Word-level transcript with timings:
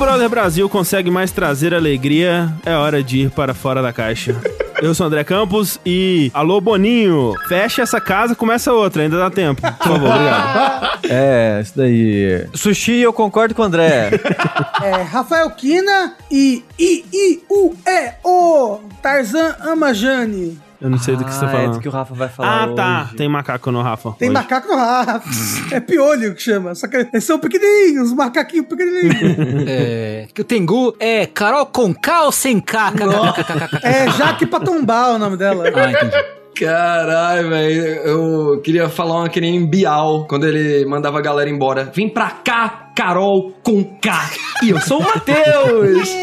Brother 0.00 0.30
Brasil 0.30 0.66
consegue 0.66 1.10
mais 1.10 1.30
trazer 1.30 1.74
alegria, 1.74 2.50
é 2.64 2.74
hora 2.74 3.02
de 3.02 3.18
ir 3.24 3.30
para 3.30 3.52
fora 3.52 3.82
da 3.82 3.92
caixa. 3.92 4.34
Eu 4.80 4.94
sou 4.94 5.04
o 5.04 5.06
André 5.08 5.22
Campos 5.24 5.78
e. 5.84 6.30
Alô, 6.32 6.58
Boninho! 6.58 7.34
Fecha 7.46 7.82
essa 7.82 8.00
casa, 8.00 8.34
começa 8.34 8.72
outra, 8.72 9.02
ainda 9.02 9.18
dá 9.18 9.28
tempo. 9.28 9.60
Por 9.60 9.88
favor, 9.88 10.08
obrigado. 10.10 10.90
É, 11.12 11.60
isso 11.60 11.72
daí. 11.76 12.46
Sushi, 12.54 13.00
eu 13.00 13.12
concordo 13.12 13.54
com 13.54 13.60
o 13.60 13.64
André. 13.64 14.10
É, 14.82 15.02
Rafael 15.02 15.50
Kina 15.50 16.14
e 16.30 16.64
I, 16.78 17.04
I, 17.12 17.42
U, 17.50 17.74
E, 17.86 18.12
O. 18.24 18.80
Tarzan 19.02 19.54
ama 19.60 19.92
Jane. 19.92 20.58
Eu 20.80 20.88
não 20.88 20.98
sei 20.98 21.14
do 21.14 21.24
que 21.24 21.30
você 21.34 21.40
tá 21.40 21.46
Ah, 21.46 21.50
É 21.50 21.56
falando. 21.56 21.72
do 21.74 21.80
que 21.80 21.88
o 21.88 21.90
Rafa 21.90 22.14
vai 22.14 22.28
falar. 22.28 22.62
Ah, 22.64 22.74
tá. 22.74 23.02
hoje. 23.08 23.16
Tem 23.16 23.28
macaco 23.28 23.70
no 23.70 23.82
Rafa. 23.82 24.12
Tem 24.18 24.28
hoje. 24.30 24.34
macaco 24.38 24.68
no 24.68 24.76
Rafa. 24.76 25.74
é 25.74 25.80
piolho 25.80 26.34
que 26.34 26.40
chama. 26.42 26.74
Só 26.74 26.88
que 26.88 26.96
eles 26.96 27.24
são 27.24 27.38
pequenininhos, 27.38 28.12
macaquinhos 28.14 28.66
pequenininhos. 28.66 29.66
É, 29.68 30.26
que 30.34 30.40
o 30.40 30.44
Tengu 30.44 30.96
é 30.98 31.26
Carol 31.26 31.66
com 31.66 31.92
K 31.94 32.22
ou 32.24 32.32
sem 32.32 32.58
K? 32.60 32.92
É 33.82 34.10
Jaque 34.12 34.46
pra 34.46 34.60
tombar 34.60 35.10
o 35.14 35.18
nome 35.18 35.36
dela. 35.36 35.64
Ah, 35.74 35.90
entendi. 35.90 36.16
Caralho, 36.58 37.48
velho. 37.50 37.82
Eu 38.04 38.60
queria 38.62 38.88
falar 38.88 39.16
uma 39.20 39.28
que 39.28 39.40
nem 39.40 39.68
Bial, 39.68 40.26
quando 40.28 40.46
ele 40.46 40.84
mandava 40.86 41.18
a 41.18 41.22
galera 41.22 41.48
embora. 41.48 41.84
Vem 41.94 42.08
pra 42.08 42.30
cá, 42.30 42.90
Carol 42.96 43.52
com 43.62 43.82
K. 44.00 44.30
E 44.62 44.70
eu 44.70 44.80
sou 44.80 44.98
o 45.00 45.02
Matheus. 45.04 46.08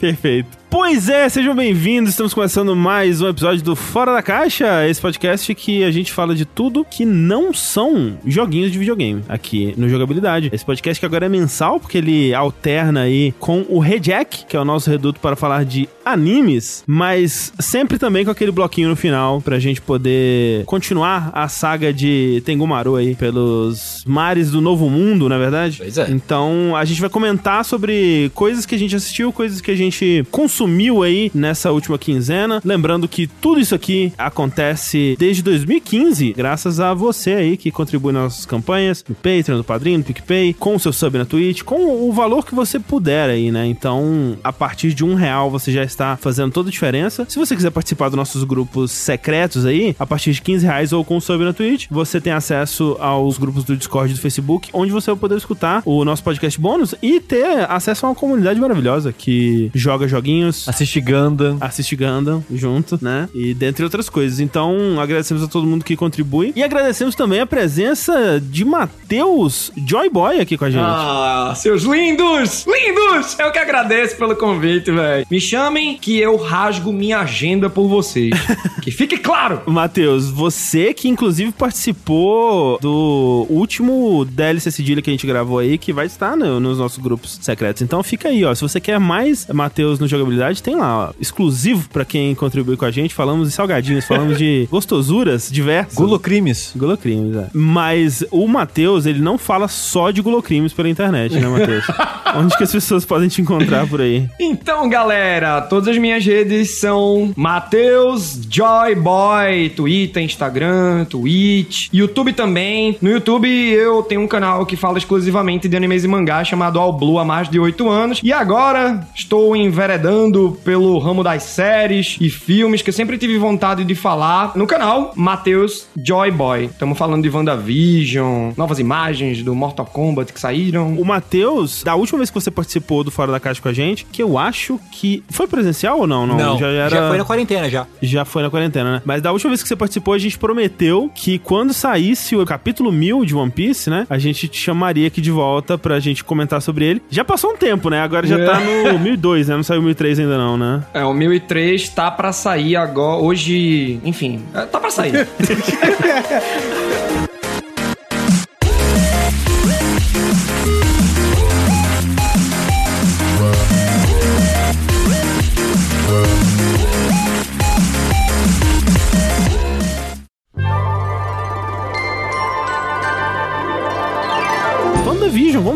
Perfeito. 0.00 0.59
Pois 0.70 1.08
é, 1.08 1.28
sejam 1.28 1.52
bem-vindos. 1.52 2.10
Estamos 2.10 2.32
começando 2.32 2.76
mais 2.76 3.20
um 3.20 3.28
episódio 3.28 3.60
do 3.60 3.74
Fora 3.74 4.12
da 4.12 4.22
Caixa, 4.22 4.88
esse 4.88 5.00
podcast 5.00 5.52
que 5.52 5.82
a 5.82 5.90
gente 5.90 6.12
fala 6.12 6.32
de 6.32 6.44
tudo 6.44 6.84
que 6.88 7.04
não 7.04 7.52
são 7.52 8.16
joguinhos 8.24 8.70
de 8.70 8.78
videogame 8.78 9.24
aqui 9.28 9.74
no 9.76 9.88
Jogabilidade. 9.88 10.48
Esse 10.52 10.64
podcast 10.64 11.00
que 11.00 11.04
agora 11.04 11.26
é 11.26 11.28
mensal, 11.28 11.80
porque 11.80 11.98
ele 11.98 12.32
alterna 12.32 13.00
aí 13.00 13.34
com 13.40 13.66
o 13.68 13.80
Rejack, 13.80 14.46
que 14.46 14.56
é 14.56 14.60
o 14.60 14.64
nosso 14.64 14.88
reduto 14.88 15.18
para 15.18 15.34
falar 15.34 15.64
de 15.64 15.88
animes, 16.04 16.84
mas 16.86 17.52
sempre 17.58 17.98
também 17.98 18.24
com 18.24 18.30
aquele 18.30 18.52
bloquinho 18.52 18.90
no 18.90 18.96
final 18.96 19.40
pra 19.40 19.58
gente 19.58 19.80
poder 19.80 20.64
continuar 20.66 21.32
a 21.34 21.48
saga 21.48 21.92
de 21.92 22.42
Tengumaru 22.44 22.94
aí 22.94 23.16
pelos 23.16 24.04
mares 24.06 24.52
do 24.52 24.60
Novo 24.60 24.88
Mundo, 24.88 25.28
na 25.28 25.36
verdade. 25.36 25.78
Pois 25.78 25.98
é. 25.98 26.08
Então, 26.10 26.76
a 26.76 26.84
gente 26.84 27.00
vai 27.00 27.10
comentar 27.10 27.64
sobre 27.64 28.30
coisas 28.34 28.64
que 28.64 28.76
a 28.76 28.78
gente 28.78 28.94
assistiu, 28.94 29.32
coisas 29.32 29.60
que 29.60 29.72
a 29.72 29.76
gente 29.76 30.24
consumiu 30.30 30.59
aí 31.02 31.30
nessa 31.34 31.70
última 31.70 31.98
quinzena. 31.98 32.60
Lembrando 32.64 33.08
que 33.08 33.26
tudo 33.26 33.60
isso 33.60 33.74
aqui 33.74 34.12
acontece 34.18 35.16
desde 35.18 35.42
2015, 35.42 36.32
graças 36.32 36.80
a 36.80 36.94
você 36.94 37.32
aí 37.32 37.56
que 37.56 37.70
contribui 37.70 38.12
nas 38.12 38.22
nossas 38.22 38.46
campanhas, 38.46 39.04
no 39.08 39.14
Patreon, 39.14 39.58
no 39.58 39.64
Padrinho, 39.64 39.98
no 39.98 40.04
PicPay, 40.04 40.54
com 40.54 40.74
o 40.74 40.80
seu 40.80 40.92
sub 40.92 41.18
na 41.18 41.24
Twitch, 41.24 41.62
com 41.62 42.08
o 42.08 42.12
valor 42.12 42.44
que 42.44 42.54
você 42.54 42.78
puder 42.78 43.30
aí, 43.30 43.50
né? 43.50 43.66
Então, 43.66 44.36
a 44.42 44.52
partir 44.52 44.92
de 44.94 45.04
um 45.04 45.14
real 45.14 45.50
você 45.50 45.72
já 45.72 45.84
está 45.84 46.16
fazendo 46.16 46.52
toda 46.52 46.68
a 46.68 46.72
diferença. 46.72 47.26
Se 47.28 47.38
você 47.38 47.54
quiser 47.54 47.70
participar 47.70 48.08
dos 48.08 48.16
nossos 48.16 48.44
grupos 48.44 48.90
secretos 48.90 49.64
aí, 49.66 49.94
a 49.98 50.06
partir 50.06 50.32
de 50.32 50.42
15 50.42 50.66
reais 50.66 50.92
ou 50.92 51.04
com 51.04 51.16
o 51.16 51.20
sub 51.20 51.44
na 51.44 51.52
Twitch, 51.52 51.86
você 51.90 52.20
tem 52.20 52.32
acesso 52.32 52.96
aos 53.00 53.38
grupos 53.38 53.64
do 53.64 53.76
Discord 53.76 54.12
e 54.12 54.14
do 54.14 54.20
Facebook, 54.20 54.68
onde 54.72 54.92
você 54.92 55.10
vai 55.10 55.20
poder 55.20 55.36
escutar 55.36 55.82
o 55.84 56.04
nosso 56.04 56.22
podcast 56.22 56.60
bônus 56.60 56.94
e 57.02 57.20
ter 57.20 57.70
acesso 57.70 58.06
a 58.06 58.10
uma 58.10 58.14
comunidade 58.14 58.60
maravilhosa 58.60 59.12
que 59.12 59.70
joga 59.74 60.08
joguinhos, 60.08 60.49
Assiste 60.66 61.00
Gundam. 61.00 61.56
assiste 61.60 61.96
Gundam 61.96 62.44
junto, 62.52 62.98
né? 63.02 63.28
E 63.34 63.54
dentre 63.54 63.84
outras 63.84 64.08
coisas. 64.08 64.40
Então, 64.40 64.98
agradecemos 65.00 65.42
a 65.42 65.48
todo 65.48 65.66
mundo 65.66 65.84
que 65.84 65.96
contribui. 65.96 66.52
E 66.56 66.62
agradecemos 66.62 67.14
também 67.14 67.40
a 67.40 67.46
presença 67.46 68.40
de 68.42 68.64
Matheus 68.64 69.70
Joyboy 69.86 70.40
aqui 70.40 70.56
com 70.56 70.64
a 70.64 70.70
gente. 70.70 70.82
Ah, 70.84 71.52
seus 71.56 71.82
lindos! 71.82 72.66
Lindos! 72.66 73.38
Eu 73.38 73.50
que 73.52 73.58
agradeço 73.58 74.16
pelo 74.16 74.36
convite, 74.36 74.90
velho. 74.90 75.26
Me 75.30 75.40
chamem 75.40 75.96
que 75.98 76.18
eu 76.18 76.36
rasgo 76.36 76.92
minha 76.92 77.20
agenda 77.20 77.68
por 77.70 77.88
vocês. 77.88 78.30
que 78.82 78.90
fique 78.90 79.18
claro! 79.18 79.62
Matheus, 79.66 80.28
você 80.30 80.92
que 80.94 81.08
inclusive 81.08 81.52
participou 81.52 82.78
do 82.80 83.46
último 83.48 84.24
DLC 84.24 84.70
Cedilha 84.70 85.02
que 85.02 85.10
a 85.10 85.12
gente 85.12 85.26
gravou 85.26 85.58
aí, 85.58 85.78
que 85.78 85.92
vai 85.92 86.06
estar 86.06 86.36
no- 86.36 86.60
nos 86.60 86.78
nossos 86.78 86.98
grupos 86.98 87.38
secretos. 87.42 87.82
Então 87.82 88.02
fica 88.02 88.28
aí, 88.28 88.44
ó. 88.44 88.54
Se 88.54 88.62
você 88.62 88.80
quer 88.80 88.98
mais 88.98 89.46
Matheus 89.52 89.98
no 89.98 90.06
jogabilidade, 90.08 90.39
tem 90.62 90.74
lá, 90.76 91.08
ó. 91.08 91.12
Exclusivo 91.20 91.88
pra 91.88 92.04
quem 92.04 92.34
contribui 92.34 92.76
com 92.76 92.84
a 92.84 92.90
gente. 92.90 93.14
Falamos 93.14 93.48
de 93.48 93.54
salgadinhos, 93.54 94.04
falamos 94.06 94.38
de 94.38 94.66
gostosuras 94.70 95.48
diversas. 95.50 95.94
Gulocrimes. 95.94 96.72
Gulocrimes, 96.76 97.36
é. 97.36 97.46
Mas 97.52 98.24
o 98.30 98.46
Matheus, 98.46 99.06
ele 99.06 99.20
não 99.20 99.36
fala 99.38 99.68
só 99.68 100.10
de 100.10 100.22
gulocrimes 100.22 100.72
pela 100.72 100.88
internet, 100.88 101.34
né, 101.34 101.46
Matheus? 101.46 101.84
Onde 102.34 102.56
que 102.56 102.62
as 102.62 102.70
pessoas 102.70 103.04
podem 103.04 103.28
te 103.28 103.42
encontrar 103.42 103.88
por 103.88 104.00
aí? 104.00 104.28
Então, 104.38 104.88
galera, 104.88 105.60
todas 105.62 105.88
as 105.88 105.98
minhas 105.98 106.24
redes 106.24 106.78
são 106.78 107.32
Matheus 107.36 108.38
Joyboy, 108.48 109.70
Twitter, 109.70 110.22
Instagram, 110.22 111.04
Twitch, 111.06 111.88
YouTube 111.92 112.32
também. 112.32 112.96
No 113.02 113.10
YouTube 113.10 113.48
eu 113.48 114.02
tenho 114.04 114.20
um 114.20 114.28
canal 114.28 114.64
que 114.64 114.76
fala 114.76 114.98
exclusivamente 114.98 115.68
de 115.68 115.76
animes 115.76 116.04
e 116.04 116.08
mangá 116.08 116.44
chamado 116.44 116.78
All 116.78 116.92
Blue 116.92 117.18
há 117.18 117.24
mais 117.24 117.48
de 117.48 117.58
8 117.58 117.88
anos. 117.88 118.20
E 118.22 118.32
agora 118.32 119.06
estou 119.14 119.56
enveredando 119.56 120.29
pelo 120.64 120.98
ramo 120.98 121.22
das 121.24 121.42
séries 121.42 122.16
e 122.20 122.30
filmes 122.30 122.82
que 122.82 122.90
eu 122.90 122.94
sempre 122.94 123.18
tive 123.18 123.36
vontade 123.38 123.84
de 123.84 123.94
falar 123.94 124.52
no 124.56 124.66
canal 124.66 125.12
Matheus 125.16 125.86
Joyboy. 125.96 126.66
Estamos 126.66 126.96
falando 126.96 127.22
de 127.22 127.28
WandaVision, 127.28 128.52
novas 128.56 128.78
imagens 128.78 129.42
do 129.42 129.54
Mortal 129.54 129.86
Kombat 129.86 130.32
que 130.32 130.40
saíram. 130.40 130.94
O 130.94 131.04
Matheus, 131.04 131.82
da 131.82 131.94
última 131.94 132.18
vez 132.18 132.30
que 132.30 132.34
você 132.40 132.50
participou 132.50 133.02
do 133.02 133.10
Fora 133.10 133.32
da 133.32 133.40
Caixa 133.40 133.60
com 133.60 133.68
a 133.68 133.72
gente, 133.72 134.04
que 134.10 134.22
eu 134.22 134.38
acho 134.38 134.78
que. 134.92 135.22
Foi 135.30 135.46
presencial 135.46 135.98
ou 136.00 136.06
não? 136.06 136.26
Não, 136.26 136.58
já 136.58 136.66
era. 136.68 136.88
já 136.90 137.08
foi 137.08 137.18
na 137.18 137.24
quarentena 137.24 137.68
já. 137.68 137.86
Já 138.02 138.24
foi 138.24 138.42
na 138.42 138.50
quarentena, 138.50 138.92
né? 138.92 139.02
Mas 139.04 139.22
da 139.22 139.32
última 139.32 139.50
vez 139.50 139.62
que 139.62 139.68
você 139.68 139.76
participou, 139.76 140.14
a 140.14 140.18
gente 140.18 140.38
prometeu 140.38 141.10
que 141.14 141.38
quando 141.38 141.72
saísse 141.72 142.36
o 142.36 142.44
capítulo 142.44 142.92
1000 142.92 143.24
de 143.24 143.34
One 143.34 143.50
Piece, 143.50 143.90
né? 143.90 144.06
A 144.08 144.18
gente 144.18 144.48
te 144.48 144.58
chamaria 144.58 145.06
aqui 145.06 145.20
de 145.20 145.30
volta 145.30 145.76
pra 145.78 145.98
gente 146.00 146.22
comentar 146.24 146.60
sobre 146.62 146.84
ele. 146.84 147.02
Já 147.10 147.24
passou 147.24 147.50
um 147.52 147.56
tempo, 147.56 147.90
né? 147.90 148.00
Agora 148.00 148.26
já 148.26 148.38
É. 148.38 148.44
tá 148.44 148.60
no 148.92 148.98
1002, 148.98 149.48
né? 149.48 149.56
Não 149.56 149.62
saiu 149.62 149.82
1003 149.82 150.18
ainda 150.22 150.38
não, 150.38 150.56
né? 150.56 150.82
É, 150.94 151.04
o 151.04 151.12
1003 151.12 151.88
tá 151.90 152.10
pra 152.10 152.32
sair 152.32 152.76
agora, 152.76 153.20
hoje, 153.22 154.00
enfim, 154.04 154.42
é, 154.54 154.62
tá 154.62 154.80
pra 154.80 154.90
sair. 154.90 155.12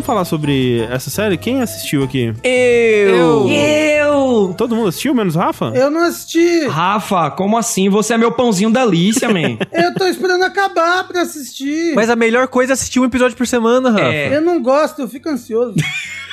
vamos 0.05 0.07
falar 0.07 0.25
sobre 0.27 0.81
essa 0.91 1.09
série? 1.09 1.39
Quem 1.39 1.63
assistiu 1.63 2.05
aqui? 2.05 2.35
Eu! 2.43 3.49
Eu! 3.49 4.55
Todo 4.57 4.77
mundo 4.77 4.89
assistiu, 4.89 5.15
menos 5.15 5.35
o 5.35 5.39
Rafa? 5.39 5.73
Eu 5.75 5.91
não 5.91 6.03
assisti. 6.03 6.67
Rafa, 6.67 7.31
como 7.31 7.57
assim? 7.57 7.89
Você 7.89 8.13
é 8.13 8.19
meu 8.19 8.31
pãozinho 8.31 8.71
delícia, 8.71 9.29
man. 9.29 9.57
Eu 9.73 9.95
tô 9.95 10.07
esperando 10.07 10.45
acabar 10.45 11.09
pra 11.09 11.23
assistir. 11.23 11.95
Mas 11.95 12.11
a 12.11 12.17
melhor 12.17 12.49
coisa 12.49 12.73
é 12.73 12.75
assistir 12.75 13.01
um 13.01 13.05
episódio 13.05 13.37
por 13.37 13.47
semana, 13.47 13.91
Rafa. 13.91 14.05
É. 14.05 14.37
Eu 14.37 14.43
não 14.43 14.61
gosto, 14.63 15.01
eu 15.03 15.09
fico 15.09 15.29
ansioso. 15.29 15.75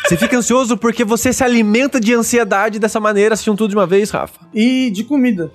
Você 0.05 0.17
fica 0.17 0.35
ansioso 0.35 0.75
porque 0.75 1.05
você 1.05 1.31
se 1.31 1.43
alimenta 1.43 1.99
de 1.99 2.11
ansiedade 2.13 2.79
dessa 2.79 2.99
maneira, 2.99 3.33
assistindo 3.33 3.55
tudo 3.55 3.69
de 3.69 3.75
uma 3.75 3.85
vez, 3.85 4.09
Rafa. 4.09 4.33
E 4.51 4.89
de 4.89 5.03
comida. 5.03 5.51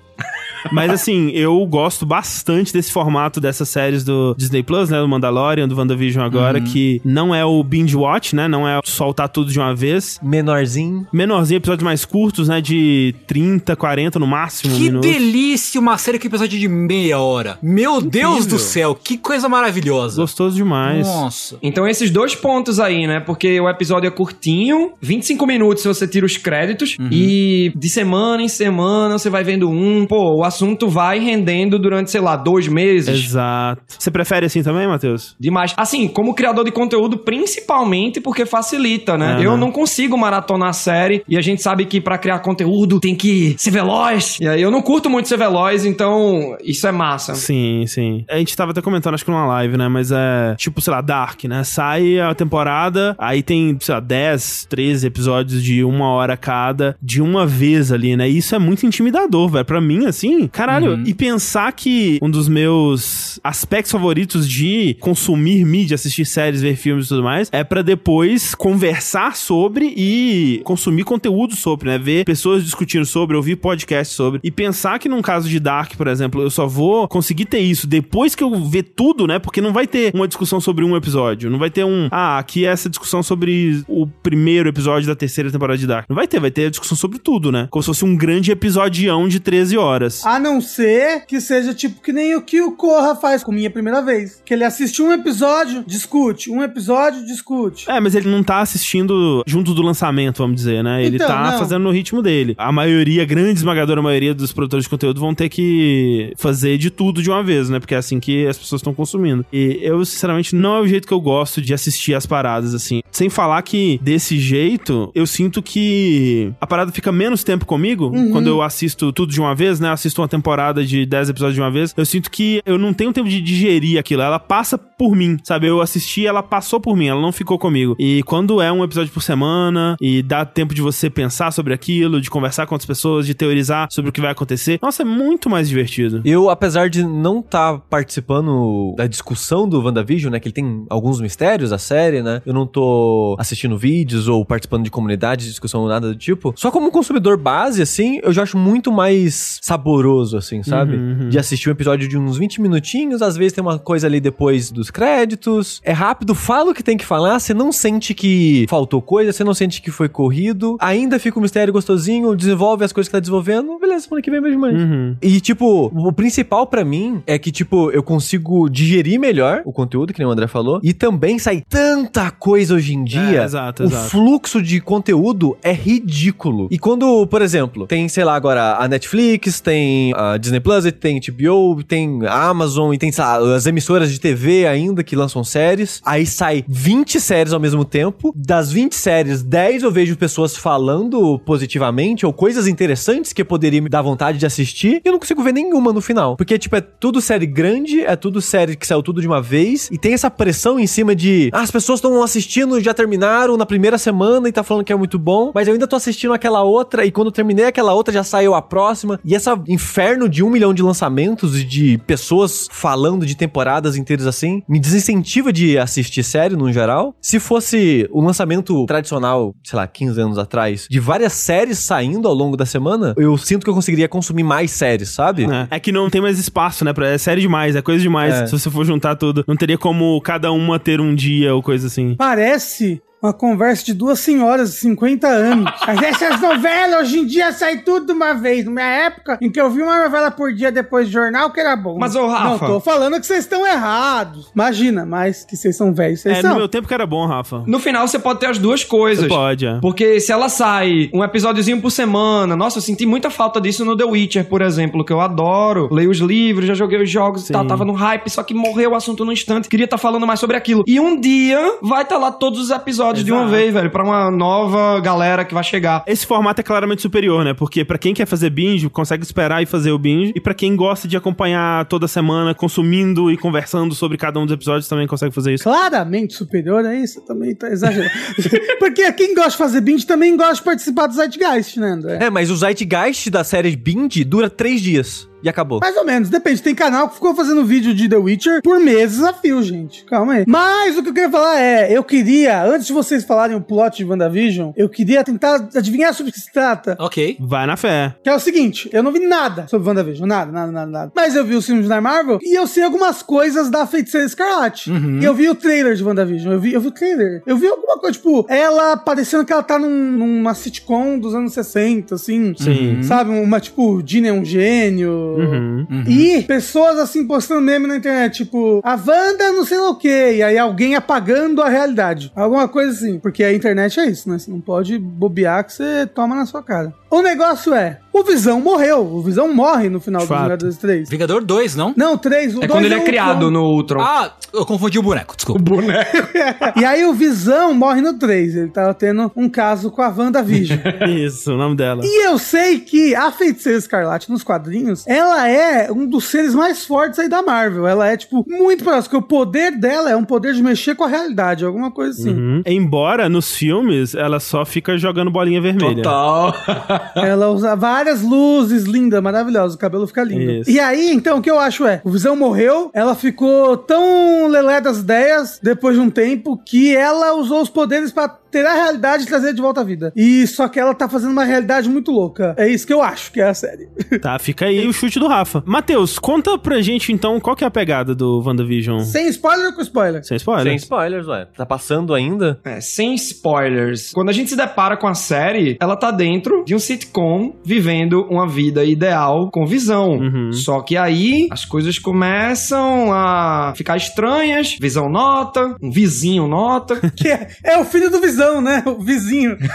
Mas 0.73 0.91
assim, 0.91 1.31
eu 1.31 1.65
gosto 1.67 2.05
bastante 2.07 2.73
desse 2.73 2.93
formato 2.93 3.41
dessas 3.41 3.69
séries 3.69 4.05
do 4.05 4.35
Disney 4.37 4.63
Plus, 4.63 4.91
né? 4.91 5.01
Do 5.01 5.09
Mandalorian, 5.09 5.69
do 5.69 5.77
WandaVision 5.77 6.25
agora, 6.25 6.61
que 6.61 7.01
não 7.05 7.35
é 7.35 7.45
o 7.45 7.63
binge 7.63 7.97
watch, 7.97 8.35
né? 8.35 8.49
Não 8.49 8.67
é 8.67 8.81
soltar 8.85 9.29
tudo 9.29 9.51
de 9.51 9.59
uma 9.59 9.75
vez. 9.75 10.19
Menorzinho. 10.23 11.07
Menorzinho, 11.13 11.59
episódios 11.59 11.85
mais 11.85 12.05
curtos, 12.05 12.49
né? 12.49 12.61
De 12.61 13.15
30, 13.27 13.75
40 13.77 14.19
no 14.19 14.27
máximo 14.27 14.75
Que 14.75 14.83
minutos. 14.85 15.11
delícia 15.11 15.81
uma 15.81 15.99
série 15.99 16.19
com 16.19 16.27
episódio 16.27 16.59
de 16.59 16.69
meia 16.69 17.19
hora. 17.19 17.59
Meu 17.63 18.01
Deus 18.01 18.47
do 18.47 18.59
céu, 18.59 18.95
que 18.95 19.17
coisa 19.19 19.49
maravilhosa. 19.49 20.21
Gostoso 20.21 20.57
demais. 20.57 21.07
Nossa. 21.07 21.57
Então 21.63 21.87
esses 21.87 22.11
dois 22.11 22.35
pontos 22.35 22.81
aí, 22.81 23.07
né? 23.07 23.21
Porque 23.21 23.61
o 23.61 23.69
episódio 23.69 24.07
é 24.09 24.11
curtinho, 24.11 24.93
25 25.01 25.47
minutos 25.47 25.83
se 25.83 25.89
você 25.89 26.07
tira 26.07 26.27
os 26.27 26.37
créditos, 26.37 26.97
e 27.11 27.73
de 27.75 27.89
semana 27.89 28.43
em 28.43 28.49
semana 28.49 29.19
você 29.19 29.29
vai 29.31 29.45
vendo 29.45 29.69
um, 29.71 30.07
pô, 30.07 30.37
o 30.37 30.45
assunto 30.57 30.89
vai 30.89 31.19
rendendo 31.19 31.79
durante, 31.79 32.11
sei 32.11 32.21
lá, 32.21 32.35
dois 32.35 32.67
meses. 32.67 33.27
Exato. 33.27 33.83
Você 33.87 34.11
prefere 34.11 34.47
assim 34.47 34.63
também, 34.63 34.87
Matheus? 34.89 35.37
Demais. 35.39 35.75
Assim, 35.77 36.09
como 36.09 36.35
criador 36.35 36.65
de 36.65 36.71
conteúdo, 36.71 37.19
principalmente 37.19 38.21
porque 38.21 38.47
facilita, 38.47 39.19
né? 39.19 39.37
É, 39.39 39.47
eu 39.47 39.53
né? 39.53 39.59
não 39.59 39.71
consigo 39.71 40.17
maratonar 40.17 40.71
a 40.71 40.73
série 40.73 41.23
e 41.29 41.37
a 41.37 41.41
gente 41.43 41.63
sabe 41.63 41.85
que 41.85 42.01
pra 42.01 42.17
criar 42.17 42.39
conteúdo 42.39 42.99
tem 42.99 43.15
que 43.15 43.55
ser 43.59 43.71
veloz. 43.71 44.39
E 44.41 44.49
aí 44.49 44.63
eu 44.63 44.71
não 44.71 44.81
curto 44.81 45.11
muito 45.11 45.29
ser 45.29 45.37
veloz, 45.37 45.85
então 45.85 46.57
isso 46.65 46.87
é 46.87 46.93
massa. 46.93 47.35
Sim, 47.35 47.85
sim. 47.87 48.25
A 48.29 48.39
gente 48.39 48.57
tava 48.57 48.71
até 48.71 48.81
comentando, 48.81 49.15
acho 49.15 49.25
que 49.25 49.31
numa 49.31 49.47
live, 49.47 49.77
né? 49.77 49.89
Mas 49.89 50.11
é 50.11 50.55
tipo, 50.57 50.81
sei 50.81 50.93
lá, 50.93 51.01
Dark, 51.01 51.45
né? 51.45 51.63
Sai 51.65 52.19
a 52.19 52.35
temporada, 52.35 53.15
aí 53.19 53.43
tem, 53.43 53.77
sei 53.81 53.95
lá, 53.95 54.01
10, 54.01 54.67
13 54.71 55.07
episódios 55.07 55.63
de 55.63 55.85
uma 55.85 56.09
hora 56.09 56.37
cada, 56.37 56.97
de 57.03 57.21
uma 57.21 57.47
vez 57.47 57.93
ali, 57.93 58.17
né? 58.17 58.29
E 58.29 58.39
isso 58.39 58.55
é 58.55 58.59
muito 58.59 58.87
intimidador, 58.87 59.49
velho. 59.49 59.65
Pra 59.65 59.81
mim, 59.81 60.07
assim, 60.07 60.46
caralho. 60.49 61.03
E 61.07 61.15
pensar 61.15 61.73
que 61.73 62.19
um 62.23 62.31
dos 62.31 62.49
meus 62.49 63.41
aspectos 63.43 63.93
favoritos 63.93 64.49
de 64.49 64.97
consumir 65.01 65.65
mídia, 65.65 65.95
assistir 65.95 66.25
séries, 66.25 66.63
ver 66.63 66.77
filmes 66.77 67.07
e 67.07 67.09
tudo 67.09 67.23
mais, 67.23 67.49
é 67.53 67.65
pra 67.65 67.83
depois 67.83 68.55
conversar 68.55 69.37
sobre 69.37 69.93
e 69.97 70.61
consumir 70.65 71.05
conteúdo 71.05 71.55
sobre, 71.57 71.89
né? 71.89 71.99
Ver 71.99 72.25
pessoas 72.25 72.65
discutindo 72.65 73.05
sobre, 73.05 73.37
ouvir 73.37 73.57
podcasts 73.57 74.17
sobre. 74.17 74.41
E 74.43 74.51
pensar 74.51 74.99
que 74.99 75.09
num 75.09 75.23
caso 75.23 75.49
de 75.49 75.59
Dark, 75.61 75.95
por 75.97 76.09
exemplo, 76.09 76.43
eu 76.43 76.51
só 76.51 76.67
vou 76.67 77.09
conseguir 77.09 77.47
ter 77.47 77.61
isso 77.61 77.87
depois 77.87 78.35
que 78.35 78.43
eu 78.43 78.55
ver 78.65 78.83
tudo, 78.83 79.27
né? 79.27 79.39
Porque 79.39 79.61
não 79.61 79.73
vai 79.73 79.87
ter 79.87 80.13
uma 80.15 80.29
discussão 80.29 80.61
sobre 80.61 80.85
um 80.85 80.97
episódio. 80.97 81.51
Não 81.51 81.59
vai 81.59 81.71
ter 81.71 81.85
um. 81.85 82.09
Ah, 82.11 82.39
aqui 82.39 82.67
é 82.67 82.69
essa 82.69 82.89
discussão 82.89 83.23
sobre 83.23 83.83
o 83.89 84.07
primeiro 84.07 84.69
episódio 84.69 85.07
da 85.07 85.15
terceira 85.15 85.51
temporada 85.51 85.79
de 85.79 85.87
Dark. 85.87 86.09
Não 86.09 86.17
vai 86.17 86.27
ter, 86.27 86.41
vai 86.41 86.51
ter 86.51 86.67
a 86.67 86.71
discussão 86.71 86.97
sobre 86.97 87.19
tudo, 87.19 87.51
né? 87.51 87.69
Como 87.71 87.83
se 87.83 87.87
fosse 87.87 88.05
um 88.05 88.17
grande 88.17 88.51
episodião 88.51 89.29
de 89.29 89.41
13 89.41 89.77
horas. 89.77 90.25
A 90.27 90.39
não 90.41 90.61
ser 90.61 91.25
que 91.27 91.41
seja 91.41 91.73
tipo 91.73 92.03
que 92.03 92.13
nem 92.13 92.35
o 92.35 92.43
que 92.43 92.61
o 92.61 92.73
Corra 92.73 93.15
faz 93.15 93.43
com 93.45 93.53
minha 93.53 93.71
primeira 93.71 94.03
vez. 94.03 94.43
Que 94.45 94.53
ele 94.55 94.65
assiste 94.65 95.01
um 95.01 95.13
episódio, 95.13 95.85
discute. 95.87 96.51
Um 96.51 96.63
episódio, 96.63 97.25
discute. 97.25 97.89
É, 97.91 98.01
mas 98.01 98.15
ele 98.15 98.29
não 98.29 98.43
tá 98.43 98.59
assistindo 98.61 99.43
junto 99.47 99.73
do 99.73 99.83
lançamento, 99.83 100.39
vamos 100.39 100.57
dizer, 100.57 100.83
né? 100.83 101.05
Ele 101.05 101.17
Então, 101.17 101.29
tá 101.29 101.53
não. 101.53 101.59
fazendo 101.59 101.83
no 101.85 101.91
ritmo 101.91 102.21
dele. 102.23 102.55
A 102.59 102.73
maioria, 102.73 103.23
a 103.23 103.25
grande 103.27 103.59
esmagadora 103.59 104.03
maioria 104.03 104.35
dos 104.35 104.53
produtores 104.53 104.85
de 104.85 104.91
conteúdo 104.91 105.21
vão 105.21 105.35
ter 105.35 105.49
que 105.49 106.33
fazer 106.37 106.77
de 106.79 106.91
tudo 106.91 107.23
de 107.23 107.31
uma 107.31 107.43
vez, 107.43 107.69
né? 107.71 107.79
Porque 107.79 107.95
é 107.95 107.99
assim 107.99 108.19
que 108.19 108.47
as 108.47 108.59
pessoas 108.59 108.81
estão 108.81 108.93
consumindo. 108.95 109.45
E 109.53 109.79
eu, 109.83 110.05
sinceramente, 110.05 110.55
não 110.57 110.77
é 110.77 110.81
o 110.81 110.87
jeito 110.89 111.07
que 111.07 111.15
eu 111.15 111.21
gosto 111.21 111.63
de 111.63 111.73
assistir 111.73 112.15
as 112.15 112.27
paradas, 112.27 112.75
assim. 112.75 113.03
Sem 113.13 113.31
falar 113.31 113.63
que, 113.63 114.01
desse 114.03 114.39
jeito, 114.39 115.11
eu 115.15 115.27
sinto 115.27 115.63
que 115.63 116.53
a 116.61 116.67
parada 116.67 116.91
fica 116.93 117.13
menos 117.13 117.45
tempo 117.45 117.65
comigo 117.65 118.07
Uhum. 118.07 118.31
quando 118.33 118.49
eu 118.49 118.63
assisto 118.63 119.13
tudo 119.13 119.33
de 119.33 119.41
uma 119.41 119.55
vez, 119.55 119.79
né? 119.81 119.91
Assisto 119.91 120.16
uma 120.23 120.29
temporada 120.29 120.85
de 120.85 121.07
10 121.07 121.31
episódios 121.31 121.55
de 121.55 121.61
uma 121.61 121.71
vez. 121.71 121.95
Eu 121.97 122.07
sinto 122.07 122.31
que 122.31 122.61
eu 122.65 122.79
não 122.79 122.93
tenho 122.93 123.13
tempo 123.13 123.29
de 123.29 123.41
digerir 123.41 123.99
aquilo. 123.99 124.23
Ela 124.23 124.39
passa 124.39 124.79
por 124.79 125.15
mim, 125.15 125.39
sabe? 125.45 125.67
Eu 125.67 125.81
assisti, 125.81 126.27
ela 126.27 126.43
passou 126.43 126.81
por 126.81 126.97
mim, 126.97 127.09
ela 127.09 127.21
não 127.21 127.33
ficou 127.33 127.59
comigo. 127.59 127.95
E 127.99 128.23
quando 128.25 128.61
é 128.61 128.73
um 128.73 128.83
episódio 128.83 129.13
por 129.13 129.23
semana 129.23 129.97
e 130.01 130.23
dá 130.23 130.45
tempo 130.45 130.75
de 130.75 130.83
você 130.83 131.11
pensar 131.11 131.53
sobre 131.53 131.75
aquilo, 131.75 132.21
de 132.21 132.31
conversar 132.31 132.67
com 132.67 132.75
outras 132.75 132.87
pessoas, 132.87 133.27
de 133.27 133.35
teorizar 133.35 133.89
sobre 133.91 134.09
o 134.09 134.13
que 134.13 134.21
vai 134.21 134.31
acontecer, 134.31 134.79
nossa, 134.83 135.03
é 135.03 135.05
muito 135.05 135.51
mais 135.51 135.69
divertido. 135.69 136.23
Eu, 136.25 136.49
apesar 136.49 136.89
de 136.89 137.05
não 137.05 137.41
estar 137.41 137.79
participando 137.91 138.95
da 138.97 139.07
discussão 139.07 139.69
do 139.69 139.83
WandaVision, 139.83 140.33
né? 140.33 140.41
Que 140.41 140.49
ele 140.49 140.55
tem 140.55 140.87
alguns 140.89 141.21
mistérios, 141.21 141.73
a 141.73 141.79
série, 141.79 142.23
né? 142.23 142.43
Eu 142.45 142.55
não 142.55 142.67
tô 142.67 143.37
assistindo 143.39 143.77
vídeos 143.77 144.29
ou 144.29 144.45
participando 144.45 144.85
de 144.85 144.91
comunidades 144.91 145.47
de 145.47 145.51
discussão, 145.53 145.87
nada 145.87 146.09
do 146.09 146.17
tipo. 146.17 146.55
Só 146.57 146.71
como 146.71 146.91
consumidor 146.91 147.37
base, 147.37 147.83
assim, 147.83 148.21
eu 148.23 148.33
já 148.33 148.43
acho 148.43 148.57
muito 148.57 148.91
mais 148.91 149.59
saboroso, 149.63 150.06
assim, 150.35 150.63
sabe? 150.63 150.97
Uhum, 150.97 151.23
uhum. 151.23 151.29
De 151.29 151.39
assistir 151.39 151.69
um 151.69 151.73
episódio 151.73 152.09
de 152.09 152.19
uns 152.19 152.39
20 152.39 152.61
minutinhos, 152.61 153.23
às 153.23 153.37
vezes 153.37 153.53
tem 153.53 153.63
uma 153.63 153.79
coisa 153.79 154.07
ali 154.07 154.21
depois 154.21 154.71
dos 154.71 154.91
créditos. 154.91 155.81
É 155.85 155.93
rápido, 155.93 156.35
fala 156.35 156.71
o 156.71 156.75
que 156.75 156.83
tem 156.83 156.97
que 156.97 157.05
falar, 157.05 157.39
você 157.39 157.55
não 157.55 157.73
sente 157.73 158.15
que 158.15 158.67
faltou 158.69 159.01
coisa, 159.03 159.33
você 159.33 159.45
não 159.45 159.55
sente 159.55 159.81
que 159.81 159.91
foi 159.91 160.09
corrido. 160.09 160.77
Ainda 160.81 161.19
fica 161.19 161.39
um 161.39 161.43
mistério 161.43 161.73
gostosinho, 161.73 162.35
desenvolve 162.37 162.85
as 162.85 162.93
coisas 162.93 163.09
que 163.09 163.13
tá 163.13 163.21
desenvolvendo. 163.21 163.79
Beleza, 163.79 164.05
semana 164.05 164.23
que 164.23 164.31
vem 164.31 164.41
mesmo 164.41 164.61
mais. 164.61 164.75
Uhum. 164.75 165.17
E, 165.21 165.41
tipo, 165.41 165.87
o 165.95 166.13
principal 166.13 166.67
pra 166.67 166.85
mim 166.85 167.23
é 167.27 167.39
que, 167.39 167.51
tipo, 167.51 167.91
eu 167.91 168.03
consigo 168.03 168.69
digerir 168.69 169.19
melhor 169.19 169.63
o 169.65 169.73
conteúdo, 169.73 170.13
que 170.13 170.19
nem 170.19 170.29
o 170.29 170.31
André 170.31 170.47
falou, 170.47 170.81
e 170.83 170.93
também 170.93 171.39
sai 171.39 171.63
tanta 171.69 172.31
coisa 172.31 172.75
hoje 172.75 172.95
em 172.95 173.05
dia. 173.05 173.41
É, 173.41 173.45
exato, 173.45 173.83
o 173.83 173.87
exato. 173.87 174.11
fluxo 174.11 174.63
de 174.63 174.81
conteúdo 174.81 175.57
é 175.63 175.73
ridículo. 175.73 176.69
E 176.71 176.79
quando, 176.79 177.27
por 177.27 177.43
exemplo, 177.43 177.87
tem, 177.87 178.09
sei 178.09 178.25
lá, 178.25 178.35
agora 178.35 178.77
a 178.77 178.89
Netflix, 178.89 179.61
tem 179.61 179.96
a 180.17 180.37
Disney 180.37 180.61
Plus, 180.61 180.85
tem 180.93 181.21
HBO, 181.21 181.83
tem 181.83 182.21
a 182.27 182.49
Amazon 182.49 182.93
e 182.93 182.99
tem, 182.99 183.11
lá, 183.17 183.37
as 183.55 183.67
emissoras 183.67 184.11
de 184.11 184.21
TV 184.21 184.67
ainda 184.67 185.03
que 185.03 185.17
lançam 185.17 185.43
séries. 185.45 186.01
Aí 186.05 186.27
sai 186.27 186.65
20 186.69 187.21
séries 187.21 187.53
ao 187.53 187.61
mesmo 187.61 187.85
tempo. 187.85 188.33
Das 188.35 188.71
20 188.73 188.95
séries, 188.95 189.43
10 189.43 189.83
eu 189.83 189.91
vejo 189.91 190.17
pessoas 190.17 190.57
falando 190.57 191.39
positivamente 191.41 192.27
ou 192.27 192.33
coisas 192.33 192.67
interessantes 192.67 193.33
que 193.33 193.45
poderia 193.45 193.81
me 193.81 193.89
dar 193.89 194.03
vontade 194.03 194.39
de 194.39 194.47
assistir. 194.47 195.01
E 195.05 195.09
eu 195.09 195.13
não 195.13 195.19
consigo 195.19 195.43
ver 195.43 195.53
nenhuma 195.53 195.93
no 195.93 196.01
final. 196.01 196.37
Porque, 196.37 196.59
tipo, 196.59 196.77
é 196.77 196.81
tudo 196.81 197.21
série 197.21 197.47
grande, 197.47 198.01
é 198.01 198.17
tudo 198.17 198.41
série 198.41 198.77
que 198.77 198.87
saiu 198.87 199.03
tudo 199.03 199.21
de 199.21 199.27
uma 199.27 199.41
vez. 199.41 199.89
E 199.91 199.99
tem 199.99 200.13
essa 200.15 200.31
pressão 200.31 200.79
em 200.79 200.87
cima 200.87 201.15
de. 201.15 201.51
Ah, 201.53 201.61
as 201.61 201.71
pessoas 201.71 201.99
estão 201.99 202.23
assistindo, 202.23 202.81
já 202.81 202.93
terminaram 202.95 203.57
na 203.57 203.67
primeira 203.67 203.99
semana 203.99 204.49
e 204.49 204.53
tá 204.53 204.63
falando 204.63 204.85
que 204.85 204.93
é 204.93 204.97
muito 204.97 205.19
bom. 205.19 205.53
Mas 205.55 205.69
eu 205.69 205.75
ainda 205.75 205.87
tô 205.87 205.97
assistindo 205.97 206.33
aquela 206.33 206.63
outra. 206.63 207.05
E 207.05 207.11
quando 207.11 207.31
terminei 207.31 207.67
aquela 207.67 207.95
outra, 207.95 208.13
já 208.13 208.25
saiu 208.25 208.55
a 208.55 208.63
próxima. 208.63 209.21
E 209.25 209.35
essa 209.35 209.61
inferno 209.87 210.29
de 210.29 210.43
um 210.43 210.51
milhão 210.51 210.75
de 210.75 210.83
lançamentos 210.83 211.57
e 211.59 211.63
de 211.65 211.97
pessoas 212.07 212.67
falando 212.73 213.25
de 213.25 213.37
temporadas 213.37 213.97
inteiras 213.97 214.27
assim, 214.27 214.61
me 214.69 214.81
desincentiva 214.81 215.53
de 215.53 215.79
assistir 215.79 216.25
série 216.25 216.57
no 216.57 216.73
geral. 216.73 217.15
Se 217.23 217.39
fosse 217.39 218.09
o 218.11 218.21
lançamento 218.21 218.85
tradicional, 218.87 219.55
sei 219.63 219.77
lá, 219.77 219.87
15 219.87 220.21
anos 220.21 220.39
atrás, 220.39 220.87
de 220.91 220.99
várias 220.99 221.33
séries 221.35 221.79
saindo 221.79 222.27
ao 222.27 222.35
longo 222.35 222.57
da 222.57 222.67
semana, 222.67 223.15
eu 223.17 223.39
sinto 223.39 223.63
que 223.63 223.71
eu 223.71 223.75
conseguiria 223.75 224.09
consumir 224.09 224.43
mais 224.43 224.73
séries, 224.73 225.11
sabe? 225.11 225.45
É. 225.45 225.77
É 225.77 225.81
que 225.81 225.93
não 225.93 226.11
tem 226.11 226.21
mais 226.21 226.37
espaço, 226.39 226.85
né? 226.85 226.93
pra- 226.93 227.07
É 227.11 227.19
série 227.19 227.41
demais, 227.41 227.77
é 227.77 227.81
coisa 227.83 228.03
demais. 228.03 228.35
É. 228.35 228.47
Se 228.47 228.53
você 228.59 228.69
for 228.69 228.85
juntar 228.85 229.15
tudo, 229.15 229.45
não 229.47 229.55
teria 229.57 229.79
como 229.79 230.21
cada 230.21 230.51
uma 230.51 230.79
ter 230.81 231.01
um 231.01 231.15
dia 231.15 231.55
ou 231.55 231.63
coisa 231.63 231.87
assim. 231.87 232.17
Parece 232.17 233.01
uma 233.23 233.33
conversa 233.33 233.85
de 233.85 233.95
duas 233.95 234.21
senhoras 234.21 234.73
de 234.73 234.77
50 234.79 235.27
anos. 235.27 235.71
Mas 235.87 236.03
essas 236.03 236.41
novelas 236.41 237.01
hoje 237.01 237.19
em 237.21 237.27
dia 237.27 237.51
saem 237.53 237.79
tudo 237.79 238.07
de 238.07 238.13
uma 238.13 238.35
vez. 238.35 238.65
Na 238.65 238.71
minha 238.71 238.85
época, 238.87 239.39
em 239.41 239.51
que 239.51 239.61
eu 239.61 239.71
vi 239.71 239.83
uma 239.83 240.03
novela 240.05 240.31
por 240.31 240.53
dia 240.53 240.71
depois 240.71 241.07
do 241.07 241.13
jornal, 241.13 241.51
que 241.51 241.59
era 241.59 241.75
bom. 241.75 241.97
Mas, 241.99 242.15
ô, 242.15 242.27
Rafa- 242.27 242.49
Não, 242.67 242.75
tô 242.75 242.81
falando 242.81 243.19
que 243.19 243.27
vocês 243.27 243.41
estão 243.41 243.67
errados. 243.67 244.51
Imagina, 244.55 245.07
mas 245.07 245.45
que 245.45 245.57
vocês 245.57 245.77
são 245.77 245.93
velhos. 245.95 246.21
Vocês 246.21 246.39
É, 246.39 246.41
são. 246.43 246.51
no 246.51 246.57
meu 246.57 246.69
tempo 246.69 246.87
que 246.87 246.95
era 246.95 247.07
bom, 247.07 247.27
Rafa. 247.27 247.65
No 247.67 247.79
final 247.79 248.07
você 248.07 248.19
pode 248.19 248.41
ter 248.41 248.47
as 248.47 248.59
duas 248.59 248.85
coisas. 248.85 249.27
Pode, 249.27 249.67
é. 249.67 249.79
Porque 249.81 250.21
se 250.21 250.31
ela 250.31 250.49
sai 250.49 251.11
um 251.13 251.25
episódiozinho 251.25 251.81
por 251.81 251.91
semana, 251.91 252.55
nossa, 252.55 252.79
eu 252.79 252.83
senti 252.83 253.07
muita 253.07 253.31
falta 253.31 253.61
disso 253.61 253.85
no 253.85 253.97
The 253.97 254.05
Witcher, 254.05 254.45
por 254.45 254.61
exemplo, 254.63 255.05
que 255.05 255.13
eu 255.13 255.21
adoro. 255.21 255.89
Leio 255.91 256.11
os 256.11 256.19
livros, 256.19 256.67
já 256.67 256.75
joguei 256.75 257.03
os 257.03 257.11
jogos 257.11 257.45
e 257.45 257.47
Sim. 257.47 257.53
tal, 257.55 257.67
tava 257.67 257.85
no 257.85 257.93
hype, 257.95 258.29
só 258.29 258.43
que 258.43 258.53
morreu 258.55 258.91
o 258.93 258.95
assunto 258.95 259.25
no 259.25 259.33
instante. 259.33 259.69
Queria 259.69 259.85
estar 259.85 259.99
falando 259.99 260.27
mais 260.27 260.39
sobre 260.39 260.57
aquilo. 260.57 260.85
E 260.87 261.01
um 261.01 261.19
dia 261.19 261.79
vai 261.83 262.03
estar 262.03 262.19
lá 262.19 262.31
todos 262.31 262.61
os 262.61 262.71
episódios 262.71 263.06
de 263.13 263.33
uma 263.33 263.43
Exato. 263.43 263.55
vez, 263.55 263.73
velho, 263.73 263.91
pra 263.91 264.05
uma 264.05 264.31
nova 264.31 265.01
galera 265.01 265.45
que 265.45 265.55
vai 265.55 265.65
chegar. 265.65 266.05
Esse 266.07 266.27
formato 266.27 266.61
é 266.61 266.65
claramente 266.65 267.03
superior, 267.03 267.45
né? 267.45 267.55
Porque 267.55 267.85
pra 267.85 267.99
quem 267.99 268.15
quer 268.15 268.27
fazer 268.27 268.51
binge, 268.51 268.89
consegue 268.89 269.23
esperar 269.23 269.63
e 269.63 269.67
fazer 269.67 269.91
o 269.91 269.99
binge. 269.99 270.33
E 270.35 270.41
pra 270.41 270.55
quem 270.55 270.75
gosta 270.77 271.07
de 271.09 271.17
acompanhar 271.17 271.85
toda 271.87 272.09
semana, 272.09 272.55
consumindo 272.55 273.31
e 273.31 273.37
conversando 273.37 273.95
sobre 273.95 274.17
cada 274.17 274.39
um 274.39 274.47
dos 274.47 274.55
episódios, 274.55 274.89
também 274.89 275.07
consegue 275.07 275.35
fazer 275.35 275.55
isso. 275.55 275.65
Claramente 275.65 276.35
superior 276.35 276.85
a 276.85 276.95
isso, 276.95 277.21
também 277.23 277.55
tá 277.55 277.69
exagerando. 277.69 278.11
Porque 278.79 279.13
quem 279.13 279.35
gosta 279.35 279.51
de 279.51 279.57
fazer 279.57 279.81
binge 279.81 280.07
também 280.07 280.37
gosta 280.37 280.57
de 280.57 280.63
participar 280.63 281.07
do 281.07 281.15
Zeitgeist, 281.15 281.79
né, 281.79 281.91
André? 281.91 282.19
É, 282.21 282.31
mas 282.31 282.51
o 282.51 282.57
Zeitgeist 282.57 283.31
da 283.31 283.45
série 283.45 283.77
Bind 283.77 284.25
dura 284.25 284.49
três 284.51 284.81
dias 284.81 285.29
e 285.43 285.49
acabou. 285.49 285.81
Mais 285.81 285.97
ou 285.97 286.05
menos, 286.05 286.29
depende. 286.29 286.63
Tem 286.63 286.75
canal 286.75 287.09
que 287.09 287.15
ficou 287.15 287.35
fazendo 287.35 287.65
vídeo 287.65 287.95
de 287.95 288.09
The 288.09 288.17
Witcher 288.17 288.61
por 288.63 288.81
meses 288.81 289.23
a 289.23 289.33
fio, 289.33 289.63
gente. 289.63 290.05
Calma 290.05 290.35
aí. 290.35 290.45
Mas 290.47 290.97
o 290.97 291.03
que 291.03 291.11
eu 291.11 291.15
queria 291.15 291.31
falar 291.31 291.61
é, 291.61 291.93
eu 291.97 292.03
queria, 292.03 292.65
antes 292.65 292.87
de 292.87 292.93
vocês 292.93 293.25
falarem 293.25 293.57
o 293.57 293.61
plot 293.61 293.97
de 293.99 294.05
WandaVision, 294.05 294.73
eu 294.77 294.89
queria 294.89 295.23
tentar 295.23 295.69
adivinhar 295.75 296.13
sobre 296.15 296.31
o 296.31 296.33
que 296.33 296.41
se 296.41 296.53
trata. 296.53 296.97
Ok. 296.99 297.37
Vai 297.41 297.67
na 297.67 297.77
fé. 297.77 298.15
Que 298.23 298.29
é 298.31 298.35
o 298.35 298.41
seguinte, 298.41 298.89
eu 298.93 299.03
não 299.03 299.13
vi 299.13 299.21
nada 299.27 299.67
sobre 299.69 299.87
WandaVision, 299.89 300.27
nada, 300.29 300.51
nada, 300.53 300.73
nada, 300.73 300.91
nada. 300.91 301.13
Mas 301.15 301.35
eu 301.37 301.45
vi 301.45 301.55
os 301.55 301.67
filmes 301.67 301.89
da 301.89 302.01
Marvel 302.01 302.39
e 302.43 302.57
eu 302.59 302.67
sei 302.67 302.83
algumas 302.83 303.23
coisas 303.23 303.69
da 303.71 303.87
Feiticeira 303.87 304.27
Escarlate. 304.27 304.91
E 305.21 305.25
eu 305.25 305.35
vi 305.35 305.49
o 305.49 305.55
trailer 305.55 305.95
de 305.95 306.03
WandaVision, 306.05 306.53
eu 306.53 306.61
vi, 306.61 306.73
eu 306.73 306.81
vi 306.81 306.89
o 306.89 306.93
trailer. 306.93 307.43
Eu 307.47 307.57
vi 307.57 307.67
alguma 307.67 307.99
coisa, 307.99 308.17
tipo, 308.17 308.47
ela 308.49 308.97
parecendo 308.97 309.45
que 309.45 309.53
ela 309.53 309.63
tá 309.63 309.79
num- 309.79 310.13
numa 310.13 310.55
sitcom 310.55 311.19
dos 311.19 311.35
anos 311.35 311.53
60, 311.53 312.15
assim. 312.15 312.55
Sim. 312.57 313.03
Sabe, 313.03 313.31
uma 313.31 313.61
tipo, 313.61 314.03
Dina 314.03 314.29
é 314.29 314.33
um 314.33 314.45
gênio. 314.45 315.26
Uhum. 315.27 316.05
E 316.07 316.43
pessoas 316.43 316.99
assim 316.99 317.27
postando 317.27 317.61
meme 317.61 317.87
na 317.87 317.97
internet, 317.97 318.45
tipo, 318.45 318.81
a 318.85 318.95
Wanda 318.95 319.53
não 319.53 319.65
sei 319.65 319.79
lá 319.79 319.91
o 319.91 319.97
que, 319.97 320.09
e 320.09 320.43
aí 320.43 320.59
alguém 320.59 320.95
apagando 320.95 321.63
a 321.63 321.69
realidade. 321.69 322.33
Alguma 322.35 322.69
coisa 322.69 322.93
assim. 322.93 323.19
Porque 323.19 323.43
a 323.43 323.53
internet 323.53 323.99
é 324.01 324.07
isso, 324.07 324.29
né? 324.31 324.39
Você 324.39 324.51
não 324.51 324.61
pode 324.61 324.99
bobear 324.99 325.65
que 325.65 325.73
você 325.73 326.07
toma 326.07 326.35
na 326.35 326.47
sua 326.47 326.63
cara. 326.63 326.93
O 327.09 327.23
negócio 327.23 327.73
é, 327.73 328.01
O 328.13 328.23
Visão 328.25 328.61
morreu. 328.61 329.01
O 329.01 329.23
Visão 329.23 329.53
morre 329.55 329.89
no 329.89 330.01
final 330.01 330.23
do 330.23 330.27
fato. 330.27 330.43
Vingadores 330.43 330.77
3. 330.79 331.09
Vingador 331.09 331.45
2, 331.45 331.77
não? 331.77 331.95
Não, 331.97 332.19
3. 332.19 332.57
O 332.57 332.65
É 332.65 332.69
quando 332.69 332.85
ele 332.85 332.95
é 332.95 332.99
o 332.99 333.05
criado 333.05 333.45
Ultron. 333.45 333.51
no 333.51 333.63
Ultron. 333.65 334.01
Ah, 334.01 334.33
eu 334.53 334.65
confundi 334.67 334.99
o 334.99 335.03
boneco, 335.03 335.37
desculpa. 335.37 335.61
E 336.77 336.85
aí 336.85 337.05
o 337.05 337.13
Visão 337.13 337.73
morre 337.75 338.01
no 338.01 338.19
3. 338.19 338.57
Ele 338.57 338.71
tava 338.71 338.93
tendo 338.95 339.31
um 339.37 339.49
caso 339.49 339.91
com 339.91 340.03
a 340.03 340.09
WandaVision. 340.09 340.79
Isso, 341.09 341.53
o 341.53 341.57
nome 341.57 341.77
dela. 341.77 342.01
E 342.05 342.27
eu 342.27 342.39
sei 342.39 342.81
que 342.81 343.15
a 343.15 343.31
Feiticeira 343.31 343.79
Escarlate 343.79 344.31
nos 344.31 344.43
quadrinhos, 344.43 345.07
ela 345.07 345.49
é 345.49 345.91
um 345.93 346.07
dos 346.07 346.25
seres 346.25 346.55
mais 346.55 346.85
fortes 346.85 347.19
aí 347.19 347.29
da 347.29 347.43
Marvel. 347.43 347.87
Ela 347.87 348.09
é, 348.09 348.17
tipo, 348.17 348.45
muito 348.49 348.83
próxima, 348.83 349.03
porque 349.03 349.17
o 349.17 349.23
poder 349.23 349.73
dela 349.73 350.11
é 350.11 350.17
um 350.17 350.25
poder 350.25 350.55
de 350.55 350.63
mexer 350.63 350.95
com 350.95 351.05
a 351.05 351.09
realidade, 351.09 351.65
alguma 351.65 351.91
coisa 351.91 352.19
assim. 352.19 352.35
Uhum. 352.35 352.63
Embora 352.67 353.29
nos 353.29 353.55
filmes 353.55 354.15
ela 354.15 354.41
só 354.41 354.65
fica 354.65 354.97
jogando 354.99 355.31
bolinha 355.31 355.61
vermelha. 355.61 356.03
Total. 356.03 356.55
Ela 357.15 357.49
usa 357.51 357.75
várias 357.77 358.23
luzes, 358.23 358.85
linda, 358.85 359.21
maravilhosa, 359.21 359.75
o 359.75 359.79
cabelo 359.79 360.07
fica 360.07 360.23
lindo. 360.23 360.51
Isso. 360.51 360.71
E 360.71 360.79
aí, 360.79 361.11
então, 361.13 361.39
o 361.39 361.43
que 361.43 361.51
eu 361.51 361.59
acho 361.59 361.87
é, 361.87 362.01
o 362.05 362.11
Visão 362.11 362.37
morreu, 362.37 362.91
ela 362.95 363.15
ficou 363.15 363.77
tão 363.77 364.47
lelé 364.49 364.81
das 364.81 364.99
ideias, 364.99 365.59
depois 365.63 365.97
de 365.97 366.01
um 366.01 366.11
tempo, 366.11 366.61
que 366.65 366.95
ela 366.95 367.35
usou 367.35 367.63
os 367.63 367.69
poderes 367.69 368.13
pra 368.13 368.29
ter 368.29 368.65
a 368.65 368.73
realidade 368.75 369.25
e 369.25 369.27
trazer 369.27 369.53
de 369.53 369.61
volta 369.61 369.81
à 369.81 369.85
vida. 369.85 370.13
E 370.17 370.47
só 370.47 370.69
que 370.69 370.81
ela 370.81 370.95
tá 370.95 371.09
fazendo 371.09 371.33
uma 371.33 371.45
realidade 371.45 371.89
muito 371.89 372.11
louca. 372.11 372.55
É 372.57 372.69
isso 372.69 372.87
que 372.87 372.93
eu 372.93 373.03
acho 373.03 373.31
que 373.33 373.41
é 373.41 373.49
a 373.49 373.55
série. 373.55 373.89
Tá, 374.21 374.39
fica 374.39 374.65
aí 374.65 374.89
o 374.89 374.93
chute 374.93 375.19
do 375.19 375.29
Rafa. 375.29 375.63
Matheus, 375.67 376.19
conta 376.19 376.57
pra 376.57 376.81
gente 376.81 377.13
então 377.13 377.39
qual 377.39 377.55
que 377.55 377.63
é 377.63 377.67
a 377.67 377.71
pegada 377.71 378.15
do 378.15 378.43
WandaVision. 378.45 379.01
Sem 379.01 379.29
spoiler 379.29 379.67
ou 379.67 379.73
com 379.75 379.83
spoiler? 379.83 380.25
Sem 380.25 380.37
spoiler? 380.39 380.67
Sem 380.67 380.77
spoilers, 380.77 381.27
ué. 381.27 381.47
Tá 381.55 381.67
passando 381.67 382.15
ainda? 382.15 382.59
É, 382.65 382.81
sem 382.81 383.15
spoilers. 383.15 384.11
Quando 384.13 384.31
a 384.31 384.33
gente 384.33 384.49
se 384.51 384.57
depara 384.57 384.97
com 384.97 385.07
a 385.07 385.15
série, 385.15 385.77
ela 385.81 385.97
tá 385.97 386.11
dentro 386.11 386.65
de 386.65 386.75
um 386.75 386.79
sitcom 386.87 387.55
vivendo 387.65 388.27
uma 388.31 388.47
vida 388.47 388.85
ideal 388.85 389.51
com 389.51 389.67
visão. 389.67 390.13
Uhum. 390.13 390.53
Só 390.53 390.81
que 390.81 390.97
aí 390.97 391.49
as 391.51 391.65
coisas 391.65 391.99
começam 391.99 393.13
a 393.13 393.73
ficar 393.77 393.97
estranhas. 393.97 394.77
Visão 394.81 395.09
nota, 395.09 395.75
um 395.83 395.91
vizinho 395.91 396.47
nota. 396.47 397.01
Que 397.17 397.29
é, 397.29 397.49
é 397.65 397.79
o 397.79 397.85
filho 397.85 398.11
do 398.11 398.21
Visão, 398.21 398.61
né? 398.61 398.83
O 398.85 399.01
vizinho. 399.03 399.57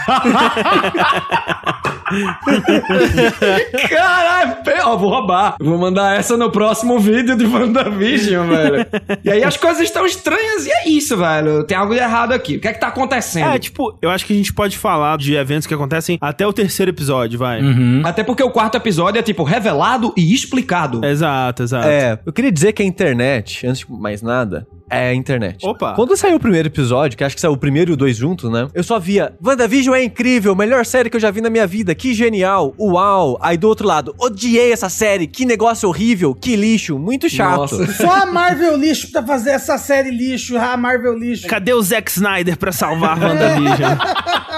Caralho, 3.88 4.56
ó, 4.84 4.96
vou 4.96 5.10
roubar. 5.10 5.56
Vou 5.60 5.78
mandar 5.78 6.16
essa 6.16 6.36
no 6.36 6.50
próximo 6.50 6.98
vídeo 6.98 7.36
de 7.36 7.46
WandaVision, 7.46 8.48
velho. 8.48 8.86
E 9.24 9.30
aí 9.30 9.42
as 9.42 9.56
coisas 9.56 9.82
estão 9.82 10.04
estranhas 10.06 10.66
e 10.66 10.70
é 10.70 10.88
isso, 10.88 11.16
velho. 11.16 11.64
Tem 11.64 11.76
algo 11.76 11.94
de 11.94 12.00
errado 12.00 12.32
aqui. 12.32 12.56
O 12.56 12.60
que 12.60 12.68
é 12.68 12.72
que 12.72 12.80
tá 12.80 12.88
acontecendo? 12.88 13.54
É, 13.54 13.58
tipo, 13.58 13.96
eu 14.00 14.10
acho 14.10 14.26
que 14.26 14.32
a 14.32 14.36
gente 14.36 14.52
pode 14.52 14.76
falar 14.78 15.16
de 15.18 15.34
eventos 15.34 15.66
que 15.66 15.74
acontecem 15.74 16.18
até 16.20 16.46
o 16.46 16.52
terceiro 16.52 16.90
episódio, 16.90 17.01
vai. 17.36 17.60
Até 18.04 18.22
porque 18.22 18.42
o 18.42 18.50
quarto 18.50 18.76
episódio 18.76 19.18
é, 19.18 19.22
tipo, 19.22 19.42
revelado 19.42 20.12
e 20.16 20.32
explicado. 20.34 21.04
Exato, 21.04 21.62
exato. 21.62 21.88
É, 21.88 22.18
eu 22.24 22.32
queria 22.32 22.52
dizer 22.52 22.72
que 22.72 22.82
a 22.82 22.86
internet, 22.86 23.66
antes 23.66 23.86
de 23.86 23.92
mais 23.92 24.22
nada, 24.22 24.66
é 24.92 25.08
a 25.08 25.14
internet. 25.14 25.66
Opa. 25.66 25.94
Quando 25.94 26.16
saiu 26.16 26.36
o 26.36 26.40
primeiro 26.40 26.68
episódio, 26.68 27.16
que 27.16 27.24
acho 27.24 27.34
que 27.34 27.40
saiu 27.40 27.52
o 27.52 27.56
primeiro 27.56 27.92
e 27.92 27.94
o 27.94 27.96
dois 27.96 28.16
juntos, 28.16 28.50
né? 28.50 28.68
Eu 28.74 28.82
só 28.82 28.98
via, 28.98 29.34
WandaVision 29.44 29.94
é 29.94 30.04
incrível, 30.04 30.54
melhor 30.54 30.84
série 30.84 31.08
que 31.08 31.16
eu 31.16 31.20
já 31.20 31.30
vi 31.30 31.40
na 31.40 31.50
minha 31.50 31.66
vida, 31.66 31.94
que 31.94 32.14
genial, 32.14 32.74
uau. 32.78 33.38
Aí 33.40 33.56
do 33.56 33.68
outro 33.68 33.86
lado, 33.86 34.14
odiei 34.18 34.72
essa 34.72 34.88
série, 34.88 35.26
que 35.26 35.44
negócio 35.44 35.88
horrível, 35.88 36.34
que 36.34 36.56
lixo, 36.56 36.98
muito 36.98 37.28
chato. 37.28 37.76
Nossa. 37.78 37.92
Só 37.92 38.22
a 38.22 38.26
Marvel 38.26 38.76
lixo 38.76 39.10
pra 39.10 39.22
fazer 39.22 39.50
essa 39.50 39.78
série 39.78 40.10
lixo. 40.10 40.56
Ah, 40.56 40.76
Marvel 40.76 41.16
lixo. 41.18 41.46
Cadê 41.46 41.72
o 41.72 41.82
Zack 41.82 42.10
Snyder 42.10 42.56
pra 42.56 42.72
salvar 42.72 43.18
WandaVision? 43.22 43.96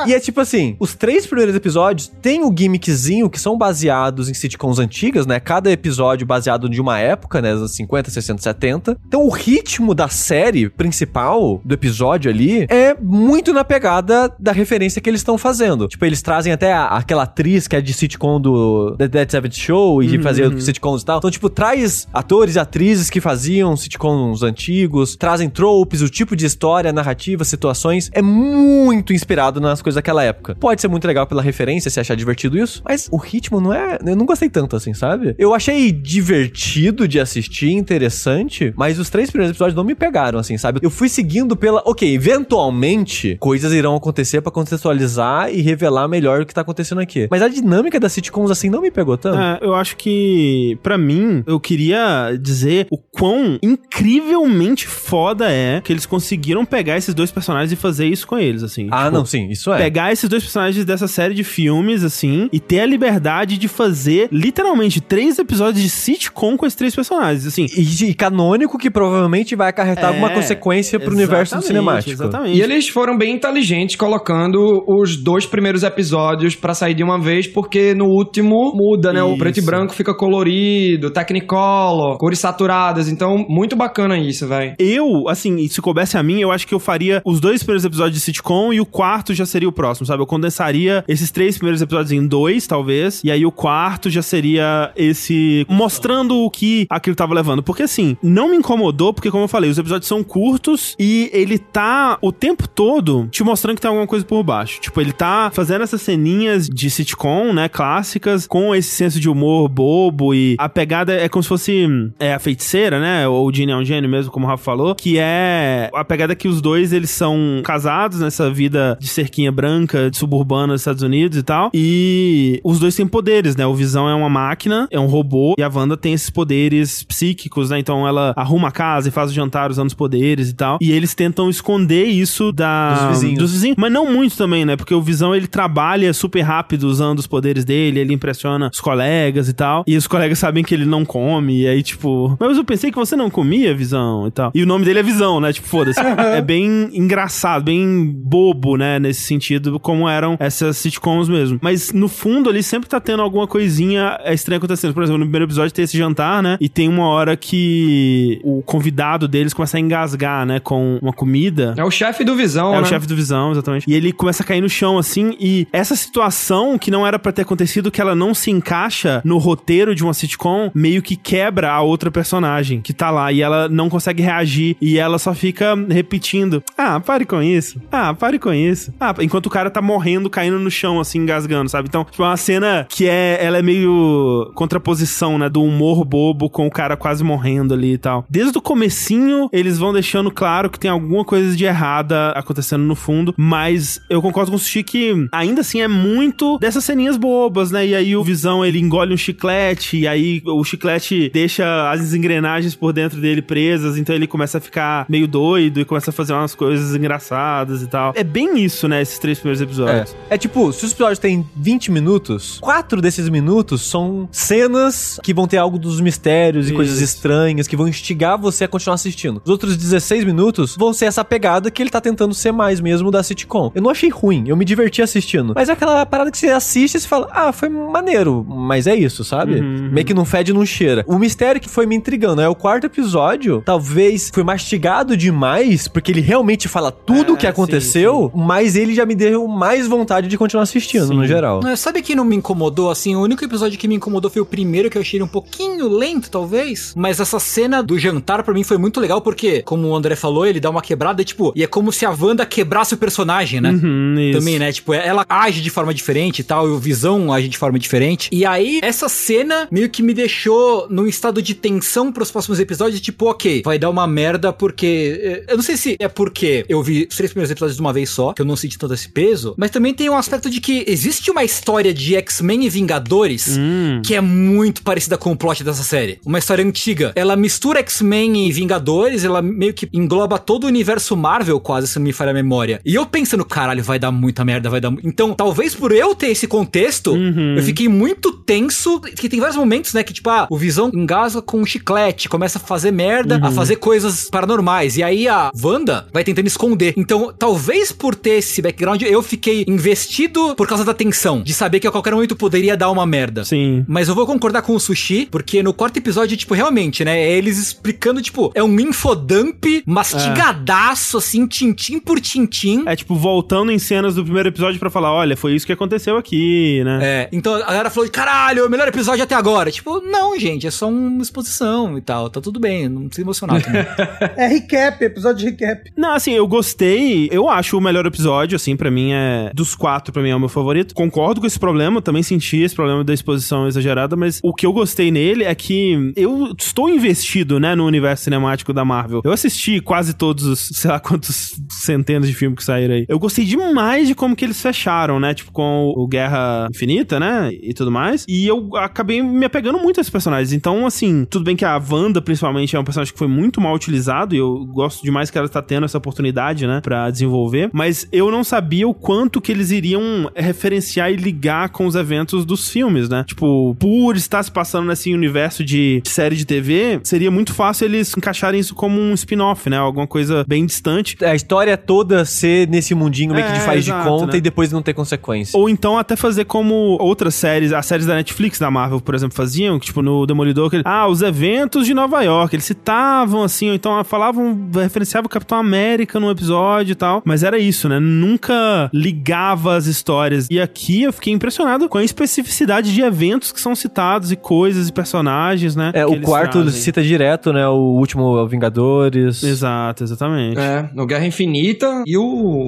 E 0.06 0.14
é 0.14 0.20
tipo 0.20 0.40
assim, 0.40 0.76
os 0.78 0.94
três 0.94 1.26
primeiros 1.26 1.54
episódios 1.54 2.12
tem 2.20 2.42
o 2.44 2.54
gimmickzinho 2.56 3.30
que 3.30 3.40
são 3.40 3.56
baseados 3.56 4.28
em 4.28 4.34
sitcoms 4.34 4.78
antigas, 4.78 5.26
né? 5.26 5.38
Cada 5.40 5.70
episódio 5.70 6.26
baseado 6.26 6.68
de 6.68 6.80
uma 6.80 6.98
época, 6.98 7.40
né? 7.40 7.50
Anos 7.50 7.74
50, 7.74 8.10
60, 8.10 8.42
70. 8.42 8.96
Então 9.06 9.24
o 9.24 9.30
ritmo 9.30 9.94
da 9.94 10.08
série 10.24 10.68
principal, 10.70 11.60
do 11.64 11.74
episódio 11.74 12.30
ali, 12.30 12.66
é 12.70 12.94
muito 13.00 13.52
na 13.52 13.62
pegada 13.64 14.32
da 14.38 14.52
referência 14.52 15.00
que 15.00 15.08
eles 15.10 15.20
estão 15.20 15.36
fazendo. 15.36 15.86
Tipo, 15.88 16.04
eles 16.04 16.22
trazem 16.22 16.52
até 16.52 16.72
a- 16.72 16.86
aquela 16.88 17.24
atriz 17.24 17.68
que 17.68 17.76
é 17.76 17.80
de 17.80 17.92
sitcom 17.92 18.40
do 18.40 18.94
The 18.96 19.08
Dead 19.08 19.30
Seventh 19.30 19.54
Show 19.54 20.02
e 20.02 20.06
de 20.06 20.18
fazer 20.20 20.60
sitcoms 20.60 21.02
e 21.02 21.04
tal. 21.04 21.18
Então, 21.18 21.30
tipo, 21.30 21.50
traz 21.50 22.08
atores 22.12 22.54
e 22.56 22.58
atrizes 22.58 23.10
que 23.10 23.20
faziam 23.20 23.76
sitcoms 23.76 24.42
antigos, 24.42 25.16
trazem 25.16 25.48
tropes, 25.50 26.00
o 26.00 26.08
tipo 26.08 26.34
de 26.34 26.46
história, 26.46 26.92
narrativa, 26.92 27.44
situações. 27.44 28.10
É 28.12 28.22
muito 28.22 29.12
inspirado 29.12 29.60
nas 29.60 29.82
coisas 29.82 29.96
daquela 29.96 30.22
época. 30.22 30.54
Pode 30.54 30.80
ser 30.80 30.88
muito 30.88 31.06
legal 31.06 31.26
pela 31.26 31.42
referência, 31.42 31.90
se 31.90 32.00
achar 32.00 32.14
divertido 32.16 32.56
isso, 32.58 32.82
mas 32.84 33.08
o 33.12 33.16
ritmo 33.16 33.60
não 33.60 33.72
é. 33.72 33.98
Eu 34.04 34.16
não 34.16 34.24
gostei 34.26 34.48
tanto 34.48 34.74
assim, 34.76 34.94
sabe? 34.94 35.34
Eu 35.38 35.54
achei 35.54 35.92
divertido 35.92 37.06
de 37.06 37.20
assistir, 37.20 37.72
interessante, 37.72 38.72
mas 38.76 38.98
os 38.98 39.10
três 39.10 39.30
primeiros 39.30 39.50
episódios 39.54 39.76
não 39.76 39.84
me 39.84 39.94
pegaram, 39.94 40.13
assim, 40.38 40.56
sabe? 40.58 40.80
Eu 40.82 40.90
fui 40.90 41.08
seguindo 41.08 41.56
pela. 41.56 41.82
Ok, 41.84 42.12
eventualmente 42.14 43.36
coisas 43.40 43.72
irão 43.72 43.94
acontecer 43.96 44.40
pra 44.40 44.50
contextualizar 44.52 45.50
e 45.52 45.60
revelar 45.60 46.08
melhor 46.08 46.42
o 46.42 46.46
que 46.46 46.54
tá 46.54 46.60
acontecendo 46.60 47.00
aqui. 47.00 47.28
Mas 47.30 47.42
a 47.42 47.48
dinâmica 47.48 47.98
das 48.00 48.12
sitcoms, 48.12 48.50
assim, 48.50 48.70
não 48.70 48.80
me 48.80 48.90
pegou 48.90 49.16
tanto. 49.16 49.38
É, 49.38 49.58
eu 49.62 49.74
acho 49.74 49.96
que, 49.96 50.78
pra 50.82 50.96
mim, 50.96 51.42
eu 51.46 51.58
queria 51.60 52.36
dizer 52.40 52.86
o 52.90 52.98
quão 52.98 53.58
incrivelmente 53.62 54.86
foda 54.86 55.50
é 55.50 55.80
que 55.80 55.92
eles 55.92 56.06
conseguiram 56.06 56.64
pegar 56.64 56.96
esses 56.96 57.14
dois 57.14 57.30
personagens 57.30 57.72
e 57.72 57.76
fazer 57.76 58.06
isso 58.06 58.26
com 58.26 58.38
eles, 58.38 58.62
assim. 58.62 58.88
Ah, 58.90 59.04
Tipo, 59.04 59.16
não, 59.16 59.26
sim, 59.26 59.48
isso 59.48 59.72
é. 59.72 59.78
Pegar 59.78 60.12
esses 60.12 60.28
dois 60.28 60.42
personagens 60.42 60.84
dessa 60.84 61.06
série 61.08 61.34
de 61.34 61.44
filmes, 61.44 62.02
assim, 62.02 62.48
e 62.52 62.58
ter 62.60 62.80
a 62.80 62.86
liberdade 62.86 63.58
de 63.58 63.68
fazer 63.68 64.28
literalmente 64.32 65.00
três 65.00 65.38
episódios 65.38 65.82
de 65.82 65.88
sitcom 65.90 66.56
com 66.56 66.66
esses 66.66 66.76
três 66.76 66.94
personagens, 66.94 67.46
assim. 67.46 67.66
E, 67.76 68.04
e 68.10 68.14
canônico 68.14 68.78
que 68.78 68.90
provavelmente 68.90 69.54
vai 69.54 69.68
acarretar 69.68 69.93
É, 70.02 70.04
alguma 70.06 70.30
consequência 70.30 70.98
pro 70.98 71.12
universo 71.12 71.60
cinemático. 71.62 72.10
Exatamente. 72.12 72.56
E 72.56 72.62
eles 72.62 72.88
foram 72.88 73.16
bem 73.16 73.34
inteligentes 73.34 73.96
colocando 73.96 74.84
os 74.86 75.16
dois 75.16 75.46
primeiros 75.46 75.82
episódios 75.82 76.54
pra 76.54 76.74
sair 76.74 76.94
de 76.94 77.02
uma 77.02 77.20
vez, 77.20 77.46
porque 77.46 77.94
no 77.94 78.06
último 78.06 78.72
muda, 78.74 79.12
né? 79.12 79.22
O 79.22 79.36
preto 79.36 79.56
e 79.56 79.60
Isso. 79.60 79.66
branco 79.66 79.94
fica 79.94 80.14
colorido, 80.14 81.10
Technicolor, 81.10 82.16
cores 82.18 82.38
saturadas. 82.38 83.08
Então, 83.08 83.44
muito 83.48 83.76
bacana 83.76 84.18
isso, 84.18 84.46
velho. 84.46 84.74
Eu, 84.78 85.28
assim, 85.28 85.66
se 85.68 85.80
coubesse 85.80 86.16
a 86.16 86.22
mim, 86.22 86.40
eu 86.40 86.50
acho 86.50 86.66
que 86.66 86.74
eu 86.74 86.78
faria 86.80 87.22
os 87.24 87.40
dois 87.40 87.62
primeiros 87.62 87.84
episódios 87.84 88.14
de 88.16 88.20
sitcom 88.20 88.72
e 88.72 88.80
o 88.80 88.86
quarto 88.86 89.34
já 89.34 89.46
seria 89.46 89.68
o 89.68 89.72
próximo, 89.72 90.06
sabe? 90.06 90.22
Eu 90.22 90.26
condensaria 90.26 91.04
esses 91.08 91.30
três 91.30 91.56
primeiros 91.56 91.82
episódios 91.82 92.12
em 92.12 92.26
dois, 92.26 92.66
talvez, 92.66 93.22
e 93.24 93.30
aí 93.30 93.44
o 93.44 93.52
quarto 93.52 94.10
já 94.10 94.22
seria 94.22 94.92
esse. 94.96 95.66
mostrando 95.68 96.36
o 96.36 96.50
que 96.50 96.86
aquilo 96.90 97.16
tava 97.16 97.34
levando. 97.34 97.62
Porque, 97.62 97.82
assim, 97.82 98.16
não 98.22 98.50
me 98.50 98.56
incomodou, 98.56 99.12
porque, 99.12 99.30
como 99.30 99.44
eu 99.44 99.48
falei, 99.48 99.70
os 99.70 99.78
episódios 99.84 100.08
são 100.08 100.22
curtos 100.22 100.96
e 100.98 101.30
ele 101.32 101.58
tá 101.58 102.18
o 102.20 102.32
tempo 102.32 102.68
todo 102.68 103.28
te 103.30 103.42
mostrando 103.44 103.76
que 103.76 103.82
tem 103.82 103.88
alguma 103.88 104.06
coisa 104.06 104.24
por 104.24 104.42
baixo. 104.42 104.80
Tipo, 104.80 105.00
ele 105.00 105.12
tá 105.12 105.50
fazendo 105.52 105.82
essas 105.82 106.02
ceninhas 106.02 106.68
de 106.68 106.90
sitcom, 106.90 107.52
né, 107.52 107.68
clássicas, 107.68 108.46
com 108.46 108.74
esse 108.74 108.90
senso 108.90 109.20
de 109.20 109.28
humor 109.28 109.68
bobo 109.68 110.34
e 110.34 110.56
a 110.58 110.68
pegada 110.68 111.12
é 111.12 111.28
como 111.28 111.42
se 111.42 111.48
fosse 111.48 111.86
é, 112.18 112.34
a 112.34 112.38
feiticeira, 112.38 113.00
né, 113.00 113.28
ou 113.28 113.48
o 113.48 113.52
Gene 113.52 113.72
é 113.72 113.76
um 113.76 113.84
gênio 113.84 114.08
mesmo, 114.08 114.30
como 114.30 114.46
o 114.46 114.48
Rafa 114.48 114.62
falou, 114.62 114.94
que 114.94 115.18
é 115.18 115.90
a 115.92 116.04
pegada 116.04 116.34
que 116.34 116.48
os 116.48 116.60
dois, 116.60 116.92
eles 116.92 117.10
são 117.10 117.60
casados 117.64 118.20
nessa 118.20 118.50
vida 118.50 118.96
de 119.00 119.08
cerquinha 119.08 119.52
branca, 119.52 120.10
de 120.10 120.16
suburbana 120.16 120.72
dos 120.72 120.80
Estados 120.80 121.02
Unidos 121.02 121.38
e 121.38 121.42
tal, 121.42 121.70
e 121.74 122.60
os 122.64 122.78
dois 122.78 122.94
têm 122.94 123.06
poderes, 123.06 123.56
né, 123.56 123.66
o 123.66 123.74
Visão 123.74 124.08
é 124.08 124.14
uma 124.14 124.28
máquina, 124.28 124.88
é 124.90 124.98
um 124.98 125.06
robô, 125.06 125.54
e 125.58 125.62
a 125.62 125.68
Wanda 125.68 125.96
tem 125.96 126.12
esses 126.12 126.30
poderes 126.30 127.02
psíquicos, 127.02 127.70
né, 127.70 127.78
então 127.78 128.06
ela 128.06 128.32
arruma 128.36 128.68
a 128.68 128.72
casa 128.72 129.08
e 129.08 129.12
faz 129.12 129.30
o 129.30 129.34
jantar 129.34 129.70
usando 129.74 129.88
os 129.88 129.94
poderes 129.94 130.50
e 130.50 130.54
tal, 130.54 130.78
e 130.80 130.92
eles 130.92 131.14
tentam 131.14 131.48
esconder 131.50 132.04
isso 132.04 132.52
da... 132.52 132.94
Dos 132.94 133.18
vizinhos. 133.18 133.38
dos 133.38 133.52
vizinhos, 133.52 133.76
mas 133.78 133.92
não 133.92 134.12
muito 134.12 134.36
também, 134.36 134.64
né, 134.64 134.76
porque 134.76 134.94
o 134.94 135.02
Visão, 135.02 135.34
ele 135.34 135.46
trabalha 135.46 136.12
super 136.12 136.40
rápido 136.42 136.84
usando 136.84 137.18
os 137.18 137.26
poderes 137.26 137.64
dele, 137.64 138.00
ele 138.00 138.14
impressiona 138.14 138.70
os 138.72 138.80
colegas 138.80 139.48
e 139.48 139.52
tal, 139.52 139.84
e 139.86 139.96
os 139.96 140.06
colegas 140.06 140.38
sabem 140.38 140.64
que 140.64 140.74
ele 140.74 140.84
não 140.84 141.04
come, 141.04 141.62
e 141.62 141.66
aí, 141.66 141.82
tipo, 141.82 142.36
mas 142.40 142.56
eu 142.56 142.64
pensei 142.64 142.90
que 142.90 142.96
você 142.96 143.16
não 143.16 143.30
comia, 143.30 143.74
Visão, 143.74 144.26
e 144.26 144.30
tal. 144.30 144.50
E 144.54 144.62
o 144.62 144.66
nome 144.66 144.84
dele 144.84 144.98
é 144.98 145.02
Visão, 145.02 145.40
né, 145.40 145.52
tipo, 145.52 145.66
foda-se. 145.66 146.00
é 146.00 146.40
bem 146.40 146.90
engraçado, 146.92 147.64
bem 147.64 148.06
bobo, 148.06 148.76
né, 148.76 148.98
nesse 148.98 149.22
sentido, 149.22 149.78
como 149.80 150.08
eram 150.08 150.36
essas 150.38 150.76
sitcoms 150.76 151.28
mesmo. 151.28 151.58
Mas, 151.62 151.92
no 151.92 152.08
fundo, 152.08 152.48
ali 152.50 152.62
sempre 152.62 152.88
tá 152.88 153.00
tendo 153.00 153.22
alguma 153.22 153.46
coisinha 153.46 154.18
estranha 154.26 154.58
acontecendo. 154.58 154.94
Por 154.94 155.02
exemplo, 155.02 155.18
no 155.18 155.26
primeiro 155.26 155.46
episódio 155.46 155.72
tem 155.72 155.84
esse 155.84 155.96
jantar, 155.96 156.42
né, 156.42 156.56
e 156.60 156.68
tem 156.68 156.88
uma 156.88 157.06
hora 157.06 157.36
que 157.36 158.40
o 158.44 158.62
convidado 158.62 159.26
deles 159.26 159.52
começa 159.52 159.63
começa 159.64 159.76
a 159.78 159.80
engasgar, 159.80 160.44
né, 160.44 160.60
com 160.60 160.98
uma 161.00 161.12
comida. 161.12 161.74
É 161.76 161.84
o 161.84 161.90
chefe 161.90 162.22
do 162.22 162.36
Visão, 162.36 162.72
É 162.74 162.76
né? 162.76 162.82
o 162.82 162.84
chefe 162.84 163.06
do 163.06 163.16
Visão, 163.16 163.50
exatamente. 163.52 163.90
E 163.90 163.94
ele 163.94 164.12
começa 164.12 164.42
a 164.42 164.46
cair 164.46 164.60
no 164.60 164.68
chão, 164.68 164.98
assim, 164.98 165.34
e 165.40 165.66
essa 165.72 165.96
situação 165.96 166.76
que 166.76 166.90
não 166.90 167.06
era 167.06 167.18
pra 167.18 167.32
ter 167.32 167.42
acontecido, 167.42 167.90
que 167.90 168.00
ela 168.00 168.14
não 168.14 168.34
se 168.34 168.50
encaixa 168.50 169.22
no 169.24 169.38
roteiro 169.38 169.94
de 169.94 170.04
uma 170.04 170.12
sitcom, 170.12 170.70
meio 170.74 171.00
que 171.00 171.16
quebra 171.16 171.72
a 171.72 171.80
outra 171.80 172.10
personagem 172.10 172.80
que 172.82 172.92
tá 172.92 173.10
lá, 173.10 173.32
e 173.32 173.40
ela 173.40 173.68
não 173.68 173.88
consegue 173.88 174.22
reagir, 174.22 174.76
e 174.82 174.98
ela 174.98 175.18
só 175.18 175.32
fica 175.34 175.74
repetindo, 175.88 176.62
ah, 176.76 177.00
pare 177.00 177.24
com 177.24 177.42
isso, 177.42 177.80
ah, 177.90 178.12
pare 178.12 178.38
com 178.38 178.52
isso. 178.52 178.92
Ah, 179.00 179.14
enquanto 179.20 179.46
o 179.46 179.50
cara 179.50 179.70
tá 179.70 179.80
morrendo, 179.80 180.28
caindo 180.28 180.58
no 180.58 180.70
chão, 180.70 181.00
assim, 181.00 181.20
engasgando, 181.20 181.70
sabe? 181.70 181.88
Então, 181.88 182.04
tipo, 182.04 182.22
é 182.22 182.26
uma 182.26 182.36
cena 182.36 182.86
que 182.88 183.08
é, 183.08 183.38
ela 183.40 183.58
é 183.58 183.62
meio 183.62 184.50
contraposição, 184.54 185.38
né, 185.38 185.48
do 185.48 185.62
humor 185.62 186.04
bobo 186.04 186.50
com 186.50 186.66
o 186.66 186.70
cara 186.70 186.96
quase 186.96 187.24
morrendo 187.24 187.72
ali 187.72 187.94
e 187.94 187.98
tal. 187.98 188.26
Desde 188.28 188.58
o 188.58 188.60
comecinho, 188.60 189.48
eles 189.54 189.78
vão 189.78 189.92
deixando 189.92 190.30
claro 190.30 190.68
que 190.68 190.78
tem 190.78 190.90
alguma 190.90 191.24
coisa 191.24 191.56
de 191.56 191.64
errada 191.64 192.30
acontecendo 192.30 192.82
no 192.82 192.94
fundo, 192.96 193.32
mas 193.36 194.00
eu 194.10 194.20
concordo 194.20 194.50
com 194.50 194.56
o 194.56 194.58
Sushi 194.60 194.82
que 194.82 195.28
ainda 195.30 195.60
assim 195.60 195.80
é 195.80 195.86
muito 195.88 196.58
dessas 196.58 196.84
ceninhas 196.84 197.16
bobas, 197.16 197.70
né? 197.70 197.86
E 197.86 197.94
aí 197.94 198.16
o 198.16 198.24
Visão, 198.24 198.64
ele 198.64 198.78
engole 198.80 199.14
um 199.14 199.16
chiclete, 199.16 199.98
e 199.98 200.08
aí 200.08 200.42
o 200.44 200.64
chiclete 200.64 201.30
deixa 201.32 201.90
as 201.90 202.12
engrenagens 202.14 202.74
por 202.74 202.92
dentro 202.92 203.20
dele 203.20 203.40
presas, 203.42 203.96
então 203.96 204.14
ele 204.14 204.26
começa 204.26 204.58
a 204.58 204.60
ficar 204.60 205.06
meio 205.08 205.28
doido 205.28 205.80
e 205.80 205.84
começa 205.84 206.10
a 206.10 206.12
fazer 206.12 206.32
umas 206.32 206.54
coisas 206.54 206.94
engraçadas 206.94 207.82
e 207.82 207.86
tal. 207.86 208.12
É 208.16 208.24
bem 208.24 208.58
isso, 208.64 208.88
né, 208.88 209.00
esses 209.02 209.18
três 209.18 209.38
primeiros 209.38 209.60
É. 209.60 209.64
episódios. 209.64 210.16
é 210.30 210.36
tipo, 210.38 210.72
se 210.72 210.84
os 210.84 210.90
episódios 210.92 211.18
têm 211.18 211.46
20 211.56 211.92
minutos, 211.92 212.58
quatro 212.60 213.00
desses 213.00 213.28
minutos 213.28 213.82
são 213.82 214.28
cenas 214.32 215.18
que 215.22 215.32
vão 215.32 215.46
ter 215.46 215.58
algo 215.58 215.78
dos 215.78 216.00
mistérios 216.00 216.66
e 216.66 216.68
Isso. 216.70 216.76
coisas 216.76 217.00
estranhas 217.00 217.68
que 217.68 217.76
vão 217.76 217.86
instigar 217.88 218.38
você 218.38 218.64
a 218.64 218.68
continuar 218.68 218.94
assistindo. 218.94 219.40
Os 219.44 219.50
outros 219.50 219.76
16 219.76 220.24
minutos 220.24 220.74
vão 220.76 220.92
ser 220.92 221.04
essa 221.06 221.24
pegada 221.24 221.70
que 221.70 221.82
ele 221.82 221.90
tá 221.90 222.00
tentando 222.00 222.32
ser 222.34 222.52
mais 222.52 222.80
mesmo 222.80 223.10
da 223.10 223.22
sitcom. 223.22 223.70
Eu 223.74 223.82
não 223.82 223.90
achei 223.90 224.08
ruim, 224.08 224.44
eu 224.46 224.56
me 224.56 224.64
diverti 224.64 225.02
assistindo. 225.02 225.52
Mas 225.54 225.68
é 225.68 225.72
aquela 225.72 226.04
parada 226.06 226.30
que 226.30 226.38
você 226.38 226.48
assiste 226.48 226.94
e 226.96 227.00
você 227.00 227.06
fala, 227.08 227.28
ah, 227.30 227.52
foi 227.52 227.68
maneiro, 227.68 228.44
mas 228.48 228.86
é 228.86 228.94
isso, 228.94 229.22
sabe? 229.24 229.60
Uhum. 229.60 229.90
Meio 229.92 230.06
que 230.06 230.14
não 230.14 230.24
fede, 230.24 230.52
não 230.52 230.64
cheira. 230.64 231.04
O 231.06 231.18
mistério 231.18 231.60
que 231.60 231.68
foi 231.68 231.84
me 231.86 231.94
intrigando 231.94 232.40
é 232.40 232.48
o 232.48 232.54
quarto 232.54 232.86
episódio, 232.86 233.62
talvez 233.64 234.30
foi 234.32 234.42
mastigado 234.42 235.16
demais, 235.16 235.88
porque 235.88 236.10
ele 236.10 236.20
realmente 236.20 236.68
fala 236.68 236.90
tudo 236.90 237.32
o 237.32 237.36
É, 237.36 237.40
que 237.40 237.46
aconteceu, 237.46 238.32
mas 238.34 238.76
ele 238.76 238.94
já 238.94 239.04
me 239.04 239.14
deu 239.14 239.46
mais 239.46 239.86
vontade 239.86 240.26
de 240.28 240.38
continuar 240.38 240.62
assistindo, 240.62 241.08
Sim. 241.08 241.14
no 241.16 241.26
geral. 241.26 241.60
Não, 241.62 241.76
sabe 241.76 242.00
que 242.00 242.14
não 242.14 242.24
me 242.24 242.36
incomodou, 242.36 242.90
assim? 242.90 243.14
O 243.14 243.20
único 243.20 243.44
episódio 243.44 243.78
que 243.78 243.86
me 243.86 243.96
incomodou 243.96 244.30
foi 244.30 244.40
o 244.40 244.46
primeiro, 244.46 244.88
que 244.88 244.96
eu 244.96 245.02
achei 245.02 245.20
um 245.22 245.26
pouquinho 245.26 245.88
lento, 245.88 246.30
talvez. 246.30 246.94
Mas 246.96 247.20
essa 247.20 247.38
cena 247.38 247.82
do 247.82 247.98
jantar, 247.98 248.42
pra 248.42 248.54
mim, 248.54 248.62
foi 248.64 248.78
muito 248.78 249.00
legal, 249.00 249.20
porque, 249.20 249.33
como 249.64 249.88
o 249.88 249.94
André 249.96 250.16
falou, 250.16 250.46
ele 250.46 250.60
dá 250.60 250.70
uma 250.70 250.82
quebrada, 250.82 251.22
e, 251.22 251.24
tipo, 251.24 251.52
e 251.56 251.62
é 251.62 251.66
como 251.66 251.92
se 251.92 252.04
a 252.06 252.10
Wanda 252.10 252.44
quebrasse 252.46 252.94
o 252.94 252.96
personagem, 252.96 253.60
né? 253.60 253.70
Uhum, 253.70 254.14
isso. 254.18 254.38
Também, 254.38 254.58
né? 254.58 254.72
Tipo, 254.72 254.92
ela 254.94 255.24
age 255.28 255.60
de 255.60 255.70
forma 255.70 255.92
diferente 255.94 256.40
e 256.40 256.44
tal, 256.44 256.66
e 256.68 256.70
o 256.70 256.78
Visão 256.78 257.32
age 257.32 257.48
de 257.48 257.58
forma 257.58 257.78
diferente. 257.78 258.28
E 258.32 258.44
aí, 258.44 258.80
essa 258.82 259.08
cena 259.08 259.68
meio 259.70 259.88
que 259.88 260.02
me 260.02 260.14
deixou 260.14 260.86
num 260.90 261.06
estado 261.06 261.40
de 261.42 261.54
tensão 261.54 262.12
pros 262.12 262.30
próximos 262.30 262.58
episódios, 262.60 263.00
tipo, 263.00 263.26
ok, 263.30 263.62
vai 263.64 263.78
dar 263.78 263.90
uma 263.90 264.06
merda 264.06 264.52
porque... 264.52 265.20
eh, 265.22 265.44
Eu 265.48 265.56
não 265.56 265.62
sei 265.64 265.76
se 265.76 265.96
é 265.98 266.08
porque 266.08 266.64
eu 266.68 266.82
vi 266.82 267.06
os 267.10 267.16
três 267.16 267.30
primeiros 267.32 267.50
episódios 267.50 267.76
de 267.76 267.80
uma 267.82 267.92
vez 267.92 268.10
só, 268.10 268.32
que 268.32 268.42
eu 268.42 268.46
não 268.46 268.56
senti 268.56 268.78
todo 268.78 268.94
esse 268.94 269.08
peso, 269.08 269.54
mas 269.56 269.70
também 269.70 269.92
tem 269.94 270.08
um 270.10 270.16
aspecto 270.16 270.48
de 270.50 270.60
que 270.60 270.84
existe 270.86 271.30
uma 271.30 271.44
história 271.44 271.92
de 271.92 272.14
X-Men 272.16 272.64
e 272.64 272.68
Vingadores 272.68 273.56
Hum. 273.58 274.00
que 274.04 274.14
é 274.14 274.20
muito 274.20 274.82
parecida 274.82 275.16
com 275.18 275.32
o 275.32 275.36
plot 275.36 275.62
dessa 275.64 275.82
série. 275.82 276.18
Uma 276.24 276.38
história 276.38 276.64
antiga. 276.64 277.12
Ela 277.14 277.36
mistura 277.36 277.80
X-Men 277.80 278.46
e 278.46 278.52
Vingadores, 278.52 279.23
ela 279.24 279.42
meio 279.42 279.72
que 279.74 279.88
engloba 279.92 280.38
todo 280.38 280.64
o 280.64 280.66
universo 280.66 281.16
Marvel, 281.16 281.58
quase, 281.60 281.88
se 281.88 281.98
não 281.98 282.04
me 282.04 282.12
falha 282.12 282.30
a 282.30 282.34
memória. 282.34 282.80
E 282.84 282.94
eu 282.94 283.06
pensando, 283.06 283.44
caralho, 283.44 283.82
vai 283.82 283.98
dar 283.98 284.10
muita 284.10 284.44
merda, 284.44 284.68
vai 284.70 284.80
dar. 284.80 284.92
Então, 285.02 285.34
talvez 285.34 285.74
por 285.74 285.92
eu 285.92 286.14
ter 286.14 286.28
esse 286.28 286.46
contexto, 286.46 287.12
Uhum. 287.12 287.56
eu 287.56 287.62
fiquei 287.62 287.88
muito 287.88 288.32
tenso. 288.32 289.00
Que 289.00 289.28
tem 289.28 289.40
vários 289.40 289.56
momentos, 289.56 289.92
né, 289.94 290.02
que 290.02 290.12
tipo, 290.12 290.28
ah, 290.30 290.46
o 290.50 290.56
Visão 290.56 290.90
engasga 290.94 291.40
com 291.42 291.58
um 291.60 291.66
chiclete, 291.66 292.28
começa 292.28 292.58
a 292.58 292.60
fazer 292.60 292.90
merda, 292.90 293.36
Uhum. 293.38 293.46
a 293.46 293.50
fazer 293.50 293.76
coisas 293.76 294.28
paranormais. 294.30 294.96
E 294.96 295.02
aí 295.02 295.28
a 295.28 295.50
Wanda 295.62 296.06
vai 296.12 296.24
tentando 296.24 296.46
esconder. 296.46 296.94
Então, 296.96 297.32
talvez 297.38 297.92
por 297.92 298.14
ter 298.14 298.38
esse 298.38 298.60
background, 298.62 299.02
eu 299.02 299.22
fiquei 299.22 299.64
investido 299.66 300.54
por 300.56 300.66
causa 300.66 300.84
da 300.84 300.92
tensão, 300.94 301.42
de 301.42 301.54
saber 301.54 301.80
que 301.80 301.86
a 301.86 301.90
qualquer 301.90 302.12
momento 302.12 302.36
poderia 302.36 302.76
dar 302.76 302.90
uma 302.90 303.06
merda. 303.06 303.44
Sim. 303.44 303.84
Mas 303.88 304.08
eu 304.08 304.14
vou 304.14 304.26
concordar 304.26 304.62
com 304.62 304.74
o 304.74 304.80
Sushi, 304.80 305.28
porque 305.30 305.62
no 305.62 305.72
quarto 305.72 305.96
episódio, 305.96 306.36
tipo, 306.36 306.54
realmente, 306.54 307.04
né? 307.04 307.18
É 307.20 307.32
eles 307.36 307.58
explicando, 307.58 308.20
tipo, 308.20 308.50
é 308.54 308.62
um 308.62 308.68
infodump 309.14 309.82
mastigadaço, 309.86 311.18
assim, 311.18 311.46
tintim 311.46 311.98
por 311.98 312.20
tintim. 312.20 312.84
É 312.86 312.96
tipo, 312.96 313.14
voltando 313.14 313.70
em 313.70 313.78
cenas 313.78 314.14
do 314.14 314.24
primeiro 314.24 314.48
episódio 314.48 314.78
pra 314.78 314.90
falar, 314.90 315.12
olha, 315.12 315.36
foi 315.36 315.54
isso 315.54 315.66
que 315.66 315.72
aconteceu 315.72 316.16
aqui, 316.16 316.82
né? 316.84 316.98
É, 317.02 317.28
então 317.32 317.54
a 317.54 317.66
galera 317.66 317.90
falou, 317.90 318.10
caralho, 318.10 318.60
é 318.60 318.66
o 318.66 318.70
melhor 318.70 318.88
episódio 318.88 319.22
até 319.22 319.34
agora. 319.34 319.70
Tipo, 319.70 320.00
não, 320.00 320.38
gente, 320.38 320.66
é 320.66 320.70
só 320.70 320.88
uma 320.88 321.22
exposição 321.22 321.96
e 321.96 322.00
tal, 322.00 322.28
tá 322.28 322.40
tudo 322.40 322.58
bem, 322.58 322.88
não 322.88 323.06
precisa 323.06 323.24
emocionar 323.24 323.62
também. 323.62 323.84
É 324.36 324.46
recap, 324.46 325.02
episódio 325.04 325.38
de 325.38 325.50
recap. 325.50 325.90
Não, 325.96 326.12
assim, 326.12 326.32
eu 326.32 326.46
gostei. 326.46 327.28
Eu 327.30 327.48
acho 327.48 327.76
o 327.76 327.80
melhor 327.80 328.04
episódio, 328.06 328.56
assim, 328.56 328.76
pra 328.76 328.90
mim 328.90 329.12
é. 329.12 329.50
Dos 329.54 329.74
quatro, 329.74 330.12
pra 330.12 330.22
mim 330.22 330.30
é 330.30 330.36
o 330.36 330.40
meu 330.40 330.48
favorito. 330.48 330.94
Concordo 330.94 331.40
com 331.40 331.46
esse 331.46 331.58
problema, 331.58 332.02
também 332.02 332.22
senti 332.22 332.58
esse 332.58 332.74
problema 332.74 333.04
da 333.04 333.12
exposição 333.12 333.66
exagerada, 333.66 334.16
mas 334.16 334.40
o 334.42 334.52
que 334.52 334.66
eu 334.66 334.72
gostei 334.72 335.10
nele 335.10 335.44
é 335.44 335.54
que 335.54 336.12
eu 336.16 336.54
estou 336.58 336.88
investido, 336.88 337.60
né, 337.60 337.74
no 337.74 337.86
universo 337.86 338.24
cinemático 338.24 338.72
da 338.72 338.84
Marvel. 338.84 338.93
Eu 339.24 339.32
assisti 339.32 339.80
quase 339.80 340.14
todos 340.14 340.44
os, 340.44 340.60
sei 340.74 340.90
lá 340.90 341.00
quantos 341.00 341.54
centenas 341.70 342.28
de 342.28 342.34
filmes 342.34 342.58
que 342.58 342.64
saíram 342.64 342.94
aí. 342.94 343.06
Eu 343.08 343.18
gostei 343.18 343.44
demais 343.44 344.08
de 344.08 344.14
como 344.14 344.36
que 344.36 344.44
eles 344.44 344.60
fecharam, 344.60 345.18
né, 345.18 345.34
tipo, 345.34 345.52
com 345.52 345.92
o 345.96 346.06
Guerra 346.06 346.68
Infinita, 346.70 347.18
né, 347.18 347.50
e 347.52 347.72
tudo 347.74 347.90
mais. 347.90 348.24
E 348.28 348.46
eu 348.46 348.76
acabei 348.76 349.22
me 349.22 349.44
apegando 349.44 349.78
muito 349.78 349.98
a 349.98 350.00
esses 350.00 350.10
personagens. 350.10 350.52
Então, 350.52 350.86
assim, 350.86 351.26
tudo 351.28 351.44
bem 351.44 351.56
que 351.56 351.64
a 351.64 351.76
Wanda, 351.76 352.20
principalmente, 352.20 352.76
é 352.76 352.80
um 352.80 352.84
personagem 352.84 353.12
que 353.12 353.18
foi 353.18 353.28
muito 353.28 353.60
mal 353.60 353.74
utilizado 353.74 354.34
e 354.34 354.38
eu 354.38 354.64
gosto 354.66 355.02
demais 355.02 355.30
que 355.30 355.38
ela 355.38 355.48
tá 355.48 355.62
tendo 355.62 355.84
essa 355.84 355.98
oportunidade, 355.98 356.66
né, 356.66 356.80
pra 356.80 357.10
desenvolver. 357.10 357.70
Mas 357.72 358.06
eu 358.12 358.30
não 358.30 358.44
sabia 358.44 358.86
o 358.88 358.94
quanto 358.94 359.40
que 359.40 359.52
eles 359.52 359.70
iriam 359.70 360.30
referenciar 360.34 361.10
e 361.10 361.16
ligar 361.16 361.68
com 361.70 361.86
os 361.86 361.94
eventos 361.94 362.44
dos 362.44 362.68
filmes, 362.68 363.08
né? 363.08 363.24
Tipo, 363.26 363.74
por 363.78 364.16
estar 364.16 364.42
se 364.42 364.50
passando 364.50 364.86
nesse 364.86 365.12
universo 365.12 365.64
de 365.64 366.02
série 366.04 366.36
de 366.36 366.44
TV, 366.44 367.00
seria 367.02 367.30
muito 367.30 367.52
fácil 367.52 367.86
eles 367.86 368.14
encaixarem 368.16 368.60
isso 368.60 368.74
como 368.84 369.00
um 369.00 369.14
spin-off, 369.14 369.70
né? 369.70 369.78
Alguma 369.78 370.06
coisa 370.06 370.44
bem 370.46 370.66
distante. 370.66 371.16
A 371.24 371.34
história 371.34 371.76
toda 371.76 372.24
ser 372.24 372.68
nesse 372.68 372.94
mundinho 372.94 373.32
meio 373.32 373.46
que 373.46 373.52
de 373.52 373.58
É, 373.58 373.62
faz 373.62 373.86
exato, 373.86 374.02
de 374.02 374.08
conta 374.08 374.32
né? 374.32 374.38
e 374.38 374.40
depois 374.42 374.70
não 374.70 374.82
ter 374.82 374.92
consequência. 374.92 375.58
Ou 375.58 375.68
então 375.68 375.96
até 375.98 376.16
fazer 376.16 376.44
como 376.44 376.74
outras 377.00 377.34
séries, 377.34 377.72
as 377.72 377.86
séries 377.86 378.04
da 378.06 378.14
Netflix, 378.14 378.58
da 378.58 378.70
Marvel, 378.70 379.00
por 379.00 379.14
exemplo, 379.14 379.34
faziam, 379.34 379.78
que, 379.78 379.86
tipo 379.86 380.02
no 380.02 380.26
Demolidor, 380.26 380.68
que, 380.68 380.82
ah, 380.84 381.08
os 381.08 381.22
eventos 381.22 381.86
de 381.86 381.94
Nova 381.94 382.20
York, 382.22 382.54
eles 382.54 382.64
citavam 382.66 383.42
assim, 383.42 383.70
ou 383.70 383.74
então 383.74 384.04
falavam, 384.04 384.68
referenciavam 384.74 385.26
o 385.26 385.30
Capitão 385.30 385.56
América 385.58 386.20
num 386.20 386.30
episódio 386.30 386.92
e 386.92 386.94
tal, 386.94 387.22
mas 387.24 387.42
era 387.42 387.58
isso, 387.58 387.88
né? 387.88 387.98
Nunca 387.98 388.90
ligava 388.92 389.76
as 389.76 389.86
histórias. 389.86 390.46
E 390.50 390.60
aqui 390.60 391.02
eu 391.04 391.12
fiquei 391.12 391.32
impressionado 391.32 391.88
com 391.88 391.96
a 391.98 392.04
especificidade 392.04 392.92
de 392.92 393.00
eventos 393.00 393.50
que 393.50 393.60
são 393.60 393.74
citados 393.74 394.30
e 394.30 394.36
coisas 394.36 394.88
e 394.88 394.92
personagens, 394.92 395.74
né? 395.74 395.90
É, 395.94 396.04
o 396.04 396.20
quarto 396.20 396.60
trazem. 396.62 396.80
cita 396.80 397.02
direto, 397.02 397.52
né? 397.52 397.66
O 397.68 397.96
último 397.98 398.36
é 398.38 398.42
o 398.42 398.48
Vingadores. 398.74 399.42
Exato, 399.42 400.02
exatamente. 400.02 400.58
É, 400.58 400.88
no 400.94 401.06
Guerra 401.06 401.26
Infinita 401.26 402.02
e 402.06 402.16
o 402.16 402.22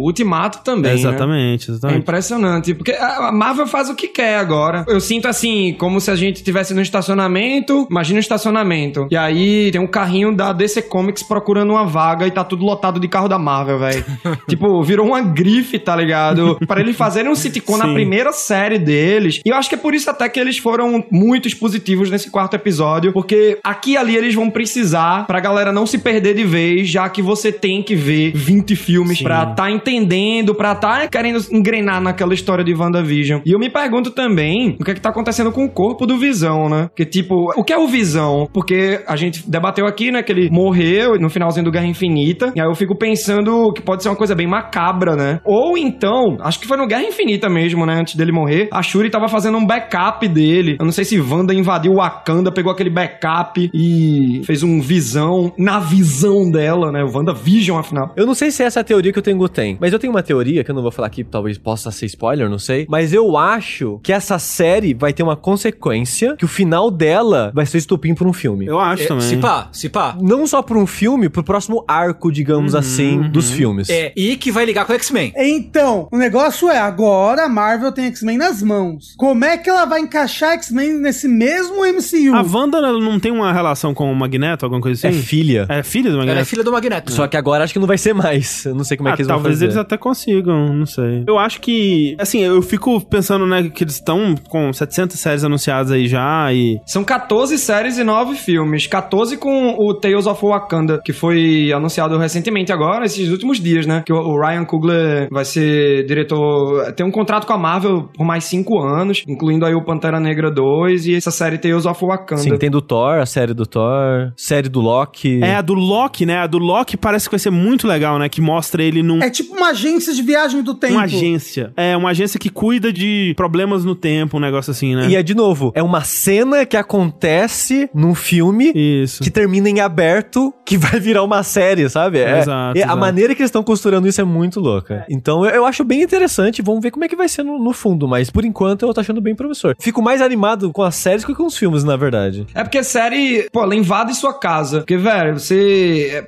Ultimato 0.04 0.60
também. 0.62 0.92
né? 0.92 0.98
exatamente, 0.98 1.70
É 1.70 1.72
exatamente. 1.72 2.00
impressionante, 2.00 2.74
porque 2.74 2.92
a 2.92 3.32
Marvel 3.32 3.66
faz 3.66 3.90
o 3.90 3.94
que 3.94 4.08
quer 4.08 4.38
agora. 4.38 4.84
Eu 4.88 5.00
sinto 5.00 5.26
assim, 5.26 5.74
como 5.78 6.00
se 6.00 6.10
a 6.10 6.16
gente 6.16 6.42
tivesse 6.42 6.72
no 6.74 6.80
estacionamento, 6.80 7.86
imagina 7.90 8.18
um 8.18 8.20
estacionamento, 8.20 9.06
e 9.10 9.16
aí 9.16 9.70
tem 9.72 9.80
um 9.80 9.86
carrinho 9.86 10.34
da 10.34 10.52
DC 10.52 10.82
Comics 10.82 11.22
procurando 11.22 11.70
uma 11.70 11.84
vaga 11.84 12.26
e 12.26 12.30
tá 12.30 12.44
tudo 12.44 12.64
lotado 12.64 13.00
de 13.00 13.08
carro 13.08 13.28
da 13.28 13.38
Marvel, 13.38 13.78
velho. 13.78 14.04
tipo, 14.48 14.82
virou 14.82 15.06
uma 15.06 15.20
grife, 15.20 15.78
tá 15.78 15.96
ligado? 15.96 16.58
Pra 16.66 16.80
eles 16.80 16.96
fazerem 16.96 17.30
um 17.30 17.34
sitcom 17.34 17.76
na 17.76 17.92
primeira 17.92 18.32
série 18.32 18.78
deles. 18.78 19.40
E 19.44 19.48
eu 19.48 19.56
acho 19.56 19.68
que 19.68 19.74
é 19.74 19.78
por 19.78 19.94
isso 19.94 20.08
até 20.10 20.28
que 20.28 20.38
eles 20.38 20.58
foram 20.58 21.04
muito 21.10 21.48
expositivos 21.48 22.10
nesse 22.10 22.30
quarto 22.30 22.54
episódio, 22.54 23.12
porque 23.12 23.58
aqui 23.64 23.92
e 23.92 23.96
ali 23.96 24.16
eles 24.16 24.34
vão 24.34 24.50
precisar 24.50 25.26
pra 25.26 25.40
galera 25.40 25.72
não 25.72 25.86
se 25.86 25.95
perder 25.98 26.34
de 26.34 26.44
vez, 26.44 26.88
já 26.88 27.08
que 27.08 27.22
você 27.22 27.52
tem 27.52 27.82
que 27.82 27.94
ver 27.94 28.32
20 28.34 28.76
filmes 28.76 29.18
Sim. 29.18 29.24
pra 29.24 29.46
tá 29.46 29.70
entendendo, 29.70 30.54
pra 30.54 30.74
tá 30.74 31.06
querendo 31.08 31.40
engrenar 31.50 32.00
naquela 32.00 32.34
história 32.34 32.64
de 32.64 32.74
WandaVision. 32.74 33.40
E 33.44 33.52
eu 33.52 33.58
me 33.58 33.70
pergunto 33.70 34.10
também 34.10 34.76
o 34.80 34.84
que 34.84 34.90
é 34.90 34.94
que 34.94 35.00
tá 35.00 35.10
acontecendo 35.10 35.52
com 35.52 35.64
o 35.64 35.70
corpo 35.70 36.06
do 36.06 36.16
Visão, 36.16 36.68
né? 36.68 36.88
Que 36.94 37.04
tipo, 37.04 37.52
o 37.56 37.64
que 37.64 37.72
é 37.72 37.78
o 37.78 37.86
Visão? 37.86 38.48
Porque 38.52 39.00
a 39.06 39.16
gente 39.16 39.48
debateu 39.48 39.86
aqui, 39.86 40.10
né, 40.10 40.22
que 40.22 40.32
ele 40.32 40.48
morreu 40.50 41.18
no 41.18 41.28
finalzinho 41.28 41.64
do 41.64 41.70
Guerra 41.70 41.86
Infinita, 41.86 42.52
e 42.54 42.60
aí 42.60 42.66
eu 42.66 42.74
fico 42.74 42.96
pensando 42.96 43.72
que 43.72 43.82
pode 43.82 44.02
ser 44.02 44.08
uma 44.08 44.16
coisa 44.16 44.34
bem 44.34 44.46
macabra, 44.46 45.16
né? 45.16 45.40
Ou 45.44 45.76
então, 45.76 46.36
acho 46.40 46.60
que 46.60 46.66
foi 46.66 46.76
no 46.76 46.86
Guerra 46.86 47.04
Infinita 47.04 47.48
mesmo, 47.48 47.86
né, 47.86 47.94
antes 48.00 48.14
dele 48.14 48.32
morrer, 48.32 48.68
a 48.72 48.82
Shuri 48.82 49.10
tava 49.10 49.28
fazendo 49.28 49.58
um 49.58 49.66
backup 49.66 50.26
dele. 50.28 50.76
Eu 50.78 50.84
não 50.84 50.92
sei 50.92 51.04
se 51.04 51.20
Wanda 51.20 51.54
invadiu 51.54 51.92
o 51.92 51.96
Wakanda, 51.96 52.52
pegou 52.52 52.72
aquele 52.72 52.90
backup 52.90 53.70
e 53.72 54.42
fez 54.44 54.62
um 54.62 54.80
Visão 54.80 55.52
na 55.58 55.78
visão 55.88 56.50
dela, 56.50 56.90
né? 56.92 57.02
O 57.04 57.10
WandaVision, 57.10 57.78
afinal. 57.78 58.12
Eu 58.16 58.26
não 58.26 58.34
sei 58.34 58.50
se 58.50 58.62
essa 58.62 58.80
é 58.80 58.82
a 58.82 58.84
teoria 58.84 59.12
que 59.12 59.18
o 59.18 59.22
Tengu 59.22 59.48
tem, 59.48 59.76
mas 59.80 59.92
eu 59.92 59.98
tenho 59.98 60.12
uma 60.12 60.22
teoria 60.22 60.62
que 60.64 60.70
eu 60.70 60.74
não 60.74 60.82
vou 60.82 60.90
falar 60.90 61.06
aqui, 61.08 61.24
talvez 61.24 61.58
possa 61.58 61.90
ser 61.90 62.06
spoiler, 62.06 62.48
não 62.48 62.58
sei. 62.58 62.86
Mas 62.88 63.12
eu 63.12 63.36
acho 63.36 64.00
que 64.02 64.12
essa 64.12 64.38
série 64.38 64.94
vai 64.94 65.12
ter 65.12 65.22
uma 65.22 65.36
consequência, 65.36 66.36
que 66.36 66.44
o 66.44 66.48
final 66.48 66.90
dela 66.90 67.50
vai 67.54 67.66
ser 67.66 67.78
estupim 67.78 68.14
pra 68.14 68.28
um 68.28 68.32
filme. 68.32 68.66
Eu 68.66 68.78
acho 68.78 69.04
É, 69.04 69.06
também. 69.06 69.28
se 69.28 69.36
pá, 69.36 69.68
se 69.72 69.88
pá. 69.88 70.16
Não 70.20 70.46
só 70.46 70.62
pra 70.62 70.78
um 70.78 70.86
filme, 70.86 71.28
pro 71.28 71.42
próximo 71.44 71.84
arco, 71.86 72.30
digamos 72.32 72.74
assim, 72.74 73.22
dos 73.30 73.50
filmes. 73.50 73.88
É, 73.88 74.12
e 74.16 74.36
que 74.36 74.50
vai 74.50 74.64
ligar 74.64 74.84
com 74.84 74.92
o 74.92 74.96
X-Men. 74.96 75.32
Então, 75.36 76.08
o 76.12 76.16
negócio 76.18 76.68
é, 76.68 76.78
agora 76.78 77.44
a 77.44 77.48
Marvel 77.48 77.92
tem 77.92 78.06
X-Men 78.06 78.38
nas 78.38 78.62
mãos. 78.62 79.14
Como 79.16 79.44
é 79.44 79.56
que 79.58 79.68
ela 79.68 79.84
vai 79.84 80.00
encaixar 80.00 80.52
X-Men 80.54 80.94
nesse 81.00 81.28
mesmo 81.28 81.76
MCU? 81.84 82.34
A 82.34 82.42
Wanda 82.42 82.78
ela 82.78 82.98
não 82.98 83.18
tem 83.20 83.32
uma 83.32 83.52
relação 83.52 83.92
com 83.94 84.10
o 84.10 84.14
Magneto, 84.14 84.64
alguma 84.64 84.80
coisa 84.80 85.06
É 85.06 85.10
assim? 85.10 85.20
filha. 85.20 85.66
É 85.68 85.75
filha 85.82 86.10
do 86.10 86.16
Ela 86.16 86.24
é 86.24 86.26
Magneto? 86.28 86.46
filha 86.48 86.64
do 86.64 86.72
Magneto. 86.72 87.12
Só 87.12 87.26
que 87.26 87.36
agora 87.36 87.64
acho 87.64 87.72
que 87.72 87.78
não 87.78 87.86
vai 87.86 87.98
ser 87.98 88.14
mais. 88.14 88.64
Eu 88.64 88.74
não 88.74 88.84
sei 88.84 88.96
como 88.96 89.08
é 89.08 89.12
Ah, 89.12 89.16
que 89.16 89.22
eles 89.22 89.28
vão 89.28 89.36
talvez 89.36 89.54
fazer. 89.56 89.64
eles 89.66 89.76
até 89.76 89.96
consigam, 89.96 90.72
não 90.74 90.86
sei. 90.86 91.24
Eu 91.26 91.38
acho 91.38 91.60
que, 91.60 92.16
assim, 92.18 92.40
eu 92.42 92.60
fico 92.62 93.00
pensando, 93.06 93.46
né, 93.46 93.68
que 93.68 93.84
eles 93.84 93.94
estão 93.94 94.34
com 94.48 94.72
700 94.72 95.18
séries 95.18 95.44
anunciadas 95.44 95.90
aí 95.92 96.06
já 96.06 96.52
e... 96.52 96.78
São 96.86 97.04
14 97.04 97.58
séries 97.58 97.98
e 97.98 98.04
9 98.04 98.34
filmes. 98.36 98.86
14 98.86 99.36
com 99.36 99.74
o 99.78 99.94
Tales 99.94 100.26
of 100.26 100.44
Wakanda, 100.44 101.00
que 101.04 101.12
foi 101.12 101.72
anunciado 101.72 102.16
recentemente 102.18 102.72
agora, 102.72 103.04
esses 103.06 103.30
últimos 103.30 103.60
dias, 103.60 103.86
né? 103.86 104.02
Que 104.04 104.12
o- 104.12 104.16
o 104.16 104.40
Ryan 104.40 104.64
Coogler 104.64 105.28
vai 105.30 105.44
ser 105.44 106.04
diretor... 106.06 106.92
Tem 106.94 107.04
um 107.06 107.10
contrato 107.10 107.46
com 107.46 107.52
a 107.52 107.58
Marvel 107.58 108.08
por 108.16 108.24
mais 108.24 108.44
5 108.44 108.78
anos, 108.80 109.22
incluindo 109.28 109.64
aí 109.66 109.74
o 109.74 109.84
Pantera 109.84 110.18
Negra 110.20 110.50
2 110.50 111.06
e 111.06 111.14
essa 111.14 111.30
série 111.30 111.58
Tales 111.58 111.86
of 111.86 112.04
Wakanda. 112.04 112.40
Sim, 112.42 112.56
tem 112.58 112.70
do 112.70 112.80
Thor, 112.80 113.18
a 113.18 113.26
série 113.26 113.54
do 113.54 113.66
Thor, 113.66 114.32
série 114.36 114.68
do 114.68 114.80
Loki. 114.80 115.40
É, 115.42 115.56
a 115.56 115.62
do 115.66 115.74
Loki, 115.74 116.24
né? 116.24 116.38
A 116.38 116.46
do 116.46 116.58
Loki 116.58 116.96
parece 116.96 117.28
que 117.28 117.32
vai 117.32 117.38
ser 117.40 117.50
muito 117.50 117.86
legal, 117.86 118.18
né? 118.18 118.28
Que 118.28 118.40
mostra 118.40 118.82
ele 118.82 119.02
num... 119.02 119.20
É 119.22 119.28
tipo 119.30 119.54
uma 119.56 119.70
agência 119.70 120.14
de 120.14 120.22
viagem 120.22 120.62
do 120.62 120.74
tempo. 120.74 120.94
Uma 120.94 121.02
agência. 121.02 121.72
É, 121.76 121.96
uma 121.96 122.10
agência 122.10 122.38
que 122.38 122.48
cuida 122.48 122.92
de 122.92 123.34
problemas 123.36 123.84
no 123.84 123.94
tempo, 123.94 124.36
um 124.36 124.40
negócio 124.40 124.70
assim, 124.70 124.94
né? 124.94 125.08
E 125.08 125.16
é 125.16 125.22
de 125.22 125.34
novo, 125.34 125.72
é 125.74 125.82
uma 125.82 126.02
cena 126.04 126.64
que 126.64 126.76
acontece 126.76 127.90
num 127.94 128.14
filme 128.14 128.72
Isso. 128.74 129.22
que 129.22 129.30
termina 129.30 129.68
em 129.68 129.80
aberto, 129.80 130.52
que 130.64 130.76
vai 130.78 131.00
virar 131.00 131.22
uma 131.22 131.42
série, 131.42 131.88
sabe? 131.88 132.18
É, 132.18 132.38
Exato, 132.38 132.78
é- 132.78 132.82
a 132.82 132.84
exato. 132.84 132.98
maneira 132.98 133.34
que 133.34 133.42
eles 133.42 133.48
estão 133.48 133.62
costurando 133.62 134.06
isso 134.06 134.20
é 134.20 134.24
muito 134.24 134.60
louca. 134.60 135.04
Então 135.08 135.44
eu, 135.44 135.50
eu 135.56 135.66
acho 135.66 135.84
bem 135.84 136.02
interessante. 136.02 136.62
Vamos 136.62 136.80
ver 136.82 136.90
como 136.90 137.04
é 137.04 137.08
que 137.08 137.16
vai 137.16 137.28
ser 137.28 137.42
no, 137.42 137.58
no 137.58 137.72
fundo, 137.72 138.06
mas 138.06 138.30
por 138.30 138.44
enquanto 138.44 138.86
eu 138.86 138.94
tô 138.94 139.00
achando 139.00 139.20
bem 139.20 139.34
promissor. 139.34 139.74
Fico 139.78 140.00
mais 140.02 140.20
animado 140.22 140.70
com 140.72 140.82
as 140.82 140.94
séries 140.94 141.24
que 141.24 141.34
com 141.34 141.46
os 141.46 141.56
filmes, 141.56 141.82
na 141.84 141.96
verdade. 141.96 142.46
É 142.54 142.62
porque 142.62 142.82
série, 142.82 143.48
pô, 143.52 143.62
ela 143.62 143.74
invade 143.74 144.14
sua 144.14 144.32
casa. 144.34 144.78
Porque, 144.78 144.96
velho, 144.96 145.38
você. 145.38 145.55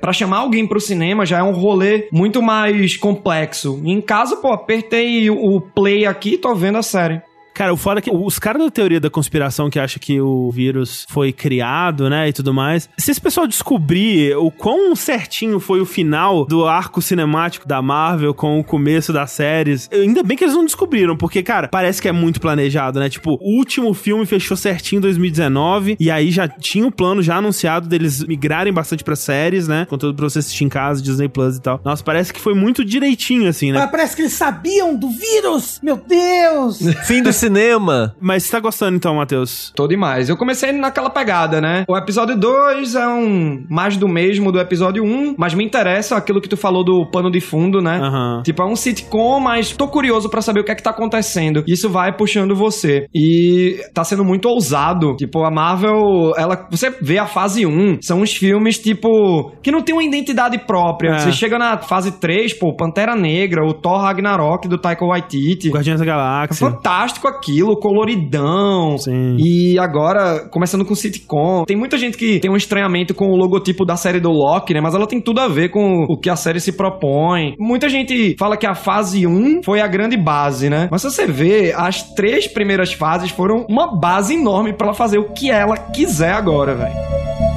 Pra 0.01 0.13
chamar 0.13 0.39
alguém 0.39 0.67
pro 0.67 0.79
cinema 0.79 1.25
já 1.25 1.39
é 1.39 1.43
um 1.43 1.51
rolê 1.51 2.07
muito 2.11 2.41
mais 2.41 2.97
complexo. 2.97 3.81
Em 3.83 4.01
casa, 4.01 4.37
pô, 4.37 4.51
apertei 4.51 5.29
o 5.29 5.61
play 5.61 6.05
aqui 6.05 6.33
e 6.33 6.37
tô 6.37 6.53
vendo 6.55 6.77
a 6.77 6.83
série. 6.83 7.21
Cara, 7.59 7.73
o 7.73 7.77
foda 7.77 7.99
é 7.99 8.01
que 8.01 8.09
os 8.09 8.39
caras 8.39 8.63
da 8.63 8.71
teoria 8.71 9.01
da 9.01 9.09
conspiração 9.09 9.69
que 9.69 9.77
acham 9.77 9.99
que 9.99 10.21
o 10.21 10.49
vírus 10.49 11.05
foi 11.09 11.33
criado, 11.33 12.09
né, 12.09 12.29
e 12.29 12.31
tudo 12.31 12.53
mais, 12.53 12.89
se 12.97 13.11
esse 13.11 13.19
pessoal 13.19 13.45
descobrir 13.45 14.33
o 14.37 14.49
quão 14.49 14.95
certinho 14.95 15.59
foi 15.59 15.81
o 15.81 15.85
final 15.85 16.45
do 16.45 16.65
arco 16.65 17.01
cinemático 17.01 17.67
da 17.67 17.81
Marvel 17.81 18.33
com 18.33 18.57
o 18.61 18.63
começo 18.63 19.11
das 19.11 19.31
séries, 19.31 19.89
ainda 19.91 20.23
bem 20.23 20.37
que 20.37 20.45
eles 20.45 20.55
não 20.55 20.63
descobriram, 20.63 21.17
porque, 21.17 21.43
cara, 21.43 21.67
parece 21.67 22.01
que 22.01 22.07
é 22.07 22.13
muito 22.13 22.39
planejado, 22.39 22.97
né? 22.97 23.09
Tipo, 23.09 23.37
o 23.41 23.57
último 23.57 23.93
filme 23.93 24.25
fechou 24.25 24.55
certinho 24.55 24.99
em 24.99 25.01
2019, 25.01 25.97
e 25.99 26.09
aí 26.09 26.31
já 26.31 26.47
tinha 26.47 26.87
o 26.87 26.91
plano 26.93 27.21
já 27.21 27.35
anunciado 27.35 27.89
deles 27.89 28.23
migrarem 28.23 28.71
bastante 28.71 29.03
pra 29.03 29.17
séries, 29.17 29.67
né? 29.67 29.85
Conteúdo 29.89 30.15
pra 30.15 30.29
você 30.29 30.39
assistir 30.39 30.63
em 30.63 30.69
casa, 30.69 31.01
Disney 31.01 31.27
Plus 31.27 31.57
e 31.57 31.61
tal. 31.61 31.81
Nossa, 31.83 32.01
parece 32.01 32.31
que 32.31 32.39
foi 32.39 32.53
muito 32.53 32.85
direitinho, 32.85 33.49
assim, 33.49 33.73
né? 33.73 33.79
Mas 33.79 33.91
parece 33.91 34.15
que 34.15 34.21
eles 34.21 34.31
sabiam 34.31 34.95
do 34.95 35.09
vírus! 35.09 35.81
Meu 35.83 35.97
Deus! 35.97 36.79
Fim 37.03 37.21
do 37.21 37.33
cinema. 37.49 38.15
Mas 38.21 38.43
você 38.43 38.51
tá 38.51 38.59
gostando 38.59 38.95
então, 38.95 39.15
Matheus? 39.15 39.71
Tô 39.75 39.87
demais. 39.87 40.29
Eu 40.29 40.37
comecei 40.37 40.71
naquela 40.71 41.09
pegada, 41.09 41.59
né? 41.59 41.83
O 41.87 41.97
episódio 41.97 42.37
2 42.37 42.95
é 42.95 43.07
um 43.07 43.65
mais 43.69 43.97
do 43.97 44.07
mesmo 44.07 44.51
do 44.51 44.59
episódio 44.59 45.03
1, 45.03 45.07
um, 45.07 45.35
mas 45.37 45.53
me 45.53 45.63
interessa 45.63 46.15
aquilo 46.15 46.39
que 46.39 46.47
tu 46.47 46.55
falou 46.55 46.83
do 46.83 47.05
pano 47.11 47.31
de 47.31 47.41
fundo, 47.41 47.81
né? 47.81 47.99
Aham. 48.01 48.43
Tipo, 48.43 48.61
é 48.61 48.65
um 48.65 48.75
sitcom, 48.75 49.39
mas 49.39 49.71
tô 49.71 49.87
curioso 49.87 50.29
pra 50.29 50.41
saber 50.41 50.59
o 50.59 50.63
que 50.63 50.71
é 50.71 50.75
que 50.75 50.83
tá 50.83 50.91
acontecendo. 50.91 51.63
Isso 51.67 51.89
vai 51.89 52.15
puxando 52.15 52.55
você. 52.55 53.07
E 53.13 53.77
tá 53.93 54.03
sendo 54.03 54.23
muito 54.23 54.47
ousado. 54.47 55.15
Tipo, 55.15 55.43
a 55.43 55.51
Marvel, 55.51 56.33
ela. 56.37 56.67
Você 56.69 56.91
vê 57.01 57.17
a 57.17 57.25
fase 57.25 57.65
1, 57.65 57.99
são 58.01 58.21
uns 58.21 58.35
filmes, 58.35 58.77
tipo, 58.77 59.51
que 59.63 59.71
não 59.71 59.81
tem 59.81 59.95
uma 59.95 60.03
identidade 60.03 60.57
própria. 60.59 61.15
É. 61.15 61.19
Você 61.19 61.31
chega 61.31 61.57
na 61.57 61.77
fase 61.79 62.11
3, 62.11 62.53
pô, 62.53 62.75
Pantera 62.75 63.15
Negra, 63.15 63.65
o 63.65 63.73
Thor 63.73 64.01
Ragnarok 64.01 64.67
do 64.67 64.77
Taika 64.77 65.05
Waititi. 65.05 65.69
Guardiões 65.69 65.99
da 65.99 66.05
Galáxia. 66.05 66.69
Fantástico 66.69 67.27
aquilo, 67.39 67.77
coloridão. 67.77 68.97
Sim. 68.97 69.37
E 69.39 69.79
agora, 69.79 70.47
começando 70.51 70.85
com 70.85 70.93
sitcom. 70.93 71.63
Tem 71.65 71.77
muita 71.77 71.97
gente 71.97 72.17
que 72.17 72.39
tem 72.39 72.51
um 72.51 72.57
estranhamento 72.57 73.13
com 73.13 73.29
o 73.29 73.35
logotipo 73.35 73.85
da 73.85 73.95
série 73.95 74.19
do 74.19 74.29
Loki, 74.29 74.73
né? 74.73 74.81
Mas 74.81 74.93
ela 74.93 75.07
tem 75.07 75.21
tudo 75.21 75.39
a 75.39 75.47
ver 75.47 75.69
com 75.69 76.05
o 76.07 76.17
que 76.17 76.29
a 76.29 76.35
série 76.35 76.59
se 76.59 76.73
propõe. 76.73 77.55
Muita 77.57 77.87
gente 77.89 78.35
fala 78.37 78.57
que 78.57 78.67
a 78.67 78.75
fase 78.75 79.25
1 79.25 79.63
foi 79.63 79.81
a 79.81 79.87
grande 79.87 80.17
base, 80.17 80.69
né? 80.69 80.87
Mas 80.91 81.01
se 81.01 81.09
você 81.09 81.25
vê, 81.25 81.73
as 81.75 82.03
três 82.13 82.47
primeiras 82.47 82.93
fases 82.93 83.31
foram 83.31 83.65
uma 83.69 83.97
base 83.99 84.35
enorme 84.35 84.73
pra 84.73 84.87
ela 84.87 84.95
fazer 84.95 85.17
o 85.17 85.33
que 85.33 85.49
ela 85.49 85.77
quiser 85.77 86.33
agora, 86.33 86.75
velho. 86.75 87.48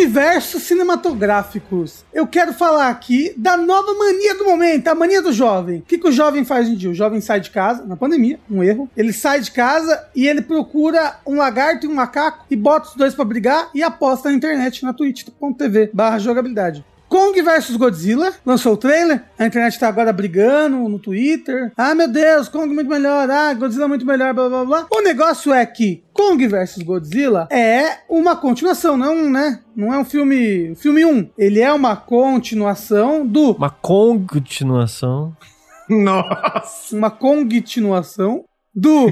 Universos 0.00 0.62
cinematográficos, 0.62 2.06
eu 2.10 2.26
quero 2.26 2.54
falar 2.54 2.88
aqui 2.88 3.34
da 3.36 3.54
nova 3.58 3.92
mania 3.92 4.34
do 4.34 4.44
momento, 4.44 4.88
a 4.88 4.94
mania 4.94 5.20
do 5.20 5.30
jovem. 5.30 5.80
O 5.80 5.82
que, 5.82 5.98
que 5.98 6.08
o 6.08 6.12
jovem 6.12 6.42
faz 6.42 6.64
hoje 6.64 6.74
em 6.74 6.78
dia? 6.78 6.90
O 6.90 6.94
jovem 6.94 7.20
sai 7.20 7.38
de 7.38 7.50
casa, 7.50 7.84
na 7.84 7.96
pandemia, 7.96 8.40
um 8.50 8.64
erro. 8.64 8.88
Ele 8.96 9.12
sai 9.12 9.40
de 9.40 9.50
casa 9.50 10.08
e 10.16 10.26
ele 10.26 10.40
procura 10.40 11.18
um 11.26 11.36
lagarto 11.36 11.84
e 11.84 11.88
um 11.88 11.94
macaco 11.94 12.46
e 12.50 12.56
bota 12.56 12.88
os 12.88 12.94
dois 12.94 13.14
pra 13.14 13.26
brigar 13.26 13.68
e 13.74 13.82
aposta 13.82 14.30
na 14.30 14.34
internet, 14.34 14.82
na 14.82 14.94
twitch.tv 14.94 15.90
barra 15.92 16.18
jogabilidade. 16.18 16.82
Kong 17.10 17.42
vs 17.42 17.76
Godzilla, 17.76 18.32
lançou 18.46 18.74
o 18.74 18.76
trailer, 18.76 19.24
a 19.36 19.44
internet 19.44 19.76
tá 19.80 19.88
agora 19.88 20.12
brigando 20.12 20.76
no 20.88 20.96
Twitter. 20.96 21.72
Ah, 21.76 21.92
meu 21.92 22.06
Deus, 22.06 22.48
Kong 22.48 22.72
muito 22.72 22.88
melhor, 22.88 23.28
ah, 23.28 23.52
Godzilla 23.52 23.88
muito 23.88 24.06
melhor, 24.06 24.32
blá 24.32 24.48
blá 24.48 24.64
blá. 24.64 24.86
O 24.88 25.02
negócio 25.02 25.52
é 25.52 25.66
que 25.66 26.04
Kong 26.20 26.46
vs 26.46 26.82
Godzilla 26.82 27.48
é 27.50 28.00
uma 28.06 28.36
continuação, 28.36 28.94
não, 28.94 29.30
né? 29.30 29.62
Não 29.74 29.92
é 29.94 29.98
um 29.98 30.04
filme, 30.04 30.74
filme 30.76 31.02
1. 31.02 31.30
Ele 31.38 31.60
é 31.60 31.72
uma 31.72 31.96
continuação 31.96 33.26
do 33.26 33.52
Uma 33.52 33.70
continuação. 33.70 35.34
Nossa. 35.88 36.94
uma 36.94 37.10
continuação 37.10 38.44
do 38.74 39.10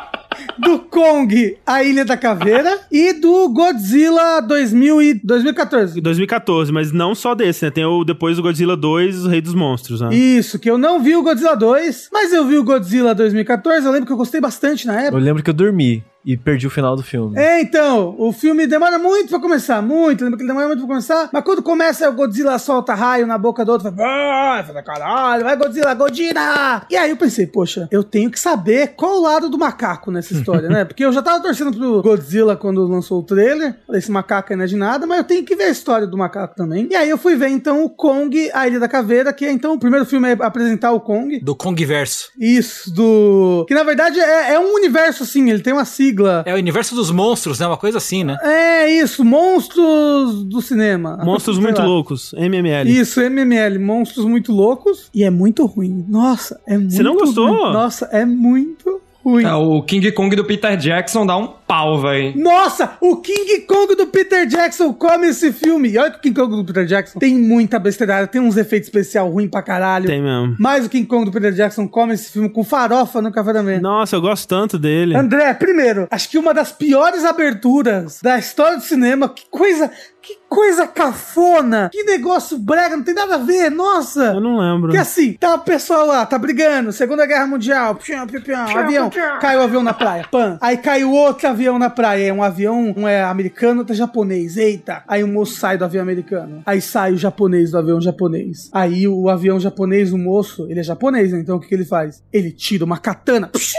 do 0.58 0.78
Kong, 0.78 1.56
a 1.66 1.82
Ilha 1.82 2.04
da 2.04 2.16
Caveira 2.16 2.80
e 2.90 3.12
do 3.12 3.48
Godzilla 3.48 4.40
2000 4.40 5.02
e 5.02 5.14
2014. 5.14 6.00
2014, 6.00 6.72
mas 6.72 6.92
não 6.92 7.14
só 7.14 7.34
desse, 7.34 7.64
né? 7.64 7.70
Tem 7.70 7.84
o 7.84 8.04
depois 8.04 8.36
do 8.36 8.42
Godzilla 8.42 8.76
2, 8.76 9.26
o 9.26 9.28
Rei 9.28 9.40
dos 9.40 9.54
Monstros, 9.54 10.00
né? 10.00 10.14
Isso, 10.14 10.58
que 10.58 10.70
eu 10.70 10.78
não 10.78 11.02
vi 11.02 11.16
o 11.16 11.22
Godzilla 11.22 11.54
2, 11.56 12.08
mas 12.12 12.32
eu 12.32 12.46
vi 12.46 12.56
o 12.58 12.64
Godzilla 12.64 13.14
2014, 13.14 13.86
eu 13.86 13.92
lembro 13.92 14.06
que 14.06 14.12
eu 14.12 14.16
gostei 14.16 14.40
bastante 14.40 14.86
na 14.86 14.94
Eu 14.94 15.00
época. 15.06 15.18
lembro 15.22 15.42
que 15.42 15.50
eu 15.50 15.54
dormi 15.54 16.02
e 16.24 16.36
perdi 16.36 16.66
o 16.66 16.70
final 16.70 16.96
do 16.96 17.02
filme. 17.02 17.38
É, 17.38 17.60
então, 17.60 18.14
o 18.18 18.32
filme 18.32 18.66
demora 18.66 18.98
muito 18.98 19.28
pra 19.28 19.40
começar, 19.40 19.82
muito, 19.82 20.22
lembra 20.24 20.36
que 20.36 20.42
ele 20.42 20.48
demora 20.48 20.66
muito 20.68 20.80
pra 20.80 20.88
começar, 20.88 21.28
mas 21.32 21.44
quando 21.44 21.62
começa 21.62 22.08
o 22.08 22.12
Godzilla 22.12 22.58
solta 22.58 22.94
raio 22.94 23.26
na 23.26 23.36
boca 23.38 23.64
do 23.64 23.72
outro, 23.72 23.90
fala, 23.90 24.58
ah, 24.58 24.64
fala, 24.64 24.82
caralho, 24.82 25.44
vai 25.44 25.56
Godzilla, 25.56 25.94
Godina! 25.94 26.86
E 26.90 26.96
aí 26.96 27.10
eu 27.10 27.16
pensei, 27.16 27.46
poxa, 27.46 27.88
eu 27.90 28.04
tenho 28.04 28.30
que 28.30 28.38
saber 28.38 28.94
qual 28.96 29.18
o 29.18 29.22
lado 29.22 29.48
do 29.48 29.58
macaco 29.58 30.10
nessa 30.10 30.32
história, 30.32 30.68
né? 30.68 30.84
Porque 30.92 31.04
eu 31.04 31.12
já 31.12 31.22
tava 31.22 31.42
torcendo 31.42 31.76
pro 31.76 32.02
Godzilla 32.02 32.56
quando 32.56 32.86
lançou 32.86 33.20
o 33.20 33.22
trailer, 33.22 33.76
falei, 33.86 33.98
esse 33.98 34.10
macaco 34.10 34.52
aí 34.52 34.56
não 34.56 34.64
é 34.64 34.68
de 34.68 34.76
nada, 34.76 35.06
mas 35.06 35.18
eu 35.18 35.24
tenho 35.24 35.44
que 35.44 35.56
ver 35.56 35.64
a 35.64 35.70
história 35.70 36.06
do 36.06 36.16
macaco 36.16 36.54
também. 36.54 36.88
E 36.90 36.94
aí 36.94 37.08
eu 37.10 37.18
fui 37.18 37.34
ver, 37.36 37.48
então, 37.48 37.84
o 37.84 37.90
Kong, 37.90 38.50
a 38.52 38.66
Ilha 38.66 38.78
da 38.78 38.88
Caveira, 38.88 39.32
que 39.32 39.44
é, 39.44 39.50
então, 39.50 39.74
o 39.74 39.78
primeiro 39.78 40.06
filme 40.06 40.30
é 40.30 40.36
apresentar 40.40 40.92
o 40.92 41.00
Kong, 41.00 41.40
Do 41.40 41.54
Kong 41.54 41.84
Verso. 41.84 42.30
isso, 42.38 42.92
do... 42.94 43.64
Que 43.66 43.74
na 43.74 43.82
verdade 43.82 44.20
é, 44.20 44.54
é 44.54 44.60
um 44.60 44.74
universo, 44.74 45.22
assim, 45.22 45.50
ele 45.50 45.62
tem 45.62 45.72
uma 45.72 45.84
sigla. 45.84 46.11
É 46.46 46.54
o 46.54 46.56
universo 46.56 46.94
dos 46.94 47.10
monstros, 47.10 47.58
né? 47.58 47.66
Uma 47.66 47.76
coisa 47.76 47.98
assim, 47.98 48.24
né? 48.24 48.36
É 48.42 48.90
isso, 48.90 49.24
monstros 49.24 50.44
do 50.44 50.60
cinema. 50.60 51.18
Monstros 51.24 51.58
muito 51.58 51.78
lá. 51.78 51.84
loucos, 51.86 52.32
MML. 52.36 52.88
Isso, 52.90 53.20
MML, 53.20 53.78
monstros 53.78 54.24
muito 54.24 54.52
loucos. 54.52 55.08
E 55.14 55.24
é 55.24 55.30
muito 55.30 55.64
ruim. 55.66 56.04
Nossa, 56.08 56.60
é 56.66 56.76
muito 56.76 56.92
Você 56.94 57.02
não 57.02 57.14
gostou? 57.16 57.46
ruim. 57.48 57.72
Nossa, 57.72 58.06
é 58.12 58.24
muito 58.24 59.00
ruim. 59.24 59.44
É, 59.44 59.54
o 59.54 59.82
King 59.82 60.10
Kong 60.12 60.34
do 60.34 60.44
Peter 60.44 60.76
Jackson 60.76 61.24
dá 61.24 61.36
um 61.36 61.46
pau, 61.46 62.00
velho. 62.00 62.36
Nossa, 62.36 62.96
o 63.00 63.16
King 63.16 63.60
Kong 63.60 63.94
do 63.94 64.06
Peter 64.06 64.46
Jackson 64.46 64.92
come 64.92 65.28
esse 65.28 65.52
filme. 65.52 65.90
E 65.90 65.98
olha 65.98 66.10
que 66.10 66.18
o 66.18 66.20
King 66.20 66.34
Kong 66.34 66.56
do 66.56 66.64
Peter 66.64 66.84
Jackson 66.84 67.18
tem 67.18 67.34
muita 67.34 67.78
besteirada, 67.78 68.26
tem 68.26 68.40
uns 68.40 68.56
efeitos 68.56 68.88
especial 68.88 69.30
ruim 69.30 69.48
pra 69.48 69.62
caralho. 69.62 70.06
Tem 70.06 70.20
mesmo. 70.20 70.56
Mas 70.58 70.84
o 70.84 70.88
King 70.88 71.06
Kong 71.06 71.24
do 71.24 71.32
Peter 71.32 71.52
Jackson 71.52 71.88
come 71.88 72.14
esse 72.14 72.30
filme 72.30 72.48
com 72.48 72.64
farofa 72.64 73.22
no 73.22 73.32
café 73.32 73.52
da 73.52 73.62
manhã. 73.62 73.80
Nossa, 73.80 74.16
eu 74.16 74.20
gosto 74.20 74.46
tanto 74.48 74.78
dele. 74.78 75.16
André, 75.16 75.54
primeiro, 75.54 76.06
acho 76.10 76.28
que 76.28 76.38
uma 76.38 76.52
das 76.52 76.72
piores 76.72 77.24
aberturas 77.24 78.20
da 78.22 78.38
história 78.38 78.76
do 78.76 78.82
cinema. 78.82 79.28
Que 79.28 79.44
coisa, 79.50 79.90
que 80.22 80.38
coisa 80.48 80.86
cafona. 80.86 81.90
Que 81.92 82.04
negócio 82.04 82.56
brega, 82.56 82.96
não 82.96 83.02
tem 83.02 83.14
nada 83.14 83.34
a 83.34 83.38
ver, 83.38 83.70
nossa. 83.70 84.26
Eu 84.26 84.40
não 84.40 84.56
lembro. 84.58 84.92
Que 84.92 84.96
assim, 84.96 85.32
tá 85.32 85.56
o 85.56 85.58
pessoal 85.58 86.06
lá, 86.06 86.24
tá 86.24 86.38
brigando, 86.38 86.92
Segunda 86.92 87.26
Guerra 87.26 87.46
Mundial, 87.46 87.96
pião, 87.96 88.26
pião, 88.26 88.42
pião, 88.42 88.78
avião, 88.78 89.10
cai 89.40 89.56
o 89.56 89.62
avião 89.62 89.82
na 89.82 89.92
praia, 89.92 90.26
pan. 90.30 90.58
Aí 90.60 90.76
cai 90.76 91.02
o 91.02 91.10
outro 91.10 91.48
avião 91.48 91.78
na 91.78 91.90
praia, 91.90 92.28
é 92.28 92.32
um 92.32 92.42
avião, 92.42 92.94
um 92.96 93.08
é 93.08 93.22
americano, 93.22 93.80
outro 93.80 93.94
é 93.94 93.96
japonês, 93.96 94.56
eita. 94.56 95.02
Aí 95.08 95.24
o 95.24 95.28
moço 95.28 95.56
sai 95.56 95.76
do 95.76 95.84
avião 95.84 96.02
americano, 96.02 96.62
aí 96.64 96.80
sai 96.80 97.12
o 97.12 97.18
japonês 97.18 97.72
do 97.72 97.78
avião 97.78 98.00
japonês. 98.00 98.70
Aí 98.72 99.08
o 99.08 99.28
avião 99.28 99.58
japonês, 99.58 100.12
o 100.12 100.18
moço, 100.18 100.66
ele 100.70 100.80
é 100.80 100.84
japonês, 100.84 101.32
né? 101.32 101.40
Então 101.40 101.56
o 101.56 101.60
que, 101.60 101.66
que 101.66 101.74
ele 101.74 101.84
faz? 101.84 102.22
Ele 102.32 102.52
tira 102.52 102.84
uma 102.84 102.98
katana, 102.98 103.48
pshim, 103.48 103.76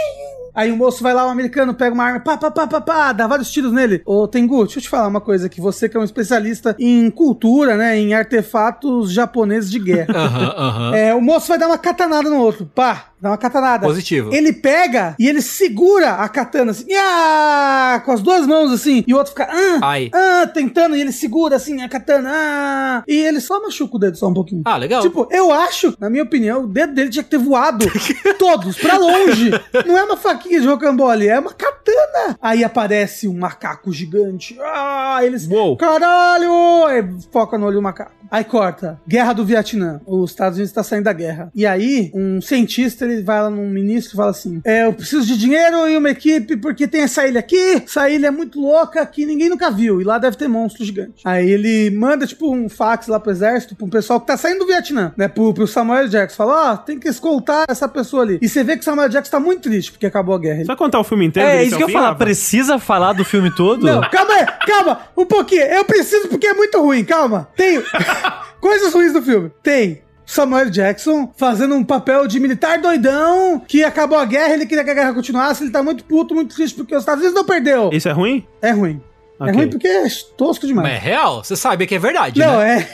Aí 0.55 0.71
o 0.71 0.77
moço 0.77 1.01
vai 1.01 1.13
lá, 1.13 1.25
o 1.25 1.29
americano, 1.29 1.73
pega 1.73 1.93
uma 1.93 2.03
arma, 2.03 2.19
pá, 2.19 2.37
pá, 2.37 2.51
pá, 2.51 2.67
pá, 2.67 2.81
pá, 2.81 3.11
dá 3.11 3.27
vários 3.27 3.51
tiros 3.51 3.71
nele. 3.71 4.01
Ô, 4.05 4.27
Tengu, 4.27 4.63
deixa 4.63 4.79
eu 4.79 4.83
te 4.83 4.89
falar 4.89 5.07
uma 5.07 5.21
coisa, 5.21 5.49
que 5.49 5.59
você 5.59 5.89
que 5.89 5.97
é 5.97 5.99
um 5.99 6.03
especialista 6.03 6.75
em 6.79 7.09
cultura, 7.09 7.75
né, 7.75 7.97
em 7.97 8.13
artefatos 8.13 9.11
japoneses 9.11 9.71
de 9.71 9.79
guerra. 9.79 10.13
Aham, 10.13 10.53
aham. 10.57 10.95
É, 10.95 11.13
o 11.15 11.21
moço 11.21 11.47
vai 11.47 11.57
dar 11.57 11.67
uma 11.67 11.77
katanada 11.77 12.29
no 12.29 12.37
outro, 12.37 12.69
pá, 12.73 13.07
dá 13.19 13.29
uma 13.31 13.37
katanada. 13.37 13.85
Positivo. 13.85 14.33
Ele 14.33 14.53
pega 14.53 15.15
e 15.19 15.27
ele 15.27 15.41
segura 15.41 16.11
a 16.11 16.29
katana 16.29 16.71
assim, 16.71 16.85
com 18.05 18.11
as 18.11 18.21
duas 18.21 18.45
mãos 18.45 18.71
assim, 18.71 19.03
e 19.07 19.13
o 19.13 19.17
outro 19.17 19.31
fica, 19.31 19.47
ah, 19.49 19.79
Ai. 19.81 20.09
ah, 20.13 20.47
tentando, 20.47 20.95
e 20.95 21.01
ele 21.01 21.11
segura 21.11 21.55
assim 21.55 21.81
a 21.81 21.89
katana, 21.89 22.29
ah, 22.31 23.03
e 23.07 23.15
ele 23.15 23.39
só 23.39 23.61
machuca 23.61 23.95
o 23.95 23.99
dedo 23.99 24.17
só 24.17 24.27
um 24.27 24.33
pouquinho. 24.33 24.61
Ah, 24.65 24.77
legal. 24.77 25.01
Tipo, 25.01 25.27
eu 25.31 25.51
acho, 25.51 25.95
na 25.99 26.09
minha 26.09 26.23
opinião, 26.23 26.63
o 26.63 26.67
dedo 26.67 26.93
dele 26.93 27.09
tinha 27.09 27.23
que 27.23 27.29
ter 27.29 27.37
voado 27.37 27.85
todos 28.37 28.77
pra 28.77 28.97
longe. 28.97 29.51
Não 29.85 29.97
é 29.97 30.03
uma 30.03 30.17
faquinha 30.17 30.42
de 30.49 30.67
rocambole, 30.67 31.27
é 31.27 31.39
uma 31.39 31.53
katana. 31.53 32.37
Aí 32.41 32.63
aparece 32.63 33.27
um 33.27 33.37
macaco 33.37 33.91
gigante. 33.91 34.57
Ah, 34.61 35.19
eles. 35.23 35.47
Uou. 35.47 35.77
Caralho! 35.77 36.85
Aí 36.85 37.03
foca 37.31 37.57
no 37.57 37.65
olho 37.65 37.75
do 37.75 37.81
macaco. 37.81 38.11
Aí 38.33 38.43
corta. 38.43 38.99
Guerra 39.07 39.31
do 39.31 39.45
Vietnã. 39.45 40.01
Os 40.07 40.31
Estados 40.31 40.57
Unidos 40.57 40.71
estão 40.71 40.83
saindo 40.83 41.03
da 41.03 41.13
guerra. 41.13 41.51
E 41.53 41.67
aí, 41.67 42.11
um 42.15 42.41
cientista, 42.41 43.05
ele 43.05 43.21
vai 43.21 43.39
lá 43.39 43.47
num 43.47 43.69
ministro 43.69 44.15
e 44.15 44.17
fala 44.17 44.31
assim: 44.31 44.59
É, 44.65 44.85
eu 44.85 44.93
preciso 44.93 45.23
de 45.23 45.37
dinheiro 45.37 45.87
e 45.87 45.95
uma 45.95 46.09
equipe, 46.09 46.57
porque 46.57 46.87
tem 46.87 47.01
essa 47.01 47.27
ilha 47.27 47.39
aqui. 47.39 47.83
Essa 47.85 48.09
ilha 48.09 48.27
é 48.27 48.31
muito 48.31 48.59
louca 48.59 49.05
que 49.05 49.23
ninguém 49.23 49.49
nunca 49.49 49.69
viu. 49.69 50.01
E 50.01 50.03
lá 50.03 50.17
deve 50.17 50.35
ter 50.35 50.47
monstros 50.47 50.87
gigantes. 50.87 51.23
Aí 51.23 51.47
ele 51.47 51.91
manda, 51.91 52.25
tipo, 52.25 52.51
um 52.51 52.67
fax 52.67 53.05
lá 53.05 53.19
pro 53.19 53.31
exército, 53.31 53.75
pro 53.75 53.87
pessoal 53.87 54.19
que 54.19 54.25
tá 54.25 54.35
saindo 54.35 54.59
do 54.59 54.65
Vietnã, 54.65 55.13
né? 55.15 55.27
Pro, 55.27 55.53
pro 55.53 55.67
Samuel 55.67 56.07
Jackson. 56.07 56.37
Fala: 56.37 56.73
Ó, 56.73 56.77
tem 56.77 56.99
que 56.99 57.07
escoltar 57.07 57.65
essa 57.69 57.87
pessoa 57.87 58.23
ali. 58.23 58.39
E 58.41 58.49
você 58.49 58.63
vê 58.63 58.75
que 58.75 58.81
o 58.81 58.85
Samuel 58.85 59.09
Jackson 59.09 59.31
tá 59.31 59.39
muito 59.39 59.61
triste 59.61 59.91
porque 59.91 60.07
acabou 60.07 60.32
a 60.35 60.39
guerra. 60.39 60.57
Você 60.59 60.65
vai 60.65 60.75
contar 60.75 60.99
o 60.99 61.03
filme 61.03 61.25
inteiro? 61.25 61.49
É, 61.49 61.63
isso 61.63 61.77
que 61.77 61.83
eu 61.83 61.89
falar. 61.89 62.15
Precisa 62.15 62.79
falar 62.79 63.13
do 63.13 63.23
filme 63.25 63.53
todo? 63.55 63.85
Não, 63.85 64.01
calma 64.01 64.33
aí, 64.33 64.45
calma, 64.65 64.99
um 65.17 65.25
pouquinho. 65.25 65.61
Eu 65.63 65.85
preciso 65.85 66.27
porque 66.27 66.47
é 66.47 66.53
muito 66.53 66.79
ruim, 66.81 67.03
calma. 67.03 67.47
Tem 67.55 67.81
coisas 68.59 68.93
ruins 68.93 69.13
do 69.13 69.21
filme. 69.21 69.51
Tem 69.61 70.01
Samuel 70.25 70.69
Jackson 70.69 71.31
fazendo 71.37 71.75
um 71.75 71.83
papel 71.83 72.27
de 72.27 72.39
militar 72.39 72.79
doidão 72.79 73.59
que 73.67 73.83
acabou 73.83 74.17
a 74.17 74.25
guerra, 74.25 74.53
ele 74.53 74.65
queria 74.65 74.83
que 74.83 74.89
a 74.89 74.93
guerra 74.93 75.13
continuasse, 75.13 75.63
ele 75.63 75.71
tá 75.71 75.83
muito 75.83 76.03
puto, 76.05 76.33
muito 76.33 76.55
triste 76.55 76.75
porque 76.75 76.95
os 76.95 77.01
Estados 77.01 77.21
Unidos 77.21 77.35
não 77.39 77.45
perdeu. 77.45 77.89
Isso 77.91 78.07
é 78.07 78.11
ruim? 78.11 78.45
É 78.61 78.71
ruim. 78.71 79.01
É 79.39 79.43
Ok. 79.43 79.55
ruim 79.55 79.69
porque 79.69 79.87
é 79.87 80.05
tosco 80.37 80.65
demais. 80.65 80.87
Mas 80.87 80.97
é 80.97 81.05
real? 81.05 81.43
Você 81.43 81.55
sabe 81.55 81.85
que 81.85 81.95
é 81.95 81.99
verdade, 81.99 82.39
Não, 82.39 82.59
né? 82.59 82.79
é. 82.79 82.89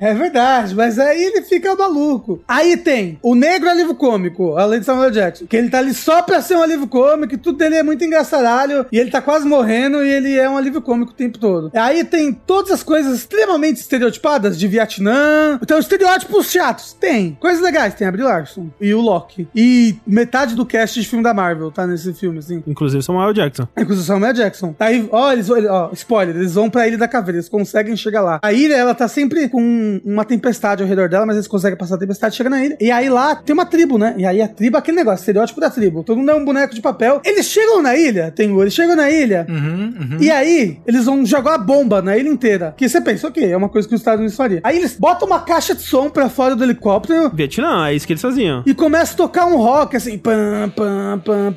É 0.00 0.14
verdade, 0.14 0.74
mas 0.74 0.98
aí 0.98 1.22
ele 1.22 1.42
fica 1.42 1.74
maluco. 1.74 2.42
Aí 2.46 2.76
tem 2.76 3.18
o 3.22 3.34
negro 3.34 3.68
alívio 3.68 3.94
cômico, 3.94 4.56
além 4.56 4.80
de 4.80 4.86
Samuel 4.86 5.10
Jackson, 5.10 5.46
que 5.46 5.56
ele 5.56 5.70
tá 5.70 5.78
ali 5.78 5.94
só 5.94 6.22
pra 6.22 6.40
ser 6.40 6.56
um 6.56 6.62
alívio 6.62 6.86
cômico, 6.86 7.34
e 7.34 7.38
tudo 7.38 7.58
dele 7.58 7.76
é 7.76 7.82
muito 7.82 8.04
engraçaralho, 8.04 8.86
e 8.90 8.98
ele 8.98 9.10
tá 9.10 9.20
quase 9.20 9.46
morrendo, 9.46 10.04
e 10.04 10.08
ele 10.08 10.38
é 10.38 10.48
um 10.48 10.56
alívio 10.56 10.82
cômico 10.82 11.12
o 11.12 11.14
tempo 11.14 11.38
todo. 11.38 11.70
Aí 11.74 12.04
tem 12.04 12.32
todas 12.32 12.70
as 12.70 12.82
coisas 12.82 13.18
extremamente 13.18 13.80
estereotipadas 13.80 14.58
de 14.58 14.68
Vietnã. 14.68 15.58
Então, 15.62 15.78
estereótipos 15.78 16.50
chatos. 16.50 16.92
Tem. 16.92 17.36
Coisas 17.40 17.62
legais. 17.62 17.94
Tem 17.94 18.06
a 18.06 18.12
Brie 18.12 18.24
Larson 18.24 18.68
e 18.80 18.94
o 18.94 19.00
Loki. 19.00 19.48
E 19.54 19.96
metade 20.06 20.54
do 20.54 20.66
cast 20.66 21.00
de 21.00 21.06
filme 21.06 21.22
da 21.22 21.34
Marvel 21.34 21.70
tá 21.70 21.86
nesse 21.86 22.12
filme, 22.12 22.38
assim. 22.38 22.62
Inclusive 22.66 23.02
Samuel 23.02 23.32
Jackson. 23.32 23.68
Inclusive 23.76 24.06
Samuel 24.06 24.32
Jackson. 24.32 24.74
Aí, 24.78 25.08
ó, 25.10 25.32
eles, 25.32 25.48
ó, 25.50 25.90
spoiler, 25.92 26.36
eles 26.36 26.54
vão 26.54 26.70
pra 26.70 26.86
Ilha 26.86 26.98
da 26.98 27.08
Caveira, 27.08 27.38
eles 27.38 27.48
conseguem 27.48 27.96
chegar 27.96 28.22
lá. 28.22 28.40
A 28.42 28.52
ilha, 28.52 28.74
ela 28.74 28.94
tá 28.94 29.08
sempre 29.08 29.48
com 29.54 30.00
uma 30.04 30.24
tempestade 30.24 30.82
ao 30.82 30.88
redor 30.88 31.08
dela, 31.08 31.24
mas 31.24 31.36
eles 31.36 31.46
conseguem 31.46 31.78
passar 31.78 31.94
a 31.94 31.98
tempestade 31.98 32.34
chega 32.34 32.50
na 32.50 32.64
ilha. 32.64 32.76
E 32.80 32.90
aí 32.90 33.08
lá 33.08 33.36
tem 33.36 33.54
uma 33.54 33.64
tribo, 33.64 33.96
né? 33.96 34.12
E 34.18 34.26
aí 34.26 34.42
a 34.42 34.48
tribo 34.48 34.76
é 34.76 34.80
aquele 34.80 34.96
negócio, 34.96 35.20
estereótipo 35.20 35.60
da 35.60 35.70
tribo. 35.70 36.02
Todo 36.02 36.18
mundo 36.18 36.32
é 36.32 36.34
um 36.34 36.44
boneco 36.44 36.74
de 36.74 36.80
papel. 36.80 37.20
Eles 37.24 37.46
chegam 37.46 37.80
na 37.80 37.94
ilha, 37.94 38.32
tem 38.32 38.50
o, 38.50 38.60
eles 38.60 38.74
chegam 38.74 38.96
na 38.96 39.08
ilha. 39.08 39.46
Uhum, 39.48 39.94
uhum. 39.96 40.16
E 40.20 40.28
aí, 40.28 40.80
eles 40.84 41.04
vão 41.04 41.24
jogar 41.24 41.54
a 41.54 41.58
bomba 41.58 42.02
na 42.02 42.18
ilha 42.18 42.28
inteira. 42.28 42.74
Que 42.76 42.88
você 42.88 43.00
pensa, 43.00 43.28
ok, 43.28 43.48
é 43.48 43.56
uma 43.56 43.68
coisa 43.68 43.86
que 43.86 43.94
os 43.94 44.00
Estados 44.00 44.18
Unidos 44.18 44.36
faria. 44.36 44.60
Aí 44.64 44.76
eles 44.76 44.96
botam 44.98 45.28
uma 45.28 45.38
caixa 45.38 45.72
de 45.72 45.82
som 45.82 46.10
pra 46.10 46.28
fora 46.28 46.56
do 46.56 46.64
helicóptero 46.64 47.30
Vietnã, 47.32 47.86
é 47.86 47.94
isso 47.94 48.08
que 48.08 48.12
eles 48.12 48.22
faziam. 48.22 48.64
e 48.66 48.74
começa 48.74 49.14
a 49.14 49.16
tocar 49.16 49.46
um 49.46 49.56
rock 49.56 49.96
assim. 49.96 50.18
Pam, 50.18 50.68
pam, 50.74 51.20
pam, 51.24 51.54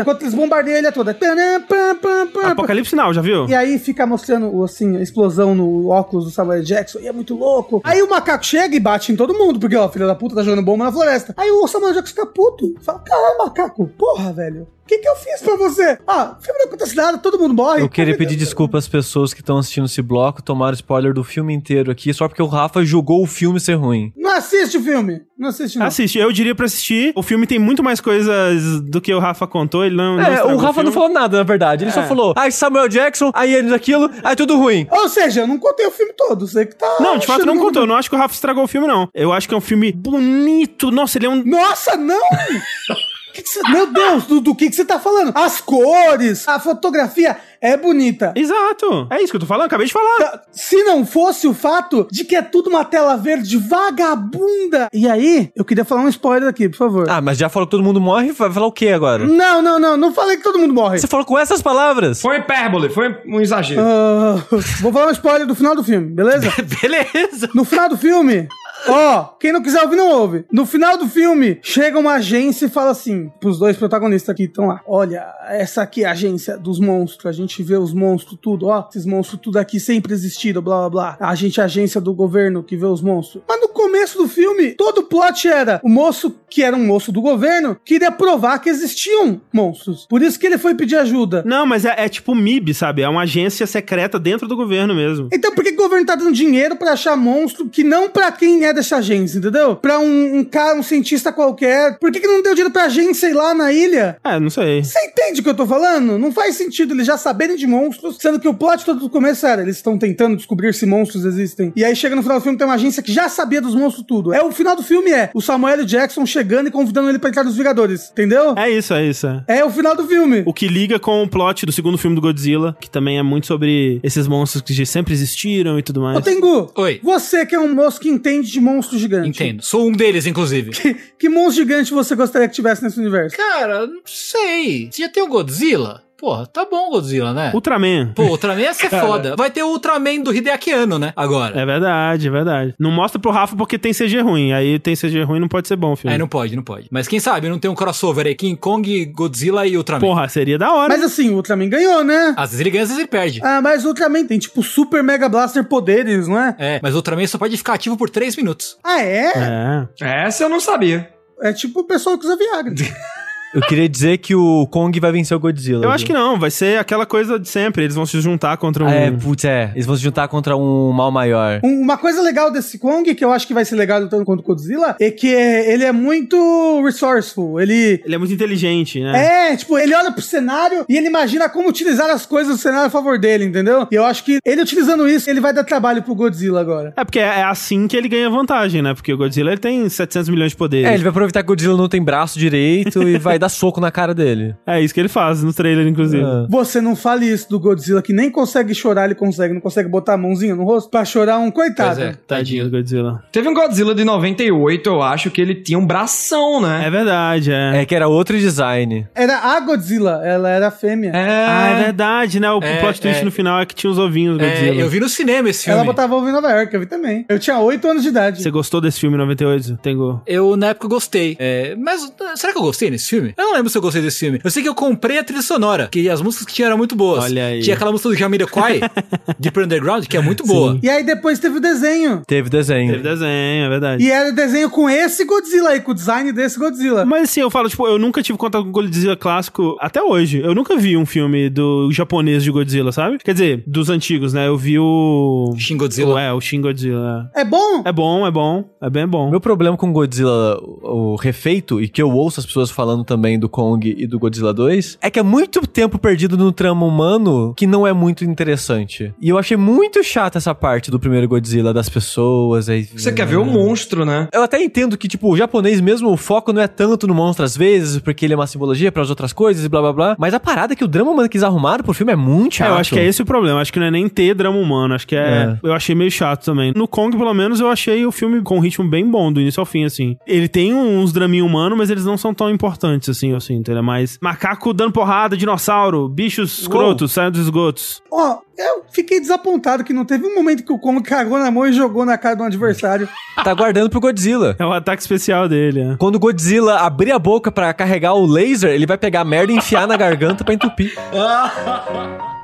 Enquanto 0.00 0.22
eles 0.22 0.34
bombardeiam 0.34 0.76
a 0.76 0.80
ilha 0.80 0.90
toda. 0.90 1.14
Taran, 1.14 1.60
pam, 1.60 1.94
pam, 1.94 2.26
pam, 2.26 2.42
pam. 2.42 2.48
Apocalipse 2.48 2.96
Now, 2.96 3.14
já 3.14 3.22
viu? 3.22 3.46
E 3.46 3.54
aí 3.54 3.78
fica 3.78 4.04
mostrando 4.04 4.64
assim, 4.64 4.96
a 4.96 5.00
explosão 5.00 5.43
no 5.52 5.88
óculos 5.88 6.26
do 6.26 6.30
Samuel 6.30 6.62
Jackson, 6.62 7.00
e 7.00 7.08
é 7.08 7.12
muito 7.12 7.34
louco. 7.36 7.80
Aí 7.82 8.00
o 8.00 8.08
macaco 8.08 8.46
chega 8.46 8.76
e 8.76 8.80
bate 8.80 9.10
em 9.10 9.16
todo 9.16 9.34
mundo, 9.34 9.58
porque 9.58 9.74
ó, 9.74 9.88
filho 9.88 10.06
da 10.06 10.14
puta 10.14 10.36
tá 10.36 10.44
jogando 10.44 10.64
bomba 10.64 10.84
na 10.84 10.92
floresta. 10.92 11.34
Aí 11.36 11.50
o 11.50 11.66
Samuel 11.66 11.94
Jackson 11.94 12.14
fica 12.14 12.26
puto. 12.26 12.76
Fala, 12.80 13.00
caralho, 13.00 13.38
macaco, 13.38 13.88
porra, 13.98 14.32
velho. 14.32 14.68
O 14.84 14.86
que, 14.86 14.98
que 14.98 15.08
eu 15.08 15.16
fiz 15.16 15.40
pra 15.40 15.56
você? 15.56 15.98
Ah, 16.06 16.36
o 16.38 16.42
filme 16.44 16.58
não 16.60 16.66
acontece 16.66 16.94
nada, 16.94 17.16
todo 17.16 17.38
mundo 17.38 17.54
morre. 17.54 17.80
Eu 17.80 17.88
queria 17.88 18.12
Ah, 18.14 18.18
pedir 18.18 18.36
desculpa 18.36 18.76
às 18.76 18.86
pessoas 18.86 19.32
que 19.32 19.40
estão 19.40 19.56
assistindo 19.56 19.86
esse 19.86 20.02
bloco, 20.02 20.42
tomaram 20.42 20.74
spoiler 20.74 21.14
do 21.14 21.24
filme 21.24 21.54
inteiro 21.54 21.90
aqui, 21.90 22.12
só 22.12 22.28
porque 22.28 22.42
o 22.42 22.46
Rafa 22.46 22.84
julgou 22.84 23.22
o 23.22 23.26
filme 23.26 23.58
ser 23.58 23.74
ruim. 23.74 24.12
Não 24.14 24.30
assiste 24.32 24.76
o 24.76 24.82
filme. 24.82 25.22
Não 25.38 25.48
assiste, 25.48 25.78
não. 25.78 25.86
Assiste, 25.86 26.18
eu 26.18 26.30
diria 26.30 26.54
pra 26.54 26.66
assistir. 26.66 27.12
O 27.16 27.22
filme 27.22 27.46
tem 27.46 27.58
muito 27.58 27.82
mais 27.82 27.98
coisas 28.00 28.80
do 28.82 29.00
que 29.00 29.12
o 29.12 29.18
Rafa 29.18 29.46
contou. 29.46 29.84
Ele 29.84 29.96
não. 29.96 30.16
não 30.16 30.22
É, 30.24 30.34
estragou 30.34 30.52
o 30.54 30.58
Rafa 30.58 30.82
não 30.82 30.92
filme. 30.92 30.92
falou 30.92 31.08
nada, 31.08 31.38
na 31.38 31.42
verdade. 31.44 31.84
Ele 31.84 31.90
só 31.90 32.02
É. 32.02 32.06
falou, 32.06 32.34
ah, 32.36 32.50
Samuel 32.50 32.88
Jackson, 32.88 33.30
aí 33.34 33.54
eles 33.54 33.72
aquilo, 33.72 34.10
aí 34.22 34.36
tudo 34.36 34.56
ruim. 34.58 34.86
Ou 34.90 35.08
seja, 35.08 35.40
eu 35.40 35.46
não 35.46 35.58
contei 35.58 35.86
o 35.86 35.90
filme 35.90 36.12
todo. 36.12 36.46
Você 36.46 36.66
que 36.66 36.76
tá. 36.76 36.96
Não, 37.00 37.16
de 37.18 37.26
fato 37.26 37.46
não 37.46 37.58
contou. 37.58 37.82
Eu 37.82 37.86
não 37.86 37.96
acho 37.96 38.10
que 38.10 38.14
o 38.16 38.18
Rafa 38.18 38.34
estragou 38.34 38.64
o 38.64 38.68
filme, 38.68 38.86
não. 38.86 39.08
Eu 39.14 39.32
acho 39.32 39.48
que 39.48 39.54
é 39.54 39.56
um 39.56 39.62
filme 39.62 39.90
bonito. 39.92 40.90
Nossa, 40.90 41.16
ele 41.18 41.24
é 41.26 41.30
um. 41.30 41.42
Nossa, 41.42 41.96
não! 41.96 42.20
Que 43.34 43.42
que 43.42 43.48
cê- 43.48 43.60
Meu 43.68 43.86
Deus, 43.92 44.24
do, 44.26 44.40
do 44.40 44.54
que 44.54 44.70
que 44.70 44.76
você 44.76 44.84
tá 44.84 44.98
falando? 44.98 45.32
As 45.34 45.60
cores, 45.60 46.46
a 46.48 46.60
fotografia 46.60 47.36
é 47.60 47.76
bonita. 47.76 48.32
Exato. 48.36 49.08
É 49.10 49.16
isso 49.20 49.30
que 49.32 49.36
eu 49.36 49.40
tô 49.40 49.46
falando, 49.46 49.66
acabei 49.66 49.86
de 49.86 49.92
falar. 49.92 50.18
Tá, 50.18 50.42
Se 50.52 50.82
não 50.84 51.04
fosse 51.04 51.48
o 51.48 51.52
fato 51.54 52.06
de 52.12 52.24
que 52.24 52.36
é 52.36 52.42
tudo 52.42 52.70
uma 52.70 52.84
tela 52.84 53.16
verde 53.16 53.56
vagabunda. 53.58 54.88
E 54.92 55.08
aí, 55.08 55.50
eu 55.56 55.64
queria 55.64 55.84
falar 55.84 56.02
um 56.02 56.08
spoiler 56.08 56.48
aqui, 56.48 56.68
por 56.68 56.76
favor. 56.76 57.06
Ah, 57.10 57.20
mas 57.20 57.38
já 57.38 57.48
falou 57.48 57.66
que 57.66 57.70
todo 57.72 57.82
mundo 57.82 58.00
morre, 58.00 58.32
vai 58.32 58.50
falar 58.52 58.66
o 58.66 58.72
quê 58.72 58.88
agora? 58.88 59.26
Não, 59.26 59.60
não, 59.62 59.78
não, 59.78 59.96
não 59.96 60.12
falei 60.14 60.36
que 60.36 60.42
todo 60.42 60.58
mundo 60.58 60.72
morre. 60.74 60.98
Você 60.98 61.06
falou 61.06 61.26
com 61.26 61.38
essas 61.38 61.60
palavras? 61.62 62.20
Foi 62.20 62.36
hipérbole, 62.38 62.88
foi 62.88 63.16
um 63.26 63.40
exagero. 63.40 63.80
Ah, 63.82 64.42
vou 64.80 64.92
falar 64.92 65.08
um 65.08 65.12
spoiler 65.12 65.46
do 65.46 65.54
final 65.54 65.74
do 65.74 65.82
filme, 65.82 66.08
beleza? 66.10 66.52
Beleza. 66.80 67.50
No 67.54 67.64
final 67.64 67.88
do 67.88 67.96
filme, 67.96 68.46
ó, 68.88 69.24
quem 69.38 69.52
não 69.52 69.62
quiser 69.62 69.82
ouvir, 69.82 69.96
não 69.96 70.10
ouve. 70.10 70.44
No 70.52 70.66
final 70.66 70.96
do 70.96 71.08
filme, 71.08 71.58
chega 71.62 71.98
uma 71.98 72.14
agência 72.14 72.66
e 72.66 72.70
fala 72.70 72.90
assim, 72.90 73.30
pros 73.40 73.58
dois 73.58 73.76
protagonistas 73.76 74.30
aqui 74.30 74.44
que 74.44 74.50
estão 74.50 74.66
lá: 74.66 74.80
Olha, 74.86 75.26
essa 75.48 75.82
aqui 75.82 76.04
é 76.04 76.06
a 76.06 76.12
agência 76.12 76.56
dos 76.56 76.78
monstros. 76.78 77.26
A 77.26 77.32
gente 77.32 77.62
vê 77.62 77.76
os 77.76 77.92
monstros 77.92 78.38
tudo, 78.40 78.66
ó. 78.66 78.86
Esses 78.90 79.06
monstros 79.06 79.40
tudo 79.40 79.58
aqui 79.58 79.80
sempre 79.80 80.12
existiram, 80.12 80.62
blá 80.62 80.88
blá 80.88 81.16
blá. 81.16 81.28
A 81.28 81.34
gente 81.34 81.60
é 81.60 81.62
a 81.62 81.66
agência 81.66 82.00
do 82.00 82.14
governo 82.14 82.62
que 82.62 82.76
vê 82.76 82.86
os 82.86 83.02
monstros. 83.02 83.42
Mas 83.48 83.60
no 83.60 83.68
começo 83.68 84.18
do 84.18 84.28
filme, 84.28 84.72
todo 84.72 84.98
o 84.98 85.04
plot 85.04 85.48
era: 85.48 85.80
o 85.82 85.88
moço, 85.88 86.34
que 86.48 86.62
era 86.62 86.76
um 86.76 86.86
moço 86.86 87.10
do 87.10 87.22
governo, 87.22 87.76
queria 87.84 88.10
provar 88.10 88.58
que 88.58 88.68
existiam 88.68 89.40
monstros. 89.52 90.06
Por 90.08 90.22
isso 90.22 90.38
que 90.38 90.46
ele 90.46 90.58
foi 90.58 90.74
pedir 90.74 90.96
ajuda. 90.96 91.42
Não, 91.46 91.66
mas 91.66 91.84
é, 91.84 91.94
é 91.96 92.08
tipo 92.08 92.34
MIB, 92.34 92.74
sabe? 92.74 93.02
É 93.02 93.08
uma 93.08 93.22
agência 93.22 93.66
secreta 93.66 94.18
dentro 94.18 94.46
do 94.46 94.56
governo 94.56 94.94
mesmo. 94.94 95.28
Então 95.32 95.54
por 95.54 95.64
que, 95.64 95.70
o 95.70 95.76
governo 95.76 96.06
tá 96.06 96.14
dando 96.14 96.32
dinheiro 96.32 96.76
pra 96.76 96.92
achar 96.92 97.16
monstro 97.16 97.68
que 97.68 97.82
não 97.82 98.08
pra 98.08 98.30
quem 98.30 98.64
é 98.64 98.72
dessa 98.74 98.96
agência, 98.96 99.38
entendeu? 99.38 99.76
Pra 99.76 99.98
um, 99.98 100.38
um 100.38 100.44
cara, 100.44 100.78
um 100.78 100.82
cientista 100.82 101.32
qualquer. 101.32 101.98
Por 101.98 102.10
que, 102.10 102.20
que 102.20 102.26
não 102.26 102.42
deu 102.42 102.54
dinheiro 102.54 102.72
pra 102.72 102.84
agência 102.84 103.28
ir 103.28 103.34
lá 103.34 103.54
na 103.54 103.72
ilha? 103.72 104.16
É, 104.24 104.38
não 104.40 104.50
sei. 104.50 104.82
Você 104.82 104.98
entende 105.06 105.40
o 105.40 105.44
que 105.44 105.50
eu 105.50 105.54
tô 105.54 105.66
falando? 105.66 106.18
Não 106.18 106.32
faz 106.32 106.56
sentido 106.56 106.94
eles 106.94 107.06
já 107.06 107.16
saberem 107.16 107.56
de 107.56 107.66
monstros, 107.66 108.16
sendo 108.20 108.40
que 108.40 108.48
o 108.48 108.54
plot 108.54 108.84
todo 108.84 109.00
do 109.00 109.10
começo 109.10 109.46
era, 109.46 109.62
eles 109.62 109.76
estão 109.76 109.98
tentando 109.98 110.36
descobrir 110.36 110.74
se 110.74 110.86
monstros 110.86 111.24
existem. 111.24 111.72
E 111.76 111.84
aí 111.84 111.94
chega 111.94 112.16
no 112.16 112.22
final 112.22 112.38
do 112.38 112.42
filme 112.42 112.58
tem 112.58 112.66
uma 112.66 112.74
agência 112.74 113.02
que 113.02 113.12
já 113.12 113.28
sabia 113.28 113.60
dos 113.60 113.74
monstro 113.74 114.02
tudo. 114.02 114.32
É 114.32 114.42
o 114.42 114.50
final 114.50 114.76
do 114.76 114.82
filme 114.82 115.10
é 115.10 115.30
o 115.34 115.40
Samuel. 115.40 115.74
Jackson 115.84 116.26
chegando 116.26 116.68
e 116.68 116.70
convidando 116.70 117.08
ele 117.08 117.18
pra 117.18 117.30
entrar 117.30 117.44
nos 117.44 117.56
Vingadores, 117.56 118.10
entendeu? 118.10 118.54
É 118.56 118.70
isso, 118.70 118.92
é 118.92 119.04
isso. 119.04 119.26
É. 119.26 119.58
É 119.58 119.64
o 119.64 119.70
final 119.70 119.96
do 119.96 120.06
filme. 120.06 120.42
O 120.46 120.52
que 120.52 120.68
liga 120.68 120.98
com 120.98 121.22
o 121.22 121.28
plot 121.28 121.66
do 121.66 121.72
segundo 121.72 121.96
filme 121.96 122.14
do 122.14 122.20
Godzilla, 122.20 122.76
que 122.80 122.90
também 122.90 123.18
é 123.18 123.22
muito 123.22 123.46
sobre 123.46 124.00
esses 124.02 124.26
monstros 124.28 124.62
que 124.62 124.86
sempre 124.86 125.14
existiram 125.14 125.78
e 125.78 125.82
tudo 125.82 126.00
mais. 126.00 126.18
Ô, 126.18 126.20
Tengu, 126.20 126.70
Oi. 126.76 127.00
você 127.02 127.46
que 127.46 127.54
é 127.54 127.58
um 127.58 127.74
moço 127.74 128.00
que 128.00 128.08
entende 128.08 128.50
de 128.50 128.60
monstro 128.64 128.98
gigante. 128.98 129.28
Entendo. 129.28 129.62
Sou 129.62 129.88
um 129.88 129.92
deles, 129.92 130.26
inclusive. 130.26 130.70
Que, 130.70 130.94
que 131.18 131.28
monstro 131.28 131.62
gigante 131.62 131.92
você 131.92 132.14
gostaria 132.14 132.48
que 132.48 132.54
tivesse 132.54 132.82
nesse 132.82 132.98
universo? 132.98 133.36
Cara, 133.36 133.86
não 133.86 134.02
sei. 134.04 134.88
Você 134.90 135.02
já 135.02 135.08
tem 135.08 135.22
o 135.22 135.28
Godzilla? 135.28 136.03
Porra, 136.24 136.46
tá 136.46 136.64
bom 136.64 136.88
Godzilla, 136.88 137.34
né? 137.34 137.50
Ultraman. 137.52 138.12
Pô, 138.14 138.22
Ultraman 138.22 138.62
ia 138.62 138.72
ser 138.72 138.88
foda. 138.88 139.36
Vai 139.36 139.50
ter 139.50 139.62
o 139.62 139.68
Ultraman 139.68 140.22
do 140.22 140.34
Hideaki 140.34 140.72
Anno, 140.72 140.98
né? 140.98 141.12
Agora. 141.14 141.60
É 141.60 141.66
verdade, 141.66 142.28
é 142.28 142.30
verdade. 142.30 142.74
Não 142.78 142.90
mostra 142.90 143.20
pro 143.20 143.30
Rafa 143.30 143.54
porque 143.54 143.78
tem 143.78 143.92
CG 143.92 144.22
ruim. 144.22 144.50
Aí 144.54 144.78
tem 144.78 144.96
CG 144.96 145.22
ruim, 145.22 145.38
não 145.38 145.48
pode 145.48 145.68
ser 145.68 145.76
bom 145.76 145.92
o 145.92 145.96
filme. 145.96 146.14
Aí 146.14 146.18
não 146.18 146.26
pode, 146.26 146.56
não 146.56 146.62
pode. 146.62 146.88
Mas 146.90 147.06
quem 147.06 147.20
sabe 147.20 147.50
não 147.50 147.58
tem 147.58 147.70
um 147.70 147.74
crossover 147.74 148.26
aí, 148.26 148.34
King 148.34 148.56
Kong, 148.58 149.04
Godzilla 149.14 149.66
e 149.66 149.76
Ultraman. 149.76 150.00
Porra, 150.00 150.26
seria 150.30 150.56
da 150.56 150.72
hora. 150.72 150.88
Mas 150.88 151.04
assim, 151.04 151.28
o 151.28 151.34
Ultraman 151.36 151.68
ganhou, 151.68 152.02
né? 152.02 152.32
Às 152.38 152.52
vezes 152.52 152.60
ele 152.60 152.70
ganha, 152.70 152.84
às 152.84 152.88
vezes 152.88 153.02
ele 153.02 153.10
perde. 153.10 153.40
Ah, 153.44 153.60
mas 153.60 153.84
o 153.84 153.88
Ultraman 153.88 154.24
tem 154.24 154.38
tipo 154.38 154.62
Super 154.62 155.02
Mega 155.02 155.28
Blaster 155.28 155.62
poderes, 155.62 156.26
não 156.26 156.40
é? 156.40 156.56
É, 156.58 156.80
mas 156.82 156.94
o 156.94 156.96
Ultraman 156.96 157.26
só 157.26 157.36
pode 157.36 157.54
ficar 157.58 157.74
ativo 157.74 157.98
por 157.98 158.08
3 158.08 158.34
minutos. 158.36 158.78
Ah, 158.82 159.02
é? 159.02 159.86
É. 160.00 160.24
Essa 160.26 160.44
eu 160.44 160.48
não 160.48 160.58
sabia. 160.58 161.06
É, 161.42 161.52
tipo 161.52 161.80
o 161.80 161.84
pessoal 161.84 162.16
que 162.16 162.24
usa 162.24 162.34
Viagra. 162.34 162.72
Eu 163.54 163.62
queria 163.62 163.88
dizer 163.88 164.18
que 164.18 164.34
o 164.34 164.66
Kong 164.66 164.98
vai 164.98 165.12
vencer 165.12 165.36
o 165.36 165.40
Godzilla. 165.40 165.84
Eu 165.84 165.90
acho 165.90 166.04
que 166.04 166.12
não, 166.12 166.38
vai 166.38 166.50
ser 166.50 166.78
aquela 166.78 167.06
coisa 167.06 167.38
de 167.38 167.48
sempre. 167.48 167.84
Eles 167.84 167.94
vão 167.94 168.04
se 168.04 168.20
juntar 168.20 168.56
contra 168.56 168.84
um. 168.84 168.88
É, 168.88 169.10
putz, 169.10 169.44
é. 169.44 169.70
Eles 169.74 169.86
vão 169.86 169.96
se 169.96 170.02
juntar 170.02 170.26
contra 170.28 170.56
um 170.56 170.90
mal 170.92 171.10
maior. 171.10 171.60
Um- 171.62 171.84
Uma 171.84 171.96
coisa 171.98 172.22
legal 172.22 172.50
desse 172.50 172.78
Kong, 172.78 173.14
que 173.14 173.24
eu 173.24 173.30
acho 173.32 173.46
que 173.46 173.52
vai 173.54 173.64
ser 173.64 173.76
legal 173.76 174.00
lutando 174.00 174.24
contra 174.24 174.42
o 174.42 174.46
Godzilla, 174.46 174.96
é 175.00 175.10
que 175.10 175.34
é- 175.34 175.72
ele 175.72 175.84
é 175.84 175.92
muito 175.92 176.82
resourceful. 176.84 177.60
Ele. 177.60 178.00
Ele 178.04 178.14
é 178.14 178.18
muito 178.18 178.32
inteligente, 178.32 179.00
né? 179.00 179.52
É, 179.52 179.56
tipo, 179.56 179.78
ele 179.78 179.94
olha 179.94 180.10
pro 180.10 180.22
cenário 180.22 180.84
e 180.88 180.96
ele 180.96 181.06
imagina 181.08 181.48
como 181.48 181.68
utilizar 181.68 182.08
as 182.10 182.24
coisas 182.26 182.56
do 182.56 182.60
cenário 182.60 182.86
a 182.86 182.90
favor 182.90 183.18
dele, 183.18 183.44
entendeu? 183.44 183.86
E 183.90 183.94
eu 183.94 184.04
acho 184.04 184.24
que 184.24 184.38
ele 184.44 184.62
utilizando 184.62 185.06
isso, 185.08 185.28
ele 185.28 185.40
vai 185.40 185.52
dar 185.52 185.64
trabalho 185.64 186.02
pro 186.02 186.14
Godzilla 186.14 186.60
agora. 186.60 186.92
É. 186.96 187.04
porque 187.04 187.18
é 187.18 187.42
assim 187.44 187.86
que 187.86 187.96
ele 187.96 188.08
ganha 188.08 188.28
vantagem, 188.30 188.80
né? 188.82 188.94
Porque 188.94 189.12
o 189.12 189.16
Godzilla 189.16 189.50
ele 189.52 189.60
tem 189.60 189.88
700 189.88 190.28
milhões 190.28 190.50
de 190.52 190.56
poderes. 190.56 190.88
É, 190.88 190.94
ele 190.94 191.02
vai 191.02 191.10
aproveitar 191.10 191.40
que 191.42 191.46
o 191.46 191.48
Godzilla 191.52 191.76
não 191.76 191.88
tem 191.88 192.02
braço 192.02 192.38
direito 192.38 193.02
e 193.06 193.18
vai 193.18 193.38
dar 193.38 193.43
soco 193.48 193.80
na 193.80 193.90
cara 193.90 194.14
dele. 194.14 194.54
É 194.66 194.80
isso 194.80 194.92
que 194.94 195.00
ele 195.00 195.08
faz 195.08 195.42
no 195.42 195.52
trailer, 195.52 195.86
inclusive. 195.86 196.22
Ah. 196.24 196.46
Você 196.48 196.80
não 196.80 196.94
fale 196.96 197.26
isso 197.26 197.48
do 197.48 197.58
Godzilla, 197.60 198.02
que 198.02 198.12
nem 198.12 198.30
consegue 198.30 198.74
chorar, 198.74 199.04
ele 199.06 199.14
consegue, 199.14 199.54
não 199.54 199.60
consegue 199.60 199.88
botar 199.88 200.14
a 200.14 200.16
mãozinha 200.18 200.54
no 200.54 200.64
rosto 200.64 200.90
pra 200.90 201.04
chorar 201.04 201.38
um 201.38 201.50
coitado. 201.50 201.96
Pois 201.96 202.08
é. 202.08 202.14
Tadinho 202.26 202.64
do 202.64 202.70
Godzilla. 202.70 203.22
Teve 203.32 203.48
um 203.48 203.54
Godzilla 203.54 203.94
de 203.94 204.04
98, 204.04 204.88
eu 204.88 205.02
acho, 205.02 205.30
que 205.30 205.40
ele 205.40 205.54
tinha 205.54 205.78
um 205.78 205.86
bração, 205.86 206.60
né? 206.60 206.84
É 206.86 206.90
verdade, 206.90 207.52
é. 207.52 207.82
É 207.82 207.84
que 207.86 207.94
era 207.94 208.08
outro 208.08 208.38
design. 208.38 209.06
Era 209.14 209.38
a 209.38 209.60
Godzilla, 209.60 210.20
ela 210.24 210.48
era 210.48 210.70
fêmea. 210.70 211.12
Ah, 211.14 211.68
é 211.68 211.82
verdade, 211.84 212.40
né? 212.40 212.50
O 212.50 212.60
É, 212.62 212.80
plot 212.80 213.00
twist 213.00 213.20
é. 213.20 213.24
no 213.24 213.30
final 213.30 213.60
é 213.60 213.66
que 213.66 213.74
tinha 213.74 213.90
os 213.90 213.98
ovinhos 213.98 214.38
do 214.38 214.44
É, 214.44 214.50
Godzilla. 214.50 214.80
eu 214.80 214.88
vi 214.88 215.00
no 215.00 215.08
cinema 215.08 215.48
esse 215.48 215.64
filme. 215.64 215.78
Ela 215.78 215.86
botava 215.86 216.14
ovo 216.14 216.28
em 216.28 216.32
Nova 216.32 216.50
York, 216.50 216.72
eu 216.74 216.80
vi 216.80 216.86
também. 216.86 217.24
Eu 217.28 217.38
tinha 217.38 217.58
8 217.58 217.86
anos 217.88 218.02
de 218.02 218.08
idade. 218.08 218.42
Você 218.42 218.50
gostou 218.50 218.80
desse 218.80 219.00
filme 219.00 219.16
em 219.16 219.18
98? 219.20 219.76
Tengo. 219.82 220.22
Eu, 220.26 220.56
na 220.56 220.68
época, 220.68 220.88
gostei. 220.88 221.36
É, 221.38 221.74
mas 221.78 222.12
será 222.36 222.52
que 222.52 222.58
eu 222.58 222.62
gostei 222.62 222.90
nesse 222.90 223.08
filme? 223.08 223.23
Eu 223.36 223.44
não 223.44 223.54
lembro 223.54 223.70
se 223.70 223.78
eu 223.78 223.82
gostei 223.82 224.02
desse 224.02 224.18
filme. 224.18 224.40
Eu 224.42 224.50
sei 224.50 224.62
que 224.62 224.68
eu 224.68 224.74
comprei 224.74 225.18
a 225.18 225.24
trilha 225.24 225.42
sonora, 225.42 225.88
que 225.90 226.08
as 226.08 226.20
músicas 226.20 226.46
que 226.46 226.54
tinha 226.54 226.66
eram 226.66 226.76
muito 226.76 226.96
boas. 226.96 227.24
Olha 227.24 227.46
aí. 227.46 227.62
Tinha 227.62 227.76
aquela 227.76 227.92
música 227.92 228.08
do 228.08 228.16
Jamiroquai, 228.16 228.80
Deep 229.38 229.58
Underground, 229.58 230.06
que 230.06 230.16
é 230.16 230.20
muito 230.20 230.44
boa. 230.44 230.78
E 230.82 230.88
aí 230.88 231.04
depois 231.04 231.38
teve 231.38 231.58
o 231.58 231.60
desenho. 231.60 232.22
Teve 232.26 232.50
desenho. 232.50 232.92
Teve 232.92 233.02
desenho, 233.02 233.64
é 233.64 233.68
verdade. 233.68 234.04
E 234.04 234.10
era 234.10 234.32
desenho 234.32 234.68
com 234.70 234.88
esse 234.88 235.24
Godzilla 235.24 235.70
aí, 235.70 235.80
com 235.80 235.92
o 235.92 235.94
design 235.94 236.32
desse 236.32 236.58
Godzilla. 236.58 237.04
Mas 237.04 237.24
assim, 237.24 237.40
eu 237.40 237.50
falo, 237.50 237.68
tipo, 237.68 237.86
eu 237.86 237.98
nunca 237.98 238.22
tive 238.22 238.36
contato 238.36 238.64
com 238.64 238.72
Godzilla 238.72 239.16
clássico 239.16 239.76
até 239.80 240.02
hoje. 240.02 240.40
Eu 240.40 240.54
nunca 240.54 240.76
vi 240.76 240.96
um 240.96 241.06
filme 241.06 241.48
do 241.48 241.90
japonês 241.92 242.42
de 242.42 242.50
Godzilla, 242.50 242.92
sabe? 242.92 243.18
Quer 243.18 243.32
dizer, 243.32 243.64
dos 243.66 243.90
antigos, 243.90 244.32
né? 244.32 244.48
Eu 244.48 244.56
vi 244.56 244.78
o. 244.78 245.54
Shin 245.58 245.76
Godzilla. 245.76 246.14
O, 246.14 246.18
é, 246.18 246.32
o 246.32 246.40
Shin 246.40 246.60
Godzilla. 246.60 247.30
É 247.34 247.44
bom? 247.44 247.82
É 247.84 247.92
bom, 247.92 248.26
é 248.26 248.30
bom. 248.30 248.64
É 248.80 248.90
bem 248.90 249.06
bom. 249.06 249.30
Meu 249.30 249.40
problema 249.40 249.76
com 249.76 249.92
Godzilla, 249.92 250.58
o 250.60 251.14
o 251.14 251.16
refeito, 251.16 251.80
e 251.80 251.88
que 251.88 252.02
eu 252.02 252.10
ouço 252.10 252.40
as 252.40 252.46
pessoas 252.46 252.70
falando 252.70 253.04
também 253.04 253.13
do 253.38 253.48
Kong 253.48 253.94
e 253.96 254.06
do 254.06 254.18
Godzilla 254.18 254.52
2, 254.52 254.98
é 255.00 255.10
que 255.10 255.18
é 255.18 255.22
muito 255.22 255.60
tempo 255.66 255.98
perdido 255.98 256.36
no 256.36 256.52
trama 256.52 256.84
humano 256.86 257.54
que 257.56 257.66
não 257.66 257.86
é 257.86 257.92
muito 257.92 258.24
interessante. 258.24 259.12
E 259.20 259.28
eu 259.28 259.38
achei 259.38 259.56
muito 259.56 260.02
chata 260.02 260.38
essa 260.38 260.54
parte 260.54 260.90
do 260.90 260.98
primeiro 261.00 261.26
Godzilla, 261.28 261.72
das 261.72 261.88
pessoas. 261.88 262.68
Aí... 262.68 262.84
Você 262.84 263.12
quer 263.12 263.26
ver 263.26 263.36
o 263.36 263.44
monstro, 263.44 264.04
né? 264.04 264.28
Eu 264.32 264.42
até 264.42 264.62
entendo 264.62 264.96
que, 264.96 265.08
tipo, 265.08 265.30
o 265.30 265.36
japonês 265.36 265.80
mesmo, 265.80 266.10
o 266.10 266.16
foco 266.16 266.52
não 266.52 266.60
é 266.60 266.68
tanto 266.68 267.06
no 267.06 267.14
monstro 267.14 267.44
às 267.44 267.56
vezes, 267.56 267.98
porque 268.00 268.24
ele 268.24 268.34
é 268.34 268.36
uma 268.36 268.46
simbologia 268.46 268.90
para 268.92 269.02
as 269.02 269.10
outras 269.10 269.32
coisas 269.32 269.64
e 269.64 269.68
blá 269.68 269.80
blá 269.80 269.92
blá. 269.92 270.16
Mas 270.18 270.34
a 270.34 270.40
parada 270.40 270.72
é 270.72 270.76
que 270.76 270.84
o 270.84 270.88
drama 270.88 271.10
humano 271.10 271.28
que 271.28 271.36
eles 271.36 271.44
arrumaram 271.44 271.82
pro 271.84 271.92
filme 271.94 272.12
é 272.12 272.16
muito 272.16 272.54
É, 272.54 272.56
chato. 272.58 272.68
eu 272.70 272.74
acho 272.76 272.92
que 272.92 272.98
é 272.98 273.04
esse 273.04 273.22
o 273.22 273.26
problema. 273.26 273.60
Acho 273.60 273.72
que 273.72 273.78
não 273.80 273.86
é 273.86 273.90
nem 273.90 274.08
ter 274.08 274.34
drama 274.34 274.58
humano. 274.58 274.94
Acho 274.94 275.06
que 275.06 275.16
é. 275.16 275.58
Eu 275.62 275.72
achei 275.72 275.94
meio 275.94 276.10
chato 276.10 276.44
também. 276.44 276.72
No 276.74 276.86
Kong, 276.88 277.16
pelo 277.16 277.32
menos, 277.34 277.60
eu 277.60 277.68
achei 277.68 278.04
o 278.06 278.12
filme 278.12 278.40
com 278.42 278.56
um 278.56 278.60
ritmo 278.60 278.88
bem 278.88 279.08
bom, 279.08 279.32
do 279.32 279.40
início 279.40 279.60
ao 279.60 279.66
fim, 279.66 279.84
assim. 279.84 280.16
Ele 280.26 280.48
tem 280.48 280.74
uns 280.74 281.12
draminha 281.12 281.44
humano, 281.44 281.76
mas 281.76 281.90
eles 281.90 282.04
não 282.04 282.16
são 282.16 282.32
tão 282.34 282.50
importantes, 282.50 283.03
assim, 283.10 283.32
eu 283.32 283.40
sinto. 283.40 283.70
Ele 283.70 283.78
é 283.78 283.82
mais 283.82 284.18
macaco 284.20 284.72
dando 284.72 284.92
porrada, 284.92 285.36
dinossauro, 285.36 286.08
bichos 286.08 286.60
escrotos, 286.60 287.12
saindo 287.12 287.32
dos 287.32 287.42
esgotos. 287.42 288.02
Ó, 288.10 288.38
eu 288.56 288.84
fiquei 288.92 289.20
desapontado 289.20 289.84
que 289.84 289.92
não 289.92 290.04
teve 290.04 290.26
um 290.26 290.34
momento 290.34 290.64
que 290.64 290.72
o 290.72 290.78
Kong 290.78 291.02
cagou 291.02 291.38
na 291.38 291.50
mão 291.50 291.66
e 291.66 291.72
jogou 291.72 292.04
na 292.04 292.16
cara 292.16 292.36
do 292.36 292.42
adversário. 292.44 293.08
Tá 293.42 293.52
guardando 293.52 293.90
pro 293.90 294.00
Godzilla. 294.00 294.54
É 294.58 294.64
o 294.64 294.72
ataque 294.72 295.02
especial 295.02 295.48
dele, 295.48 295.80
é. 295.80 295.96
Quando 295.98 296.14
o 296.14 296.18
Godzilla 296.20 296.76
abrir 296.78 297.10
a 297.10 297.18
boca 297.18 297.50
pra 297.50 297.74
carregar 297.74 298.14
o 298.14 298.24
laser, 298.24 298.70
ele 298.70 298.86
vai 298.86 298.96
pegar 298.96 299.20
a 299.22 299.24
merda 299.24 299.52
e 299.52 299.56
enfiar 299.56 299.88
na 299.88 299.96
garganta 299.96 300.44
pra 300.44 300.54
entupir. 300.54 300.94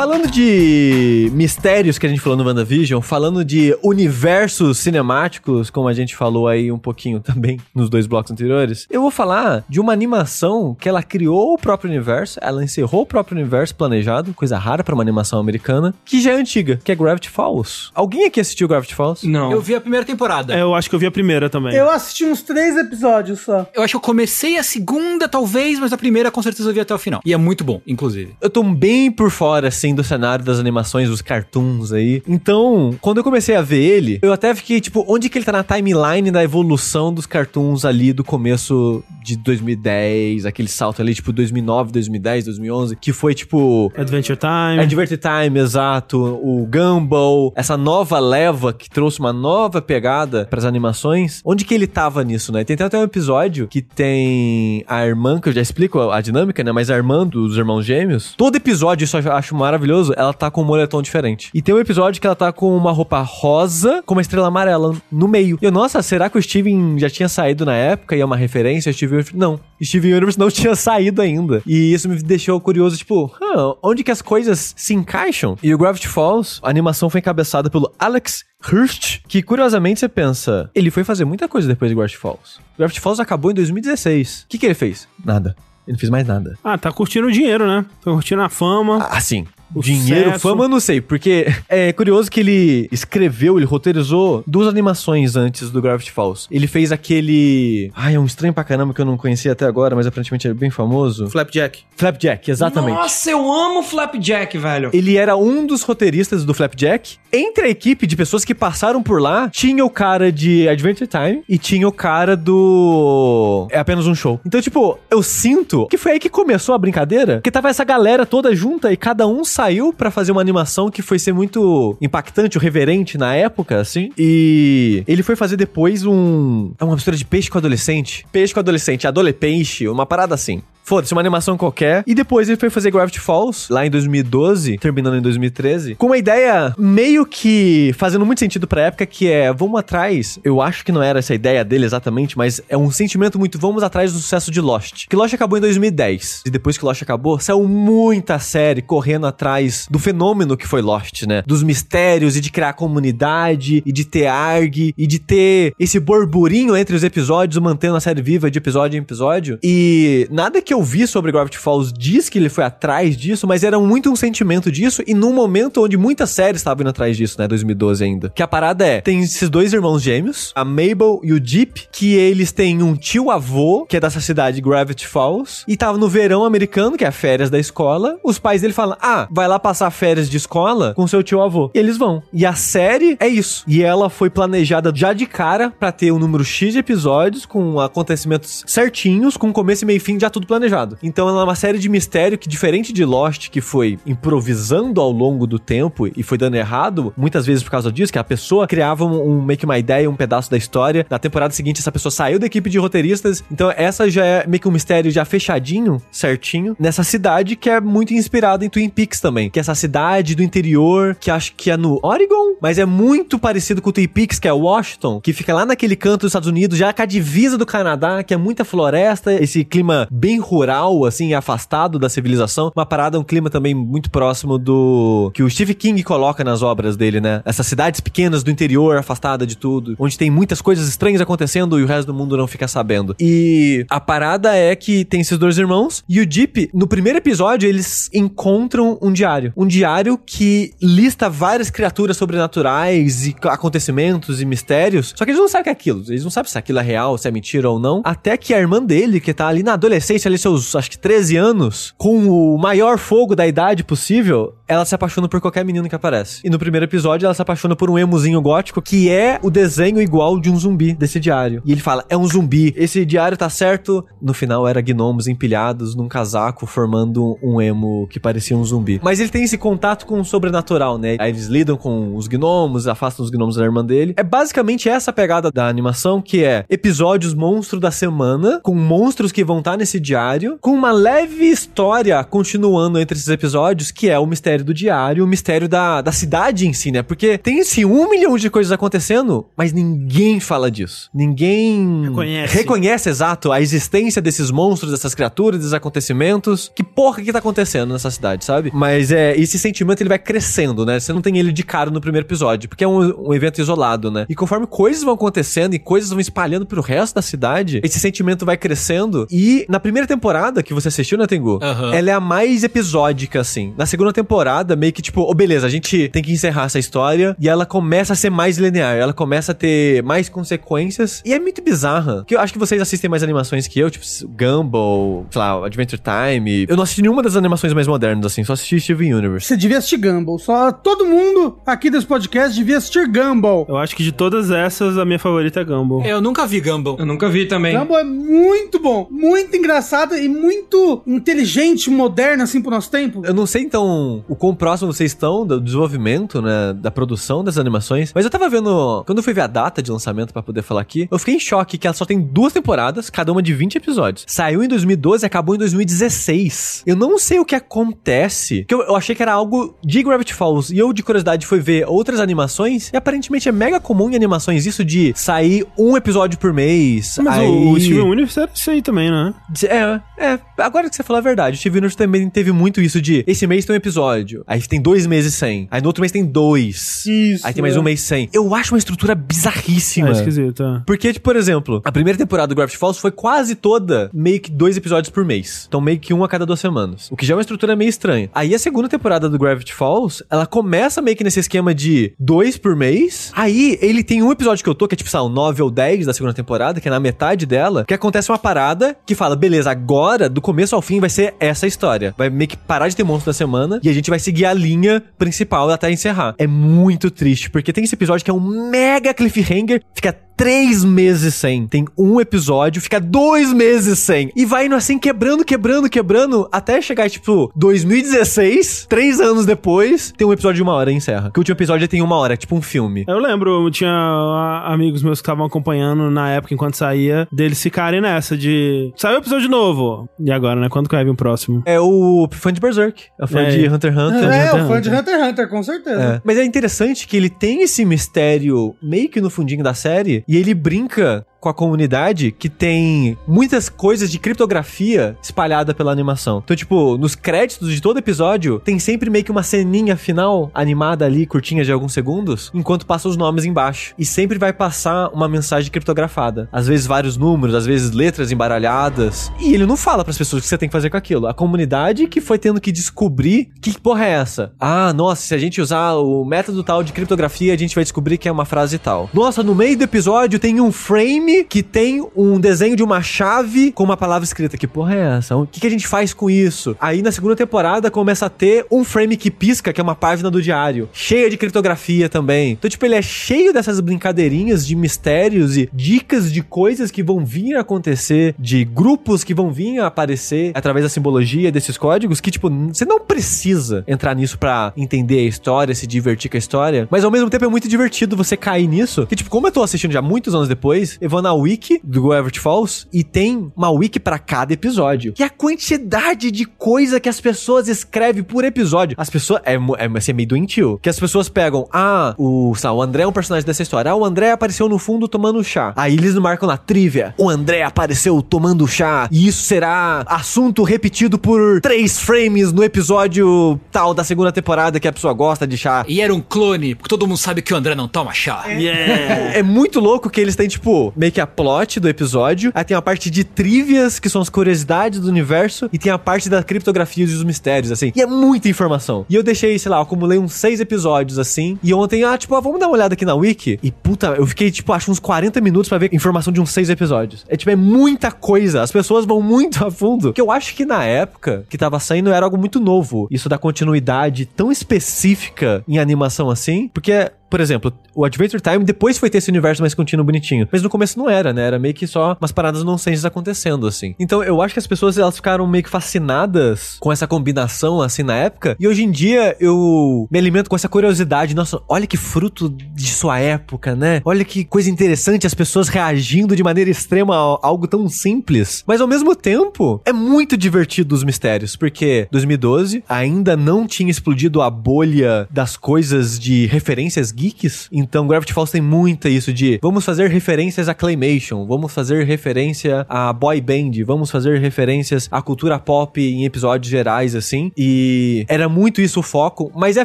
Falando 0.00 0.30
de 0.30 1.30
mistérios 1.34 1.98
que 1.98 2.06
a 2.06 2.08
gente 2.08 2.22
falou 2.22 2.38
no 2.38 2.46
WandaVision, 2.46 3.02
falando 3.02 3.44
de 3.44 3.76
universos 3.82 4.78
cinemáticos, 4.78 5.68
como 5.68 5.88
a 5.88 5.92
gente 5.92 6.16
falou 6.16 6.48
aí 6.48 6.72
um 6.72 6.78
pouquinho 6.78 7.20
também 7.20 7.60
nos 7.74 7.90
dois 7.90 8.06
blocos 8.06 8.32
anteriores, 8.32 8.86
eu 8.88 9.02
vou 9.02 9.10
falar 9.10 9.62
de 9.68 9.78
uma 9.78 9.92
animação 9.92 10.74
que 10.80 10.88
ela 10.88 11.02
criou 11.02 11.52
o 11.52 11.58
próprio 11.58 11.90
universo, 11.90 12.40
ela 12.40 12.64
encerrou 12.64 13.02
o 13.02 13.06
próprio 13.06 13.36
universo 13.36 13.74
planejado, 13.74 14.32
coisa 14.32 14.56
rara 14.56 14.82
pra 14.82 14.94
uma 14.94 15.02
animação 15.02 15.38
americana, 15.38 15.92
que 16.02 16.18
já 16.18 16.30
é 16.30 16.36
antiga, 16.36 16.80
que 16.82 16.90
é 16.90 16.94
Gravity 16.94 17.28
Falls. 17.28 17.90
Alguém 17.94 18.24
aqui 18.24 18.40
assistiu 18.40 18.66
Gravity 18.68 18.94
Falls? 18.94 19.28
Não. 19.28 19.52
Eu 19.52 19.60
vi 19.60 19.74
a 19.74 19.82
primeira 19.82 20.06
temporada. 20.06 20.54
É, 20.54 20.62
Eu 20.62 20.74
acho 20.74 20.88
que 20.88 20.94
eu 20.94 20.98
vi 20.98 21.04
a 21.04 21.10
primeira 21.10 21.50
também. 21.50 21.74
Eu 21.74 21.90
assisti 21.90 22.24
uns 22.24 22.40
três 22.40 22.74
episódios 22.74 23.40
só. 23.40 23.66
Eu 23.74 23.82
acho 23.82 23.92
que 23.92 23.96
eu 23.96 24.00
comecei 24.00 24.56
a 24.56 24.62
segunda, 24.62 25.28
talvez, 25.28 25.78
mas 25.78 25.92
a 25.92 25.98
primeira 25.98 26.30
com 26.30 26.40
certeza 26.40 26.70
eu 26.70 26.72
vi 26.72 26.80
até 26.80 26.94
o 26.94 26.98
final. 26.98 27.20
E 27.22 27.34
é 27.34 27.36
muito 27.36 27.62
bom, 27.62 27.82
inclusive. 27.86 28.34
Eu 28.40 28.48
tô 28.48 28.62
bem 28.62 29.12
por 29.12 29.30
fora, 29.30 29.68
assim, 29.68 29.89
do 29.94 30.04
cenário 30.04 30.44
das 30.44 30.58
animações, 30.58 31.08
dos 31.08 31.22
cartoons 31.22 31.92
aí. 31.92 32.22
Então, 32.26 32.94
quando 33.00 33.18
eu 33.18 33.24
comecei 33.24 33.56
a 33.56 33.62
ver 33.62 33.82
ele, 33.82 34.18
eu 34.22 34.32
até 34.32 34.54
fiquei, 34.54 34.80
tipo, 34.80 35.04
onde 35.08 35.28
que 35.28 35.38
ele 35.38 35.44
tá 35.44 35.52
na 35.52 35.64
timeline 35.64 36.30
da 36.30 36.42
evolução 36.42 37.12
dos 37.12 37.26
cartoons 37.26 37.84
ali 37.84 38.12
do 38.12 38.24
começo 38.24 39.02
de 39.22 39.36
2010, 39.36 40.46
aquele 40.46 40.68
salto 40.68 41.02
ali, 41.02 41.14
tipo, 41.14 41.32
2009, 41.32 41.92
2010, 41.92 42.44
2011, 42.46 42.96
que 42.96 43.12
foi, 43.12 43.34
tipo... 43.34 43.92
Adventure 43.96 44.38
Time. 44.38 44.80
Adventure 44.80 45.20
Time, 45.20 45.58
exato. 45.58 46.18
O 46.18 46.66
Gumball, 46.66 47.52
essa 47.54 47.76
nova 47.76 48.18
leva 48.18 48.72
que 48.72 48.88
trouxe 48.88 49.20
uma 49.20 49.32
nova 49.32 49.82
pegada 49.82 50.46
pras 50.48 50.64
animações. 50.64 51.40
Onde 51.44 51.64
que 51.64 51.74
ele 51.74 51.86
tava 51.86 52.24
nisso, 52.24 52.52
né? 52.52 52.64
Tem 52.64 52.76
até 52.80 52.98
um 52.98 53.02
episódio 53.02 53.68
que 53.68 53.82
tem 53.82 54.84
a 54.86 55.06
irmã, 55.06 55.40
que 55.40 55.48
eu 55.48 55.52
já 55.52 55.60
explico 55.60 55.98
a, 56.00 56.16
a 56.16 56.20
dinâmica, 56.20 56.62
né? 56.64 56.72
Mas 56.72 56.90
a 56.90 56.96
irmã 56.96 57.26
dos 57.26 57.56
irmãos 57.56 57.84
gêmeos. 57.84 58.34
Todo 58.36 58.56
episódio, 58.56 59.04
isso 59.04 59.16
eu 59.16 59.32
acho 59.32 59.54
maravilhoso, 59.54 59.79
ela 60.16 60.32
tá 60.32 60.50
com 60.50 60.62
um 60.62 60.64
moletom 60.64 61.02
diferente. 61.02 61.50
E 61.54 61.62
tem 61.62 61.74
um 61.74 61.78
episódio 61.78 62.20
que 62.20 62.26
ela 62.26 62.36
tá 62.36 62.52
com 62.52 62.76
uma 62.76 62.92
roupa 62.92 63.20
rosa 63.20 64.02
com 64.04 64.14
uma 64.14 64.20
estrela 64.20 64.48
amarela 64.48 64.94
no 65.10 65.28
meio. 65.28 65.58
E 65.60 65.64
eu, 65.64 65.70
nossa, 65.72 66.02
será 66.02 66.28
que 66.28 66.38
o 66.38 66.42
Steven 66.42 66.98
já 66.98 67.08
tinha 67.08 67.28
saído 67.28 67.64
na 67.64 67.74
época 67.74 68.16
e 68.16 68.20
é 68.20 68.24
uma 68.24 68.36
referência? 68.36 68.92
Steven? 68.92 69.24
Não. 69.34 69.60
Steven 69.82 70.12
Universe 70.14 70.38
não 70.38 70.48
tinha 70.50 70.74
saído 70.74 71.22
ainda. 71.22 71.62
E 71.66 71.92
isso 71.92 72.08
me 72.08 72.16
deixou 72.22 72.60
curioso, 72.60 72.96
tipo, 72.96 73.32
"Ah, 73.42 73.74
onde 73.82 74.02
que 74.04 74.10
as 74.10 74.22
coisas 74.22 74.74
se 74.76 74.94
encaixam? 74.94 75.56
E 75.62 75.74
o 75.74 75.78
Gravity 75.78 76.08
Falls, 76.08 76.60
a 76.62 76.68
animação 76.70 77.08
foi 77.10 77.20
encabeçada 77.20 77.70
pelo 77.70 77.92
Alex 77.98 78.44
Hurst, 78.70 79.20
que 79.26 79.42
curiosamente 79.42 80.00
você 80.00 80.08
pensa, 80.08 80.70
ele 80.74 80.90
foi 80.90 81.02
fazer 81.04 81.24
muita 81.24 81.48
coisa 81.48 81.66
depois 81.68 81.90
de 81.90 81.94
Gravity 81.94 82.18
Falls. 82.18 82.58
Gravity 82.78 83.00
Falls 83.00 83.20
acabou 83.20 83.50
em 83.50 83.54
2016. 83.54 84.42
O 84.44 84.48
que, 84.48 84.58
que 84.58 84.66
ele 84.66 84.74
fez? 84.74 85.08
Nada. 85.24 85.56
Ele 85.86 85.94
não 85.94 85.98
fez 85.98 86.10
mais 86.10 86.26
nada. 86.26 86.58
Ah, 86.62 86.76
tá 86.78 86.92
curtindo 86.92 87.26
o 87.26 87.32
dinheiro, 87.32 87.66
né? 87.66 87.84
Tá 88.04 88.10
curtindo 88.10 88.42
a 88.42 88.48
fama. 88.48 89.06
Ah, 89.10 89.20
sim. 89.20 89.46
O 89.74 89.80
Dinheiro, 89.80 90.24
sucesso. 90.24 90.40
fama, 90.40 90.64
eu 90.64 90.68
não 90.68 90.80
sei, 90.80 91.00
porque 91.00 91.46
é 91.68 91.92
curioso 91.92 92.30
que 92.30 92.40
ele 92.40 92.88
escreveu, 92.90 93.56
ele 93.58 93.66
roteirizou 93.66 94.42
duas 94.46 94.68
animações 94.68 95.36
antes 95.36 95.70
do 95.70 95.80
Gravity 95.80 96.10
Falls. 96.10 96.46
Ele 96.50 96.66
fez 96.66 96.92
aquele. 96.92 97.90
Ai, 97.94 98.14
é 98.14 98.18
um 98.20 98.24
estranho 98.24 98.52
pra 98.52 98.64
caramba 98.64 98.92
que 98.94 99.00
eu 99.00 99.04
não 99.04 99.16
conhecia 99.16 99.52
até 99.52 99.64
agora, 99.66 99.94
mas 99.94 100.06
aparentemente 100.06 100.48
é 100.48 100.54
bem 100.54 100.70
famoso. 100.70 101.28
Flapjack. 101.28 101.80
Flapjack, 101.96 102.50
exatamente. 102.50 102.96
Nossa, 102.96 103.30
eu 103.30 103.52
amo 103.52 103.82
Flapjack, 103.82 104.56
velho. 104.58 104.90
Ele 104.92 105.16
era 105.16 105.36
um 105.36 105.66
dos 105.66 105.82
roteiristas 105.82 106.44
do 106.44 106.54
Flapjack. 106.54 107.16
Entre 107.32 107.64
a 107.64 107.68
equipe 107.68 108.06
de 108.06 108.16
pessoas 108.16 108.44
que 108.44 108.54
passaram 108.54 109.02
por 109.02 109.20
lá, 109.20 109.48
tinha 109.50 109.84
o 109.84 109.90
cara 109.90 110.32
de 110.32 110.68
Adventure 110.68 111.08
Time 111.08 111.42
e 111.48 111.58
tinha 111.58 111.86
o 111.86 111.92
cara 111.92 112.36
do. 112.36 113.68
É 113.70 113.78
apenas 113.78 114.06
um 114.06 114.14
show. 114.14 114.40
Então, 114.44 114.60
tipo, 114.60 114.98
eu 115.10 115.22
sinto 115.22 115.86
que 115.88 115.96
foi 115.96 116.12
aí 116.12 116.18
que 116.18 116.28
começou 116.28 116.74
a 116.74 116.78
brincadeira. 116.78 117.40
Que 117.42 117.50
tava 117.50 117.68
essa 117.68 117.84
galera 117.84 118.26
toda 118.26 118.54
junta 118.54 118.92
e 118.92 118.96
cada 118.96 119.26
um 119.26 119.44
saiu 119.60 119.92
pra 119.92 120.10
fazer 120.10 120.32
uma 120.32 120.40
animação 120.40 120.90
que 120.90 121.02
foi 121.02 121.18
ser 121.18 121.34
muito 121.34 121.94
impactante, 122.00 122.58
reverente 122.58 123.18
na 123.18 123.34
época, 123.34 123.78
assim. 123.78 124.10
E 124.16 125.04
ele 125.06 125.22
foi 125.22 125.36
fazer 125.36 125.56
depois 125.56 126.06
um. 126.06 126.72
É 126.78 126.84
uma 126.84 126.94
mistura 126.94 127.14
de 127.14 127.26
peixe 127.26 127.50
com 127.50 127.58
adolescente. 127.58 128.26
Peixe 128.32 128.54
com 128.54 128.60
adolescente, 128.60 129.06
adolescente, 129.06 129.86
uma 129.86 130.06
parada 130.06 130.34
assim. 130.34 130.62
Foda-se, 130.82 131.12
uma 131.12 131.20
animação 131.20 131.56
qualquer. 131.56 132.02
E 132.06 132.14
depois 132.14 132.48
ele 132.48 132.58
foi 132.58 132.70
fazer 132.70 132.90
Gravity 132.90 133.20
Falls, 133.20 133.72
lá 133.72 133.86
em 133.86 133.90
2012, 133.90 134.78
terminando 134.78 135.16
em 135.16 135.22
2013, 135.22 135.94
com 135.94 136.06
uma 136.06 136.18
ideia 136.18 136.74
meio 136.76 137.24
que 137.24 137.92
fazendo 137.96 138.26
muito 138.26 138.40
sentido 138.40 138.66
pra 138.66 138.82
época, 138.82 139.06
que 139.06 139.28
é, 139.28 139.52
vamos 139.52 139.78
atrás, 139.78 140.38
eu 140.42 140.60
acho 140.60 140.84
que 140.84 140.92
não 140.92 141.02
era 141.02 141.18
essa 141.18 141.34
ideia 141.34 141.64
dele 141.64 141.84
exatamente, 141.84 142.36
mas 142.36 142.60
é 142.68 142.76
um 142.76 142.90
sentimento 142.90 143.38
muito, 143.38 143.58
vamos 143.58 143.82
atrás 143.82 144.12
do 144.12 144.18
sucesso 144.18 144.50
de 144.50 144.60
Lost. 144.60 145.06
Que 145.08 145.16
Lost 145.16 145.32
acabou 145.34 145.58
em 145.58 145.60
2010. 145.60 146.42
E 146.46 146.50
depois 146.50 146.76
que 146.76 146.84
Lost 146.84 147.02
acabou, 147.02 147.38
saiu 147.38 147.62
muita 147.68 148.38
série 148.38 148.82
correndo 148.82 149.26
atrás 149.26 149.86
do 149.90 149.98
fenômeno 149.98 150.56
que 150.56 150.66
foi 150.66 150.82
Lost, 150.82 151.22
né? 151.22 151.42
Dos 151.46 151.62
mistérios 151.62 152.36
e 152.36 152.40
de 152.40 152.50
criar 152.50 152.72
comunidade, 152.72 153.82
e 153.84 153.92
de 153.92 154.04
ter 154.04 154.26
ARG, 154.26 154.94
e 154.96 155.06
de 155.06 155.18
ter 155.18 155.72
esse 155.78 156.00
burburinho 156.00 156.76
entre 156.76 156.94
os 156.96 157.04
episódios, 157.04 157.62
mantendo 157.62 157.96
a 157.96 158.00
série 158.00 158.22
viva 158.22 158.50
de 158.50 158.58
episódio 158.58 158.96
em 158.96 159.00
episódio. 159.00 159.58
E 159.62 160.26
nada 160.30 160.60
que 160.60 160.69
eu 160.74 160.82
vi 160.82 161.06
sobre 161.06 161.32
Gravity 161.32 161.58
Falls 161.58 161.92
diz 161.92 162.28
que 162.28 162.38
ele 162.38 162.48
foi 162.48 162.64
atrás 162.64 163.16
disso, 163.16 163.46
mas 163.46 163.64
era 163.64 163.78
muito 163.78 164.10
um 164.10 164.16
sentimento 164.16 164.70
disso, 164.70 165.02
e 165.06 165.14
num 165.14 165.32
momento 165.32 165.84
onde 165.84 165.96
muitas 165.96 166.30
séries 166.30 166.60
estavam 166.60 166.82
indo 166.82 166.90
atrás 166.90 167.16
disso, 167.16 167.36
né? 167.38 167.48
2012 167.48 168.04
ainda. 168.04 168.30
Que 168.30 168.42
a 168.42 168.48
parada 168.48 168.86
é: 168.86 169.00
tem 169.00 169.20
esses 169.20 169.48
dois 169.48 169.72
irmãos 169.72 170.02
gêmeos, 170.02 170.52
a 170.54 170.64
Mabel 170.64 171.20
e 171.22 171.32
o 171.32 171.40
Deep, 171.40 171.88
que 171.92 172.14
eles 172.14 172.52
têm 172.52 172.82
um 172.82 172.94
tio-avô, 172.94 173.86
que 173.88 173.96
é 173.96 174.00
dessa 174.00 174.20
cidade 174.20 174.60
Gravity 174.60 175.06
Falls, 175.06 175.64
e 175.66 175.76
tava 175.76 175.98
no 175.98 176.08
verão 176.08 176.44
americano, 176.44 176.96
que 176.96 177.04
é 177.04 177.10
férias 177.10 177.50
da 177.50 177.58
escola. 177.58 178.18
Os 178.22 178.38
pais 178.38 178.62
dele 178.62 178.72
falam: 178.72 178.96
Ah, 179.00 179.28
vai 179.30 179.48
lá 179.48 179.58
passar 179.58 179.90
férias 179.90 180.28
de 180.28 180.36
escola 180.36 180.94
com 180.94 181.06
seu 181.06 181.22
tio-avô. 181.22 181.70
E 181.74 181.78
eles 181.78 181.96
vão. 181.96 182.22
E 182.32 182.46
a 182.46 182.54
série 182.54 183.16
é 183.20 183.28
isso. 183.28 183.64
E 183.66 183.82
ela 183.82 184.08
foi 184.08 184.30
planejada 184.30 184.92
já 184.94 185.12
de 185.12 185.26
cara 185.26 185.70
pra 185.70 185.92
ter 185.92 186.12
um 186.12 186.18
número 186.18 186.44
X 186.44 186.72
de 186.72 186.78
episódios, 186.78 187.44
com 187.44 187.80
acontecimentos 187.80 188.64
certinhos, 188.66 189.36
com 189.36 189.52
começo 189.52 189.84
e 189.84 189.86
meio 189.86 189.96
e 189.96 190.00
fim, 190.00 190.18
já 190.18 190.30
tudo 190.30 190.46
planejado. 190.46 190.59
Então 191.02 191.28
ela 191.28 191.40
é 191.40 191.44
uma 191.44 191.54
série 191.54 191.78
de 191.78 191.88
mistério 191.88 192.38
que, 192.38 192.48
diferente 192.48 192.92
de 192.92 193.04
Lost, 193.04 193.48
que 193.48 193.60
foi 193.60 193.98
improvisando 194.06 195.00
ao 195.00 195.10
longo 195.10 195.46
do 195.46 195.58
tempo 195.58 196.08
e 196.16 196.22
foi 196.22 196.38
dando 196.38 196.56
errado, 196.56 197.12
muitas 197.16 197.46
vezes 197.46 197.62
por 197.62 197.70
causa 197.70 197.92
disso, 197.92 198.12
que 198.12 198.18
a 198.18 198.24
pessoa 198.24 198.66
criava 198.66 199.04
um, 199.04 199.38
um 199.38 199.42
meio 199.42 199.58
que 199.58 199.64
uma 199.64 199.78
ideia, 199.78 200.08
um 200.10 200.16
pedaço 200.16 200.50
da 200.50 200.56
história. 200.56 201.06
Na 201.08 201.18
temporada 201.18 201.54
seguinte, 201.54 201.80
essa 201.80 201.92
pessoa 201.92 202.10
saiu 202.10 202.38
da 202.38 202.46
equipe 202.46 202.70
de 202.70 202.78
roteiristas. 202.78 203.42
Então 203.50 203.72
essa 203.76 204.10
já 204.10 204.24
é 204.24 204.46
meio 204.46 204.60
que 204.60 204.68
um 204.68 204.72
mistério 204.72 205.10
já 205.10 205.24
fechadinho, 205.24 206.00
certinho, 206.10 206.76
nessa 206.78 207.02
cidade 207.02 207.56
que 207.56 207.70
é 207.70 207.80
muito 207.80 208.14
inspirada 208.14 208.64
em 208.64 208.68
Twin 208.68 208.88
Peaks 208.88 209.20
também. 209.20 209.50
Que 209.50 209.58
é 209.58 209.60
essa 209.60 209.74
cidade 209.74 210.34
do 210.34 210.42
interior, 210.42 211.16
que 211.18 211.30
acho 211.30 211.54
que 211.54 211.70
é 211.70 211.76
no 211.76 211.98
Oregon, 212.02 212.56
mas 212.60 212.78
é 212.78 212.84
muito 212.84 213.38
parecido 213.38 213.82
com 213.82 213.92
Twin 213.92 214.08
Peaks, 214.08 214.38
que 214.38 214.48
é 214.48 214.52
Washington, 214.52 215.20
que 215.20 215.32
fica 215.32 215.54
lá 215.54 215.64
naquele 215.64 215.96
canto 215.96 216.22
dos 216.22 216.30
Estados 216.30 216.48
Unidos, 216.48 216.78
já 216.78 216.92
com 216.92 217.02
a 217.02 217.06
divisa 217.06 217.56
do 217.56 217.66
Canadá, 217.66 218.22
que 218.22 218.34
é 218.34 218.36
muita 218.36 218.64
floresta, 218.64 219.32
esse 219.32 219.64
clima 219.64 220.08
bem 220.10 220.38
rural, 220.54 221.04
assim, 221.04 221.34
afastado 221.34 221.98
da 221.98 222.08
civilização. 222.08 222.72
Uma 222.74 222.86
parada, 222.86 223.18
um 223.18 223.24
clima 223.24 223.50
também 223.50 223.74
muito 223.74 224.10
próximo 224.10 224.58
do 224.58 225.30
que 225.34 225.42
o 225.42 225.50
Steve 225.50 225.74
King 225.74 226.02
coloca 226.02 226.42
nas 226.44 226.62
obras 226.62 226.96
dele, 226.96 227.20
né? 227.20 227.42
Essas 227.44 227.66
cidades 227.66 228.00
pequenas 228.00 228.42
do 228.42 228.50
interior, 228.50 228.96
afastada 228.96 229.46
de 229.46 229.56
tudo, 229.56 229.94
onde 229.98 230.18
tem 230.18 230.30
muitas 230.30 230.60
coisas 230.60 230.88
estranhas 230.88 231.20
acontecendo 231.20 231.78
e 231.78 231.82
o 231.82 231.86
resto 231.86 232.08
do 232.08 232.14
mundo 232.14 232.36
não 232.36 232.46
fica 232.46 232.66
sabendo. 232.66 233.14
E 233.18 233.84
a 233.88 234.00
parada 234.00 234.54
é 234.54 234.74
que 234.74 235.04
tem 235.04 235.20
esses 235.20 235.38
dois 235.38 235.58
irmãos 235.58 236.04
e 236.08 236.20
o 236.20 236.26
Deep, 236.26 236.70
no 236.72 236.86
primeiro 236.86 237.18
episódio, 237.18 237.68
eles 237.68 238.10
encontram 238.12 238.98
um 239.00 239.12
diário. 239.12 239.52
Um 239.56 239.66
diário 239.66 240.18
que 240.18 240.72
lista 240.80 241.28
várias 241.28 241.70
criaturas 241.70 242.16
sobrenaturais 242.16 243.26
e 243.26 243.36
acontecimentos 243.44 244.40
e 244.40 244.44
mistérios. 244.44 245.14
Só 245.16 245.24
que 245.24 245.30
eles 245.30 245.40
não 245.40 245.48
sabem 245.48 245.60
o 245.60 245.64
que 245.64 245.68
é 245.70 245.72
aquilo. 245.72 246.02
Eles 246.08 246.24
não 246.24 246.30
sabem 246.30 246.50
se 246.50 246.58
aquilo 246.58 246.78
é 246.78 246.82
real, 246.82 247.16
se 247.16 247.28
é 247.28 247.30
mentira 247.30 247.68
ou 247.70 247.78
não. 247.78 248.02
Até 248.04 248.36
que 248.36 248.54
a 248.54 248.58
irmã 248.58 248.82
dele, 248.82 249.20
que 249.20 249.32
tá 249.32 249.46
ali 249.48 249.62
na 249.62 249.74
adolescência, 249.74 250.28
ali 250.28 250.38
seus, 250.40 250.74
acho 250.74 250.90
que 250.90 250.98
13 250.98 251.36
anos, 251.36 251.94
com 251.96 252.28
o 252.28 252.58
maior 252.58 252.98
fogo 252.98 253.36
da 253.36 253.46
idade 253.46 253.84
possível, 253.84 254.54
ela 254.70 254.84
se 254.84 254.94
apaixona 254.94 255.28
por 255.28 255.40
qualquer 255.40 255.64
menino 255.64 255.88
que 255.88 255.94
aparece. 255.96 256.42
E 256.44 256.48
no 256.48 256.56
primeiro 256.56 256.86
episódio, 256.86 257.26
ela 257.26 257.34
se 257.34 257.42
apaixona 257.42 257.74
por 257.74 257.90
um 257.90 257.98
emozinho 257.98 258.40
gótico, 258.40 258.80
que 258.80 259.10
é 259.10 259.40
o 259.42 259.50
desenho 259.50 260.00
igual 260.00 260.38
de 260.38 260.48
um 260.48 260.56
zumbi 260.56 260.92
desse 260.92 261.18
diário. 261.18 261.60
E 261.66 261.72
ele 261.72 261.80
fala, 261.80 262.04
é 262.08 262.16
um 262.16 262.24
zumbi. 262.24 262.72
Esse 262.76 263.04
diário 263.04 263.36
tá 263.36 263.50
certo. 263.50 264.06
No 264.22 264.32
final, 264.32 264.68
era 264.68 264.80
gnomos 264.80 265.26
empilhados 265.26 265.96
num 265.96 266.06
casaco, 266.06 266.66
formando 266.66 267.36
um 267.42 267.60
emo 267.60 268.06
que 268.08 268.20
parecia 268.20 268.56
um 268.56 268.64
zumbi. 268.64 269.00
Mas 269.02 269.18
ele 269.18 269.28
tem 269.28 269.42
esse 269.42 269.58
contato 269.58 270.06
com 270.06 270.20
o 270.20 270.24
sobrenatural, 270.24 270.98
né? 270.98 271.16
Aí 271.18 271.32
eles 271.32 271.46
lidam 271.46 271.76
com 271.76 272.14
os 272.14 272.28
gnomos, 272.28 272.86
afastam 272.86 273.24
os 273.24 273.30
gnomos 273.30 273.56
da 273.56 273.64
irmã 273.64 273.84
dele. 273.84 274.14
É 274.16 274.22
basicamente 274.22 274.88
essa 274.88 275.12
pegada 275.12 275.50
da 275.50 275.66
animação, 275.66 276.22
que 276.22 276.44
é 276.44 276.64
episódios 276.70 277.34
monstro 277.34 277.80
da 277.80 277.90
semana, 277.90 278.60
com 278.62 278.74
monstros 278.76 279.32
que 279.32 279.42
vão 279.42 279.58
estar 279.58 279.76
nesse 279.76 279.98
diário, 279.98 280.58
com 280.60 280.70
uma 280.70 280.92
leve 280.92 281.46
história 281.46 282.22
continuando 282.22 283.00
entre 283.00 283.18
esses 283.18 283.28
episódios, 283.28 283.90
que 283.90 284.08
é 284.08 284.16
o 284.16 284.26
mistério 284.26 284.59
do 284.64 284.74
diário, 284.74 285.24
o 285.24 285.26
mistério 285.26 285.68
da, 285.68 286.00
da 286.00 286.12
cidade 286.12 286.66
em 286.66 286.72
si, 286.72 286.90
né? 286.90 287.02
Porque 287.02 287.38
tem 287.38 287.58
esse 287.58 287.84
um 287.84 288.08
milhão 288.08 288.36
de 288.36 288.50
coisas 288.50 288.72
acontecendo, 288.72 289.46
mas 289.56 289.72
ninguém 289.72 290.40
fala 290.40 290.70
disso. 290.70 291.08
Ninguém 291.14 292.02
Reconhece. 292.04 292.56
reconhece 292.56 293.08
exato 293.08 293.52
a 293.52 293.60
existência 293.60 294.20
desses 294.20 294.50
monstros, 294.50 294.92
dessas 294.92 295.14
criaturas, 295.14 295.60
desses 295.60 295.72
acontecimentos. 295.72 296.70
Que 296.74 296.82
porra 296.82 297.22
que 297.22 297.32
tá 297.32 297.38
acontecendo 297.38 297.92
nessa 297.92 298.10
cidade, 298.10 298.44
sabe? 298.44 298.70
Mas 298.74 299.10
é, 299.10 299.36
esse 299.36 299.58
sentimento 299.58 300.00
ele 300.02 300.08
vai 300.08 300.18
crescendo, 300.18 300.84
né? 300.84 300.98
Você 300.98 301.12
não 301.12 301.20
tem 301.20 301.38
ele 301.38 301.52
de 301.52 301.62
cara 301.62 301.90
no 301.90 302.00
primeiro 302.00 302.26
episódio, 302.26 302.68
porque 302.68 302.84
é 302.84 302.88
um, 302.88 303.28
um 303.28 303.34
evento 303.34 303.60
isolado, 303.60 304.10
né? 304.10 304.26
E 304.28 304.34
conforme 304.34 304.66
coisas 304.66 305.02
vão 305.02 305.14
acontecendo 305.14 305.74
e 305.74 305.78
coisas 305.78 306.10
vão 306.10 306.20
espalhando 306.20 306.66
pro 306.66 306.80
resto 306.80 307.14
da 307.14 307.22
cidade, 307.22 307.80
esse 307.82 307.98
sentimento 307.98 308.44
vai 308.44 308.56
crescendo. 308.56 309.26
E 309.30 309.66
na 309.68 309.80
primeira 309.80 310.06
temporada 310.06 310.62
que 310.62 310.74
você 310.74 310.88
assistiu, 310.88 311.18
né, 311.18 311.26
Tengu? 311.26 311.58
Aham. 311.62 311.94
Ela 311.94 312.10
é 312.10 312.12
a 312.12 312.20
mais 312.20 312.64
episódica, 312.64 313.40
assim. 313.40 313.74
Na 313.76 313.86
segunda 313.86 314.12
temporada, 314.12 314.49
meio 314.76 314.92
que 314.92 315.02
tipo, 315.02 315.22
oh, 315.22 315.34
beleza, 315.34 315.66
a 315.66 315.70
gente 315.70 316.08
tem 316.08 316.22
que 316.22 316.32
encerrar 316.32 316.64
essa 316.64 316.78
história. 316.78 317.36
E 317.38 317.48
ela 317.48 317.66
começa 317.66 318.12
a 318.12 318.16
ser 318.16 318.30
mais 318.30 318.58
linear. 318.58 318.96
Ela 318.96 319.12
começa 319.12 319.52
a 319.52 319.54
ter 319.54 320.02
mais 320.02 320.28
consequências. 320.28 321.22
E 321.24 321.32
é 321.32 321.38
muito 321.38 321.62
bizarra. 321.62 322.24
Que 322.26 322.34
eu 322.34 322.40
acho 322.40 322.52
que 322.52 322.58
vocês 322.58 322.80
assistem 322.80 323.10
mais 323.10 323.22
animações 323.22 323.66
que 323.66 323.78
eu, 323.78 323.90
tipo 323.90 324.04
Gumball, 324.28 325.26
sei 325.30 325.38
lá, 325.40 325.66
Adventure 325.66 326.00
Time. 326.00 326.66
Eu 326.68 326.76
não 326.76 326.82
assisti 326.82 327.02
nenhuma 327.02 327.22
das 327.22 327.36
animações 327.36 327.72
mais 327.72 327.86
modernas, 327.86 328.26
assim. 328.26 328.44
Só 328.44 328.52
assisti 328.54 328.80
Steven 328.80 329.14
Universe. 329.14 329.46
Você 329.46 329.56
devia 329.56 329.78
assistir 329.78 329.98
Gumball. 329.98 330.38
Só 330.38 330.72
todo 330.72 331.04
mundo 331.06 331.58
aqui 331.66 331.90
desse 331.90 332.06
podcast 332.06 332.56
devia 332.56 332.78
assistir 332.78 333.06
Gumball. 333.06 333.66
Eu 333.68 333.76
acho 333.76 333.94
que 333.94 334.02
de 334.02 334.12
todas 334.12 334.50
essas, 334.50 334.98
a 334.98 335.04
minha 335.04 335.18
favorita 335.18 335.60
é 335.60 335.64
Gumball. 335.64 336.04
Eu 336.04 336.20
nunca 336.20 336.46
vi 336.46 336.60
Gumball. 336.60 336.96
Eu 336.98 337.06
nunca 337.06 337.28
vi 337.28 337.46
também. 337.46 337.76
Gumball 337.78 337.98
é 337.98 338.04
muito 338.04 338.78
bom, 338.78 339.06
muito 339.10 339.56
engraçado 339.56 340.16
e 340.16 340.28
muito 340.28 341.02
inteligente, 341.06 341.90
moderno, 341.90 342.42
assim, 342.42 342.60
pro 342.60 342.70
nosso 342.70 342.90
tempo. 342.90 343.22
Eu 343.24 343.34
não 343.34 343.46
sei, 343.46 343.62
então, 343.62 344.24
o 344.28 344.34
quão 344.40 344.54
próximo 344.54 344.90
vocês 344.90 345.12
estão 345.12 345.46
do 345.46 345.60
desenvolvimento, 345.60 346.40
né, 346.40 346.72
da 346.72 346.90
produção 346.90 347.44
das 347.44 347.58
animações, 347.58 348.10
mas 348.14 348.24
eu 348.24 348.30
tava 348.30 348.48
vendo, 348.48 349.04
quando 349.04 349.18
eu 349.18 349.22
fui 349.22 349.34
ver 349.34 349.42
a 349.42 349.46
data 349.46 349.82
de 349.82 349.90
lançamento 349.90 350.32
pra 350.32 350.42
poder 350.42 350.62
falar 350.62 350.80
aqui, 350.80 351.06
eu 351.10 351.18
fiquei 351.18 351.34
em 351.34 351.38
choque 351.38 351.76
que 351.76 351.86
ela 351.86 351.94
só 351.94 352.06
tem 352.06 352.18
duas 352.18 352.52
temporadas, 352.52 353.10
cada 353.10 353.30
uma 353.30 353.42
de 353.42 353.52
20 353.52 353.76
episódios. 353.76 354.24
Saiu 354.26 354.64
em 354.64 354.68
2012 354.68 355.24
e 355.24 355.26
acabou 355.26 355.54
em 355.54 355.58
2016. 355.58 356.84
Eu 356.86 356.96
não 356.96 357.18
sei 357.18 357.38
o 357.38 357.44
que 357.44 357.54
acontece, 357.54 358.64
que 358.64 358.74
eu, 358.74 358.80
eu 358.80 358.96
achei 358.96 359.14
que 359.14 359.22
era 359.22 359.34
algo 359.34 359.76
de 359.84 360.02
Gravity 360.02 360.32
Falls, 360.32 360.74
e 360.74 360.78
eu, 360.78 360.90
de 360.94 361.02
curiosidade, 361.02 361.46
fui 361.46 361.60
ver 361.60 361.84
outras 361.86 362.18
animações, 362.18 362.90
e 362.92 362.96
aparentemente 362.96 363.46
é 363.46 363.52
mega 363.52 363.78
comum 363.78 364.08
em 364.08 364.16
animações 364.16 364.64
isso 364.64 364.82
de 364.82 365.12
sair 365.14 365.66
um 365.76 365.98
episódio 365.98 366.38
por 366.38 366.54
mês. 366.54 367.18
Mas 367.22 367.38
aí... 367.38 367.46
o, 367.46 367.72
o 367.72 367.78
Steven 367.78 368.00
Universe 368.00 368.40
era 368.40 368.50
isso 368.54 368.70
aí 368.70 368.80
também, 368.80 369.10
né? 369.10 369.34
É, 369.64 370.00
é, 370.32 370.38
agora 370.58 370.88
que 370.88 370.96
você 370.96 371.02
falou 371.02 371.18
a 371.18 371.22
verdade, 371.22 371.56
o 371.56 371.58
Steve 371.58 371.78
Universe 371.78 371.96
também 371.96 372.28
teve 372.30 372.52
muito 372.52 372.80
isso 372.80 373.00
de 373.00 373.24
esse 373.26 373.46
mês 373.46 373.64
tem 373.64 373.74
um 373.74 373.76
episódio, 373.76 374.19
episódio. 374.20 374.44
Aí 374.46 374.60
tem 374.62 374.80
dois 374.80 375.06
meses 375.06 375.34
sem. 375.34 375.66
Aí 375.70 375.80
no 375.80 375.88
outro 375.88 376.00
mês 376.00 376.12
tem 376.12 376.24
dois. 376.24 377.04
Isso, 377.06 377.46
Aí 377.46 377.52
tem 377.52 377.62
mais 377.62 377.76
é. 377.76 377.80
um 377.80 377.82
mês 377.82 378.00
sem. 378.00 378.28
Eu 378.32 378.54
acho 378.54 378.74
uma 378.74 378.78
estrutura 378.78 379.14
bizarríssima. 379.14 380.08
É 380.08 380.12
esquisito, 380.12 380.62
é. 380.62 380.82
Porque, 380.86 381.12
tipo, 381.12 381.24
por 381.24 381.36
exemplo, 381.36 381.80
a 381.84 381.92
primeira 381.92 382.18
temporada 382.18 382.48
do 382.48 382.54
Gravity 382.54 382.78
Falls 382.78 383.00
foi 383.00 383.10
quase 383.10 383.54
toda 383.54 384.10
meio 384.12 384.40
que 384.40 384.50
dois 384.50 384.76
episódios 384.76 385.10
por 385.10 385.24
mês. 385.24 385.64
Então, 385.68 385.80
meio 385.80 385.98
que 385.98 386.12
um 386.12 386.22
a 386.22 386.28
cada 386.28 386.46
duas 386.46 386.60
semanas. 386.60 387.08
O 387.10 387.16
que 387.16 387.26
já 387.26 387.34
é 387.34 387.36
uma 387.36 387.40
estrutura 387.40 387.74
meio 387.74 387.88
estranha. 387.88 388.30
Aí, 388.34 388.54
a 388.54 388.58
segunda 388.58 388.88
temporada 388.88 389.28
do 389.28 389.38
Gravity 389.38 389.72
Falls, 389.72 390.22
ela 390.30 390.46
começa 390.46 391.00
meio 391.00 391.16
que 391.16 391.24
nesse 391.24 391.40
esquema 391.40 391.74
de 391.74 392.12
dois 392.18 392.56
por 392.56 392.76
mês. 392.76 393.32
Aí, 393.34 393.78
ele 393.80 394.02
tem 394.02 394.22
um 394.22 394.32
episódio 394.32 394.62
que 394.62 394.70
eu 394.70 394.74
tô, 394.74 394.86
que 394.86 394.94
é 394.94 394.96
tipo, 394.96 395.10
sei 395.10 395.20
lá, 395.20 395.26
um 395.26 395.30
9 395.30 395.62
ou 395.62 395.70
10 395.70 396.06
da 396.06 396.12
segunda 396.12 396.34
temporada, 396.34 396.80
que 396.80 396.88
é 396.88 396.90
na 396.90 397.00
metade 397.00 397.46
dela, 397.46 397.84
que 397.84 397.94
acontece 397.94 398.30
uma 398.30 398.38
parada 398.38 398.96
que 399.06 399.14
fala, 399.14 399.36
beleza, 399.36 399.70
agora, 399.70 400.28
do 400.28 400.40
começo 400.40 400.74
ao 400.74 400.82
fim, 400.82 401.00
vai 401.00 401.10
ser 401.10 401.34
essa 401.38 401.66
história. 401.66 402.14
Vai 402.16 402.30
meio 402.30 402.48
que 402.48 402.56
parar 402.56 402.88
de 402.88 402.96
ter 402.96 403.04
monstro 403.04 403.30
da 403.30 403.34
semana 403.34 403.80
e 403.82 403.88
a 403.88 403.92
gente 403.92 404.09
vai 404.10 404.18
seguir 404.18 404.44
a 404.44 404.52
linha 404.52 405.02
principal 405.16 405.70
até 405.70 405.90
encerrar. 405.90 406.34
É 406.38 406.46
muito 406.46 407.10
triste, 407.10 407.48
porque 407.48 407.72
tem 407.72 407.84
esse 407.84 407.94
episódio 407.94 408.24
que 408.24 408.30
é 408.30 408.34
um 408.34 408.68
mega 408.70 409.14
cliffhanger, 409.14 409.82
fica 409.94 410.12
três 410.40 410.82
meses 410.82 411.34
sem. 411.34 411.66
Tem 411.66 411.84
um 411.98 412.18
episódio, 412.18 412.80
fica 412.80 412.98
dois 412.98 413.52
meses 413.52 413.98
sem. 413.98 414.32
E 414.34 414.46
vai 414.46 414.64
indo 414.64 414.74
assim, 414.74 414.98
quebrando, 414.98 415.44
quebrando, 415.44 415.90
quebrando, 415.90 416.48
até 416.50 416.80
chegar, 416.80 417.10
tipo, 417.10 417.52
2016, 417.54 418.86
três 418.88 419.20
anos 419.20 419.44
depois, 419.44 420.14
tem 420.16 420.26
um 420.26 420.32
episódio 420.32 420.56
de 420.56 420.62
uma 420.62 420.72
hora 420.72 420.90
e 420.90 420.94
encerra. 420.94 421.30
Que 421.30 421.38
o 421.38 421.40
último 421.42 421.54
episódio 421.54 421.86
tem 421.86 422.00
uma 422.00 422.16
hora, 422.16 422.32
é 422.32 422.36
tipo 422.38 422.56
um 422.56 422.62
filme. 422.62 423.04
Eu 423.06 423.18
lembro, 423.18 423.66
eu 423.66 423.70
tinha 423.70 423.90
ah, 423.90 424.72
amigos 424.72 425.02
meus 425.02 425.20
que 425.20 425.24
estavam 425.24 425.44
acompanhando 425.44 426.10
na 426.10 426.30
época 426.30 426.54
enquanto 426.54 426.74
saía, 426.74 427.28
deles 427.30 427.62
ficarem 427.62 428.00
nessa 428.00 428.34
de. 428.34 428.90
Saiu 428.96 429.16
o 429.16 429.18
episódio 429.18 429.50
novo. 429.50 430.08
E 430.18 430.32
agora, 430.32 430.58
né? 430.58 430.70
Quando 430.70 430.88
que 430.88 430.94
vai 430.94 431.04
vir 431.04 431.10
o 431.10 431.14
próximo? 431.14 431.62
É 431.66 431.78
o 431.78 432.26
fã 432.30 432.50
de 432.50 432.62
Berserk, 432.62 433.04
é 433.20 433.24
o 433.24 433.28
fã 433.28 433.40
É. 433.40 433.50
de 433.50 433.68
Hunter 433.68 433.92
x 433.92 434.02
Hunter. 434.02 434.32
É, 434.32 434.52
Hunter 434.54 434.64
o 434.64 434.68
fã 434.68 434.76
x 434.76 434.82
de 434.84 434.96
Hunter 434.96 435.14
x 435.16 435.28
Hunter, 435.28 435.48
com 435.50 435.62
certeza. 435.62 436.02
É. 436.02 436.20
Mas 436.24 436.38
é 436.38 436.44
interessante 436.44 437.06
que 437.06 437.14
ele 437.14 437.28
tem 437.28 437.60
esse 437.60 437.84
mistério 437.84 438.74
meio 438.82 439.10
que 439.10 439.20
no 439.20 439.28
fundinho 439.28 439.62
da 439.62 439.74
série 439.74 440.24
e 440.30 440.36
ele 440.36 440.54
brinca 440.54 441.26
com 441.40 441.48
a 441.48 441.54
comunidade 441.54 442.30
que 442.30 442.48
tem 442.48 443.16
muitas 443.26 443.68
coisas 443.68 444.10
de 444.10 444.18
criptografia 444.18 445.16
espalhada 445.22 445.74
pela 445.74 445.90
animação. 445.90 446.42
Então, 446.44 446.54
tipo, 446.54 446.98
nos 446.98 447.14
créditos 447.14 447.72
de 447.72 447.80
todo 447.80 447.98
episódio, 447.98 448.60
tem 448.60 448.78
sempre 448.78 449.08
meio 449.08 449.24
que 449.24 449.30
uma 449.30 449.42
ceninha 449.42 449.96
final 449.96 450.50
animada 450.54 451.06
ali, 451.06 451.26
curtinha 451.26 451.64
de 451.64 451.72
alguns 451.72 451.92
segundos, 451.92 452.50
enquanto 452.52 452.86
passa 452.86 453.08
os 453.08 453.16
nomes 453.16 453.44
embaixo. 453.44 453.94
E 453.98 454.04
sempre 454.04 454.38
vai 454.38 454.52
passar 454.52 455.08
uma 455.08 455.28
mensagem 455.28 455.70
criptografada. 455.70 456.48
Às 456.52 456.66
vezes 456.66 456.86
vários 456.86 457.16
números, 457.16 457.54
às 457.54 457.64
vezes 457.64 457.90
letras 457.92 458.30
embaralhadas. 458.30 459.32
E 459.40 459.54
ele 459.54 459.66
não 459.66 459.76
fala 459.76 460.04
pras 460.04 460.18
pessoas 460.18 460.40
o 460.40 460.42
que 460.42 460.48
você 460.48 460.58
tem 460.58 460.68
que 460.68 460.72
fazer 460.72 460.90
com 460.90 460.96
aquilo. 460.96 461.26
A 461.26 461.34
comunidade 461.34 462.06
que 462.06 462.20
foi 462.20 462.38
tendo 462.38 462.60
que 462.60 462.70
descobrir 462.70 463.50
que 463.60 463.78
porra 463.78 464.04
é 464.04 464.10
essa. 464.10 464.52
Ah, 464.60 464.92
nossa, 464.92 465.22
se 465.22 465.34
a 465.34 465.38
gente 465.38 465.60
usar 465.60 465.94
o 465.94 466.24
método 466.24 466.62
tal 466.62 466.82
de 466.82 466.92
criptografia, 466.92 467.54
a 467.54 467.56
gente 467.56 467.74
vai 467.74 467.84
descobrir 467.84 468.18
que 468.18 468.28
é 468.28 468.32
uma 468.32 468.44
frase 468.44 468.78
tal. 468.78 469.08
Nossa, 469.14 469.42
no 469.42 469.54
meio 469.54 469.78
do 469.78 469.84
episódio 469.84 470.38
tem 470.38 470.60
um 470.60 470.70
frame 470.72 471.29
que 471.48 471.62
tem 471.62 472.06
um 472.14 472.38
desenho 472.38 472.76
de 472.76 472.82
uma 472.82 473.02
chave 473.02 473.72
com 473.72 473.84
uma 473.84 473.96
palavra 473.96 474.24
escrita. 474.24 474.56
Que 474.56 474.66
porra 474.66 474.94
é 474.94 475.18
essa? 475.18 475.36
O 475.36 475.46
que, 475.46 475.60
que 475.60 475.66
a 475.66 475.70
gente 475.70 475.86
faz 475.86 476.12
com 476.12 476.28
isso? 476.28 476.76
Aí 476.80 477.02
na 477.02 477.12
segunda 477.12 477.36
temporada 477.36 477.90
começa 477.90 478.26
a 478.26 478.30
ter 478.30 478.66
um 478.70 478.84
frame 478.84 479.16
que 479.16 479.30
pisca, 479.30 479.72
que 479.72 479.80
é 479.80 479.84
uma 479.84 479.94
página 479.94 480.30
do 480.30 480.42
diário, 480.42 480.88
cheia 480.92 481.30
de 481.30 481.36
criptografia 481.36 482.08
também. 482.08 482.52
Então, 482.52 482.70
tipo, 482.70 482.84
ele 482.84 482.94
é 482.94 483.02
cheio 483.02 483.52
dessas 483.52 483.80
brincadeirinhas 483.80 484.66
de 484.66 484.74
mistérios 484.74 485.56
e 485.56 485.68
dicas 485.72 486.32
de 486.32 486.42
coisas 486.42 486.90
que 486.90 487.02
vão 487.02 487.24
vir 487.24 487.56
a 487.56 487.60
acontecer, 487.60 488.34
de 488.38 488.64
grupos 488.64 489.24
que 489.24 489.34
vão 489.34 489.50
vir 489.50 489.80
a 489.80 489.86
aparecer 489.86 490.52
através 490.54 490.84
da 490.84 490.88
simbologia 490.88 491.52
desses 491.52 491.76
códigos, 491.78 492.20
que, 492.20 492.30
tipo, 492.30 492.50
você 492.50 492.84
não 492.84 493.00
precisa 493.00 493.84
entrar 493.86 494.14
nisso 494.14 494.38
pra 494.38 494.72
entender 494.76 495.18
a 495.20 495.28
história, 495.28 495.74
se 495.74 495.86
divertir 495.86 496.30
com 496.30 496.36
a 496.36 496.38
história, 496.38 496.88
mas 496.90 497.04
ao 497.04 497.10
mesmo 497.10 497.30
tempo 497.30 497.44
é 497.44 497.48
muito 497.48 497.68
divertido 497.68 498.16
você 498.16 498.36
cair 498.36 498.66
nisso. 498.66 499.06
Que, 499.06 499.16
tipo, 499.16 499.30
como 499.30 499.46
eu 499.46 499.52
tô 499.52 499.62
assistindo 499.62 499.92
já 499.92 500.02
muitos 500.02 500.34
anos 500.34 500.48
depois, 500.48 500.98
eu 501.00 501.08
vou 501.08 501.19
na 501.22 501.32
wiki 501.32 501.80
do 501.82 502.02
Gravity 502.02 502.40
Falls 502.40 502.86
e 502.92 503.02
tem 503.02 503.52
uma 503.56 503.70
wiki 503.70 504.00
pra 504.00 504.18
cada 504.18 504.52
episódio. 504.52 505.14
E 505.18 505.22
a 505.22 505.30
quantidade 505.30 506.30
de 506.30 506.44
coisa 506.44 507.00
que 507.00 507.08
as 507.08 507.20
pessoas 507.20 507.68
escrevem 507.68 508.22
por 508.22 508.44
episódio. 508.44 508.96
As 508.98 509.10
pessoas. 509.10 509.40
É, 509.44 509.54
é, 509.54 509.98
assim, 509.98 510.10
é 510.10 510.14
meio 510.14 510.28
doentio. 510.28 510.78
Que 510.82 510.88
as 510.88 510.98
pessoas 510.98 511.28
pegam. 511.28 511.68
Ah, 511.72 512.14
o, 512.18 512.52
lá, 512.62 512.72
o 512.72 512.82
André 512.82 513.02
é 513.02 513.06
um 513.06 513.12
personagem 513.12 513.46
dessa 513.46 513.62
história. 513.62 513.90
Ah, 513.90 513.96
o 513.96 514.04
André 514.04 514.32
apareceu 514.32 514.68
no 514.68 514.78
fundo 514.78 515.08
tomando 515.08 515.42
chá. 515.42 515.72
Aí 515.76 515.94
eles 515.94 516.14
marcam 516.16 516.48
na 516.48 516.56
trivia. 516.56 517.14
O 517.18 517.28
André 517.28 517.62
apareceu 517.62 518.20
tomando 518.22 518.66
chá. 518.66 519.08
E 519.10 519.26
isso 519.26 519.42
será 519.42 520.04
assunto 520.06 520.62
repetido 520.62 521.18
por 521.18 521.60
três 521.60 521.98
frames 521.98 522.52
no 522.52 522.62
episódio 522.62 523.60
tal 523.70 523.94
da 523.94 524.04
segunda 524.04 524.32
temporada 524.32 524.78
que 524.80 524.88
a 524.88 524.92
pessoa 524.92 525.12
gosta 525.12 525.46
de 525.46 525.56
chá. 525.56 525.84
E 525.88 526.00
era 526.00 526.14
um 526.14 526.20
clone, 526.20 526.74
porque 526.74 526.88
todo 526.88 527.06
mundo 527.06 527.18
sabe 527.18 527.42
que 527.42 527.52
o 527.52 527.56
André 527.56 527.74
não 527.74 527.88
toma 527.88 528.12
chá. 528.12 528.44
Yeah! 528.46 529.30
É 529.40 529.42
muito 529.42 529.80
louco 529.80 530.10
que 530.10 530.20
eles 530.20 530.34
têm, 530.36 530.48
tipo, 530.48 530.92
meio 530.96 531.09
que 531.10 531.20
a 531.20 531.26
plot 531.26 531.80
do 531.80 531.88
episódio. 531.88 532.52
Aí 532.54 532.64
tem 532.64 532.76
a 532.76 532.82
parte 532.82 533.10
de 533.10 533.24
trivias, 533.24 533.98
que 533.98 534.08
são 534.08 534.20
as 534.20 534.28
curiosidades 534.28 535.00
do 535.00 535.08
universo. 535.08 535.68
E 535.72 535.78
tem 535.78 535.92
a 535.92 535.98
parte 535.98 536.28
da 536.28 536.42
criptografia 536.42 537.04
e 537.04 537.06
dos 537.06 537.24
mistérios, 537.24 537.72
assim. 537.72 537.92
E 537.94 538.00
é 538.00 538.06
muita 538.06 538.48
informação. 538.48 539.04
E 539.08 539.14
eu 539.14 539.22
deixei, 539.22 539.58
sei 539.58 539.70
lá, 539.70 539.80
acumulei 539.80 540.18
uns 540.18 540.32
seis 540.34 540.60
episódios, 540.60 541.18
assim. 541.18 541.58
E 541.62 541.72
ontem, 541.74 542.04
ah, 542.04 542.16
tipo, 542.16 542.34
ah, 542.34 542.40
vamos 542.40 542.60
dar 542.60 542.66
uma 542.66 542.74
olhada 542.74 542.94
aqui 542.94 543.04
na 543.04 543.14
Wiki. 543.14 543.58
E 543.62 543.70
puta, 543.70 544.08
eu 544.08 544.26
fiquei, 544.26 544.50
tipo, 544.50 544.72
acho 544.72 544.90
uns 544.90 544.98
40 544.98 545.40
minutos 545.40 545.68
pra 545.68 545.78
ver 545.78 545.92
informação 545.92 546.32
de 546.32 546.40
uns 546.40 546.50
seis 546.50 546.70
episódios. 546.70 547.24
É, 547.28 547.36
tipo, 547.36 547.50
é 547.50 547.56
muita 547.56 548.10
coisa. 548.10 548.62
As 548.62 548.72
pessoas 548.72 549.04
vão 549.04 549.20
muito 549.22 549.64
a 549.64 549.70
fundo. 549.70 550.12
Que 550.12 550.20
eu 550.20 550.30
acho 550.30 550.54
que 550.54 550.64
na 550.64 550.84
época 550.84 551.44
que 551.48 551.58
tava 551.58 551.78
saindo 551.78 552.10
era 552.10 552.24
algo 552.24 552.38
muito 552.38 552.60
novo. 552.60 553.08
Isso 553.10 553.28
da 553.28 553.38
continuidade 553.38 554.26
tão 554.26 554.50
específica 554.50 555.64
em 555.66 555.78
animação 555.78 556.30
assim. 556.30 556.68
Porque 556.68 557.10
por 557.30 557.40
exemplo, 557.40 557.72
o 557.94 558.04
Adventure 558.04 558.42
Time 558.42 558.64
depois 558.64 558.98
foi 558.98 559.08
ter 559.08 559.18
esse 559.18 559.30
universo 559.30 559.62
mais 559.62 559.72
contínuo 559.72 560.04
bonitinho. 560.04 560.48
Mas 560.50 560.62
no 560.62 560.68
começo 560.68 560.98
não 560.98 561.08
era, 561.08 561.32
né? 561.32 561.46
Era 561.46 561.58
meio 561.58 561.72
que 561.72 561.86
só 561.86 562.16
umas 562.20 562.32
paradas 562.32 562.64
nonsense 562.64 563.06
acontecendo, 563.06 563.66
assim. 563.66 563.94
Então 563.98 564.22
eu 564.22 564.42
acho 564.42 564.54
que 564.54 564.58
as 564.58 564.66
pessoas 564.66 564.98
elas 564.98 565.16
ficaram 565.16 565.46
meio 565.46 565.62
que 565.62 565.70
fascinadas 565.70 566.76
com 566.80 566.90
essa 566.90 567.06
combinação, 567.06 567.80
assim, 567.80 568.02
na 568.02 568.16
época. 568.16 568.56
E 568.58 568.66
hoje 568.66 568.82
em 568.82 568.90
dia 568.90 569.36
eu 569.38 570.08
me 570.10 570.18
alimento 570.18 570.50
com 570.50 570.56
essa 570.56 570.68
curiosidade. 570.68 571.34
Nossa, 571.34 571.60
olha 571.68 571.86
que 571.86 571.96
fruto 571.96 572.48
de 572.48 572.88
sua 572.88 573.20
época, 573.20 573.76
né? 573.76 574.02
Olha 574.04 574.24
que 574.24 574.44
coisa 574.44 574.68
interessante 574.68 575.26
as 575.26 575.34
pessoas 575.34 575.68
reagindo 575.68 576.34
de 576.34 576.42
maneira 576.42 576.70
extrema 576.70 577.14
a 577.14 577.38
algo 577.46 577.68
tão 577.68 577.88
simples. 577.88 578.64
Mas 578.66 578.80
ao 578.80 578.88
mesmo 578.88 579.14
tempo, 579.14 579.80
é 579.84 579.92
muito 579.92 580.36
divertido 580.36 580.94
os 580.94 581.04
mistérios. 581.04 581.54
Porque 581.54 582.08
2012 582.10 582.82
ainda 582.88 583.36
não 583.36 583.66
tinha 583.66 583.90
explodido 583.90 584.42
a 584.42 584.50
bolha 584.50 585.28
das 585.30 585.56
coisas 585.56 586.18
de 586.18 586.46
referências 586.46 587.12
geeks. 587.20 587.68
Então 587.70 588.06
Gravity 588.06 588.32
Falls 588.32 588.50
tem 588.50 588.62
muita 588.62 589.08
isso 589.08 589.32
de 589.32 589.58
vamos 589.62 589.84
fazer 589.84 590.08
referências 590.08 590.68
a 590.68 590.74
Claymation, 590.74 591.46
vamos 591.46 591.72
fazer 591.72 592.04
referência 592.04 592.86
a 592.88 593.12
boy 593.12 593.40
band, 593.40 593.72
vamos 593.84 594.10
fazer 594.10 594.40
referências 594.40 595.08
à 595.10 595.20
cultura 595.20 595.58
pop 595.58 596.00
em 596.00 596.24
episódios 596.24 596.70
gerais 596.70 597.14
assim. 597.14 597.52
E 597.56 598.24
era 598.28 598.48
muito 598.48 598.80
isso 598.80 599.00
o 599.00 599.02
foco, 599.02 599.52
mas 599.54 599.76
é 599.76 599.84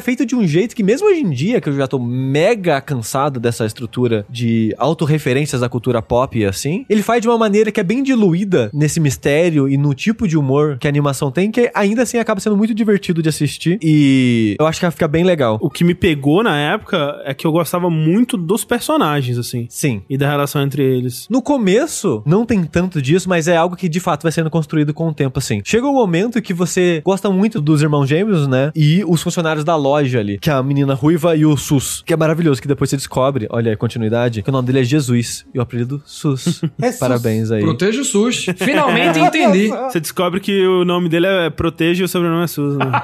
feito 0.00 0.24
de 0.24 0.34
um 0.34 0.46
jeito 0.46 0.74
que 0.74 0.82
mesmo 0.82 1.08
hoje 1.08 1.20
em 1.20 1.30
dia, 1.30 1.60
que 1.60 1.68
eu 1.68 1.76
já 1.76 1.86
tô 1.86 1.98
mega 1.98 2.80
cansado 2.80 3.38
dessa 3.38 3.66
estrutura 3.66 4.24
de 4.30 4.74
autorreferências 4.78 5.62
à 5.62 5.68
cultura 5.68 6.00
pop 6.00 6.38
e 6.38 6.44
assim, 6.44 6.86
ele 6.88 7.02
faz 7.02 7.20
de 7.20 7.28
uma 7.28 7.36
maneira 7.36 7.70
que 7.70 7.80
é 7.80 7.84
bem 7.84 8.02
diluída 8.02 8.70
nesse 8.72 8.98
mistério 8.98 9.68
e 9.68 9.76
no 9.76 9.94
tipo 9.94 10.26
de 10.26 10.38
humor 10.38 10.78
que 10.78 10.86
a 10.86 10.90
animação 10.90 11.30
tem, 11.30 11.50
que 11.50 11.70
ainda 11.74 12.02
assim 12.02 12.18
acaba 12.18 12.40
sendo 12.40 12.56
muito 12.56 12.74
divertido 12.74 13.22
de 13.22 13.28
assistir 13.28 13.78
e 13.82 14.56
eu 14.58 14.66
acho 14.66 14.80
que 14.80 14.90
fica 14.90 15.08
bem 15.08 15.24
legal. 15.24 15.58
O 15.60 15.68
que 15.68 15.84
me 15.84 15.94
pegou 15.94 16.42
na 16.42 16.56
época 16.58 17.25
é 17.26 17.34
que 17.34 17.46
eu 17.46 17.52
gostava 17.52 17.90
muito 17.90 18.36
dos 18.36 18.64
personagens, 18.64 19.36
assim. 19.36 19.66
Sim. 19.68 20.02
E 20.08 20.16
da 20.16 20.28
relação 20.28 20.62
entre 20.62 20.82
eles. 20.82 21.26
No 21.28 21.42
começo, 21.42 22.22
não 22.24 22.46
tem 22.46 22.64
tanto 22.64 23.02
disso, 23.02 23.28
mas 23.28 23.48
é 23.48 23.56
algo 23.56 23.76
que 23.76 23.88
de 23.88 23.98
fato 24.00 24.22
vai 24.22 24.32
sendo 24.32 24.48
construído 24.48 24.94
com 24.94 25.08
o 25.08 25.14
tempo, 25.14 25.38
assim. 25.38 25.60
Chega 25.64 25.86
um 25.86 25.92
momento 25.92 26.40
que 26.40 26.54
você 26.54 27.02
gosta 27.04 27.28
muito 27.30 27.60
dos 27.60 27.82
irmãos 27.82 28.06
gêmeos, 28.06 28.46
né? 28.46 28.70
E 28.74 29.04
os 29.04 29.22
funcionários 29.22 29.64
da 29.64 29.74
loja 29.74 30.20
ali, 30.20 30.38
que 30.38 30.48
é 30.48 30.52
a 30.52 30.62
menina 30.62 30.94
ruiva 30.94 31.36
e 31.36 31.44
o 31.44 31.56
Sus, 31.56 32.02
que 32.06 32.12
é 32.12 32.16
maravilhoso, 32.16 32.62
que 32.62 32.68
depois 32.68 32.88
você 32.90 32.96
descobre, 32.96 33.48
olha 33.50 33.72
a 33.72 33.76
continuidade, 33.76 34.42
que 34.42 34.48
o 34.48 34.52
nome 34.52 34.66
dele 34.66 34.80
é 34.80 34.84
Jesus 34.84 35.44
e 35.52 35.58
o 35.58 35.62
apelido 35.62 36.00
Sus. 36.04 36.62
É 36.80 36.90
Sus. 36.90 37.00
Parabéns 37.00 37.50
aí. 37.50 37.62
Proteja 37.62 38.02
o 38.02 38.04
SUS. 38.04 38.46
Finalmente 38.56 39.18
entendi. 39.18 39.68
Você 39.68 39.98
descobre 39.98 40.40
que 40.40 40.66
o 40.66 40.84
nome 40.84 41.08
dele 41.08 41.26
é 41.26 41.50
Protege 41.50 42.02
e 42.02 42.04
o 42.04 42.08
sobrenome 42.08 42.44
é 42.44 42.46
Susan. 42.46 42.78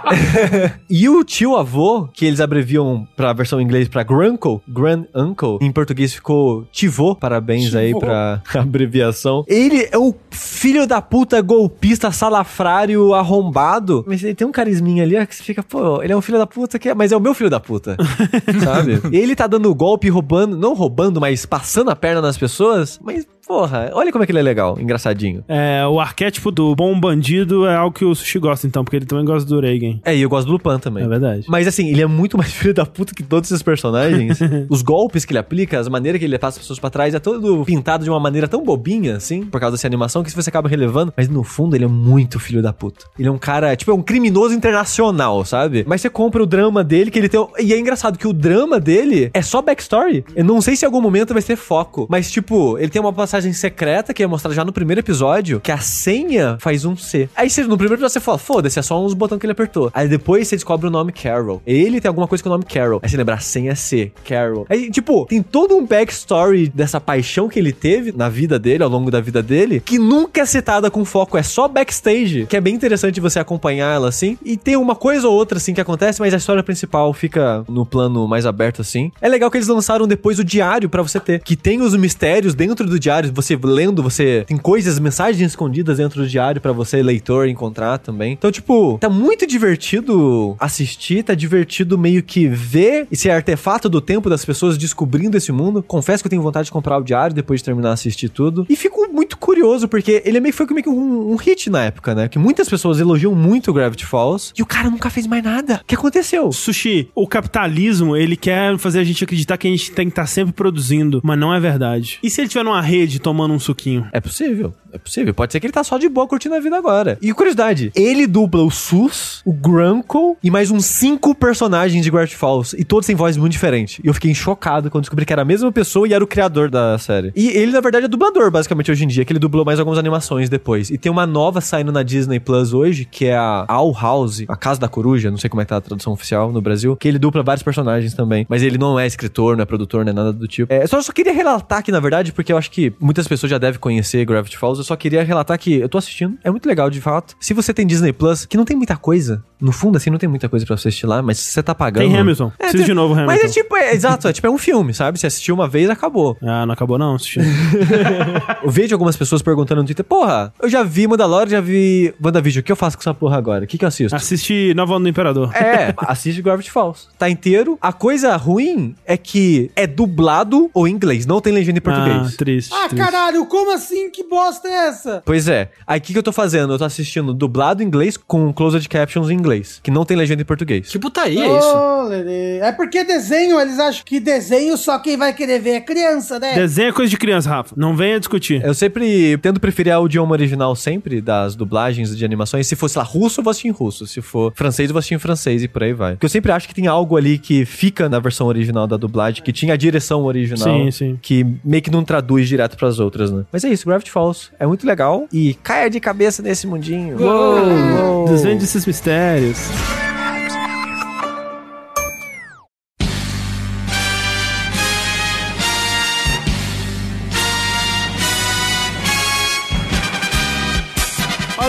E 0.89 1.09
o 1.09 1.25
tio 1.25 1.57
avô, 1.57 2.09
que 2.13 2.27
eles 2.27 2.41
abreviam 2.41 3.07
pra 3.17 3.33
versão 3.33 3.61
em 3.61 3.65
inglês 3.65 3.89
pra 3.89 4.03
Gruncle, 4.13 4.61
Grand 4.69 5.05
Uncle, 5.15 5.59
em 5.61 5.73
português 5.73 6.13
ficou 6.13 6.67
Tivô, 6.71 7.15
parabéns 7.15 7.67
Tivô. 7.67 7.79
aí 7.79 7.99
pra 7.99 8.43
abreviação. 8.61 9.43
Ele 9.49 9.89
é 9.91 9.97
o 9.97 10.15
filho 10.31 10.87
da 10.87 11.01
puta 11.01 11.41
golpista 11.41 12.13
salafrário 12.13 13.15
arrombado, 13.15 14.05
mas 14.07 14.23
ele 14.23 14.35
tem 14.35 14.47
um 14.47 14.53
carisminha 14.53 15.03
ali 15.03 15.17
ó, 15.17 15.25
que 15.25 15.35
você 15.35 15.43
fica, 15.43 15.63
pô, 15.63 16.03
ele 16.03 16.13
é 16.13 16.17
um 16.17 16.21
filho 16.21 16.39
da 16.39 16.47
puta 16.47 16.79
que 16.79 16.89
é, 16.91 16.95
mas 16.95 17.11
é 17.11 17.17
o 17.17 17.21
meu 17.21 17.33
filho 17.33 17.49
da 17.49 17.59
puta, 17.59 17.97
sabe? 18.63 19.01
Ele 19.17 19.35
tá 19.35 19.47
dando 19.47 19.75
golpe, 19.75 20.11
roubando, 20.11 20.57
não 20.57 20.75
roubando, 20.75 21.21
mas 21.21 21.47
passando 21.47 21.91
a 21.91 21.97
perna 21.97 22.21
nas 22.21 22.37
pessoas, 22.37 23.01
mas 23.03 23.27
porra, 23.47 23.91
olha 23.93 24.11
como 24.11 24.25
é 24.25 24.27
que 24.27 24.33
ele 24.33 24.39
é 24.39 24.43
legal, 24.43 24.79
engraçadinho. 24.81 25.45
É, 25.49 25.87
o 25.87 26.01
arquétipo 26.01 26.51
do 26.51 26.75
bom 26.75 26.99
bandido 26.99 27.67
é 27.67 27.75
algo 27.75 27.95
que 27.95 28.05
o 28.05 28.15
Sushi 28.15 28.39
gosta, 28.39 28.67
então, 28.67 28.85
porque 28.85 28.97
ele 28.97 29.07
também 29.07 29.25
gosta 29.25 29.49
do 29.49 29.61
Reagan. 29.61 29.99
É, 30.05 30.17
e 30.17 30.23
eu 30.23 30.29
gosto 30.29 30.47
do 30.47 30.53
Lupin 30.53 30.79
também. 30.79 31.05
É 31.05 31.09
verdade. 31.09 31.45
Mas 31.49 31.67
assim, 31.67 31.89
ele 31.89 32.03
é 32.03 32.07
muito 32.07 32.37
mais 32.39 32.53
filho 32.55 32.75
da 32.75 32.87
puta 32.87 33.15
que 33.15 33.23
todos 33.23 33.51
esses 33.51 33.63
personagens. 33.63 34.39
Os 34.69 34.83
golpes 34.83 35.25
que 35.25 35.33
ele 35.33 35.39
aplica, 35.39 35.79
as 35.79 35.89
maneiras 35.89 36.19
que 36.19 36.25
ele 36.25 36.39
passa 36.39 36.59
as 36.59 36.63
pessoas 36.63 36.79
pra 36.79 36.91
trás, 36.91 37.15
é 37.15 37.19
todo 37.19 37.65
pintado 37.65 38.05
de 38.05 38.11
uma 38.11 38.21
maneira 38.21 38.49
tão 38.49 38.63
bobinha, 38.63 39.17
assim, 39.17 39.45
por 39.45 39.61
causa 39.61 39.77
dessa 39.77 39.87
animação, 39.87 40.23
que 40.23 40.31
você 40.31 40.49
acaba 40.49 40.69
relevando. 40.69 41.13
Mas 41.17 41.29
no 41.29 41.43
fundo, 41.43 41.77
ele 41.77 41.85
é 41.85 41.89
muito 41.89 42.39
filho 42.39 42.63
da 42.63 42.73
puta. 42.73 43.07
Ele 43.19 43.29
é 43.29 43.31
um 43.31 43.39
cara, 43.39 43.75
tipo, 43.77 43.91
é 43.91 43.95
um 43.95 44.03
criminoso 44.03 44.55
internacional, 44.55 45.45
sabe? 45.45 45.85
Mas 45.87 46.01
você 46.01 46.09
compra 46.09 46.43
o 46.43 46.47
drama 46.47 46.83
dele, 46.83 47.11
que 47.11 47.19
ele 47.19 47.29
tem. 47.29 47.47
E 47.61 47.73
é 47.73 47.79
engraçado 47.79 48.19
que 48.19 48.27
o 48.27 48.33
drama 48.33 48.81
dele 48.81 49.31
é 49.35 49.43
só 49.43 49.61
backstory. 49.61 50.25
Eu 50.35 50.45
não 50.45 50.61
sei 50.61 50.77
se 50.77 50.85
em 50.85 50.87
algum 50.87 51.01
momento 51.01 51.33
vai 51.33 51.43
ser 51.43 51.57
foco, 51.57 52.07
mas 52.09 52.31
tipo, 52.31 52.79
ele 52.79 52.89
tem 52.89 53.01
uma 53.01 53.13
passagem 53.13 53.32
secreta 53.53 54.13
que 54.13 54.23
é 54.23 54.27
mostrada 54.27 54.55
já 54.55 54.65
no 54.65 54.73
primeiro 54.73 55.01
episódio, 55.01 55.61
que 55.61 55.73
a 55.73 55.79
senha 55.79 56.57
faz 56.61 56.85
um 56.85 56.97
C. 56.97 57.29
Aí 57.37 57.49
você, 57.49 57.63
no 57.63 57.77
primeiro 57.77 57.95
episódio 57.95 58.13
você 58.13 58.21
fala, 58.21 58.39
foda-se, 58.39 58.79
é 58.79 58.83
só 58.83 59.03
uns 59.05 59.15
botões 59.15 59.39
que 59.39 59.47
ele 59.47 59.53
apertou. 59.53 59.91
Aí 59.95 60.09
depois 60.09 60.49
você 60.49 60.57
descobre 60.57 60.87
o 60.87 60.91
nome 60.91 61.13
Carol. 61.13 61.63
Ele 61.67 62.01
tem 62.01 62.09
alguma 62.09 62.27
coisa 62.27 62.43
com 62.43 62.51
o 62.51 62.53
nome 62.53 62.65
Carol. 62.65 63.01
Aí 63.03 63.09
você 63.09 63.17
lembra, 63.17 63.35
a 63.35 63.39
senha 63.39 63.73
é 63.73 63.75
C, 63.75 64.13
Carol. 64.27 64.67
Aí, 64.69 64.91
tipo, 64.91 65.27
tem 65.27 65.43
todo 65.43 65.77
um 65.77 65.87
backstory 65.87 66.69
dessa 66.69 67.01
paixão 67.01 67.49
que 67.49 67.59
ele 67.59 67.73
teve 67.73 68.13
na 68.13 68.29
vida 68.29 68.59
dele, 68.59 68.83
ao 68.83 68.91
longo 68.91 69.11
da 69.11 69.21
vida 69.21 69.43
dele, 69.43 69.81
que 69.81 69.99
nunca 69.99 70.41
é 70.41 70.47
citada 70.47 70.91
com 70.91 71.05
foco, 71.05 71.39
é 71.39 71.43
só 71.43 71.69
backstage, 71.69 72.47
que 72.47 72.57
é 72.57 72.61
bem 72.61 72.75
interessante 72.75 73.21
você 73.21 73.39
acompanhar 73.39 73.95
ela 73.95 74.09
assim. 74.09 74.39
E 74.45 74.57
tem 74.57 74.77
uma 74.77 74.95
coisa 74.95 75.29
ou 75.29 75.35
outra 75.35 75.59
assim 75.59 75.75
que 75.75 75.81
acontece, 75.81 76.21
mas 76.21 76.35
a 76.35 76.37
história 76.37 76.63
principal 76.63 77.13
fica 77.13 77.65
no 77.69 77.85
plano 77.87 78.27
mais 78.27 78.47
aberto 78.47 78.81
assim. 78.81 79.11
É 79.21 79.29
legal 79.29 79.51
que 79.51 79.57
eles 79.57 79.69
lançaram 79.69 80.07
depois 80.07 80.39
o 80.39 80.45
diário 80.45 80.89
pra 80.89 81.03
você 81.03 81.21
ter, 81.21 81.41
que 81.41 81.57
tem 81.57 81.81
os 81.81 81.95
mistérios 81.95 82.55
dentro 82.55 82.87
do 82.87 82.99
diário, 82.99 83.22
você 83.31 83.59
lendo, 83.63 84.03
você 84.03 84.45
tem 84.47 84.57
coisas, 84.57 84.99
mensagens 84.99 85.51
escondidas 85.51 85.99
dentro 85.99 86.23
do 86.23 86.29
diário 86.29 86.61
pra 86.61 86.73
você 86.73 87.03
leitor 87.03 87.49
encontrar 87.49 87.99
também. 87.99 88.33
Então, 88.33 88.51
tipo, 88.51 88.99
tá 89.01 89.09
muito 89.09 89.47
divertido 89.47 90.57
assistir, 90.59 91.23
tá 91.23 91.35
divertido 91.35 91.99
meio 91.99 92.23
que 92.23 92.49
ver 92.49 93.07
esse 93.11 93.31
artefato 93.31 93.89
do 93.89 94.01
tempo 94.01 94.29
das 94.29 94.45
pessoas 94.45 94.77
descobrindo 94.77 95.37
esse 95.37 95.53
mundo. 95.53 95.83
Confesso 95.83 96.23
que 96.23 96.27
eu 96.27 96.31
tenho 96.31 96.43
vontade 96.43 96.67
de 96.67 96.73
comprar 96.73 96.99
o 96.99 97.03
diário 97.03 97.35
depois 97.35 97.61
de 97.61 97.65
terminar 97.65 97.91
de 97.91 97.95
assistir 97.95 98.29
tudo. 98.29 98.67
E 98.69 98.77
fico 98.77 99.09
muito 99.13 99.37
curioso, 99.37 99.89
porque 99.89 100.23
ele 100.25 100.39
é 100.39 100.41
meio, 100.41 100.55
foi 100.55 100.67
meio 100.71 100.83
que 100.83 100.89
um, 100.89 101.33
um 101.33 101.37
hit 101.37 101.69
na 101.71 101.85
época, 101.85 102.15
né? 102.15 102.29
Que 102.29 102.39
muitas 102.39 102.69
pessoas 102.69 103.01
elogiam 103.01 103.35
muito 103.35 103.73
Gravity 103.73 104.07
Falls 104.07 104.53
e 104.57 104.63
o 104.63 104.67
cara 104.67 104.91
nunca 104.91 105.11
fez 105.11 105.27
mais 105.27 105.43
nada. 105.43 105.81
O 105.83 105.87
que 105.87 105.95
aconteceu? 105.95 106.51
Sushi, 106.53 107.09
o 107.15 107.27
capitalismo, 107.27 108.17
ele 108.17 108.37
quer 108.37 108.77
fazer 108.79 109.01
a 109.01 109.05
gente 109.05 109.23
acreditar 109.23 109.57
que 109.57 109.67
a 109.67 109.71
gente 109.71 109.93
tem 109.93 110.07
que 110.07 110.13
estar 110.13 110.27
sempre 110.27 110.53
produzindo, 110.53 111.21
mas 111.23 111.39
não 111.39 111.55
é 111.55 111.61
verdade. 111.61 112.19
E 112.23 112.31
se 112.31 112.41
ele 112.41 112.49
tiver 112.49 112.65
numa 112.65 112.81
rede 112.81 113.12
tomando 113.19 113.55
um 113.55 113.59
suquinho? 113.59 114.07
É 114.13 114.21
possível, 114.21 114.75
é 114.93 114.99
possível. 114.99 115.35
Pode 115.35 115.53
ser 115.53 115.61
que 115.61 115.67
ele 115.67 115.73
tá 115.73 115.85
só 115.85 115.99
de 115.99 116.09
boa 116.09 116.27
curtindo 116.27 116.55
a 116.55 116.61
vida 116.61 116.77
agora. 116.77 117.19
E 117.21 117.33
curiosidade, 117.33 117.91
ele 117.95 118.27
dubla 118.27 118.63
o 118.63 118.71
Sus, 118.71 119.43
o 119.45 119.53
Grunkle 119.53 120.37
e 120.43 120.51
mais 120.51 120.71
uns 120.71 120.87
cinco 120.87 121.35
personagens 121.35 122.05
de 122.05 122.11
Gravity 122.11 122.37
Falls. 122.37 122.77
E 122.79 122.85
todos 122.85 123.07
têm 123.07 123.17
voz 123.17 123.37
muito 123.37 123.53
diferente. 123.53 124.01
E 124.05 124.09
eu 124.09 124.15
fiquei 124.15 124.35
chocado 124.35 124.91
quando 124.91 125.03
descobri 125.03 125.25
que 125.25 125.33
era 125.33 125.43
a 125.43 125.45
mesma 125.45 125.71
pessoa 125.73 126.07
e 126.07 126.15
era 126.15 126.23
o 126.23 126.27
criador 126.27 126.71
da 126.71 126.99
série. 126.99 127.33
E 127.35 127.49
ele, 127.49 127.73
na 127.73 127.81
verdade, 127.81 128.07
é 128.07 128.09
dublador, 128.09 128.51
basicamente, 128.51 128.91
hoje 128.91 129.05
em 129.05 129.09
dia, 129.09 129.25
que 129.25 129.33
ele 129.33 129.39
dublou 129.39 129.65
mais 129.65 129.79
algumas 129.79 129.99
animações 129.99 130.49
depois. 130.49 130.91
E 130.91 130.99
tem 130.99 131.11
uma 131.11 131.27
nova 131.27 131.61
saindo 131.61 131.93
na 131.93 132.03
Disney 132.03 132.41
Plus 132.41 132.73
hoje, 132.73 133.05
que 133.05 133.27
é 133.27 133.37
a 133.37 133.67
Owl 133.69 133.97
House, 133.99 134.45
a 134.49 134.57
Casa 134.57 134.81
da 134.81 134.89
Coruja, 134.89 135.31
não 135.31 135.39
sei 135.39 135.49
como 135.49 135.61
é 135.61 135.65
que 135.65 135.71
tá 135.71 135.77
a 135.77 135.81
tradução 135.81 136.13
oficial 136.13 136.53
no 136.53 136.61
Brasil, 136.61 136.97
que 136.97 137.09
ele 137.09 137.19
dupla 137.19 137.43
vários 137.43 137.63
personagens 137.63 138.15
também. 138.15 138.47
Mas 138.49 138.63
ele 138.63 138.79
não 138.79 138.99
é 138.99 139.07
escritor, 139.07 139.57
não 139.57 139.63
é 139.63 139.67
produtor, 139.67 140.05
não 140.05 140.11
é 140.11 140.15
nada 140.15 140.33
do 140.33 140.47
tipo. 140.47 140.73
É, 140.73 140.87
só, 140.87 141.01
só 141.01 141.13
queria 141.13 141.33
relatar 141.33 141.79
aqui, 141.79 141.91
na 141.91 142.01
verdade, 142.01 142.33
porque 142.33 142.53
eu 142.53 142.57
acho 142.57 142.71
que 142.71 142.93
muitas 143.03 143.27
pessoas 143.29 143.51
já 143.51 143.59
devem 143.59 143.79
conhecer 143.81 144.25
Gravity 144.25 144.57
Falls. 144.57 144.79
Eu 144.81 144.85
só 144.85 144.97
queria 144.97 145.23
relatar 145.25 145.59
que 145.59 145.75
eu 145.81 145.89
tô 145.89 145.99
assistindo, 145.99 146.39
é 146.45 146.51
muito 146.51 146.67
legal 146.67 146.89
de 146.89 147.01
fato. 147.01 147.37
Se 147.41 147.53
você 147.53 147.75
tem 147.75 147.87
Disney 147.87 148.13
Plus, 148.13 148.47
que 148.47 148.57
não 148.57 148.65
tem 148.65 148.77
muita 148.77 148.97
coisa, 148.97 149.43
no 149.61 149.73
fundo, 149.73 149.97
assim, 149.97 150.11
não 150.11 150.19
tem 150.19 150.29
muita 150.29 150.49
coisa 150.49 150.65
pra 150.65 150.77
você 150.77 150.89
assistir 150.89 151.07
lá, 151.07 151.21
mas 151.23 151.39
se 151.39 151.53
você 151.53 151.63
tá 151.63 151.75
pagando. 151.75 152.05
Tem 152.09 152.17
Hamilton. 152.17 152.53
É, 152.59 152.63
Preciso 152.65 152.77
tem- 152.79 152.87
de 152.87 152.95
novo 152.95 153.15
Hamilton. 153.15 153.33
Mas 153.33 153.45
é 153.45 153.49
tipo, 153.49 153.77
é, 153.77 153.93
exato, 153.95 154.29
é 154.29 154.33
tipo, 154.33 154.47
é 154.47 154.51
um 154.51 154.59
filme, 154.59 154.95
sabe? 154.95 155.19
Você 155.19 155.27
assistiu 155.27 155.55
uma 155.55 155.69
vez, 155.69 155.91
acabou. 155.91 156.37
Ah, 156.43 156.65
não 156.67 156.73
acabou 156.73 156.99
não, 156.99 157.19
Sushi. 157.19 157.41
Eu 158.63 158.71
vejo 158.71 158.95
algumas 158.95 159.17
pessoas 159.17 159.43
perguntando 159.43 159.81
no 159.81 159.87
Twitter, 159.87 160.05
porra, 160.05 160.53
eu 160.63 160.69
já 160.69 160.83
vi 160.83 161.07
Mandalorian, 161.07 161.51
já 161.51 161.61
vi 161.61 162.15
WandaVision, 162.23 162.61
o 162.61 162.65
que 162.65 162.71
eu 162.73 162.77
faço 162.77 162.97
com 162.97 163.03
essa 163.03 163.15
porra 163.15 163.37
agora? 163.37 163.65
O 163.65 163.67
que 163.67 163.77
que 163.79 163.85
eu 163.85 163.89
assisto? 163.89 164.15
Assiste 164.15 164.73
Nova 164.75 164.95
Onda 164.95 165.05
do 165.05 165.09
Imperador. 165.09 165.55
É, 165.55 165.93
assiste 166.07 166.41
Gravity 166.43 166.71
Falls. 166.71 167.09
Tá 167.19 167.29
inteiro. 167.29 167.77
A 167.81 167.93
coisa 167.93 168.37
ruim 168.37 168.95
é 169.07 169.17
que 169.17 169.71
é 169.75 169.87
dublado 169.87 170.71
ou 170.73 170.87
em 170.87 170.93
inglês, 170.93 171.27
não 171.27 171.41
tem 171.41 171.53
legenda 171.53 171.79
em 171.79 171.81
Ah, 171.81 171.83
português. 171.83 172.37
triste. 172.37 172.73
Ah, 172.75 172.89
triste. 172.95 173.11
caralho, 173.11 173.47
como 173.47 173.73
assim? 173.73 174.11
Que 174.11 174.25
bosta 174.25 174.69
é 174.69 174.89
essa? 174.89 175.23
Pois 175.25 175.49
é. 175.49 175.71
Aí 175.87 175.99
o 175.99 176.03
que, 176.03 176.13
que 176.13 176.19
eu 176.19 176.23
tô 176.23 176.33
fazendo? 176.33 176.73
Eu 176.73 176.79
tô 176.79 176.85
assistindo 176.85 177.35
dublado 177.35 177.83
em 177.83 177.87
inglês 177.87 178.17
com 178.17 178.53
closed 178.53 178.89
captions 178.89 179.31
em 179.31 179.35
inglês, 179.35 179.81
que 179.83 179.91
não 179.91 180.05
tem 180.05 180.17
legenda 180.17 180.43
em 180.43 180.45
português. 180.45 180.89
Que 180.89 180.99
putaria 180.99 181.45
é 181.45 181.59
isso? 181.59 182.03
Lelê. 182.09 182.59
É 182.59 182.73
porque 182.73 183.05
desenho, 183.05 183.61
eles 183.61 183.79
acham 183.79 184.05
que 184.05 184.21
desenho 184.21 184.77
só 184.77 184.99
quem 184.99 185.17
vai 185.17 185.33
querer 185.33 185.59
ver 185.61 185.71
é 185.71 185.81
criança, 185.81 186.39
né? 186.39 186.55
Desenho 186.55 186.89
é 186.89 186.93
coisa 186.93 187.11
de 187.11 187.17
criança, 187.17 187.49
Rafa. 187.49 187.75
Não 187.77 187.97
venha 187.97 188.19
discutir. 188.19 188.63
Eu 188.65 188.75
sempre 188.75 189.37
tento 189.39 189.61
preferir 189.61 189.97
o 189.99 190.07
idioma 190.07 190.33
original 190.33 190.75
sempre 190.75 191.21
das 191.21 191.55
dublagens 191.55 192.17
de 192.17 192.25
animações. 192.25 192.67
Se 192.67 192.77
fosse 192.77 192.97
lá 192.97 193.05
russo, 193.05 193.41
eu 193.41 193.45
vou 193.45 193.51
assistir 193.51 193.69
em 193.69 193.73
russo. 193.73 194.07
Se 194.07 194.21
for 194.21 194.53
francês, 194.55 194.89
eu 194.89 194.95
vou 194.95 194.99
assistir 194.99 195.15
em 195.15 195.19
francês 195.19 195.63
e 195.63 195.69
por 195.69 195.83
aí 195.83 195.93
vai. 195.93 196.13
Porque 196.13 196.27
eu 196.27 196.31
sempre 196.31 196.53
acho 196.53 196.69
que 196.69 196.75
tem 196.75 196.87
algo 196.87 197.17
ali 197.17 197.39
que 197.39 197.65
fica 197.65 198.09
na 198.09 198.19
versão 198.19 198.47
original 198.47 198.87
da 198.87 198.97
dublagem, 198.97 199.43
que 199.43 199.53
tinha 199.53 199.75
a 199.75 199.77
direção 199.77 200.25
original. 200.25 200.65
Sim, 200.65 200.91
sim. 200.91 201.19
Que 201.21 201.47
meio 201.65 201.83
que 201.83 201.91
não 201.91 202.05
traduz 202.05 202.49
direto 202.49 202.77
pras 202.83 202.99
outras, 202.99 203.31
né? 203.31 203.45
Mas 203.53 203.63
é 203.63 203.69
isso, 203.69 203.87
Gravity 203.87 204.11
Falls 204.11 204.51
é 204.59 204.67
muito 204.67 204.85
legal. 204.85 205.29
E 205.33 205.55
caia 205.63 205.89
de 205.89 206.01
cabeça 206.01 206.43
nesse 206.43 206.67
mundinho. 206.67 207.17
Uou! 207.23 208.25
Desvende 208.27 208.65
esses 208.65 208.85
mistérios. 208.85 209.59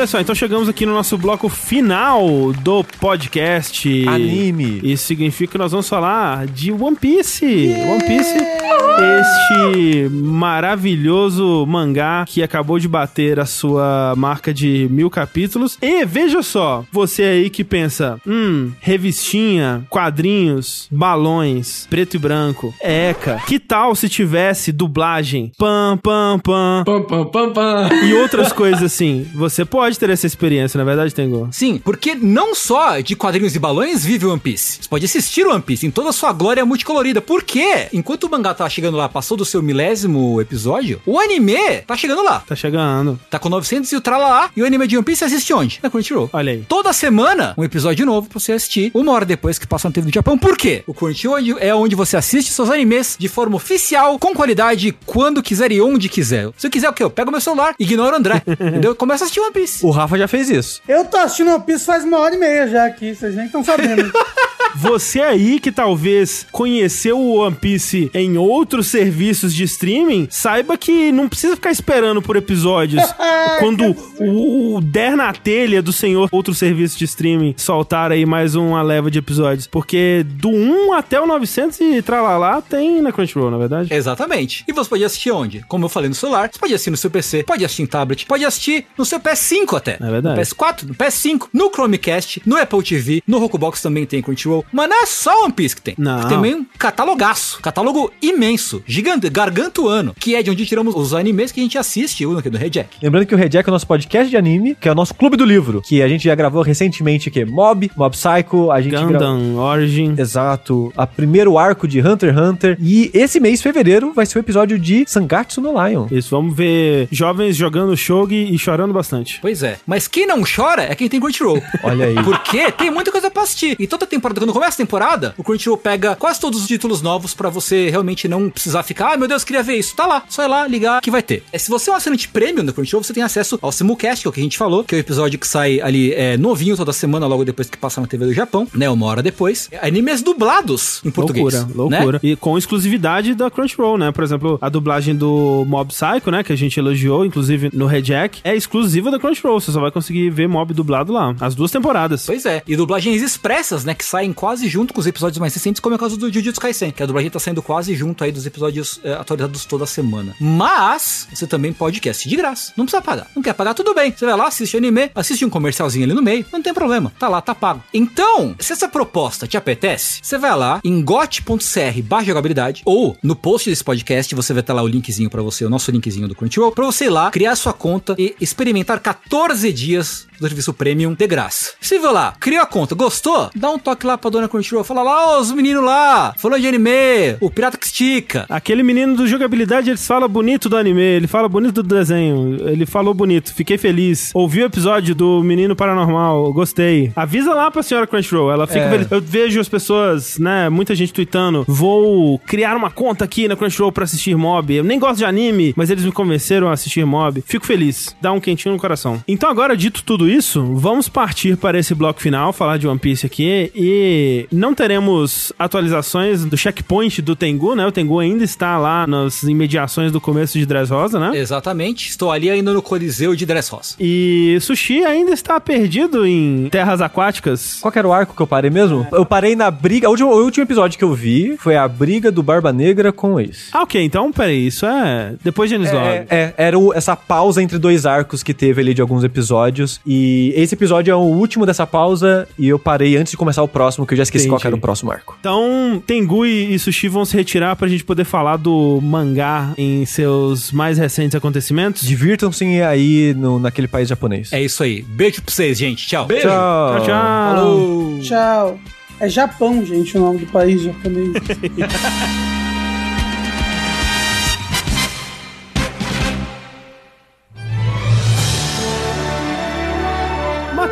Olha 0.04 0.08
só, 0.10 0.20
então 0.20 0.36
chegamos 0.36 0.68
aqui 0.68 0.86
no 0.86 0.92
nosso 0.92 1.18
bloco 1.18 1.48
final 1.48 2.28
do 2.62 2.84
podcast. 3.00 3.88
Anime. 4.06 4.82
Isso 4.84 5.06
significa 5.06 5.54
que 5.54 5.58
nós 5.58 5.72
vamos 5.72 5.88
falar 5.88 6.46
de 6.46 6.74
One 6.74 6.98
Piece. 6.98 7.74
One 7.90 8.04
Piece, 8.04 8.36
este 8.36 10.10
maravilhoso 10.12 11.66
mangá 11.66 12.26
que 12.28 12.44
acabou 12.44 12.80
de 12.80 12.88
bater 12.90 13.40
a 13.40 13.46
sua 13.46 14.14
marca 14.18 14.54
de 14.54 14.90
mil 14.92 15.10
capítulos. 15.10 15.78
E 15.82 16.04
veja 16.04 16.44
só, 16.44 16.84
você 16.92 17.24
aí 17.24 17.50
que 17.50 17.64
pensa, 17.64 18.20
hum, 18.28 18.74
revistinha, 18.82 19.86
quadrinhos, 19.90 20.90
balões, 20.92 21.88
preto 21.90 22.16
e 22.16 22.20
branco, 22.20 22.74
eca. 22.82 23.42
Que 23.48 23.58
tal 23.58 23.96
se 23.96 24.10
tivesse 24.10 24.74
dublagem? 24.74 25.54
Pam, 25.58 25.98
pam, 25.98 26.40
pam. 26.40 26.84
Pam, 26.86 27.04
pam, 27.04 27.26
pam, 27.28 27.54
pam. 27.54 27.90
E 28.04 28.14
outras 28.16 28.52
coisas 28.52 28.84
assim. 28.84 29.26
Você 29.34 29.64
pode 29.64 29.93
ter 29.98 30.10
essa 30.10 30.28
experiência, 30.28 30.78
na 30.78 30.84
verdade, 30.84 31.14
Tengo? 31.14 31.48
Sim, 31.52 31.80
porque 31.84 32.16
não 32.16 32.56
só 32.56 33.00
de 33.00 33.16
quadrinhos 33.16 33.56
e 33.56 33.60
balões 33.60 34.04
vive 34.04 34.26
One 34.26 34.40
Piece. 34.40 34.80
Você 34.82 34.90
pode 34.90 35.06
assistir 35.06 35.46
One 35.46 35.62
Piece 35.62 35.86
em 35.86 35.92
toda 35.92 36.10
a 36.10 36.14
sua 36.14 36.32
glória 36.32 36.66
multicolorida. 36.66 37.22
Por 37.22 37.44
quê? 37.44 37.88
Enquanto 37.94 38.26
o 38.26 38.30
mangá 38.32 38.54
tá 38.54 38.68
chegando 38.70 38.98
lá, 38.98 39.08
passou 39.08 39.38
do 39.38 39.46
seu 39.46 39.62
milésimo 39.62 40.40
episódio, 40.42 41.02
o 41.06 41.20
anime 41.20 41.82
tá 41.86 41.96
chegando 41.96 42.24
lá. 42.24 42.40
Tá 42.40 42.56
chegando. 42.56 43.20
Tá 43.30 43.38
com 43.40 43.50
900 43.50 43.92
e 43.92 43.96
o 43.96 44.02
tralalá. 44.02 44.50
E 44.56 44.62
o 44.62 44.66
anime 44.66 44.88
de 44.88 44.98
One 44.98 45.06
Piece 45.06 45.24
assiste 45.24 45.54
onde? 45.54 45.80
Na 45.82 45.90
Crunchyroll. 45.90 46.30
Olha 46.34 46.54
aí. 46.54 46.64
Toda 46.68 46.92
semana, 46.94 47.54
um 47.58 47.64
episódio 47.64 48.06
novo 48.06 48.28
pra 48.28 48.40
você 48.40 48.54
assistir, 48.54 48.92
uma 48.94 49.12
hora 49.12 49.26
depois 49.26 49.60
que 49.60 49.68
passa 49.68 49.88
na 49.88 49.94
TV 49.94 50.10
do 50.10 50.14
Japão. 50.14 50.38
Por 50.38 50.58
quê? 50.58 50.84
O 50.88 50.94
Crunchyroll 50.94 51.58
é 51.60 51.74
onde 51.76 51.96
você 51.96 52.18
assiste 52.18 52.52
seus 52.52 52.70
animes 52.70 53.16
de 53.20 53.28
forma 53.28 53.56
oficial, 53.56 54.18
com 54.20 54.34
qualidade, 54.34 54.96
quando 55.06 55.44
quiser 55.44 55.72
e 55.72 55.82
onde 55.82 56.10
quiser. 56.10 56.50
Se 56.58 56.68
eu 56.68 56.72
quiser 56.72 56.90
o 56.90 56.94
quê? 56.94 57.04
Eu 57.04 57.10
pego 57.10 57.32
meu 57.32 57.42
celular, 57.42 57.76
ignoro 57.80 58.16
o 58.16 58.20
André, 58.20 58.42
entendeu? 58.48 58.96
Começa 58.96 59.24
a 59.24 59.26
assistir 59.26 59.40
One 59.42 59.52
Piece. 59.52 59.83
O 59.84 59.92
Rafa 59.92 60.18
já 60.18 60.28
fez 60.30 60.50
isso. 60.50 60.82
Eu 60.88 61.04
tô 61.04 61.18
assistindo 61.18 61.52
One 61.52 61.64
Piece 61.64 61.86
faz 61.86 62.06
uma 62.06 62.18
hora 62.20 62.34
e 62.34 62.38
meia 62.38 62.68
já 62.70 62.86
aqui, 62.86 63.14
vocês 63.14 63.36
nem 63.36 63.48
estão 63.48 63.64
sabendo. 63.64 64.12
Você 64.76 65.22
aí 65.22 65.60
que 65.60 65.72
talvez 65.72 66.46
conheceu 66.52 67.20
o 67.20 67.38
One 67.38 67.56
Piece 67.56 68.10
em 68.14 68.38
outros 68.38 68.88
serviços 68.88 69.54
de 69.54 69.64
streaming, 69.64 70.28
saiba 70.30 70.78
que 70.78 71.12
não 71.12 71.30
precisa 71.30 71.56
ficar 71.56 71.72
esperando 71.72 72.22
por 72.22 72.36
episódios. 72.36 73.04
quando 73.60 73.96
o, 74.20 74.76
o 74.76 74.82
der 74.82 75.16
na 75.16 75.32
telha 75.34 75.82
do 75.82 75.92
senhor 75.92 76.30
outro 76.32 76.54
serviço 76.54 76.98
de 76.98 77.06
streaming 77.06 77.54
soltar 77.58 78.12
aí 78.12 78.26
mais 78.26 78.56
uma 78.56 78.82
leva 78.82 79.10
de 79.10 79.20
episódios. 79.20 79.68
Porque 79.68 80.26
do 80.28 80.50
1 80.50 80.94
até 80.94 81.20
o 81.20 81.28
900 81.28 81.80
e 81.80 82.02
tralalá 82.02 82.62
tem 82.62 83.02
na 83.02 83.12
Crunchyroll, 83.12 83.52
na 83.52 83.58
verdade. 83.58 83.94
Exatamente. 83.94 84.64
E 84.68 84.74
você 84.74 84.90
pode 84.90 85.04
assistir 85.04 85.32
onde? 85.32 85.64
Como 85.68 85.86
eu 85.86 85.90
falei 85.90 86.10
no 86.10 86.16
celular, 86.16 86.50
você 86.52 86.60
pode 86.60 86.74
assistir 86.74 86.92
no 86.92 86.98
seu 86.98 87.10
PC, 87.10 87.44
pode 87.44 87.64
assistir 87.64 87.84
em 87.84 87.88
tablet, 87.88 88.26
pode 88.26 88.46
assistir 88.46 88.86
no 88.98 89.06
seu 89.06 89.20
PS5 89.20 89.78
até. 89.78 89.98
É 90.00 90.12
verdade. 90.12 90.40
No 90.40 90.42
PS4, 90.42 90.84
no 90.84 90.96
PS5, 90.96 91.48
no 91.54 91.72
Chromecast, 91.72 92.42
no 92.46 92.58
Apple 92.58 92.84
TV, 92.84 93.24
no 93.28 93.40
Rokubox 93.40 93.82
também 93.82 94.06
tem 94.06 94.22
Crunchyroll. 94.22 94.63
Mas 94.72 94.90
não 94.90 95.04
é 95.04 95.06
só 95.06 95.44
One 95.44 95.54
Piece 95.54 95.76
que 95.76 95.82
tem. 95.82 95.96
Não. 95.98 96.20
Tem 96.22 96.30
também 96.30 96.56
um 96.56 96.66
catalogaço. 96.78 97.60
Catálogo 97.62 98.12
imenso, 98.22 98.82
gigante, 98.86 99.30
gargantuano, 99.30 100.14
que 100.20 100.36
é 100.36 100.44
de 100.44 100.50
onde 100.50 100.66
tiramos 100.66 100.96
os 100.96 101.14
animes 101.14 101.52
que 101.52 101.60
a 101.60 101.64
gente 101.64 101.78
assiste 101.78 102.24
aqui 102.38 102.50
no 102.50 102.58
Rejack. 102.58 102.98
Lembrando 103.02 103.26
que 103.26 103.36
o 103.36 103.38
Rejack 103.38 103.68
é 103.68 103.72
o 103.72 103.74
nosso 103.74 103.88
podcast 103.88 104.30
de 104.30 104.38
anime, 104.38 104.76
que 104.80 104.88
é 104.88 104.92
o 104.92 104.96
nosso 104.96 105.14
clube 105.14 105.36
do 105.38 105.46
livro, 105.46 105.82
que 105.82 106.02
a 106.02 106.08
gente 106.08 106.24
já 106.26 106.36
gravou 106.36 106.62
recentemente 106.62 107.30
aqui, 107.30 107.44
Mob, 107.46 107.90
Mob 107.96 108.16
Psycho, 108.16 108.72
a 108.72 108.82
gente 108.82 108.92
gra- 108.92 109.02
Gundam, 109.06 109.56
Origin. 109.58 110.16
Exato. 110.18 110.92
A 110.96 111.06
primeiro 111.06 111.58
arco 111.58 111.88
de 111.88 112.00
Hunter 112.02 112.30
x 112.34 112.40
Hunter. 112.42 112.78
E 112.80 113.12
esse 113.14 113.40
mês, 113.40 113.62
fevereiro, 113.62 114.14
vai 114.14 114.26
ser 114.26 114.38
o 114.38 114.42
episódio 114.42 114.78
de 114.80 115.04
Sangatsu 115.08 115.62
no 115.62 115.72
Lion. 115.86 116.08
Isso, 116.12 116.30
vamos 116.30 116.56
ver 116.56 117.08
jovens 117.12 117.56
jogando 117.56 117.96
shogi 117.98 118.54
e 118.54 118.58
chorando 118.58 118.94
bastante. 118.94 119.40
Pois 119.42 119.64
é. 119.64 119.78
Mas 119.86 120.08
quem 120.08 120.26
não 120.26 120.42
chora 120.44 120.84
é 120.84 120.96
quem 120.96 121.08
tem 121.10 121.20
Crunchyroll. 121.20 121.62
Olha 121.84 122.06
aí. 122.08 122.16
Porque 122.24 122.72
tem 122.72 122.90
muita 122.92 123.12
coisa 123.12 123.30
pra 123.30 123.44
assistir. 123.44 123.76
E 123.80 123.88
toda 123.88 124.06
temporada, 124.06 124.40
quando 124.40 124.53
começa 124.54 124.76
a 124.82 124.86
temporada, 124.86 125.34
o 125.36 125.44
Crunchyroll 125.44 125.78
pega 125.78 126.16
quase 126.16 126.40
todos 126.40 126.62
os 126.62 126.68
títulos 126.68 127.02
novos 127.02 127.34
pra 127.34 127.50
você 127.50 127.90
realmente 127.90 128.28
não 128.28 128.52
precisar 128.52 128.84
ficar, 128.84 129.10
ai 129.10 129.18
meu 129.18 129.28
Deus, 129.28 129.44
queria 129.44 129.64
ver 129.64 129.76
isso. 129.76 129.96
Tá 129.96 130.06
lá, 130.06 130.24
só 130.30 130.44
ir 130.44 130.48
lá, 130.48 130.68
ligar, 130.68 131.02
que 131.02 131.10
vai 131.10 131.24
ter. 131.24 131.44
É, 131.52 131.58
se 131.58 131.70
você 131.70 131.90
é 131.90 131.94
um 131.94 131.96
assinante 131.96 132.28
premium 132.28 132.64
da 132.64 132.72
Crunchyroll, 132.72 133.04
você 133.04 133.14
tem 133.14 133.24
acesso 133.24 133.58
ao 133.62 133.72
Simulcast, 133.72 134.22
que 134.22 134.28
é 134.28 134.30
o 134.30 134.32
que 134.32 134.40
a 134.40 134.44
gente 134.44 134.58
falou, 134.58 134.84
que 134.84 134.94
é 134.94 134.98
o 134.98 135.00
episódio 135.00 135.40
que 135.40 135.48
sai 135.48 135.82
ali 135.82 136.14
é, 136.14 136.38
novinho 136.38 136.78
toda 136.78 136.94
semana, 136.94 137.26
logo 137.26 137.44
depois 137.44 137.68
que 137.70 137.78
passa 137.78 138.00
na 138.00 138.06
TV 138.06 138.26
do 138.26 138.34
Japão, 138.34 138.68
né? 138.76 138.90
Uma 138.90 139.08
hora 139.08 139.24
depois. 139.24 139.70
Animes 139.82 140.22
dublados 140.22 141.02
em 141.04 141.10
português. 141.10 141.54
Loucura, 141.54 141.90
né? 141.90 141.98
loucura. 141.98 142.20
E 142.22 142.36
com 142.36 142.58
exclusividade 142.58 143.34
da 143.34 143.50
Crunchyroll, 143.50 143.98
né? 143.98 144.12
Por 144.12 144.24
exemplo, 144.24 144.60
a 144.62 144.70
dublagem 144.70 145.16
do 145.16 145.66
Mob 145.68 145.92
Psycho, 145.92 146.30
né? 146.30 146.44
Que 146.44 146.54
a 146.54 146.56
gente 146.56 146.80
elogiou, 146.80 147.26
inclusive 147.26 147.72
no 147.74 147.88
Rejack, 147.88 148.42
é 148.44 148.56
exclusiva 148.56 149.10
da 149.10 149.18
Crunchyroll. 149.18 149.60
Você 149.60 149.72
só 149.72 149.82
vai 149.82 149.92
conseguir 149.92 150.30
ver 150.30 150.48
Mob 150.48 150.74
dublado 150.74 151.12
lá. 151.12 151.36
As 151.40 151.56
duas 151.56 151.72
temporadas. 151.72 152.26
Pois 152.26 152.46
é, 152.46 152.62
e 152.68 152.76
dublagens 152.76 153.22
expressas, 153.22 153.84
né, 153.84 153.94
que 153.94 154.06
saem 154.06 154.32
quase 154.44 154.68
junto 154.68 154.94
com 154.94 155.00
os 155.00 155.08
episódios 155.08 155.40
mais 155.40 155.54
recentes, 155.54 155.80
como 155.80 155.96
é 155.96 155.98
o 155.98 156.00
caso 156.00 156.18
do 156.18 156.30
Jujutsu 156.30 156.60
Kaisen, 156.60 156.92
que 156.92 157.02
a 157.02 157.06
dublagem 157.06 157.32
tá 157.32 157.40
saindo 157.40 157.62
quase 157.62 157.96
junto 157.96 158.26
aí 158.26 158.30
dos 158.30 158.46
episódios 158.46 159.00
é, 159.02 159.14
atualizados 159.14 159.64
toda 159.64 159.86
semana. 159.86 160.36
Mas, 160.38 161.30
você 161.34 161.48
também 161.48 161.72
pode 161.72 162.02
assistir 162.10 162.28
de 162.28 162.36
graça, 162.36 162.74
não 162.76 162.84
precisa 162.84 163.02
pagar. 163.02 163.28
Não 163.34 163.42
quer 163.42 163.54
pagar, 163.54 163.74
tudo 163.74 163.94
bem. 163.94 164.12
Você 164.12 164.26
vai 164.26 164.36
lá, 164.36 164.48
assiste 164.48 164.76
anime, 164.76 165.10
assiste 165.16 165.46
um 165.46 165.50
comercialzinho 165.50 166.04
ali 166.04 166.14
no 166.14 166.22
meio, 166.22 166.46
não 166.52 166.62
tem 166.62 166.74
problema, 166.74 167.14
tá 167.18 167.30
lá, 167.30 167.40
tá 167.40 167.56
pago. 167.56 167.82
Então, 167.94 168.54
se 168.60 168.74
essa 168.74 168.90
proposta 168.90 169.48
te 169.48 169.56
apetece, 169.56 170.20
você 170.22 170.38
vai 170.38 170.54
lá 170.58 170.82
em 170.84 171.02
got.cr 171.02 172.02
barra 172.04 172.26
jogabilidade, 172.26 172.82
ou 172.84 173.16
no 173.24 173.38
post 173.38 173.70
desse 173.70 173.82
podcast, 173.82 174.36
você 174.36 174.54
vai 174.54 174.62
ter 174.62 174.74
lá 174.74 174.84
o 174.84 174.88
linkzinho 174.88 175.30
pra 175.30 175.42
você, 175.42 175.64
o 175.64 175.70
nosso 175.70 175.90
linkzinho 175.90 176.28
do 176.28 176.36
Crunchyroll, 176.36 176.74
pra 176.74 176.84
você 176.84 177.06
ir 177.06 177.10
lá, 177.10 177.32
criar 177.32 177.56
sua 177.56 177.72
conta 177.72 178.14
e 178.20 178.36
experimentar 178.42 179.00
14 179.00 179.72
dias 179.72 180.28
do 180.38 180.48
serviço 180.50 180.74
premium 180.74 181.14
de 181.14 181.28
graça. 181.28 181.72
Se 181.80 181.98
vai 181.98 182.12
lá, 182.12 182.36
criou 182.38 182.62
a 182.62 182.66
conta, 182.66 182.94
gostou? 182.94 183.50
Dá 183.56 183.70
um 183.70 183.80
toque 183.80 184.06
lá 184.06 184.18
pra 184.24 184.30
dona 184.32 184.48
Crunchyroll, 184.48 184.86
fala 184.86 185.04
lá, 185.04 185.36
ó, 185.36 185.42
os 185.42 185.52
meninos 185.52 185.84
lá, 185.84 186.34
falou 186.38 186.58
de 186.58 186.66
anime, 186.66 187.36
o 187.42 187.50
pirata 187.52 187.78
que 187.78 187.86
estica. 187.86 188.46
Aquele 188.50 188.82
menino 188.84 189.16
do 189.18 189.28
jogabilidade, 189.28 189.90
ele 189.90 189.98
fala 189.98 190.28
bonito 190.30 190.70
do 190.70 190.78
anime, 190.78 191.02
ele 191.02 191.28
fala 191.28 191.50
bonito 191.50 191.84
do 191.84 191.96
desenho, 191.96 192.58
ele 192.70 192.86
falou 192.86 193.14
bonito, 193.14 193.54
fiquei 193.54 193.78
feliz. 193.78 194.32
Ouvi 194.34 194.62
o 194.62 194.66
episódio 194.66 195.14
do 195.14 195.44
Menino 195.44 195.76
Paranormal, 195.76 196.54
gostei. 196.54 197.12
Avisa 197.18 197.54
lá 197.54 197.70
pra 197.70 197.84
senhora 197.84 198.08
Crunchyroll, 198.08 198.50
ela 198.52 198.66
fica 198.66 198.80
É. 198.86 198.90
feliz. 198.90 199.12
Eu 199.12 199.22
vejo 199.22 199.60
as 199.60 199.68
pessoas, 199.68 200.38
né, 200.40 200.70
muita 200.70 200.96
gente 200.96 201.12
tweetando, 201.14 201.66
vou 201.68 202.40
criar 202.40 202.78
uma 202.78 202.90
conta 202.90 203.26
aqui 203.26 203.48
na 203.48 203.56
Crunchyroll 203.58 203.92
pra 203.92 204.06
assistir 204.06 204.36
Mob. 204.38 204.74
Eu 204.74 204.84
nem 204.86 204.98
gosto 204.98 205.18
de 205.18 205.26
anime, 205.26 205.74
mas 205.76 205.90
eles 205.90 206.06
me 206.06 206.12
convenceram 206.14 206.70
a 206.70 206.74
assistir 206.74 207.06
Mob. 207.06 207.44
Fico 207.46 207.66
feliz, 207.66 208.16
dá 208.22 208.32
um 208.32 208.40
quentinho 208.40 208.74
no 208.74 208.80
coração. 208.80 209.22
Então 209.28 209.50
agora, 209.50 209.76
dito 209.76 210.02
tudo 210.04 210.30
isso, 210.30 210.64
vamos 210.76 211.10
partir 211.10 211.58
para 211.58 211.78
esse 211.78 211.94
bloco 211.94 212.22
final, 212.22 212.54
falar 212.54 212.78
de 212.78 212.88
One 212.88 213.00
Piece 213.00 213.26
aqui, 213.26 213.70
e 213.76 214.13
não 214.52 214.74
teremos 214.74 215.52
atualizações 215.58 216.46
do 216.46 216.58
checkpoint 216.58 217.22
do 217.22 217.36
Tengu, 217.36 217.76
né? 217.76 217.86
O 217.86 217.92
Tengu 217.92 218.20
ainda 218.20 218.44
está 218.44 218.78
lá 218.78 219.06
nas 219.08 219.44
imediações 219.44 220.12
do 220.12 220.22
começo 220.22 220.58
de 220.58 220.66
Dressrosa, 220.66 221.20
né? 221.20 221.32
Exatamente, 221.38 222.10
estou 222.10 222.32
ali 222.32 222.50
ainda 222.50 222.74
no 222.74 222.82
Coliseu 222.82 223.36
de 223.36 223.46
Dressrosa. 223.46 223.96
E 224.00 224.58
Sushi 224.62 225.04
ainda 225.04 225.32
está 225.32 225.60
perdido 225.60 226.26
em 226.26 226.68
terras 226.72 227.02
aquáticas. 227.02 227.78
Qual 227.82 227.92
que 227.92 228.00
era 228.00 228.08
o 228.08 228.14
arco 228.14 228.36
que 228.36 228.42
eu 228.42 228.48
parei 228.48 228.70
mesmo? 228.70 229.06
Eu 229.12 229.26
parei 229.26 229.56
na 229.56 229.70
briga. 229.72 230.08
O 230.08 230.12
último, 230.12 230.30
o 230.32 230.44
último 230.44 230.64
episódio 230.64 230.98
que 230.98 231.04
eu 231.04 231.14
vi 231.14 231.56
foi 231.58 231.76
a 231.76 231.88
briga 231.88 232.32
do 232.32 232.42
Barba 232.44 232.72
Negra 232.74 233.12
com 233.12 233.34
o 233.34 233.40
Ace. 233.40 233.70
Ah, 233.72 233.84
ok, 233.84 234.02
então 234.04 234.32
peraí, 234.32 234.68
isso 234.68 234.86
é 234.86 235.34
depois 235.44 235.70
de 235.70 235.76
Enes 235.76 235.90
É, 235.94 236.26
é, 236.30 236.54
era 236.58 236.78
o- 236.80 236.94
essa 236.94 237.16
pausa 237.16 237.62
entre 237.62 237.78
dois 237.78 238.06
arcos 238.06 238.42
que 238.44 238.54
teve 238.54 238.82
ali 238.82 238.94
de 238.94 239.02
alguns 239.02 239.24
episódios. 239.24 240.00
E 240.06 240.54
esse 240.56 240.76
episódio 240.76 241.12
é 241.12 241.16
o 241.16 241.20
último 241.20 241.66
dessa 241.66 241.86
pausa. 241.86 242.48
E 242.58 242.68
eu 242.68 242.80
parei 242.80 243.16
antes 243.18 243.32
de 243.32 243.38
começar 243.38 243.62
o 243.64 243.68
próximo, 243.68 244.03
que 244.06 244.14
eu 244.14 244.18
já 244.18 244.24
esqueci 244.24 244.48
qual 244.48 244.60
que 244.60 244.68
era 244.68 244.76
o 244.76 244.78
Entendi. 244.78 244.82
próximo 244.86 245.12
arco. 245.12 245.36
Então, 245.40 246.02
Tengu 246.06 246.46
e 246.46 246.74
e 246.74 246.80
Sushi 246.80 247.08
vão 247.08 247.26
se 247.26 247.36
retirar 247.36 247.76
pra 247.76 247.88
gente 247.88 248.04
poder 248.04 248.24
falar 248.24 248.58
do 248.58 249.00
mangá 249.02 249.74
em 249.78 250.06
seus 250.06 250.72
mais 250.72 250.98
recentes 250.98 251.36
acontecimentos. 251.36 252.08
Divirtam-se 252.08 252.64
aí 252.82 253.34
no, 253.36 253.60
naquele 253.60 253.88
país 253.88 254.08
japonês. 254.10 254.52
É 254.54 254.62
isso 254.62 254.82
aí, 254.84 255.02
beijo 255.02 255.42
pra 255.42 255.54
vocês, 255.54 255.78
gente, 255.78 256.08
tchau. 256.08 256.26
Beijo. 256.26 256.48
Tchau. 256.48 256.96
Tchau, 256.96 257.06
tchau. 257.06 257.56
Falou! 257.56 258.20
Tchau. 258.22 258.80
É 259.20 259.30
Japão, 259.30 259.86
gente, 259.86 260.18
o 260.18 260.22
nome 260.22 260.40
do 260.40 260.48
país 260.48 260.82
japonês. 260.82 261.32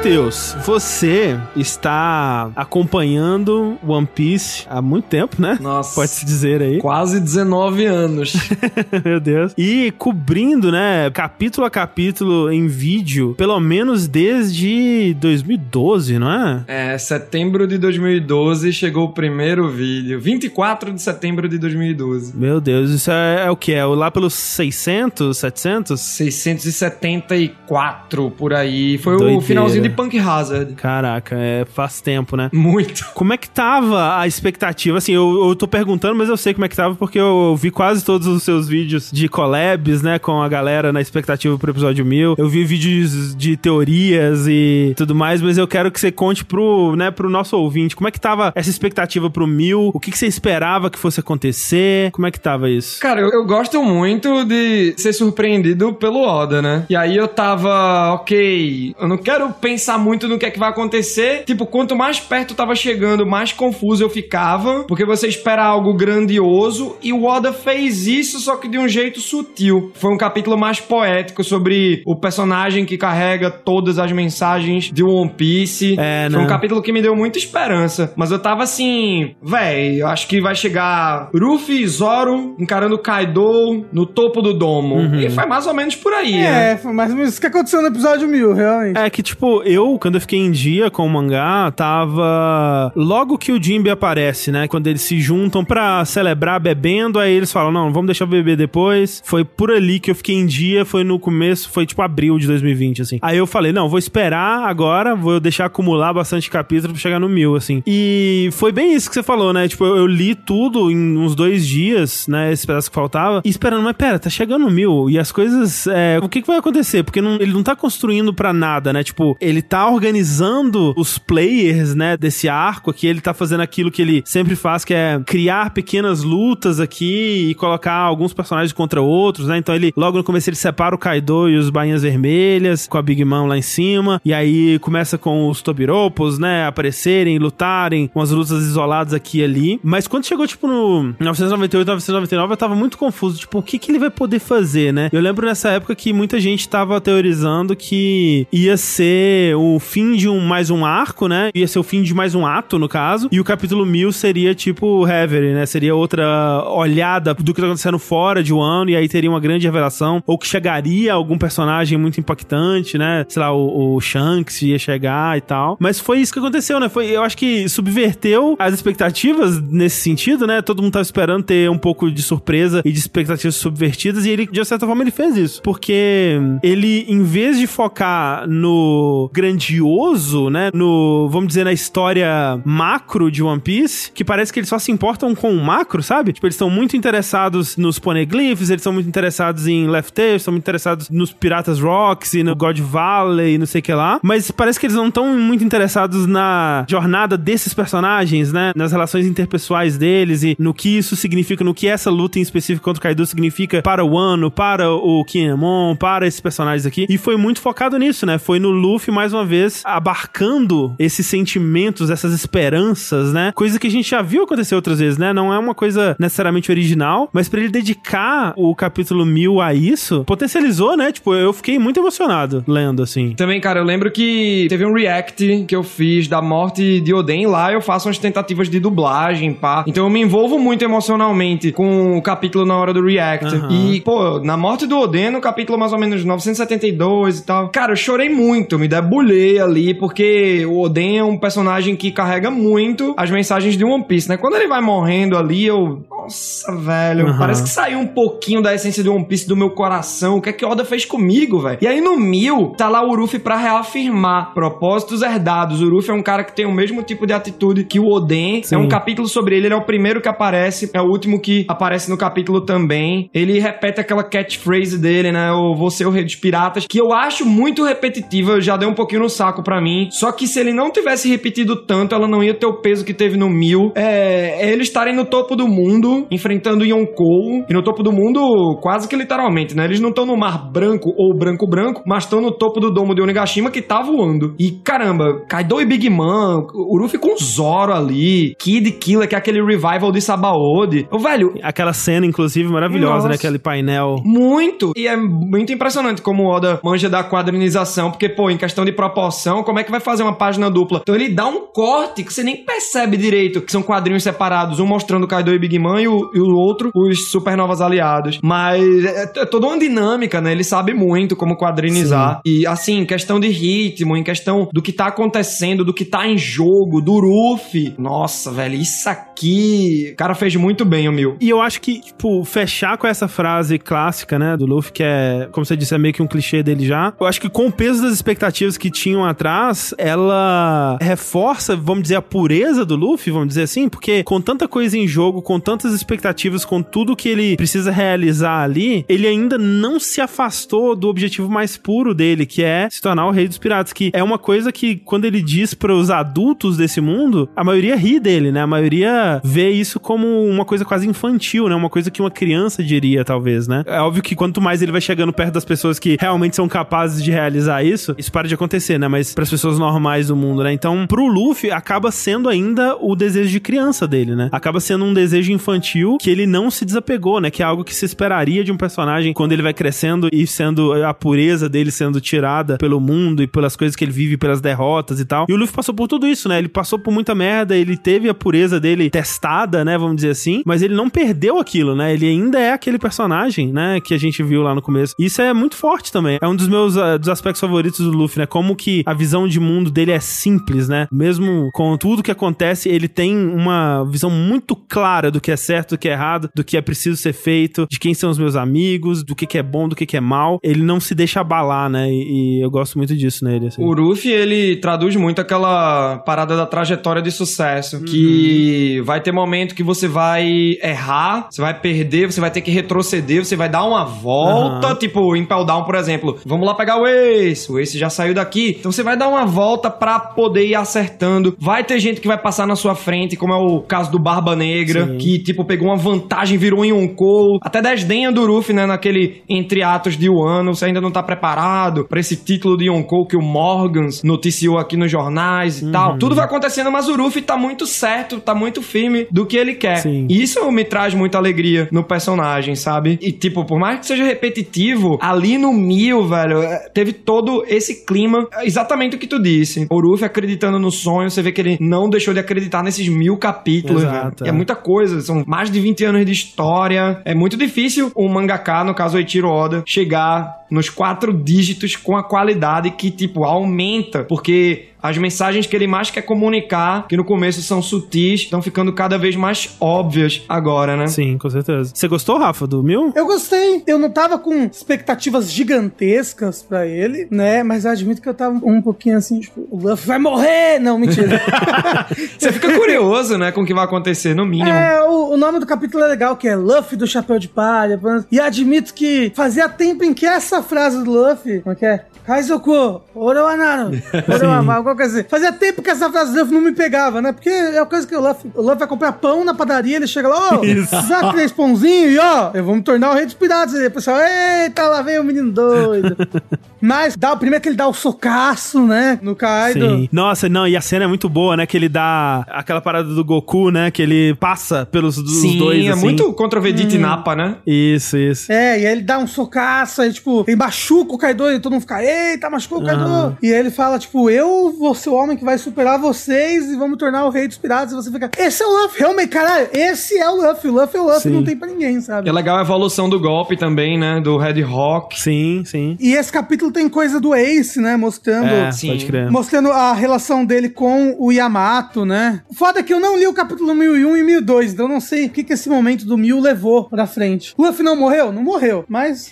Matheus, 0.01 0.57
você 0.65 1.37
está 1.55 2.49
acompanhando 2.55 3.77
One 3.85 4.07
Piece 4.07 4.65
há 4.67 4.81
muito 4.81 5.05
tempo, 5.05 5.39
né? 5.39 5.59
Nossa. 5.61 5.93
Pode-se 5.93 6.25
dizer 6.25 6.59
aí. 6.59 6.79
Quase 6.79 7.19
19 7.19 7.85
anos. 7.85 8.33
Meu 9.05 9.19
Deus. 9.19 9.53
E 9.55 9.93
cobrindo, 9.99 10.71
né, 10.71 11.07
capítulo 11.11 11.67
a 11.67 11.69
capítulo 11.69 12.51
em 12.51 12.65
vídeo, 12.65 13.35
pelo 13.37 13.59
menos 13.59 14.07
desde 14.07 15.15
2012, 15.19 16.17
não 16.17 16.31
é? 16.31 16.63
É, 16.67 16.97
setembro 16.97 17.67
de 17.67 17.77
2012 17.77 18.73
chegou 18.73 19.05
o 19.05 19.13
primeiro 19.13 19.69
vídeo. 19.69 20.19
24 20.19 20.93
de 20.93 21.01
setembro 21.03 21.47
de 21.47 21.59
2012. 21.59 22.35
Meu 22.35 22.59
Deus, 22.59 22.89
isso 22.89 23.11
é, 23.11 23.45
é 23.45 23.51
o 23.51 23.55
que? 23.55 23.71
É 23.71 23.85
lá 23.85 24.09
pelos 24.09 24.33
600, 24.33 25.37
700? 25.37 26.01
674 26.01 28.31
por 28.31 28.51
aí. 28.51 28.97
Foi 28.97 29.13
o 29.13 29.19
Doideira. 29.19 29.45
finalzinho 29.45 29.83
de 29.83 29.90
Punk 29.91 30.17
Hazard. 30.17 30.73
Caraca, 30.73 31.35
é, 31.37 31.65
faz 31.65 32.01
tempo, 32.01 32.35
né? 32.35 32.49
Muito. 32.53 33.05
Como 33.13 33.33
é 33.33 33.37
que 33.37 33.49
tava 33.49 34.19
a 34.19 34.27
expectativa? 34.27 34.97
Assim, 34.97 35.13
eu, 35.13 35.47
eu 35.47 35.55
tô 35.55 35.67
perguntando, 35.67 36.15
mas 36.15 36.29
eu 36.29 36.37
sei 36.37 36.53
como 36.53 36.65
é 36.65 36.69
que 36.69 36.75
tava, 36.75 36.95
porque 36.95 37.19
eu 37.19 37.55
vi 37.55 37.71
quase 37.71 38.03
todos 38.03 38.27
os 38.27 38.43
seus 38.43 38.67
vídeos 38.67 39.11
de 39.11 39.27
collabs, 39.27 40.01
né, 40.01 40.19
com 40.19 40.41
a 40.41 40.47
galera 40.47 40.91
na 40.91 41.01
expectativa 41.01 41.57
pro 41.57 41.71
episódio 41.71 42.05
1000. 42.05 42.35
Eu 42.37 42.49
vi 42.49 42.63
vídeos 42.63 43.35
de 43.35 43.57
teorias 43.57 44.47
e 44.47 44.93
tudo 44.95 45.15
mais, 45.15 45.41
mas 45.41 45.57
eu 45.57 45.67
quero 45.67 45.91
que 45.91 45.99
você 45.99 46.11
conte 46.11 46.45
pro, 46.45 46.95
né, 46.95 47.11
pro 47.11 47.29
nosso 47.29 47.57
ouvinte, 47.57 47.95
como 47.95 48.07
é 48.07 48.11
que 48.11 48.19
tava 48.19 48.51
essa 48.55 48.69
expectativa 48.69 49.29
pro 49.29 49.47
1000? 49.47 49.91
O 49.93 49.99
que, 49.99 50.11
que 50.11 50.17
você 50.17 50.27
esperava 50.27 50.89
que 50.89 50.99
fosse 50.99 51.19
acontecer? 51.19 52.11
Como 52.11 52.27
é 52.27 52.31
que 52.31 52.39
tava 52.39 52.69
isso? 52.69 52.99
Cara, 52.99 53.21
eu, 53.21 53.29
eu 53.29 53.45
gosto 53.45 53.83
muito 53.83 54.45
de 54.45 54.93
ser 54.97 55.13
surpreendido 55.13 55.93
pelo 55.93 56.21
Oda, 56.21 56.61
né? 56.61 56.85
E 56.89 56.95
aí 56.95 57.15
eu 57.15 57.27
tava, 57.27 58.13
ok, 58.13 58.95
eu 58.99 59.07
não 59.07 59.17
quero 59.17 59.51
pensar 59.53 59.80
muito 59.97 60.27
no 60.27 60.37
que 60.37 60.45
é 60.45 60.51
que 60.51 60.59
vai 60.59 60.69
acontecer. 60.69 61.43
Tipo, 61.45 61.65
quanto 61.65 61.95
mais 61.95 62.19
perto 62.19 62.53
tava 62.53 62.75
chegando, 62.75 63.25
mais 63.25 63.51
confuso 63.51 64.03
eu 64.03 64.09
ficava, 64.09 64.83
porque 64.83 65.05
você 65.05 65.27
espera 65.27 65.63
algo 65.63 65.93
grandioso 65.93 66.95
e 67.01 67.11
o 67.13 67.25
Oda 67.25 67.53
fez 67.53 68.07
isso, 68.07 68.39
só 68.39 68.55
que 68.55 68.67
de 68.67 68.77
um 68.77 68.87
jeito 68.87 69.19
sutil. 69.19 69.91
Foi 69.95 70.11
um 70.13 70.17
capítulo 70.17 70.57
mais 70.57 70.79
poético 70.79 71.43
sobre 71.43 72.01
o 72.05 72.15
personagem 72.15 72.85
que 72.85 72.97
carrega 72.97 73.49
todas 73.49 73.97
as 73.97 74.11
mensagens 74.11 74.91
de 74.91 75.03
One 75.03 75.29
Piece. 75.29 75.95
É, 75.99 76.27
Foi 76.29 76.39
né? 76.39 76.45
um 76.45 76.47
capítulo 76.47 76.81
que 76.81 76.91
me 76.91 77.01
deu 77.01 77.15
muita 77.15 77.37
esperança, 77.37 78.13
mas 78.15 78.31
eu 78.31 78.39
tava 78.39 78.63
assim, 78.63 79.35
véi, 79.41 80.01
eu 80.01 80.07
acho 80.07 80.27
que 80.27 80.39
vai 80.41 80.55
chegar 80.55 81.29
Ruffy 81.33 81.81
e 81.83 81.87
Zoro 81.87 82.55
encarando 82.59 82.97
Kaido 82.97 83.85
no 83.91 84.05
topo 84.05 84.41
do 84.41 84.53
domo. 84.53 85.15
E 85.15 85.29
foi 85.29 85.45
mais 85.45 85.67
ou 85.67 85.73
menos 85.73 85.95
por 85.95 86.13
aí, 86.13 86.33
né? 86.33 86.71
é, 86.73 86.77
foi 86.77 86.93
mais 86.93 87.09
ou 87.11 87.15
menos 87.17 87.31
isso 87.31 87.41
que 87.41 87.47
aconteceu 87.47 87.81
no 87.81 87.87
episódio 87.87 88.27
1000, 88.27 88.53
realmente. 88.53 88.97
É 88.97 89.09
que, 89.09 89.21
tipo, 89.23 89.63
eu, 89.71 89.97
quando 89.99 90.15
eu 90.15 90.21
fiquei 90.21 90.39
em 90.39 90.51
dia 90.51 90.89
com 90.91 91.05
o 91.05 91.09
mangá, 91.09 91.71
tava. 91.71 92.91
Logo 92.95 93.37
que 93.37 93.51
o 93.51 93.61
Jimby 93.61 93.89
aparece, 93.89 94.51
né? 94.51 94.67
Quando 94.67 94.87
eles 94.87 95.01
se 95.01 95.19
juntam 95.19 95.63
pra 95.63 96.03
celebrar 96.05 96.59
bebendo, 96.59 97.19
aí 97.19 97.33
eles 97.33 97.51
falam: 97.51 97.71
não, 97.71 97.91
vamos 97.91 98.07
deixar 98.07 98.25
beber 98.25 98.57
depois. 98.57 99.21
Foi 99.25 99.43
por 99.43 99.71
ali 99.71 99.99
que 99.99 100.11
eu 100.11 100.15
fiquei 100.15 100.35
em 100.35 100.45
dia, 100.45 100.85
foi 100.85 101.03
no 101.03 101.19
começo, 101.19 101.69
foi 101.69 101.85
tipo 101.85 102.01
abril 102.01 102.37
de 102.37 102.47
2020, 102.47 103.01
assim. 103.01 103.19
Aí 103.21 103.37
eu 103.37 103.47
falei: 103.47 103.71
não, 103.71 103.89
vou 103.89 103.99
esperar 103.99 104.63
agora, 104.67 105.15
vou 105.15 105.39
deixar 105.39 105.65
acumular 105.65 106.13
bastante 106.13 106.49
capítulo 106.49 106.93
pra 106.93 107.01
chegar 107.01 107.19
no 107.19 107.29
mil, 107.29 107.55
assim. 107.55 107.81
E 107.85 108.49
foi 108.53 108.71
bem 108.71 108.93
isso 108.93 109.09
que 109.09 109.15
você 109.15 109.23
falou, 109.23 109.53
né? 109.53 109.67
Tipo, 109.67 109.85
eu, 109.85 109.97
eu 109.97 110.07
li 110.07 110.35
tudo 110.35 110.89
em 110.91 111.17
uns 111.17 111.35
dois 111.35 111.67
dias, 111.67 112.27
né? 112.27 112.51
Esse 112.51 112.65
pedaço 112.67 112.89
que 112.89 112.95
faltava, 112.95 113.41
e 113.45 113.49
esperando, 113.49 113.83
mas 113.83 113.95
pera, 113.95 114.19
tá 114.19 114.29
chegando 114.29 114.65
no 114.65 114.71
mil. 114.71 115.09
E 115.09 115.17
as 115.17 115.31
coisas. 115.31 115.87
é, 115.87 116.19
o 116.21 116.27
que, 116.29 116.41
que 116.41 116.47
vai 116.47 116.57
acontecer? 116.57 117.03
Porque 117.03 117.21
não- 117.21 117.35
ele 117.35 117.53
não 117.53 117.63
tá 117.63 117.75
construindo 117.75 118.33
pra 118.33 118.53
nada, 118.53 118.91
né? 118.93 119.03
Tipo, 119.03 119.35
ele 119.39 119.60
ele 119.61 119.67
tá 119.67 119.87
organizando 119.87 120.93
os 120.97 121.17
players, 121.17 121.93
né, 121.93 122.17
desse 122.17 122.49
arco 122.49 122.89
aqui, 122.89 123.05
ele 123.05 123.21
tá 123.21 123.33
fazendo 123.33 123.61
aquilo 123.61 123.91
que 123.91 124.01
ele 124.01 124.23
sempre 124.25 124.55
faz, 124.55 124.83
que 124.83 124.93
é 124.93 125.21
criar 125.25 125.71
pequenas 125.71 126.23
lutas 126.23 126.79
aqui 126.79 127.49
e 127.49 127.55
colocar 127.55 127.93
alguns 127.93 128.33
personagens 128.33 128.73
contra 128.73 129.01
outros, 129.01 129.47
né? 129.47 129.57
Então 129.57 129.75
ele, 129.75 129.93
logo 129.95 130.17
no 130.17 130.23
começo, 130.23 130.49
ele 130.49 130.55
separa 130.55 130.95
o 130.95 130.97
Kaido 130.97 131.49
e 131.49 131.57
os 131.57 131.69
Bainhas 131.69 132.01
Vermelhas, 132.01 132.87
com 132.87 132.97
a 132.97 133.01
Big 133.01 133.23
Mom 133.23 133.45
lá 133.45 133.57
em 133.57 133.61
cima, 133.61 134.19
e 134.25 134.33
aí 134.33 134.79
começa 134.79 135.17
com 135.17 135.49
os 135.49 135.61
Tobiropos, 135.61 136.39
né, 136.39 136.65
aparecerem, 136.65 137.37
lutarem, 137.37 138.07
com 138.07 138.21
as 138.21 138.31
lutas 138.31 138.63
isoladas 138.63 139.13
aqui 139.13 139.39
e 139.39 139.43
ali. 139.43 139.79
Mas 139.83 140.07
quando 140.07 140.25
chegou, 140.25 140.47
tipo, 140.47 140.67
no 140.67 141.13
1998, 141.19 141.85
1999, 141.85 142.53
eu 142.53 142.57
tava 142.57 142.75
muito 142.75 142.97
confuso, 142.97 143.39
tipo, 143.39 143.59
o 143.59 143.63
que 143.63 143.77
que 143.77 143.91
ele 143.91 143.99
vai 143.99 144.09
poder 144.09 144.39
fazer, 144.39 144.91
né? 144.91 145.09
Eu 145.11 145.21
lembro 145.21 145.45
nessa 145.45 145.69
época 145.69 145.95
que 145.95 146.11
muita 146.13 146.39
gente 146.39 146.67
tava 146.67 146.99
teorizando 146.99 147.75
que 147.75 148.47
ia 148.51 148.77
ser 148.77 149.50
o 149.55 149.79
fim 149.79 150.15
de 150.15 150.27
um 150.27 150.39
mais 150.39 150.69
um 150.69 150.85
arco, 150.85 151.27
né? 151.27 151.49
Ia 151.53 151.67
ser 151.67 151.79
o 151.79 151.83
fim 151.83 152.01
de 152.01 152.13
mais 152.13 152.35
um 152.35 152.45
ato, 152.45 152.77
no 152.77 152.87
caso, 152.87 153.27
e 153.31 153.39
o 153.39 153.43
capítulo 153.43 153.85
1000 153.85 154.11
seria 154.11 154.55
tipo 154.55 155.03
Reverie, 155.03 155.53
né? 155.53 155.65
Seria 155.65 155.95
outra 155.95 156.63
olhada 156.67 157.33
do 157.33 157.53
que 157.53 157.61
tá 157.61 157.67
acontecendo 157.67 157.99
fora 157.99 158.43
de 158.43 158.53
Wano, 158.53 158.89
e 158.89 158.95
aí 158.95 159.07
teria 159.07 159.29
uma 159.29 159.39
grande 159.39 159.65
revelação, 159.65 160.23
ou 160.25 160.37
que 160.37 160.47
chegaria 160.47 161.13
algum 161.13 161.37
personagem 161.37 161.97
muito 161.97 162.19
impactante, 162.19 162.97
né? 162.97 163.25
Sei 163.27 163.41
lá, 163.41 163.51
o, 163.53 163.95
o 163.95 164.01
Shanks 164.01 164.61
ia 164.61 164.79
chegar 164.79 165.37
e 165.37 165.41
tal. 165.41 165.77
Mas 165.79 165.99
foi 165.99 166.19
isso 166.19 166.33
que 166.33 166.39
aconteceu, 166.39 166.79
né? 166.79 166.89
Foi, 166.89 167.07
eu 167.07 167.23
acho 167.23 167.37
que 167.37 167.67
subverteu 167.69 168.55
as 168.59 168.73
expectativas 168.73 169.61
nesse 169.61 170.01
sentido, 170.01 170.45
né? 170.45 170.61
Todo 170.61 170.81
mundo 170.81 170.93
tava 170.93 171.03
esperando 171.03 171.43
ter 171.43 171.69
um 171.69 171.77
pouco 171.77 172.11
de 172.11 172.21
surpresa 172.21 172.81
e 172.85 172.91
de 172.91 172.99
expectativas 172.99 173.55
subvertidas, 173.55 174.25
e 174.25 174.29
ele, 174.29 174.45
de 174.45 174.65
certa 174.65 174.85
forma, 174.85 175.03
ele 175.03 175.11
fez 175.11 175.37
isso. 175.37 175.61
Porque 175.61 176.39
ele, 176.63 177.05
em 177.07 177.23
vez 177.23 177.57
de 177.57 177.67
focar 177.67 178.47
no 178.47 179.29
grandioso, 179.41 180.49
né? 180.51 180.69
No, 180.71 181.27
vamos 181.29 181.47
dizer, 181.47 181.63
na 181.63 181.73
história 181.73 182.61
macro 182.63 183.31
de 183.31 183.41
One 183.41 183.59
Piece, 183.59 184.11
que 184.11 184.23
parece 184.23 184.53
que 184.53 184.59
eles 184.59 184.69
só 184.69 184.77
se 184.77 184.91
importam 184.91 185.33
com 185.33 185.51
o 185.51 185.63
macro, 185.63 186.03
sabe? 186.03 186.31
Tipo, 186.31 186.45
eles 186.45 186.53
estão 186.53 186.69
muito 186.69 186.95
interessados 186.95 187.75
nos 187.75 187.97
poneglyphs, 187.97 188.69
eles 188.69 188.83
são 188.83 188.93
muito 188.93 189.09
interessados 189.09 189.65
em 189.65 189.87
Left 189.87 190.13
Tail, 190.13 190.35
estão 190.35 190.51
muito 190.51 190.63
interessados 190.63 191.09
nos 191.09 191.33
Piratas 191.33 191.79
Rocks 191.79 192.35
e 192.35 192.43
no 192.43 192.55
God 192.55 192.79
Valley 192.79 193.55
e 193.55 193.57
não 193.57 193.65
sei 193.65 193.79
o 193.79 193.83
que 193.83 193.93
lá. 193.93 194.19
Mas 194.21 194.51
parece 194.51 194.79
que 194.79 194.85
eles 194.85 194.95
não 194.95 195.07
estão 195.07 195.35
muito 195.37 195.63
interessados 195.63 196.27
na 196.27 196.85
jornada 196.87 197.35
desses 197.35 197.73
personagens, 197.73 198.53
né? 198.53 198.71
Nas 198.75 198.91
relações 198.91 199.25
interpessoais 199.25 199.97
deles 199.97 200.43
e 200.43 200.55
no 200.59 200.73
que 200.73 200.97
isso 200.97 201.15
significa, 201.15 201.63
no 201.63 201.73
que 201.73 201.87
essa 201.87 202.11
luta 202.11 202.37
em 202.37 202.43
específico 202.43 202.85
contra 202.85 202.99
o 202.99 203.01
Kaido 203.01 203.25
significa 203.25 203.81
para 203.81 204.05
o 204.05 204.13
Wano, 204.13 204.51
para 204.51 204.91
o 204.91 205.25
Kinemon, 205.25 205.95
para 205.95 206.27
esses 206.27 206.39
personagens 206.39 206.85
aqui. 206.85 207.07
E 207.09 207.17
foi 207.17 207.35
muito 207.35 207.59
focado 207.59 207.97
nisso, 207.97 208.25
né? 208.25 208.37
Foi 208.37 208.59
no 208.59 208.69
Luffy, 208.69 209.11
mais 209.21 209.33
uma 209.33 209.45
vez, 209.45 209.83
abarcando 209.85 210.95
esses 210.97 211.27
sentimentos, 211.27 212.09
essas 212.09 212.33
esperanças, 212.33 213.31
né? 213.31 213.51
Coisa 213.53 213.79
que 213.79 213.85
a 213.85 213.91
gente 213.91 214.09
já 214.09 214.19
viu 214.23 214.41
acontecer 214.41 214.73
outras 214.73 214.97
vezes, 214.97 215.19
né? 215.19 215.31
Não 215.31 215.53
é 215.53 215.59
uma 215.59 215.75
coisa 215.75 216.15
necessariamente 216.17 216.71
original, 216.71 217.29
mas 217.31 217.47
para 217.47 217.59
ele 217.59 217.69
dedicar 217.69 218.51
o 218.57 218.73
capítulo 218.73 219.23
1000 219.23 219.61
a 219.61 219.75
isso, 219.75 220.23
potencializou, 220.25 220.97
né? 220.97 221.11
Tipo, 221.11 221.35
eu 221.35 221.53
fiquei 221.53 221.77
muito 221.77 221.99
emocionado 221.99 222.63
lendo, 222.67 223.03
assim. 223.03 223.35
Também, 223.35 223.61
cara, 223.61 223.79
eu 223.79 223.83
lembro 223.83 224.09
que 224.09 224.65
teve 224.67 224.83
um 224.87 224.91
react 224.91 225.65
que 225.67 225.75
eu 225.75 225.83
fiz 225.83 226.27
da 226.27 226.41
morte 226.41 226.99
de 226.99 227.13
Oden. 227.13 227.45
Lá 227.45 227.71
eu 227.71 227.79
faço 227.79 228.07
umas 228.07 228.17
tentativas 228.17 228.71
de 228.71 228.79
dublagem, 228.79 229.53
pá. 229.53 229.83
Então 229.85 230.03
eu 230.05 230.09
me 230.09 230.19
envolvo 230.19 230.57
muito 230.57 230.83
emocionalmente 230.83 231.71
com 231.71 232.17
o 232.17 232.23
capítulo 232.23 232.65
na 232.65 232.75
hora 232.75 232.91
do 232.91 233.05
react. 233.05 233.45
Aham. 233.45 233.69
E, 233.71 234.01
pô, 234.01 234.39
na 234.39 234.57
morte 234.57 234.87
do 234.87 234.97
Oden, 234.97 235.29
no 235.29 235.41
capítulo 235.41 235.77
mais 235.77 235.93
ou 235.93 235.99
menos 235.99 236.25
972 236.25 237.37
e 237.37 237.45
tal. 237.45 237.69
Cara, 237.69 237.91
eu 237.91 237.95
chorei 237.95 238.27
muito, 238.27 238.79
me 238.79 238.87
debulhei 238.87 239.10
ali, 239.19 239.93
porque 239.93 240.65
o 240.65 240.81
Oden 240.81 241.19
é 241.19 241.23
um 241.23 241.37
personagem 241.37 241.95
que 241.95 242.11
carrega 242.11 242.49
muito 242.49 243.13
as 243.17 243.29
mensagens 243.29 243.77
de 243.77 243.83
One 243.83 244.03
Piece, 244.03 244.29
né? 244.29 244.37
Quando 244.37 244.55
ele 244.55 244.67
vai 244.67 244.81
morrendo 244.81 245.37
ali, 245.37 245.65
eu. 245.65 246.03
Nossa, 246.09 246.75
velho. 246.75 247.27
Aham. 247.27 247.39
Parece 247.39 247.63
que 247.63 247.69
saiu 247.69 247.99
um 247.99 248.07
pouquinho 248.07 248.61
da 248.61 248.73
essência 248.73 249.01
de 249.01 249.09
One 249.09 249.25
Piece 249.25 249.47
do 249.47 249.55
meu 249.55 249.71
coração. 249.71 250.37
O 250.37 250.41
que 250.41 250.49
é 250.49 250.53
que 250.53 250.65
Oda 250.65 250.85
fez 250.85 251.03
comigo, 251.03 251.59
velho? 251.59 251.79
E 251.81 251.87
aí 251.87 251.99
no 251.99 252.17
Mil, 252.17 252.73
tá 252.77 252.87
lá 252.87 253.01
o 253.01 253.15
Ruffy 253.15 253.39
pra 253.39 253.57
reafirmar 253.57 254.53
propósitos 254.53 255.21
herdados. 255.21 255.81
O 255.81 255.89
Ruffy 255.89 256.11
é 256.11 256.13
um 256.13 256.21
cara 256.21 256.43
que 256.43 256.55
tem 256.55 256.65
o 256.65 256.71
mesmo 256.71 257.01
tipo 257.01 257.25
de 257.25 257.33
atitude 257.33 257.83
que 257.83 257.99
o 257.99 258.07
Oden. 258.07 258.63
Sim. 258.63 258.75
É 258.75 258.77
um 258.77 258.87
capítulo 258.87 259.27
sobre 259.27 259.57
ele, 259.57 259.67
ele 259.67 259.73
é 259.73 259.77
o 259.77 259.81
primeiro 259.81 260.21
que 260.21 260.29
aparece, 260.29 260.89
é 260.93 261.01
o 261.01 261.05
último 261.05 261.39
que 261.39 261.65
aparece 261.67 262.09
no 262.09 262.17
capítulo 262.17 262.61
também. 262.61 263.29
Ele 263.33 263.59
repete 263.59 263.99
aquela 263.99 264.23
catchphrase 264.23 264.97
dele, 264.97 265.31
né? 265.31 265.51
O 265.51 265.75
você 265.75 266.03
é 266.03 266.07
o 266.07 266.11
rei 266.11 266.23
dos 266.23 266.35
piratas, 266.35 266.85
que 266.87 266.99
eu 266.99 267.11
acho 267.11 267.45
muito 267.45 267.83
repetitiva, 267.83 268.61
já 268.61 268.77
deu 268.77 268.89
um 268.89 268.93
pouquinho 269.01 269.21
no 269.21 269.29
saco 269.29 269.63
pra 269.63 269.81
mim. 269.81 270.09
Só 270.11 270.31
que 270.31 270.47
se 270.47 270.59
ele 270.59 270.73
não 270.73 270.91
tivesse 270.91 271.29
repetido 271.29 271.75
tanto, 271.75 272.13
ela 272.15 272.27
não 272.27 272.43
ia 272.43 272.53
ter 272.53 272.65
o 272.65 272.81
peso 272.81 273.03
que 273.05 273.13
teve 273.13 273.37
no 273.37 273.49
Mil. 273.49 273.91
É, 273.95 274.67
é 274.67 274.71
eles 274.71 274.87
estarem 274.87 275.15
no 275.15 275.25
topo 275.25 275.55
do 275.55 275.67
mundo, 275.67 276.25
enfrentando 276.31 276.85
Yonkou. 276.85 277.65
E 277.69 277.73
no 277.73 277.83
topo 277.83 278.03
do 278.03 278.11
mundo, 278.11 278.77
quase 278.81 279.07
que 279.07 279.15
literalmente, 279.15 279.75
né? 279.75 279.85
Eles 279.85 279.99
não 279.99 280.09
estão 280.09 280.25
no 280.25 280.37
mar 280.37 280.71
branco 280.71 281.13
ou 281.17 281.35
branco-branco, 281.37 282.01
mas 282.05 282.23
estão 282.23 282.41
no 282.41 282.51
topo 282.51 282.79
do 282.79 282.91
domo 282.91 283.13
de 283.15 283.21
Onigashima 283.21 283.69
que 283.71 283.81
tá 283.81 284.01
voando. 284.01 284.55
E 284.59 284.71
caramba, 284.83 285.41
Kaido 285.47 285.81
e 285.81 285.85
Big 285.85 286.09
Man, 286.09 286.65
o 286.73 286.97
Luffy 286.97 287.19
com 287.19 287.35
Zoro 287.37 287.93
ali, 287.93 288.55
Kid 288.59 288.91
Killer, 288.93 289.27
que 289.27 289.35
é 289.35 289.37
aquele 289.37 289.61
revival 289.61 290.11
de 290.11 290.21
Sabaody. 290.21 291.07
Ô, 291.11 291.17
velho, 291.19 291.53
Aquela 291.63 291.93
cena, 291.93 292.25
inclusive, 292.25 292.69
maravilhosa, 292.69 293.15
Nossa. 293.15 293.29
né? 293.29 293.35
Aquele 293.35 293.59
painel. 293.59 294.15
muito. 294.23 294.91
E 294.95 295.07
é 295.07 295.15
muito 295.15 295.71
impressionante 295.71 296.21
como 296.21 296.43
o 296.43 296.47
Oda 296.47 296.79
manja 296.83 297.09
da 297.09 297.23
quadrinização, 297.23 298.09
porque, 298.11 298.29
pô, 298.29 298.49
em 298.49 298.57
questão 298.57 298.83
de 298.85 298.90
proporção, 298.91 299.63
como 299.63 299.79
é 299.79 299.83
que 299.83 299.91
vai 299.91 299.99
fazer 299.99 300.23
uma 300.23 300.35
página 300.35 300.69
dupla? 300.69 300.99
Então 301.01 301.15
ele 301.15 301.29
dá 301.29 301.47
um 301.47 301.67
corte 301.67 302.23
que 302.23 302.33
você 302.33 302.43
nem 302.43 302.63
percebe 302.63 303.17
direito, 303.17 303.61
que 303.61 303.71
são 303.71 303.81
quadrinhos 303.81 304.23
separados, 304.23 304.79
um 304.79 304.85
mostrando 304.85 305.27
Kaido 305.27 305.53
e 305.53 305.59
Big 305.59 305.77
Man 305.79 306.01
e 306.01 306.07
o, 306.07 306.31
e 306.33 306.39
o 306.39 306.55
outro 306.55 306.91
os 306.93 307.29
supernovas 307.29 307.81
aliados. 307.81 308.39
Mas 308.43 309.05
é, 309.05 309.31
é 309.35 309.45
toda 309.45 309.67
uma 309.67 309.79
dinâmica, 309.79 310.41
né? 310.41 310.51
Ele 310.51 310.63
sabe 310.63 310.93
muito 310.93 311.35
como 311.35 311.57
quadrinizar. 311.57 312.41
E, 312.45 312.65
assim, 312.65 312.99
em 312.99 313.05
questão 313.05 313.39
de 313.39 313.47
ritmo, 313.47 314.15
em 314.17 314.23
questão 314.23 314.69
do 314.71 314.81
que 314.81 314.91
tá 314.91 315.07
acontecendo, 315.07 315.85
do 315.85 315.93
que 315.93 316.05
tá 316.05 316.27
em 316.27 316.37
jogo, 316.37 317.01
do 317.01 317.19
Ruffy. 317.19 317.95
Nossa, 317.97 318.51
velho, 318.51 318.75
isso 318.75 319.09
aqui... 319.09 320.11
O 320.13 320.15
cara 320.15 320.35
fez 320.35 320.55
muito 320.55 320.85
bem, 320.85 321.07
o 321.07 321.11
Mil. 321.11 321.35
E 321.39 321.49
eu 321.49 321.61
acho 321.61 321.81
que, 321.81 322.01
tipo, 322.01 322.43
fechar 322.43 322.97
com 322.97 323.07
essa 323.07 323.27
frase 323.27 323.79
clássica, 323.79 324.37
né, 324.37 324.55
do 324.57 324.65
Luffy, 324.65 324.91
que 324.91 325.03
é, 325.03 325.47
como 325.51 325.65
você 325.65 325.75
disse, 325.75 325.95
é 325.95 325.97
meio 325.97 326.13
que 326.13 326.21
um 326.21 326.27
clichê 326.27 326.61
dele 326.61 326.85
já. 326.85 327.13
Eu 327.19 327.27
acho 327.27 327.41
que 327.41 327.49
com 327.49 327.67
o 327.67 327.71
peso 327.71 328.03
das 328.03 328.13
expectativas 328.13 328.77
que 328.81 328.89
tinham 328.89 329.23
atrás, 329.23 329.93
ela 329.95 330.97
reforça, 330.99 331.75
vamos 331.75 332.01
dizer, 332.01 332.15
a 332.15 332.21
pureza 332.21 332.83
do 332.83 332.95
Luffy, 332.95 333.31
vamos 333.31 333.49
dizer 333.49 333.61
assim, 333.61 333.87
porque 333.87 334.23
com 334.23 334.41
tanta 334.41 334.67
coisa 334.67 334.97
em 334.97 335.07
jogo, 335.07 335.39
com 335.39 335.59
tantas 335.59 335.93
expectativas, 335.93 336.65
com 336.65 336.81
tudo 336.81 337.15
que 337.15 337.29
ele 337.29 337.55
precisa 337.55 337.91
realizar 337.91 338.63
ali, 338.63 339.05
ele 339.07 339.27
ainda 339.27 339.55
não 339.55 339.99
se 339.99 340.19
afastou 340.19 340.95
do 340.95 341.07
objetivo 341.07 341.47
mais 341.47 341.77
puro 341.77 342.15
dele, 342.15 342.47
que 342.47 342.63
é 342.63 342.89
se 342.89 342.99
tornar 342.99 343.27
o 343.27 343.31
rei 343.31 343.47
dos 343.47 343.59
piratas, 343.59 343.93
que 343.93 344.09
é 344.13 344.23
uma 344.23 344.39
coisa 344.39 344.71
que 344.71 344.95
quando 344.95 345.25
ele 345.25 345.43
diz 345.43 345.75
para 345.75 345.93
os 345.93 346.09
adultos 346.09 346.75
desse 346.75 346.99
mundo, 346.99 347.47
a 347.55 347.63
maioria 347.63 347.95
ri 347.95 348.19
dele, 348.19 348.51
né? 348.51 348.61
A 348.61 348.67
maioria 348.67 349.39
vê 349.43 349.69
isso 349.69 349.99
como 349.99 350.43
uma 350.45 350.65
coisa 350.65 350.83
quase 350.83 351.07
infantil, 351.07 351.69
né? 351.69 351.75
Uma 351.75 351.89
coisa 351.89 352.09
que 352.09 352.19
uma 352.19 352.31
criança 352.31 352.83
diria, 352.83 353.23
talvez, 353.23 353.67
né? 353.67 353.83
É 353.85 353.99
óbvio 353.99 354.23
que 354.23 354.35
quanto 354.35 354.59
mais 354.59 354.81
ele 354.81 354.91
vai 354.91 355.01
chegando 355.01 355.31
perto 355.31 355.53
das 355.53 355.65
pessoas 355.65 355.99
que 355.99 356.17
realmente 356.19 356.55
são 356.55 356.67
capazes 356.67 357.23
de 357.23 357.29
realizar 357.29 357.83
isso, 357.83 358.15
isso 358.17 358.31
para 358.31 358.47
de 358.47 358.55
acontecer, 358.55 358.70
né? 358.97 359.07
Mas 359.07 359.33
para 359.33 359.43
as 359.43 359.49
pessoas 359.49 359.77
normais 359.77 360.27
do 360.27 360.35
mundo, 360.35 360.63
né? 360.63 360.73
Então, 360.73 361.05
pro 361.07 361.27
Luffy 361.27 361.71
acaba 361.71 362.11
sendo 362.11 362.49
ainda 362.49 362.95
o 362.99 363.15
desejo 363.15 363.49
de 363.49 363.59
criança 363.59 364.07
dele, 364.07 364.35
né? 364.35 364.49
Acaba 364.51 364.79
sendo 364.79 365.05
um 365.05 365.13
desejo 365.13 365.51
infantil 365.51 366.17
que 366.19 366.29
ele 366.29 366.45
não 366.45 366.69
se 366.71 366.85
desapegou, 366.85 367.39
né? 367.39 367.49
Que 367.51 367.61
é 367.61 367.65
algo 367.65 367.83
que 367.83 367.93
se 367.93 368.05
esperaria 368.05 368.63
de 368.63 368.71
um 368.71 368.77
personagem 368.77 369.33
quando 369.33 369.51
ele 369.51 369.61
vai 369.61 369.73
crescendo 369.73 370.29
e 370.31 370.45
sendo 370.47 370.93
a 371.03 371.13
pureza 371.13 371.67
dele 371.67 371.91
sendo 371.91 372.21
tirada 372.21 372.77
pelo 372.77 372.99
mundo 372.99 373.43
e 373.43 373.47
pelas 373.47 373.75
coisas 373.75 373.95
que 373.95 374.03
ele 374.03 374.11
vive, 374.11 374.37
pelas 374.37 374.61
derrotas 374.61 375.19
e 375.19 375.25
tal. 375.25 375.45
E 375.49 375.53
o 375.53 375.57
Luffy 375.57 375.75
passou 375.75 375.93
por 375.93 376.07
tudo 376.07 376.27
isso, 376.27 376.47
né? 376.47 376.57
Ele 376.57 376.69
passou 376.69 376.99
por 376.99 377.11
muita 377.11 377.35
merda, 377.35 377.75
ele 377.75 377.97
teve 377.97 378.29
a 378.29 378.33
pureza 378.33 378.79
dele 378.79 379.09
testada, 379.09 379.83
né? 379.83 379.97
Vamos 379.97 380.15
dizer 380.15 380.29
assim, 380.29 380.61
mas 380.65 380.81
ele 380.81 380.93
não 380.93 381.09
perdeu 381.09 381.59
aquilo, 381.59 381.95
né? 381.95 382.13
Ele 382.13 382.27
ainda 382.27 382.59
é 382.59 382.73
aquele 382.73 382.97
personagem, 382.97 383.71
né? 383.71 383.99
Que 383.99 384.13
a 384.13 384.17
gente 384.17 384.41
viu 384.43 384.61
lá 384.61 384.75
no 384.75 384.81
começo. 384.81 385.15
Isso 385.17 385.41
é 385.41 385.53
muito 385.53 385.75
forte 385.75 386.11
também. 386.11 386.37
É 386.41 386.47
um 386.47 386.55
dos 386.55 386.67
meus 386.67 386.97
ah, 386.97 387.17
dos 387.17 387.29
aspectos 387.29 387.61
favoritos 387.61 387.99
do 387.99 388.11
Luffy, 388.11 388.39
né? 388.39 388.45
Como 388.45 388.60
que 388.75 389.03
a 389.05 389.13
visão 389.13 389.47
de 389.47 389.59
mundo 389.59 389.91
dele 389.91 390.11
é 390.11 390.19
simples, 390.19 390.87
né? 390.87 391.07
Mesmo 391.11 391.69
com 391.73 391.97
tudo 391.97 392.23
que 392.23 392.31
acontece, 392.31 392.89
ele 392.89 393.07
tem 393.07 393.35
uma 393.35 394.03
visão 394.05 394.29
muito 394.29 394.75
clara 394.75 395.29
do 395.31 395.41
que 395.41 395.51
é 395.51 395.57
certo, 395.57 395.91
do 395.91 395.97
que 395.97 396.09
é 396.09 396.13
errado, 396.13 396.49
do 396.55 396.63
que 396.63 396.77
é 396.77 396.81
preciso 396.81 397.17
ser 397.17 397.33
feito, 397.33 397.87
de 397.89 397.99
quem 397.99 398.13
são 398.13 398.29
os 398.29 398.37
meus 398.37 398.55
amigos, 398.55 399.23
do 399.23 399.35
que, 399.35 399.45
que 399.45 399.57
é 399.57 399.63
bom, 399.63 399.87
do 399.87 399.95
que, 399.95 400.05
que 400.05 400.17
é 400.17 400.21
mal. 400.21 400.59
Ele 400.63 400.81
não 400.81 400.99
se 400.99 401.15
deixa 401.15 401.41
abalar, 401.41 401.89
né? 401.89 402.09
E, 402.09 402.59
e 402.59 402.63
eu 402.63 402.69
gosto 402.69 402.97
muito 402.97 403.15
disso 403.15 403.43
nele. 403.43 403.67
Assim. 403.67 403.83
O 403.83 403.93
Ruffy, 403.93 404.31
ele 404.31 404.77
traduz 404.77 405.15
muito 405.15 405.41
aquela 405.41 406.17
parada 406.19 406.55
da 406.55 406.65
trajetória 406.65 407.21
de 407.21 407.31
sucesso, 407.31 408.03
que 408.03 409.01
vai 409.05 409.21
ter 409.21 409.31
momento 409.31 409.75
que 409.75 409.83
você 409.83 410.07
vai 410.07 410.77
errar, 410.81 411.47
você 411.49 411.61
vai 411.61 411.79
perder, 411.79 412.31
você 412.31 412.39
vai 412.39 412.51
ter 412.51 412.61
que 412.61 412.71
retroceder, 412.71 413.43
você 413.43 413.55
vai 413.55 413.69
dar 413.69 413.83
uma 413.83 414.05
volta, 414.05 414.87
Aham. 414.87 414.95
tipo, 414.95 415.35
Impel 415.35 415.65
Down, 415.65 415.83
por 415.83 415.95
exemplo. 415.95 416.39
Vamos 416.45 416.65
lá 416.65 416.73
pegar 416.73 416.97
o 416.97 417.07
Ace, 417.07 417.71
o 417.71 417.79
Ace 417.79 417.97
já 417.97 418.09
saiu 418.09 418.33
daqui. 418.51 418.75
Então 418.77 418.91
você 418.91 419.01
vai 419.01 419.15
dar 419.15 419.29
uma 419.29 419.45
volta 419.45 419.89
pra 419.89 420.19
poder 420.19 420.67
ir 420.67 420.75
acertando. 420.75 421.55
Vai 421.57 421.83
ter 421.83 421.99
gente 421.99 422.19
que 422.19 422.27
vai 422.27 422.37
passar 422.37 422.67
na 422.67 422.75
sua 422.75 422.93
frente, 422.93 423.37
como 423.37 423.53
é 423.53 423.57
o 423.57 423.81
caso 423.81 424.11
do 424.11 424.19
Barba 424.19 424.55
Negra, 424.55 425.07
Sim. 425.07 425.17
que, 425.17 425.39
tipo, 425.39 425.63
pegou 425.63 425.87
uma 425.87 425.95
vantagem, 425.95 426.57
virou 426.57 426.83
em 426.83 426.89
Yonkou. 426.89 427.59
Até 427.61 427.81
desdenha 427.81 428.31
do 428.31 428.45
Ruffy, 428.45 428.73
né, 428.73 428.85
naquele 428.85 429.41
entre 429.47 429.81
atos 429.81 430.17
de 430.17 430.29
Wano, 430.29 430.75
você 430.75 430.85
ainda 430.85 430.99
não 430.99 431.11
tá 431.11 431.23
preparado 431.23 432.05
pra 432.05 432.19
esse 432.19 432.35
título 432.35 432.77
de 432.77 432.85
Yonkou 432.85 433.25
que 433.25 433.37
o 433.37 433.41
Morgans 433.41 434.21
noticiou 434.23 434.77
aqui 434.77 434.97
nos 434.97 435.09
jornais 435.09 435.81
e 435.81 435.91
tal. 435.91 436.17
Tudo 436.17 436.35
vai 436.35 436.45
acontecendo, 436.45 436.91
mas 436.91 437.07
o 437.07 437.15
Ruffy 437.15 437.41
tá 437.41 437.55
muito 437.55 437.85
certo, 437.85 438.39
tá 438.39 438.53
muito 438.53 438.81
firme 438.81 439.27
do 439.31 439.45
que 439.45 439.55
ele 439.55 439.75
quer. 439.75 439.97
Sim. 439.97 440.27
E 440.29 440.41
isso 440.41 440.69
me 440.71 440.83
traz 440.83 441.13
muita 441.13 441.37
alegria 441.37 441.87
no 441.91 442.03
personagem, 442.03 442.75
sabe? 442.75 443.17
E, 443.21 443.31
tipo, 443.31 443.63
por 443.65 443.79
mais 443.79 443.99
que 443.99 444.07
seja 444.07 444.23
repetitivo, 444.23 445.17
ali 445.21 445.57
no 445.57 445.71
Mil, 445.71 446.27
velho, 446.27 446.61
é, 446.61 446.89
teve 446.93 447.13
todo 447.13 447.63
esse 447.67 448.05
clima, 448.05 448.30
é 448.39 448.65
exatamente 448.65 449.15
o 449.15 449.19
que 449.19 449.27
tu 449.27 449.41
disse. 449.41 449.87
O 449.89 449.99
Ruffy 449.99 450.25
acreditando 450.25 450.79
no 450.79 450.91
sonho, 450.91 451.29
você 451.29 451.41
vê 451.41 451.51
que 451.51 451.61
ele 451.61 451.77
não 451.79 452.09
deixou 452.09 452.33
de 452.33 452.39
acreditar 452.39 452.83
nesses 452.83 453.07
mil 453.07 453.37
capítulos, 453.37 454.03
Exato, 454.03 454.43
velho. 454.43 454.49
É 454.49 454.51
é. 454.51 454.55
muita 454.55 454.75
coisa, 454.75 455.19
são 455.21 455.43
mais 455.47 455.71
de 455.71 455.79
20 455.79 456.05
anos 456.05 456.25
de 456.25 456.31
história. 456.31 457.21
É 457.25 457.33
muito 457.33 457.57
difícil 457.57 458.11
um 458.15 458.31
mangaka, 458.31 458.83
no 458.83 458.93
caso 458.93 459.17
o 459.17 459.19
Eiichiro 459.19 459.49
Oda, 459.49 459.83
chegar 459.85 460.60
nos 460.71 460.89
quatro 460.89 461.33
dígitos 461.33 461.97
com 461.97 462.15
a 462.15 462.23
qualidade 462.23 462.91
que, 462.91 463.11
tipo, 463.11 463.43
aumenta, 463.43 464.23
porque 464.23 464.87
as 465.01 465.17
mensagens 465.17 465.65
que 465.65 465.75
ele 465.75 465.87
mais 465.87 466.11
quer 466.11 466.21
comunicar, 466.21 467.07
que 467.07 467.17
no 467.17 467.25
começo 467.25 467.61
são 467.61 467.81
sutis, 467.81 468.41
estão 468.41 468.61
ficando 468.61 468.93
cada 468.93 469.17
vez 469.17 469.35
mais 469.35 469.75
óbvias 469.79 470.43
agora, 470.47 470.95
né? 470.95 471.07
Sim, 471.07 471.37
com 471.37 471.49
certeza. 471.49 471.91
Você 471.93 472.07
gostou, 472.07 472.37
Rafa, 472.37 472.67
do 472.67 472.83
Mil? 472.83 473.11
Eu 473.15 473.25
gostei. 473.25 473.83
Eu 473.87 473.97
não 473.97 474.11
tava 474.11 474.37
com 474.37 474.65
expectativas 474.65 475.51
gigantescas 475.51 476.61
pra 476.61 476.85
ele, 476.85 477.27
né? 477.31 477.63
Mas 477.63 477.85
eu 477.85 477.91
admito 477.91 478.21
que 478.21 478.29
eu 478.29 478.33
tava 478.33 478.59
um 478.63 478.81
pouquinho 478.81 479.17
assim, 479.17 479.39
tipo, 479.39 479.67
o 479.71 479.77
Luffy 479.77 480.07
vai 480.07 480.19
morrer! 480.19 480.79
Não, 480.79 480.99
mentira. 480.99 481.41
Você 482.37 482.51
fica 482.51 482.71
curioso, 482.73 483.37
né, 483.37 483.51
com 483.51 483.61
o 483.61 483.65
que 483.65 483.73
vai 483.73 483.85
acontecer, 483.85 484.35
no 484.35 484.45
mínimo. 484.45 484.69
É, 484.69 485.03
o, 485.03 485.33
o 485.33 485.37
nome 485.37 485.59
do 485.59 485.65
capítulo 485.65 486.03
é 486.03 486.07
legal, 486.07 486.35
que 486.35 486.47
é 486.47 486.55
Luffy 486.55 486.97
do 486.97 487.07
Chapéu 487.07 487.39
de 487.39 487.47
Palha. 487.47 487.99
E 488.31 488.39
admito 488.39 488.93
que 488.93 489.31
fazia 489.35 489.67
tempo 489.67 490.03
em 490.03 490.13
que 490.13 490.25
essa 490.25 490.60
frase 490.61 491.03
do 491.03 491.11
Luffy, 491.11 491.61
como 491.61 491.73
é 491.73 491.75
que 491.75 491.85
é? 491.85 492.05
Kaizoku, 492.25 493.01
Oroanaru, 493.15 493.91
Oroama, 494.31 494.75
alguma 494.75 494.95
coisa 494.95 495.19
assim. 495.19 495.29
Fazia 495.29 495.51
tempo 495.51 495.81
que 495.81 495.89
essa 495.89 496.09
frase 496.09 496.33
do 496.33 496.39
Luffy 496.39 496.53
não 496.53 496.61
me 496.61 496.71
pegava, 496.71 497.21
né? 497.21 497.31
Porque 497.31 497.49
é 497.49 497.79
a 497.79 497.85
coisa 497.85 498.07
que 498.07 498.15
o 498.15 498.21
Luffy, 498.21 498.51
o 498.55 498.61
Luffy 498.61 498.79
vai 498.79 498.87
comprar 498.87 499.13
pão 499.13 499.43
na 499.43 499.53
padaria, 499.53 499.95
ele 499.95 500.07
chega 500.07 500.27
lá, 500.27 500.55
ô, 500.55 500.61
dá 501.09 501.31
três 501.31 501.51
pãozinhos 501.51 502.13
e 502.13 502.19
ó, 502.19 502.51
eu 502.53 502.63
vou 502.63 502.75
me 502.75 502.81
tornar 502.81 503.11
o 503.11 503.15
rei 503.15 503.25
dos 503.25 503.33
piratas. 503.33 503.73
E 503.73 503.79
aí 503.79 503.87
o 503.87 503.91
pessoal, 503.91 504.17
eita, 504.19 504.87
lá 504.87 505.01
vem 505.01 505.19
o 505.19 505.23
menino 505.23 505.51
doido. 505.51 506.15
Mas 506.81 507.15
dá, 507.15 507.33
o 507.33 507.37
primeiro 507.37 507.61
que 507.61 507.69
ele 507.69 507.75
dá 507.75 507.87
o 507.87 507.93
socaço, 507.93 508.85
né, 508.85 509.19
no 509.21 509.35
Kaido. 509.35 509.87
Sim. 509.87 510.09
Nossa, 510.11 510.49
não, 510.49 510.67
e 510.67 510.75
a 510.75 510.81
cena 510.81 511.05
é 511.05 511.07
muito 511.07 511.29
boa, 511.29 511.55
né? 511.55 511.65
Que 511.65 511.77
ele 511.77 511.89
dá 511.89 512.45
aquela 512.49 512.81
parada 512.81 513.13
do 513.13 513.23
Goku, 513.23 513.69
né? 513.69 513.91
Que 513.91 514.01
ele 514.01 514.35
passa 514.35 514.85
pelos 514.85 515.15
dos 515.15 515.41
Sim, 515.41 515.57
dois, 515.57 515.85
é 515.85 515.89
assim. 515.89 516.01
muito 516.01 516.33
contra 516.33 516.59
o 516.59 516.61
Vegeta 516.61 516.95
e 516.95 516.97
Napa, 516.97 517.35
né? 517.35 517.57
Isso, 517.65 518.17
isso. 518.17 518.51
É, 518.51 518.79
e 518.79 518.85
aí 518.85 518.91
ele 518.91 519.01
dá 519.01 519.17
um 519.19 519.27
socaço, 519.27 520.01
aí, 520.01 520.11
tipo, 520.11 520.43
ele 520.47 520.57
machuca 520.57 521.13
o 521.13 521.17
Kaido 521.17 521.51
e 521.51 521.59
todo 521.59 521.73
mundo 521.73 521.81
fica, 521.81 522.03
eita, 522.03 522.49
machucou 522.49 522.79
o 522.81 522.85
Kaido. 522.85 523.03
Aham. 523.03 523.37
E 523.41 523.53
aí 523.53 523.59
ele 523.59 523.71
fala, 523.71 523.99
tipo, 523.99 524.29
eu 524.29 524.73
vou 524.77 524.95
ser 524.95 525.09
o 525.09 525.15
homem 525.15 525.37
que 525.37 525.43
vai 525.45 525.57
superar 525.57 525.99
vocês 525.99 526.69
e 526.69 526.75
vamos 526.75 526.97
tornar 526.97 527.25
o 527.25 527.29
rei 527.29 527.47
dos 527.47 527.57
piratas. 527.57 527.91
E 527.91 527.95
você 527.95 528.11
fica, 528.11 528.29
esse 528.37 528.63
é 528.63 528.65
o 528.65 528.83
Luffy, 528.83 528.99
realmente, 528.99 529.29
caralho, 529.29 529.67
esse 529.73 530.17
é 530.17 530.29
o 530.29 530.35
Luffy. 530.35 530.69
O 530.69 530.73
Luffy 530.73 530.97
é 530.97 531.01
o 531.01 531.05
Luffy, 531.05 531.21
Sim. 531.21 531.29
não 531.29 531.43
tem 531.43 531.55
pra 531.55 531.67
ninguém, 531.67 532.01
sabe? 532.01 532.29
É 532.29 532.31
legal 532.31 532.57
a 532.57 532.61
evolução 532.61 533.09
do 533.09 533.19
golpe 533.19 533.55
também, 533.57 533.97
né? 533.97 534.19
Do 534.21 534.37
Red 534.37 534.61
Rock. 534.61 535.19
Sim, 535.19 535.63
sim. 535.65 535.97
E 535.99 536.13
esse 536.13 536.31
capítulo 536.31 536.70
tem 536.71 536.89
coisa 536.89 537.19
do 537.19 537.33
Ace, 537.33 537.79
né, 537.79 537.97
mostrando... 537.97 538.47
É, 538.47 538.71
sim. 538.71 538.89
pode 538.89 539.05
crer. 539.05 539.31
Mostrando 539.31 539.71
a 539.71 539.93
relação 539.93 540.45
dele 540.45 540.69
com 540.69 541.15
o 541.19 541.31
Yamato, 541.31 542.05
né? 542.05 542.41
O 542.49 542.53
foda 542.53 542.79
é 542.79 542.83
que 542.83 542.93
eu 542.93 542.99
não 542.99 543.17
li 543.17 543.27
o 543.27 543.33
capítulo 543.33 543.73
1001 543.75 544.17
e 544.17 544.23
1002, 544.23 544.73
então 544.73 544.85
eu 544.85 544.91
não 544.91 545.01
sei 545.01 545.25
o 545.25 545.29
que, 545.29 545.43
que 545.43 545.53
esse 545.53 545.69
momento 545.69 546.05
do 546.05 546.17
Mil 546.17 546.39
levou 546.39 546.89
pra 546.89 547.05
frente. 547.05 547.53
O 547.57 547.65
Luffy 547.65 547.83
não 547.83 547.95
morreu? 547.95 548.31
Não 548.31 548.43
morreu, 548.43 548.85
mas 548.87 549.31